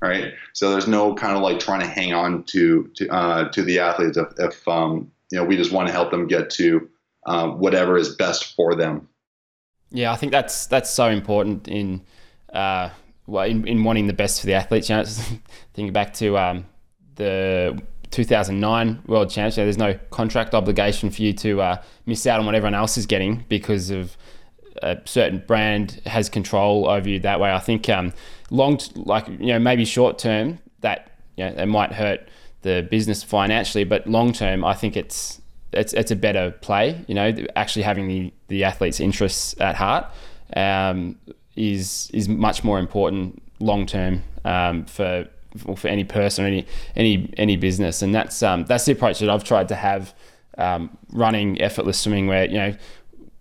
right? 0.00 0.32
So 0.52 0.70
there's 0.70 0.88
no 0.88 1.14
kind 1.14 1.36
of 1.36 1.42
like 1.42 1.58
trying 1.58 1.80
to 1.80 1.86
hang 1.86 2.12
on 2.12 2.44
to 2.44 2.90
to 2.94 3.08
uh, 3.08 3.48
to 3.50 3.62
the 3.62 3.78
athletes 3.78 4.16
if, 4.16 4.28
if 4.38 4.68
um, 4.68 5.10
you 5.30 5.38
know 5.38 5.44
we 5.44 5.56
just 5.56 5.72
want 5.72 5.88
to 5.88 5.92
help 5.92 6.10
them 6.10 6.26
get 6.26 6.50
to 6.50 6.88
uh, 7.26 7.48
whatever 7.48 7.96
is 7.96 8.14
best 8.16 8.54
for 8.54 8.74
them. 8.74 9.08
Yeah, 9.90 10.12
I 10.12 10.16
think 10.16 10.32
that's 10.32 10.66
that's 10.66 10.90
so 10.90 11.08
important 11.08 11.68
in 11.68 12.02
uh, 12.52 12.90
well 13.26 13.44
in, 13.44 13.66
in 13.66 13.84
wanting 13.84 14.06
the 14.06 14.12
best 14.12 14.40
for 14.40 14.46
the 14.46 14.54
athletes. 14.54 14.88
You 14.88 14.96
know, 14.96 15.04
thinking 15.74 15.92
back 15.92 16.14
to 16.14 16.38
um, 16.38 16.66
the 17.16 17.80
2009 18.10 19.02
World 19.06 19.30
Championship, 19.30 19.64
there's 19.64 19.78
no 19.78 19.98
contract 20.10 20.54
obligation 20.54 21.10
for 21.10 21.22
you 21.22 21.32
to 21.34 21.60
uh, 21.60 21.82
miss 22.06 22.26
out 22.26 22.40
on 22.40 22.46
what 22.46 22.54
everyone 22.54 22.74
else 22.74 22.96
is 22.96 23.06
getting 23.06 23.44
because 23.48 23.90
of 23.90 24.16
a 24.82 24.98
certain 25.04 25.42
brand 25.46 26.00
has 26.06 26.28
control 26.28 26.88
over 26.88 27.08
you 27.08 27.20
that 27.20 27.40
way. 27.40 27.52
I 27.52 27.58
think 27.58 27.88
um, 27.88 28.12
long, 28.50 28.78
like 28.94 29.28
you 29.28 29.46
know, 29.46 29.58
maybe 29.58 29.84
short 29.84 30.18
term 30.18 30.58
that 30.80 31.12
you 31.36 31.44
know, 31.44 31.62
it 31.62 31.66
might 31.66 31.92
hurt 31.92 32.28
the 32.62 32.86
business 32.90 33.22
financially, 33.22 33.84
but 33.84 34.06
long 34.06 34.32
term, 34.32 34.64
I 34.64 34.74
think 34.74 34.96
it's 34.96 35.40
it's 35.72 35.92
it's 35.92 36.10
a 36.10 36.16
better 36.16 36.50
play. 36.50 37.04
You 37.06 37.14
know, 37.14 37.34
actually 37.56 37.82
having 37.82 38.08
the 38.08 38.32
the 38.48 38.64
athlete's 38.64 39.00
interests 39.00 39.54
at 39.60 39.76
heart 39.76 40.06
um, 40.56 41.16
is 41.56 42.10
is 42.12 42.28
much 42.28 42.64
more 42.64 42.78
important 42.78 43.42
long 43.60 43.86
term 43.86 44.22
um, 44.44 44.84
for 44.86 45.26
for 45.76 45.88
any 45.88 46.04
person, 46.04 46.44
any 46.44 46.66
any 46.96 47.32
any 47.36 47.56
business, 47.56 48.02
and 48.02 48.14
that's 48.14 48.42
um, 48.42 48.64
that's 48.64 48.84
the 48.84 48.92
approach 48.92 49.18
that 49.20 49.30
I've 49.30 49.44
tried 49.44 49.68
to 49.68 49.74
have 49.74 50.14
um, 50.58 50.96
running 51.12 51.60
effortless 51.60 51.98
swimming, 51.98 52.26
where 52.26 52.46
you 52.46 52.58
know 52.58 52.76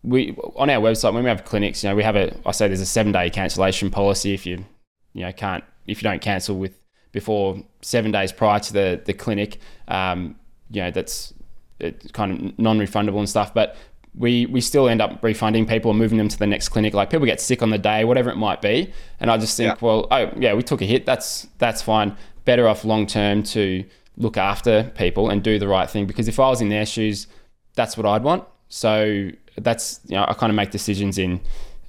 we 0.04 0.36
on 0.56 0.70
our 0.70 0.82
website 0.82 1.14
when 1.14 1.24
we 1.24 1.30
have 1.30 1.46
clinics, 1.46 1.84
you 1.84 1.90
know, 1.90 1.96
we 1.96 2.04
have 2.04 2.16
a 2.16 2.36
I 2.46 2.52
say 2.52 2.68
there's 2.68 2.82
a 2.82 2.86
seven 2.86 3.12
day 3.12 3.30
cancellation 3.30 3.90
policy 3.92 4.34
if 4.34 4.46
you 4.46 4.66
you 5.14 5.26
know 5.26 5.32
can't 5.32 5.64
if 5.88 6.02
you 6.02 6.10
don't 6.10 6.22
cancel 6.22 6.58
with 6.58 6.80
before 7.12 7.62
seven 7.82 8.12
days 8.12 8.32
prior 8.32 8.60
to 8.60 8.74
the 8.74 9.02
the 9.04 9.14
clinic, 9.14 9.60
um, 9.88 10.36
you 10.70 10.82
know 10.82 10.92
that's 10.92 11.34
it's 11.80 12.12
kind 12.12 12.32
of 12.32 12.60
non-refundable 12.60 13.20
and 13.20 13.30
stuff, 13.30 13.54
but 13.54 13.76
we 14.16 14.46
we 14.48 14.62
still 14.62 14.90
end 14.90 15.02
up 15.02 15.24
refunding 15.24 15.66
people 15.66 15.92
and 15.92 16.00
moving 16.00 16.18
them 16.18 16.28
to 16.28 16.38
the 16.38 16.48
next 16.48 16.70
clinic. 16.70 16.94
Like 16.94 17.10
people 17.10 17.26
get 17.26 17.42
sick 17.42 17.62
on 17.62 17.70
the 17.70 17.78
day, 17.78 18.06
whatever 18.06 18.30
it 18.30 18.38
might 18.38 18.62
be, 18.62 18.92
and 19.20 19.30
I 19.30 19.38
just 19.38 19.56
think, 19.58 19.76
yeah. 19.76 19.86
well, 19.86 20.08
oh 20.12 20.32
yeah, 20.38 20.54
we 20.54 20.64
took 20.64 20.82
a 20.82 20.86
hit. 20.86 21.06
That's 21.06 21.48
that's 21.58 21.82
fine. 21.82 22.16
Better 22.46 22.68
off 22.68 22.86
long 22.86 23.06
term 23.06 23.44
to 23.44 23.84
look 24.18 24.38
after 24.38 24.92
people 24.96 25.30
and 25.30 25.42
do 25.42 25.60
the 25.60 25.68
right 25.68 25.90
thing 25.90 26.06
because 26.06 26.28
if 26.28 26.40
I 26.40 26.50
was 26.50 26.62
in 26.62 26.70
their 26.70 26.86
shoes, 26.86 27.28
that's 27.76 27.96
what 27.96 28.06
I'd 28.06 28.24
want. 28.24 28.44
So 28.68 29.32
that's 29.64 30.00
you 30.08 30.16
know 30.16 30.26
I 30.28 30.34
kind 30.34 30.50
of 30.50 30.56
make 30.56 30.72
decisions 30.72 31.18
in 31.18 31.40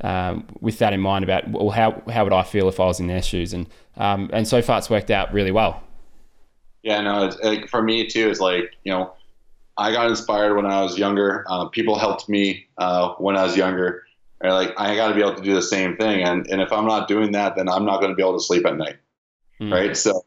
um, 0.03 0.47
with 0.61 0.79
that 0.79 0.93
in 0.93 1.01
mind 1.01 1.25
about 1.25 1.49
well 1.49 1.71
how 1.71 2.03
how 2.11 2.25
would 2.25 2.33
I 2.33 2.43
feel 2.43 2.69
if 2.69 2.81
I 2.81 2.87
was 2.87 3.01
in 3.01 3.07
their 3.07 3.23
shoes 3.23 3.53
and 3.53 3.67
um, 3.97 4.31
and 4.33 4.47
so 4.47 4.63
far 4.63 4.79
it's 4.79 4.91
worked 4.91 5.11
out 5.11 5.33
really 5.33 5.51
well. 5.51 5.83
Yeah, 6.83 7.03
no, 7.03 7.27
it's, 7.27 7.39
like, 7.41 7.69
for 7.69 7.83
me 7.83 8.07
too. 8.07 8.31
It's 8.31 8.41
like 8.41 8.73
you 8.85 8.93
know 8.93 9.13
I 9.77 9.93
got 9.93 10.09
inspired 10.09 10.57
when 10.57 10.67
I 10.67 10.83
was 10.83 10.99
younger. 10.99 11.45
Uh, 11.49 11.67
people 11.69 11.99
helped 11.99 12.29
me 12.29 12.67
uh, 12.79 13.15
when 13.19 13.37
I 13.37 13.43
was 13.43 13.57
younger. 13.57 14.05
And 14.43 14.53
like 14.53 14.73
I 14.79 14.95
got 14.95 15.09
to 15.09 15.15
be 15.15 15.21
able 15.21 15.35
to 15.35 15.43
do 15.43 15.55
the 15.55 15.63
same 15.63 15.97
thing, 15.97 16.23
and 16.23 16.47
and 16.49 16.63
if 16.63 16.73
I'm 16.73 16.87
not 16.87 17.09
doing 17.09 17.33
that, 17.33 17.57
then 17.57 17.69
I'm 17.69 17.85
not 17.85 18.01
going 18.01 18.11
to 18.11 18.17
be 18.17 18.23
able 18.23 18.39
to 18.39 18.45
sleep 18.45 18.65
at 18.65 18.77
night, 18.77 18.97
mm. 19.61 19.71
right? 19.71 19.95
So 19.95 20.23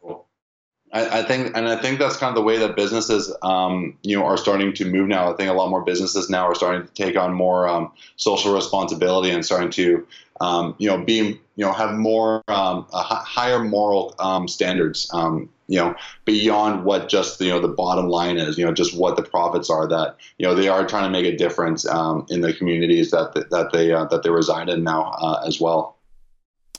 I, 0.94 1.20
I, 1.20 1.22
think, 1.24 1.56
and 1.56 1.68
I 1.68 1.74
think 1.74 1.98
that's 1.98 2.16
kind 2.16 2.30
of 2.30 2.36
the 2.36 2.42
way 2.42 2.56
that 2.58 2.76
businesses, 2.76 3.34
um, 3.42 3.98
you 4.02 4.16
know, 4.16 4.24
are 4.24 4.36
starting 4.36 4.72
to 4.74 4.84
move 4.84 5.08
now. 5.08 5.32
I 5.32 5.36
think 5.36 5.50
a 5.50 5.52
lot 5.52 5.68
more 5.68 5.82
businesses 5.82 6.30
now 6.30 6.46
are 6.46 6.54
starting 6.54 6.86
to 6.86 6.92
take 6.94 7.16
on 7.16 7.34
more 7.34 7.66
um, 7.66 7.90
social 8.14 8.54
responsibility 8.54 9.30
and 9.30 9.44
starting 9.44 9.70
to, 9.70 10.06
um, 10.40 10.76
you 10.78 10.88
know, 10.88 11.04
be, 11.04 11.40
you 11.56 11.64
know, 11.64 11.72
have 11.72 11.94
more 11.94 12.44
um, 12.46 12.86
higher 12.92 13.58
moral 13.64 14.14
um, 14.20 14.46
standards, 14.46 15.10
um, 15.12 15.50
you 15.66 15.80
know, 15.80 15.96
beyond 16.26 16.84
what 16.84 17.08
just 17.08 17.40
you 17.40 17.50
know 17.50 17.58
the 17.58 17.68
bottom 17.68 18.08
line 18.08 18.36
is, 18.36 18.56
you 18.56 18.64
know, 18.64 18.72
just 18.72 18.96
what 18.96 19.16
the 19.16 19.22
profits 19.22 19.70
are. 19.70 19.88
That 19.88 20.16
you 20.38 20.46
know 20.46 20.54
they 20.54 20.68
are 20.68 20.86
trying 20.86 21.04
to 21.04 21.10
make 21.10 21.24
a 21.26 21.36
difference 21.36 21.84
in 21.84 22.40
the 22.40 22.54
communities 22.56 23.10
that 23.10 23.32
that 23.50 23.70
they 23.72 23.92
uh, 23.92 24.04
that 24.06 24.22
they 24.22 24.30
reside 24.30 24.68
in 24.68 24.84
now 24.84 25.10
uh, 25.18 25.42
as 25.46 25.60
well. 25.60 25.96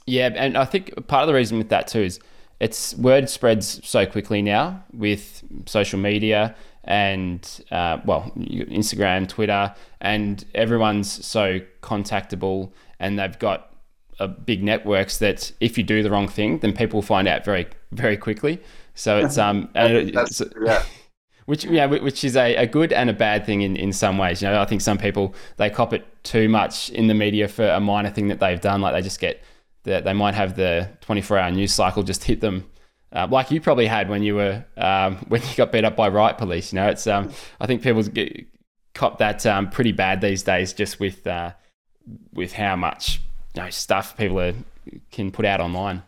Yeah, 0.06 0.30
and 0.36 0.58
I 0.58 0.66
think 0.66 1.08
part 1.08 1.24
of 1.24 1.28
the 1.28 1.34
reason 1.34 1.58
with 1.58 1.70
that 1.70 1.88
too 1.88 2.02
is 2.02 2.20
it's 2.60 2.96
word 2.96 3.30
spreads 3.30 3.86
so 3.88 4.06
quickly 4.06 4.42
now 4.42 4.84
with 4.94 5.44
social 5.66 6.00
media 6.00 6.56
and 6.84 7.64
uh, 7.72 7.98
well 8.06 8.32
instagram 8.36 9.28
twitter 9.28 9.74
and 10.02 10.46
everyone's 10.54 11.26
so 11.26 11.60
contactable 11.82 12.72
and 13.00 13.20
they've 13.20 13.40
got 13.40 13.74
a 14.20 14.28
big 14.28 14.64
networks 14.64 15.18
that 15.18 15.52
if 15.60 15.78
you 15.78 15.84
do 15.84 16.02
the 16.02 16.10
wrong 16.10 16.28
thing 16.28 16.60
then 16.60 16.72
people 16.72 17.02
find 17.02 17.28
out 17.28 17.44
very 17.44 17.68
very 17.92 18.16
quickly 18.16 18.62
so 18.94 19.18
it's 19.18 19.38
um 19.38 19.70
it's, 19.76 20.42
yeah. 20.64 20.84
which 21.46 21.66
yeah 21.66 21.86
which 21.86 22.24
is 22.24 22.36
a, 22.38 22.56
a 22.56 22.66
good 22.66 22.94
and 22.94 23.10
a 23.10 23.14
bad 23.14 23.46
thing 23.46 23.62
in, 23.62 23.76
in 23.76 23.92
some 23.92 24.18
ways 24.18 24.42
you 24.42 24.48
know 24.48 24.62
i 24.62 24.66
think 24.66 24.82
some 24.82 24.98
people 24.98 25.34
they 25.58 25.70
cop 25.70 25.94
it 25.94 26.06
too 26.24 26.48
much 26.48 26.90
in 26.92 27.08
the 27.08 27.14
media 27.14 27.48
for 27.48 27.68
a 27.68 27.80
minor 27.80 28.10
thing 28.10 28.30
that 28.30 28.40
they've 28.40 28.62
done 28.62 28.82
like 28.82 28.94
they 28.94 29.02
just 29.02 29.20
get 29.20 29.44
that 29.86 30.04
they 30.04 30.14
might 30.14 30.36
have 30.36 30.56
the 30.56 30.90
24 31.02 31.38
hour 31.38 31.52
news 31.52 31.74
cycle 31.74 32.04
just 32.04 32.24
hit 32.24 32.42
them 32.42 32.66
uh, 33.16 33.28
like 33.32 33.50
you 33.50 33.62
probably 33.62 33.88
had 33.88 34.10
when 34.10 34.24
you 34.24 34.36
were 34.36 34.66
um, 34.78 35.16
when 35.28 35.42
you 35.42 35.56
got 35.56 35.72
beat 35.72 35.86
up 35.86 35.96
by 35.96 36.10
riot 36.10 36.38
police. 36.38 36.74
You 36.74 36.80
know, 36.80 36.90
it's 36.90 37.08
um, 37.08 37.32
I 37.60 37.66
think 37.66 37.82
people 37.82 38.04
get, 38.04 38.46
cop 38.94 39.20
that 39.20 39.46
um, 39.46 39.70
pretty 39.70 39.94
bad 39.94 40.22
these 40.22 40.44
days, 40.44 40.74
just 40.74 41.00
with 41.00 41.26
uh, 41.26 41.54
with 42.34 42.54
how 42.54 42.76
much 42.76 43.22
you 43.56 43.64
know, 43.64 43.70
stuff 43.70 44.18
people 44.18 44.40
are, 44.40 44.54
can 45.12 45.32
put 45.32 45.46
out 45.46 45.62
online. 45.62 46.04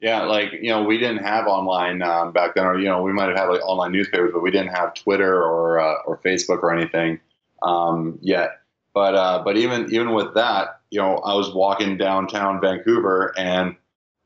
Yeah, 0.00 0.22
like 0.24 0.52
you 0.52 0.70
know, 0.70 0.82
we 0.82 0.98
didn't 0.98 1.22
have 1.22 1.46
online 1.46 2.02
um, 2.02 2.32
back 2.32 2.56
then, 2.56 2.66
or 2.66 2.78
you 2.78 2.86
know, 2.86 3.00
we 3.02 3.12
might 3.12 3.28
have 3.28 3.36
had 3.36 3.46
like 3.46 3.62
online 3.62 3.92
newspapers, 3.92 4.32
but 4.32 4.42
we 4.42 4.50
didn't 4.50 4.74
have 4.74 4.92
Twitter 4.94 5.40
or 5.40 5.78
uh, 5.78 6.02
or 6.04 6.18
Facebook 6.18 6.62
or 6.62 6.76
anything 6.76 7.20
um, 7.62 8.18
yet. 8.20 8.60
But 8.92 9.14
uh, 9.14 9.42
but 9.44 9.56
even 9.56 9.92
even 9.94 10.12
with 10.12 10.34
that, 10.34 10.80
you 10.94 11.00
know, 11.00 11.16
I 11.16 11.34
was 11.34 11.52
walking 11.52 11.98
downtown 11.98 12.60
Vancouver 12.60 13.34
and 13.36 13.74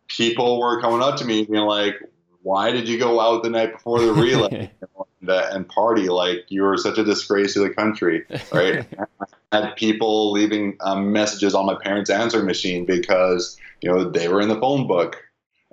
people 0.06 0.60
were 0.60 0.82
coming 0.82 1.00
up 1.00 1.16
to 1.16 1.24
me 1.24 1.46
being 1.46 1.64
like, 1.64 1.94
"Why 2.42 2.70
did 2.72 2.86
you 2.86 2.98
go 2.98 3.20
out 3.20 3.42
the 3.42 3.48
night 3.48 3.72
before 3.72 4.00
the 4.00 4.12
relay?" 4.12 4.70
uh, 5.28 5.48
and 5.50 5.66
party 5.66 6.10
like 6.10 6.44
you 6.48 6.62
were 6.62 6.76
such 6.76 6.98
a 6.98 7.04
disgrace 7.04 7.54
to 7.54 7.60
the 7.60 7.70
country, 7.70 8.26
right? 8.52 8.86
I 9.52 9.60
had 9.62 9.76
people 9.76 10.30
leaving 10.30 10.76
um, 10.80 11.10
messages 11.10 11.54
on 11.54 11.64
my 11.64 11.74
parents' 11.82 12.10
answering 12.10 12.44
machine 12.44 12.84
because 12.84 13.56
you 13.80 13.90
know 13.90 14.10
they 14.10 14.28
were 14.28 14.42
in 14.42 14.48
the 14.48 14.60
phone 14.60 14.86
book, 14.86 15.16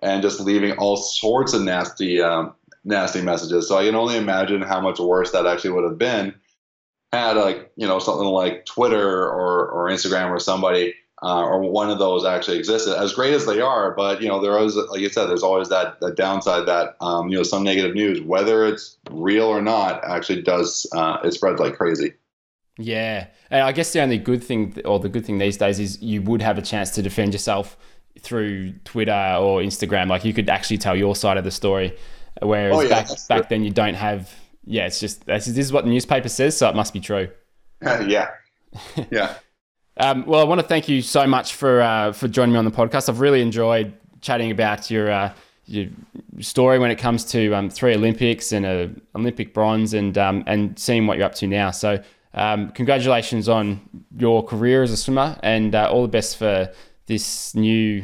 and 0.02 0.22
just 0.22 0.40
leaving 0.40 0.78
all 0.78 0.96
sorts 0.96 1.54
of 1.54 1.62
nasty, 1.62 2.22
um, 2.22 2.56
nasty 2.86 3.22
messages. 3.22 3.68
So 3.68 3.78
I 3.78 3.84
can 3.84 3.96
only 3.96 4.16
imagine 4.16 4.62
how 4.62 4.80
much 4.80 5.00
worse 5.00 5.34
that 5.34 5.46
actually 5.46 5.72
would 5.72 5.84
have 5.84 5.98
been 5.98 6.36
had 7.16 7.38
like 7.38 7.72
you 7.76 7.88
know 7.88 8.00
something 8.00 8.28
like 8.28 8.66
Twitter 8.66 9.24
or 9.24 9.70
or 9.70 9.90
Instagram 9.90 10.30
or 10.30 10.40
somebody 10.40 10.94
uh, 11.24 11.44
or 11.44 11.60
one 11.62 11.90
of 11.90 11.98
those 11.98 12.26
actually 12.26 12.58
existed. 12.58 12.96
As 12.96 13.14
great 13.14 13.34
as 13.34 13.46
they 13.46 13.62
are, 13.62 13.92
but 13.92 14.22
you 14.22 14.28
know 14.28 14.42
there 14.42 14.58
is 14.60 14.76
like 14.76 15.02
you 15.02 15.10
said, 15.10 15.28
there's 15.28 15.44
always 15.44 15.70
that 15.70 16.00
that 16.02 16.16
downside 16.16 16.68
that 16.68 16.96
um, 17.02 17.30
you 17.30 17.38
know 17.38 17.44
some 17.44 17.64
negative 17.64 17.96
news, 17.96 18.22
whether 18.22 18.66
it's 18.66 18.98
real 19.10 19.46
or 19.46 19.62
not, 19.62 20.04
actually 20.04 20.42
does 20.42 20.86
uh, 20.94 21.18
it 21.24 21.34
spreads 21.34 21.60
like 21.60 21.76
crazy. 21.76 22.14
Yeah, 22.78 23.28
and 23.50 23.64
I 23.64 23.72
guess 23.72 23.94
the 23.94 24.02
only 24.02 24.18
good 24.18 24.44
thing, 24.44 24.80
or 24.84 25.00
the 25.00 25.10
good 25.10 25.26
thing 25.26 25.38
these 25.38 25.58
days, 25.58 25.80
is 25.80 26.02
you 26.02 26.22
would 26.24 26.42
have 26.42 26.58
a 26.58 26.62
chance 26.62 26.92
to 26.92 27.02
defend 27.02 27.34
yourself 27.34 27.78
through 28.20 28.74
Twitter 28.84 29.38
or 29.40 29.62
Instagram. 29.62 30.10
Like 30.10 30.26
you 30.26 30.34
could 30.34 30.50
actually 30.50 30.78
tell 30.78 30.96
your 30.96 31.16
side 31.16 31.38
of 31.38 31.44
the 31.46 31.52
story, 31.52 31.98
whereas 32.42 32.76
oh, 32.76 32.82
yeah, 32.82 32.90
back 32.90 33.08
back 33.30 33.50
then 33.50 33.64
you 33.64 33.72
don't 33.72 33.96
have. 33.96 34.32
Yeah, 34.66 34.88
it's 34.88 35.00
just 35.00 35.26
this 35.26 35.48
is 35.48 35.72
what 35.72 35.84
the 35.84 35.90
newspaper 35.90 36.30
says, 36.30 36.58
so 36.58 36.70
it 36.70 36.76
must 36.76 36.94
be 36.94 37.00
true. 37.00 37.30
yeah, 37.82 38.30
yeah. 39.12 39.36
Um, 39.98 40.26
well, 40.26 40.42
I 40.42 40.44
want 40.44 40.60
to 40.60 40.68
thank 40.68 40.90
you 40.90 41.02
so 41.02 41.26
much 41.26 41.54
for 41.54 41.82
uh, 41.82 42.12
for 42.12 42.28
joining 42.28 42.54
me 42.54 42.60
on 42.60 42.66
the 42.66 42.72
podcast. 42.72 43.08
I've 43.10 43.20
really 43.20 43.42
enjoyed 43.42 43.94
chatting 44.22 44.52
about 44.52 44.90
your 44.90 45.12
uh, 45.12 45.34
your 45.66 45.88
story 46.40 46.80
when 46.80 46.92
it 46.92 46.98
comes 46.98 47.24
to 47.26 47.54
um, 47.54 47.70
three 47.70 47.96
Olympics 47.96 48.52
and 48.52 48.66
a 48.66 48.92
Olympic 49.16 49.54
bronze, 49.54 49.94
and 49.94 50.18
um, 50.18 50.44
and 50.48 50.78
seeing 50.78 51.08
what 51.08 51.18
you're 51.18 51.26
up 51.26 51.36
to 51.36 51.48
now. 51.48 51.72
So, 51.72 52.02
um, 52.34 52.70
congratulations 52.72 53.48
on 53.48 53.82
your 54.18 54.44
career 54.44 54.84
as 54.84 54.92
a 54.92 54.98
swimmer, 54.98 55.38
and 55.44 55.74
uh, 55.74 55.90
all 55.90 56.02
the 56.02 56.08
best 56.10 56.38
for 56.38 56.72
this 57.06 57.56
new 57.56 58.04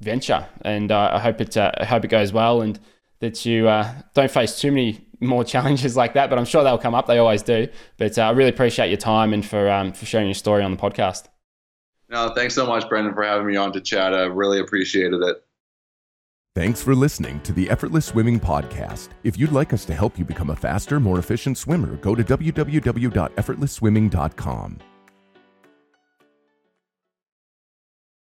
venture. 0.00 0.46
And 0.62 0.92
uh, 0.92 1.10
I 1.14 1.18
hope 1.18 1.40
it 1.40 1.56
uh, 1.56 1.72
I 1.78 1.84
hope 1.84 2.04
it 2.04 2.08
goes 2.08 2.32
well, 2.32 2.62
and 2.62 2.78
that 3.20 3.44
you 3.44 3.68
uh, 3.68 3.92
don't 4.14 4.30
face 4.30 4.60
too 4.60 4.70
many 4.70 5.01
more 5.22 5.44
challenges 5.44 5.96
like 5.96 6.14
that. 6.14 6.28
But 6.28 6.38
I'm 6.38 6.44
sure 6.44 6.64
they'll 6.64 6.78
come 6.78 6.94
up. 6.94 7.06
They 7.06 7.18
always 7.18 7.42
do. 7.42 7.68
But 7.96 8.18
I 8.18 8.30
really 8.30 8.50
appreciate 8.50 8.88
your 8.88 8.98
time 8.98 9.32
and 9.32 9.44
for 9.44 9.70
um, 9.70 9.92
for 9.92 10.06
sharing 10.06 10.28
your 10.28 10.34
story 10.34 10.62
on 10.62 10.70
the 10.70 10.76
podcast. 10.76 11.24
No, 12.08 12.32
thanks 12.34 12.54
so 12.54 12.66
much, 12.66 12.88
Brenton, 12.88 13.14
for 13.14 13.22
having 13.22 13.46
me 13.46 13.56
on 13.56 13.72
to 13.72 13.80
chat. 13.80 14.12
I 14.12 14.24
really 14.24 14.60
appreciated 14.60 15.22
it. 15.22 15.42
Thanks 16.54 16.82
for 16.82 16.94
listening 16.94 17.40
to 17.40 17.54
the 17.54 17.70
Effortless 17.70 18.04
Swimming 18.04 18.38
Podcast. 18.38 19.08
If 19.24 19.38
you'd 19.38 19.52
like 19.52 19.72
us 19.72 19.86
to 19.86 19.94
help 19.94 20.18
you 20.18 20.26
become 20.26 20.50
a 20.50 20.56
faster, 20.56 21.00
more 21.00 21.18
efficient 21.18 21.56
swimmer, 21.56 21.96
go 21.96 22.14
to 22.14 22.22
www.effortlessswimming.com. 22.22 24.78